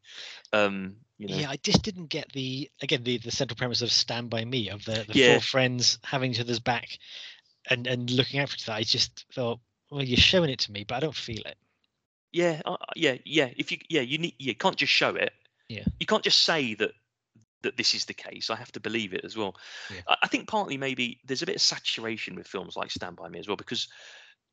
Um, 0.52 0.96
you 1.18 1.28
know. 1.28 1.36
Yeah, 1.36 1.50
I 1.50 1.56
just 1.56 1.82
didn't 1.82 2.06
get 2.06 2.32
the 2.32 2.70
again 2.80 3.02
the 3.02 3.18
the 3.18 3.32
central 3.32 3.56
premise 3.56 3.82
of 3.82 3.90
Stand 3.90 4.30
by 4.30 4.44
Me 4.44 4.70
of 4.70 4.84
the, 4.84 5.04
the 5.06 5.18
Yeah. 5.18 5.32
four 5.34 5.42
friends 5.42 5.98
having 6.04 6.30
each 6.30 6.40
other's 6.40 6.60
back 6.60 6.88
and 7.68 7.86
and 7.86 8.10
looking 8.10 8.40
out 8.40 8.48
for 8.48 8.54
each 8.56 8.68
other. 8.68 8.78
I 8.78 8.82
just 8.84 9.26
thought, 9.34 9.58
well, 9.90 10.02
you're 10.02 10.16
showing 10.16 10.50
it 10.50 10.60
to 10.60 10.72
me, 10.72 10.84
but 10.84 10.94
I 10.94 11.00
don't 11.00 11.14
feel 11.14 11.42
it. 11.44 11.56
Yeah, 12.32 12.62
uh, 12.64 12.76
yeah, 12.96 13.16
yeah. 13.24 13.50
If 13.56 13.72
you 13.72 13.78
yeah, 13.88 14.02
you 14.02 14.18
need 14.18 14.34
you 14.38 14.54
can't 14.54 14.76
just 14.76 14.92
show 14.92 15.16
it. 15.16 15.32
Yeah. 15.68 15.84
You 15.98 16.06
can't 16.06 16.24
just 16.24 16.44
say 16.44 16.74
that 16.74 16.92
that 17.62 17.76
this 17.76 17.94
is 17.94 18.04
the 18.04 18.14
case. 18.14 18.50
I 18.50 18.56
have 18.56 18.72
to 18.72 18.80
believe 18.80 19.14
it 19.14 19.24
as 19.24 19.36
well. 19.36 19.56
Yeah. 19.92 20.16
I 20.22 20.28
think 20.28 20.48
partly 20.48 20.76
maybe 20.76 21.20
there's 21.24 21.42
a 21.42 21.46
bit 21.46 21.56
of 21.56 21.62
saturation 21.62 22.36
with 22.36 22.46
films 22.46 22.76
like 22.76 22.90
Stand 22.90 23.16
by 23.16 23.28
Me 23.28 23.38
as 23.38 23.48
well 23.48 23.56
because 23.56 23.88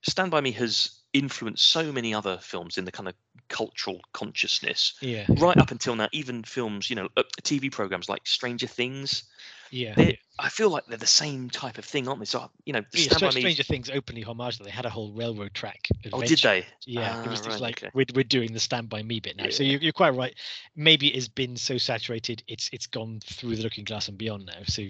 Stand 0.01 0.31
by 0.31 0.41
Me 0.41 0.51
has 0.51 0.98
influenced 1.13 1.67
so 1.71 1.91
many 1.91 2.13
other 2.13 2.37
films 2.41 2.77
in 2.77 2.85
the 2.85 2.91
kind 2.91 3.07
of 3.09 3.15
cultural 3.47 3.99
consciousness 4.13 4.93
Yeah, 5.01 5.25
right 5.37 5.57
up 5.57 5.71
until 5.71 5.95
now. 5.95 6.07
Even 6.11 6.43
films, 6.43 6.89
you 6.89 6.95
know, 6.95 7.09
uh, 7.17 7.23
TV 7.41 7.71
programs 7.71 8.09
like 8.09 8.21
Stranger 8.25 8.67
Things. 8.67 9.23
yeah. 9.71 9.93
They're, 9.95 10.13
I 10.37 10.49
feel 10.49 10.69
like 10.69 10.85
they're 10.87 10.97
the 10.97 11.05
same 11.05 11.49
type 11.49 11.77
of 11.77 11.85
thing, 11.85 12.07
aren't 12.07 12.19
they? 12.19 12.25
So 12.25 12.49
you 12.65 12.73
know, 12.73 12.83
Yeah, 12.93 13.03
Stand 13.03 13.17
Stra- 13.17 13.33
Me. 13.33 13.41
Stranger 13.41 13.63
Things 13.63 13.89
openly 13.89 14.21
homage 14.21 14.57
that 14.57 14.63
they 14.63 14.69
had 14.69 14.85
a 14.85 14.89
whole 14.89 15.11
railroad 15.13 15.53
track. 15.53 15.87
Oh, 16.13 16.21
did 16.21 16.39
they? 16.39 16.65
Yeah, 16.85 17.23
it 17.23 17.27
was 17.27 17.45
Ah, 17.45 17.49
right, 17.51 17.61
like 17.61 17.83
okay. 17.83 17.91
we're 17.93 18.05
we're 18.15 18.23
doing 18.23 18.53
the 18.53 18.59
Stand 18.59 18.87
by 18.89 19.03
Me 19.03 19.19
bit 19.19 19.35
now. 19.35 19.49
So 19.49 19.63
Yeah. 19.63 19.71
you're, 19.71 19.81
you're 19.81 19.91
quite 19.93 20.15
right. 20.15 20.33
Maybe 20.75 21.07
it's 21.07 21.27
been 21.27 21.57
so 21.57 21.77
saturated, 21.77 22.43
it's 22.47 22.69
it's 22.71 22.87
gone 22.87 23.19
through 23.23 23.55
the 23.57 23.63
looking 23.63 23.83
glass 23.83 24.07
and 24.07 24.17
beyond 24.17 24.45
now. 24.45 24.61
So 24.65 24.83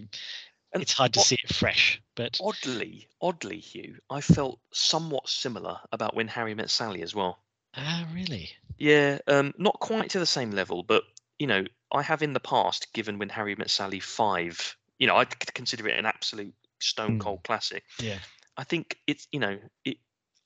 And 0.74 0.82
it's 0.84 0.94
hard 0.94 1.14
to 1.14 1.20
what- 1.20 1.28
see 1.28 1.38
it 1.44 1.54
fresh. 1.54 2.02
But 2.16 2.38
Oddly, 2.42 3.08
oddly, 3.22 3.60
Hugh, 3.60 3.98
I 4.10 4.22
felt 4.22 4.60
somewhat 4.72 5.30
similar 5.30 5.80
about 5.92 6.16
when 6.16 6.28
Harry 6.28 6.54
met 6.54 6.70
Sally 6.70 7.02
as 7.02 7.16
well. 7.16 7.42
ah, 7.76 8.08
really? 8.14 8.52
Yeah, 8.78 9.20
um, 9.28 9.54
not 9.58 9.80
quite 9.80 10.10
to 10.12 10.20
the 10.20 10.26
same 10.26 10.52
level, 10.52 10.84
but 10.84 11.04
you 11.38 11.48
know, 11.48 11.66
I 11.92 12.02
have 12.02 12.22
in 12.22 12.34
the 12.34 12.40
past 12.40 12.92
given 12.94 13.18
when 13.18 13.30
Harry 13.30 13.56
met 13.56 13.70
Sally 13.70 14.00
five. 14.00 14.76
You 15.00 15.08
know, 15.08 15.16
I 15.18 15.26
consider 15.26 15.88
it 15.88 15.98
an 15.98 16.06
absolute 16.06 16.54
stone 16.80 17.14
Hmm. 17.14 17.20
cold 17.20 17.44
classic. 17.44 17.84
Yeah. 18.00 18.20
I 18.58 18.64
think 18.66 19.00
it's 19.08 19.28
you 19.32 19.40
know 19.40 19.60
it 19.86 19.98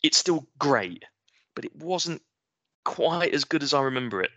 it's 0.03 0.17
still 0.17 0.47
great, 0.59 1.03
but 1.55 1.65
it 1.65 1.75
wasn't 1.75 2.21
quite 2.85 3.33
as 3.33 3.45
good 3.45 3.63
as 3.63 3.73
I 3.73 3.81
remember 3.81 4.21
it. 4.21 4.31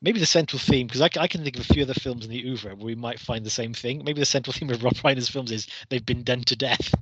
Maybe 0.00 0.20
the 0.20 0.26
central 0.26 0.58
theme, 0.58 0.86
because 0.86 1.00
I 1.00 1.08
can 1.26 1.42
think 1.42 1.56
of 1.56 1.68
a 1.68 1.72
few 1.74 1.82
other 1.82 1.94
films 1.94 2.24
in 2.24 2.30
the 2.30 2.44
oeuvre 2.46 2.74
where 2.74 2.84
we 2.86 2.94
might 2.94 3.18
find 3.20 3.44
the 3.44 3.50
same 3.50 3.72
thing. 3.74 4.02
Maybe 4.04 4.20
the 4.20 4.26
central 4.26 4.52
theme 4.52 4.70
of 4.70 4.82
Rob 4.84 4.94
Reiner's 4.94 5.28
films 5.28 5.50
is 5.52 5.66
they've 5.88 6.04
been 6.04 6.22
done 6.22 6.42
to 6.42 6.56
death, 6.56 6.94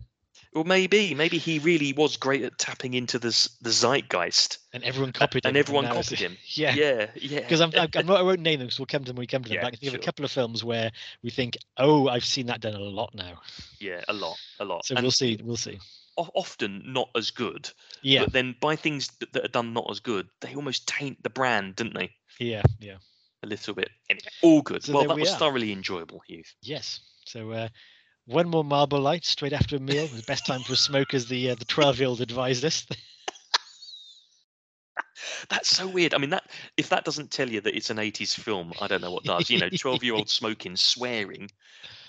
Or 0.54 0.64
maybe, 0.64 1.14
maybe 1.14 1.38
he 1.38 1.58
really 1.58 1.92
was 1.92 2.16
great 2.16 2.42
at 2.44 2.56
tapping 2.58 2.94
into 2.94 3.18
the 3.18 3.32
z- 3.32 3.50
the 3.60 3.70
zeitgeist, 3.70 4.58
and 4.72 4.84
everyone 4.84 5.12
copied 5.12 5.44
him. 5.44 5.48
and 5.48 5.56
everyone 5.56 5.86
copied 5.86 6.18
him. 6.20 6.36
Yeah. 6.46 6.74
Yeah, 6.74 7.06
yeah. 7.16 7.40
Because 7.40 7.60
I'm, 7.60 7.72
I'm, 7.76 7.88
I'm 7.96 8.06
not, 8.06 8.18
I 8.20 8.22
won't 8.22 8.40
name 8.40 8.60
them, 8.60 8.68
because 8.68 8.78
we'll 8.78 8.86
come 8.86 9.02
to 9.02 9.06
them 9.08 9.16
when 9.16 9.22
we 9.22 9.26
come 9.26 9.42
to 9.42 9.48
them. 9.48 9.56
Yeah, 9.56 9.62
but 9.62 9.66
I 9.66 9.70
can 9.70 9.78
think 9.80 9.94
of 9.94 10.00
a 10.00 10.04
couple 10.04 10.24
of 10.24 10.30
films 10.30 10.62
where 10.62 10.92
we 11.24 11.30
think, 11.30 11.56
oh, 11.76 12.08
I've 12.08 12.24
seen 12.24 12.46
that 12.46 12.60
done 12.60 12.74
a 12.74 12.78
lot 12.78 13.14
now. 13.14 13.40
yeah, 13.80 14.02
a 14.08 14.12
lot, 14.12 14.38
a 14.60 14.64
lot. 14.64 14.84
So 14.86 14.94
And 14.94 15.02
we'll 15.02 15.10
see. 15.10 15.40
We'll 15.42 15.56
see. 15.56 15.78
Often 16.16 16.82
not 16.86 17.08
as 17.16 17.30
good. 17.30 17.70
Yeah, 18.02 18.24
But 18.24 18.32
then 18.32 18.54
by 18.60 18.76
things 18.76 19.08
that, 19.20 19.32
that 19.32 19.44
are 19.44 19.48
done 19.48 19.72
not 19.72 19.86
as 19.90 20.00
good, 20.00 20.28
they 20.40 20.54
almost 20.54 20.86
taint 20.86 21.22
the 21.22 21.30
brand, 21.30 21.76
didn't 21.76 21.94
they? 21.94 22.10
yeah, 22.38 22.62
yeah. 22.80 22.96
A 23.42 23.46
little 23.46 23.74
bit. 23.74 23.90
Anyway, 24.08 24.24
all 24.42 24.62
good. 24.62 24.82
So 24.82 24.94
well, 24.94 25.06
that 25.06 25.14
we 25.14 25.20
was 25.20 25.32
are. 25.32 25.38
thoroughly 25.38 25.70
enjoyable, 25.70 26.22
Hugh. 26.26 26.44
Yes. 26.62 27.00
So 27.26 27.50
uh, 27.50 27.68
one 28.24 28.48
more 28.48 28.64
marble 28.64 29.00
Light 29.00 29.26
straight 29.26 29.52
after 29.52 29.76
a 29.76 29.80
meal. 29.80 30.06
The 30.06 30.22
best 30.22 30.46
time 30.46 30.62
for 30.62 30.72
a 30.72 30.76
smoke, 30.76 31.12
as 31.12 31.26
the 31.26 31.50
uh, 31.50 31.54
the 31.54 31.66
twelve 31.66 31.98
year 31.98 32.08
old 32.08 32.22
advised 32.22 32.64
us. 32.64 32.86
That's 35.48 35.68
so 35.68 35.86
weird. 35.86 36.14
I 36.14 36.18
mean, 36.18 36.30
that 36.30 36.50
if 36.76 36.88
that 36.88 37.04
doesn't 37.04 37.30
tell 37.30 37.48
you 37.50 37.60
that 37.60 37.76
it's 37.76 37.90
an 37.90 37.98
80s 37.98 38.34
film, 38.34 38.72
I 38.80 38.86
don't 38.86 39.00
know 39.02 39.12
what 39.12 39.24
does. 39.24 39.50
You 39.50 39.58
know, 39.58 39.68
12 39.68 40.02
year 40.04 40.14
old 40.14 40.28
smoking, 40.30 40.76
swearing. 40.76 41.50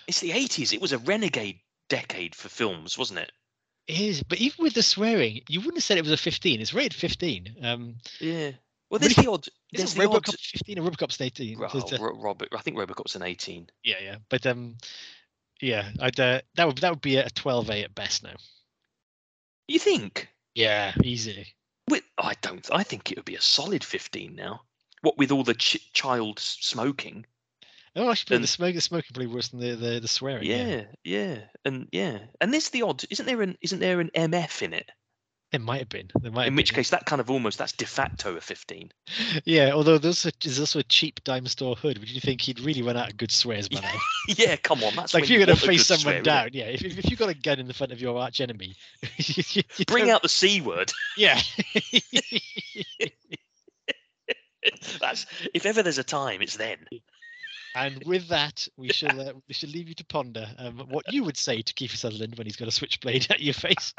It's 0.08 0.20
the 0.22 0.32
80s. 0.32 0.74
It 0.74 0.82
was 0.82 0.94
a 0.94 0.98
renegade 1.00 1.60
decade 1.90 2.34
for 2.36 2.50
films, 2.50 2.98
wasn't 2.98 3.20
it? 3.20 3.32
It 3.88 4.00
is, 4.00 4.24
but 4.24 4.40
even 4.40 4.64
with 4.64 4.74
the 4.74 4.82
swearing, 4.84 5.42
you 5.48 5.60
wouldn't 5.60 5.78
have 5.78 5.84
said 5.84 5.98
it 5.98 6.04
was 6.04 6.12
a 6.12 6.18
fifteen. 6.18 6.60
It's 6.62 6.74
rated 6.74 6.94
fifteen. 6.96 7.56
Um, 7.62 7.96
Yeah. 8.20 8.52
Well, 8.90 9.00
there's 9.00 9.18
Really? 9.18 9.26
the 9.26 9.32
odd. 9.32 9.48
There's 9.72 9.94
the 9.94 10.08
odd. 10.10 10.24
RoboCop 10.24 10.40
fifteen 10.40 10.80
or 10.80 10.90
RoboCop's 10.90 11.20
eighteen? 11.22 11.60
Well, 11.60 11.70
So 11.70 11.80
it's, 11.80 11.94
uh, 11.94 11.98
Robert, 12.02 12.50
I 12.56 12.62
think 12.62 12.78
Robocop's 12.78 13.16
an 13.16 13.24
18. 13.24 13.70
yeah, 13.84 13.96
yeah. 14.02 14.16
But 14.30 14.46
um, 14.46 14.78
yeah, 15.62 15.90
I'd 16.00 16.20
uh, 16.20 16.42
that 16.56 16.68
would 16.68 16.78
that 16.80 16.92
would 16.92 17.02
be 17.02 17.18
a 17.18 17.30
twelve 17.32 17.70
A 17.70 17.84
at 17.84 17.94
best 17.96 18.24
now. 18.24 18.36
You 19.68 19.80
think? 19.80 20.30
Yeah, 20.54 20.94
easy. 21.04 21.48
With, 21.90 22.04
I 22.18 22.34
don't. 22.42 22.68
I 22.72 22.84
think 22.84 23.12
it 23.12 23.18
would 23.18 23.26
be 23.26 23.36
a 23.36 23.42
solid 23.42 23.84
15 23.84 24.34
now. 24.36 24.62
What 25.02 25.18
with 25.18 25.32
all 25.32 25.44
the 25.44 25.54
ch- 25.54 25.92
child 25.94 26.40
smoking? 26.40 27.26
Oh, 27.96 28.12
actually, 28.12 28.36
the 28.38 28.42
And- 28.42 28.50
smoke, 28.50 28.76
the 28.76 28.82
smoking 28.82 29.12
probably 29.14 29.28
worse 29.34 29.48
than 29.50 29.60
the 29.62 29.76
the, 29.76 30.00
the 30.02 30.08
swearing. 30.08 30.46
Yeah, 30.46 30.84
yeah, 31.04 31.38
and 31.64 31.88
yeah, 31.92 32.20
and 32.42 32.52
there's 32.54 32.70
the 32.70 32.82
odd. 32.82 33.04
Isn't 33.10 33.26
there 33.26 33.42
an? 33.42 33.58
Isn't 33.62 33.80
there 33.80 34.00
an 34.00 34.12
MF 34.16 34.62
in 34.62 34.74
it? 34.74 34.90
it 35.52 35.62
might 35.62 35.80
have 35.80 35.88
been. 35.90 36.10
There 36.22 36.32
might. 36.34 36.48
In 36.48 36.56
which 36.58 36.72
been. 36.72 36.78
case, 36.78 36.90
that 36.90 37.06
kind 37.06 37.22
of 37.22 37.30
almost 37.30 37.58
that's 37.58 37.72
de 37.72 37.86
facto 37.86 38.36
a 38.36 38.42
15. 38.42 38.92
yeah. 39.46 39.72
Although 39.72 39.98
there's, 39.98 40.26
a, 40.26 40.32
there's 40.42 40.60
also 40.60 40.80
a 40.80 40.84
cheap 40.84 41.24
dime 41.24 41.46
store 41.48 41.76
hood. 41.78 41.98
Would 42.00 42.10
you 42.10 42.20
think 42.20 42.42
he'd 42.42 42.60
really 42.60 42.82
run 42.82 42.98
out 42.98 43.12
of 43.12 43.16
good 43.16 43.32
swears 43.32 43.70
by 43.70 43.80
now? 43.82 43.94
yeah, 44.28 44.58
come 44.58 44.84
on, 44.84 44.94
that's 44.98 45.14
like 45.14 45.24
if 45.24 45.30
you're 45.30 45.40
you 45.40 45.46
going 45.46 45.58
to 45.58 45.66
face 45.66 45.86
someone 45.86 46.02
swear, 46.02 46.22
down, 46.22 46.50
yeah. 46.52 46.66
If, 46.66 46.84
if 46.84 47.10
you've 47.10 47.20
got 47.20 47.30
a 47.30 47.34
gun 47.34 47.60
in 47.60 47.68
the 47.68 47.74
front 47.74 47.94
of 47.94 48.02
your 48.02 48.18
arch 48.20 48.42
enemy, 48.42 48.76
you- 49.18 49.44
you 49.78 49.86
Bring 49.86 50.06
don't- 50.08 50.16
out 50.16 50.24
the 50.24 50.30
c 50.30 50.60
word. 50.60 50.92
yeah. 51.16 51.40
That's 55.00 55.26
if 55.54 55.66
ever 55.66 55.84
there's 55.84 56.00
a 56.00 56.04
time, 56.04 56.42
it's 56.42 56.58
then. 56.58 56.80
And 57.76 58.04
with 58.06 58.30
that, 58.30 58.68
we 58.78 58.90
shall 58.90 59.20
uh, 59.20 59.34
we 59.48 59.54
shall 59.54 59.70
leave 59.70 59.90
you 59.90 59.96
to 59.96 60.06
ponder 60.06 60.48
um, 60.58 60.86
what 60.90 61.12
you 61.12 61.24
would 61.24 61.38
say 61.38 61.62
to 61.62 61.74
Kiefer 61.74 61.98
Sutherland 61.98 62.38
when 62.38 62.48
he's 62.48 62.56
got 62.56 62.68
a 62.68 62.72
switchblade 62.72 63.28
at 63.30 63.42
your 63.42 63.54
face. 63.54 63.94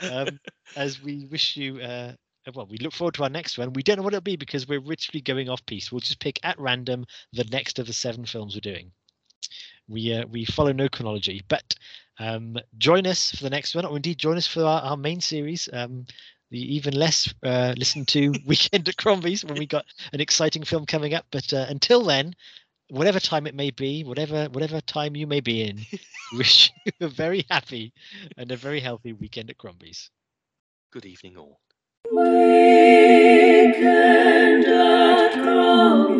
Um, 0.00 0.38
as 0.76 1.02
we 1.02 1.26
wish 1.26 1.56
you. 1.56 1.80
Uh, 1.80 2.12
uh, 2.46 2.52
well, 2.54 2.66
we 2.66 2.76
look 2.76 2.92
forward 2.92 3.14
to 3.14 3.22
our 3.22 3.30
next 3.30 3.56
one. 3.56 3.72
We 3.72 3.82
don't 3.82 3.96
know 3.96 4.02
what 4.02 4.12
it'll 4.12 4.20
be 4.20 4.36
because 4.36 4.68
we're 4.68 4.78
literally 4.78 5.22
going 5.22 5.48
off 5.48 5.64
piece. 5.64 5.90
We'll 5.90 6.00
just 6.00 6.20
pick 6.20 6.38
at 6.42 6.60
random 6.60 7.06
the 7.32 7.44
next 7.44 7.78
of 7.78 7.86
the 7.86 7.94
seven 7.94 8.26
films 8.26 8.54
we're 8.54 8.60
doing. 8.60 8.92
We 9.88 10.14
uh, 10.14 10.26
we 10.26 10.44
follow 10.44 10.72
no 10.72 10.88
chronology, 10.88 11.42
but 11.48 11.74
um, 12.18 12.58
join 12.78 13.06
us 13.06 13.30
for 13.30 13.42
the 13.42 13.50
next 13.50 13.74
one, 13.74 13.84
or 13.84 13.96
indeed 13.96 14.18
join 14.18 14.36
us 14.36 14.46
for 14.46 14.62
our, 14.62 14.82
our 14.82 14.96
main 14.96 15.20
series. 15.20 15.68
Um, 15.72 16.06
the 16.50 16.74
even 16.76 16.94
less 16.94 17.32
uh, 17.42 17.74
listened 17.76 18.08
to 18.08 18.32
weekend 18.46 18.88
at 18.88 18.96
Crombie's 18.96 19.44
when 19.44 19.58
we 19.58 19.66
got 19.66 19.86
an 20.12 20.20
exciting 20.20 20.62
film 20.62 20.86
coming 20.86 21.14
up. 21.14 21.26
But 21.30 21.52
uh, 21.52 21.66
until 21.68 22.02
then, 22.04 22.34
whatever 22.94 23.18
time 23.20 23.46
it 23.46 23.54
may 23.54 23.70
be, 23.70 24.04
whatever 24.04 24.46
whatever 24.46 24.80
time 24.80 25.16
you 25.16 25.26
may 25.26 25.40
be 25.40 25.62
in, 25.62 25.80
wish 26.32 26.72
you 26.86 26.92
a 27.00 27.08
very 27.08 27.44
happy 27.50 27.92
and 28.36 28.50
a 28.52 28.56
very 28.56 28.80
healthy 28.80 29.12
weekend 29.12 29.50
at 29.50 29.58
Crombie's. 29.58 30.10
Good 30.92 31.04
evening, 31.04 31.36
all. 31.36 31.60
Weekend 32.12 32.54
at 34.66 35.32
Crombie's. 35.42 36.18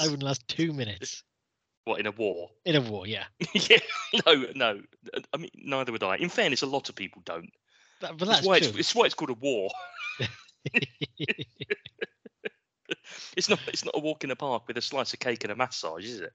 I 0.00 0.04
wouldn't 0.04 0.22
last 0.22 0.46
two 0.46 0.72
minutes 0.72 1.24
What 1.84 1.98
in 2.00 2.06
a 2.06 2.12
war? 2.12 2.50
in 2.64 2.76
a 2.76 2.80
war. 2.80 3.06
Yeah, 3.06 3.24
yeah, 3.54 3.78
no, 4.26 4.46
no. 4.54 4.80
I 5.32 5.36
mean, 5.36 5.50
neither 5.56 5.90
would 5.92 6.02
I. 6.04 6.16
In 6.16 6.28
fairness, 6.28 6.62
a 6.62 6.66
lot 6.66 6.88
of 6.88 6.94
people 6.94 7.22
don't. 7.24 7.50
That- 8.00 8.16
but 8.18 8.26
That's 8.26 8.38
that's 8.38 8.46
why 8.46 8.58
true. 8.60 8.68
it's, 8.68 8.78
it's 8.78 8.94
why 8.94 9.06
it's 9.06 9.14
called 9.14 9.30
a 9.30 9.34
war. 9.34 9.70
It's 13.36 13.48
not. 13.48 13.60
It's 13.68 13.84
not 13.84 13.94
a 13.96 14.00
walk 14.00 14.24
in 14.24 14.30
the 14.30 14.36
park 14.36 14.66
with 14.66 14.76
a 14.78 14.82
slice 14.82 15.12
of 15.12 15.18
cake 15.18 15.44
and 15.44 15.52
a 15.52 15.56
massage, 15.56 16.04
is 16.04 16.20
it? 16.20 16.32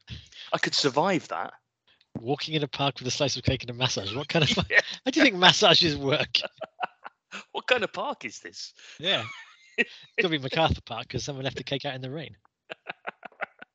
I 0.53 0.57
could 0.57 0.75
survive 0.75 1.27
that. 1.29 1.53
Walking 2.19 2.53
in 2.55 2.63
a 2.63 2.67
park 2.67 2.99
with 2.99 3.07
a 3.07 3.11
slice 3.11 3.37
of 3.37 3.43
cake 3.43 3.63
and 3.63 3.69
a 3.71 3.73
massage. 3.73 4.15
What 4.15 4.27
kind 4.27 4.43
of? 4.43 4.65
Yeah. 4.69 4.81
How 5.05 5.11
do 5.11 5.19
you 5.19 5.25
think 5.25 5.37
massages 5.37 5.97
work? 5.97 6.37
What 7.53 7.67
kind 7.67 7.83
of 7.83 7.93
park 7.93 8.25
is 8.25 8.39
this? 8.39 8.73
Yeah, 8.99 9.23
could 10.19 10.31
be 10.31 10.37
MacArthur 10.37 10.81
Park 10.81 11.07
because 11.07 11.23
someone 11.23 11.45
left 11.45 11.57
the 11.57 11.63
cake 11.63 11.85
out 11.85 11.95
in 11.95 12.01
the 12.01 12.11
rain. 12.11 12.35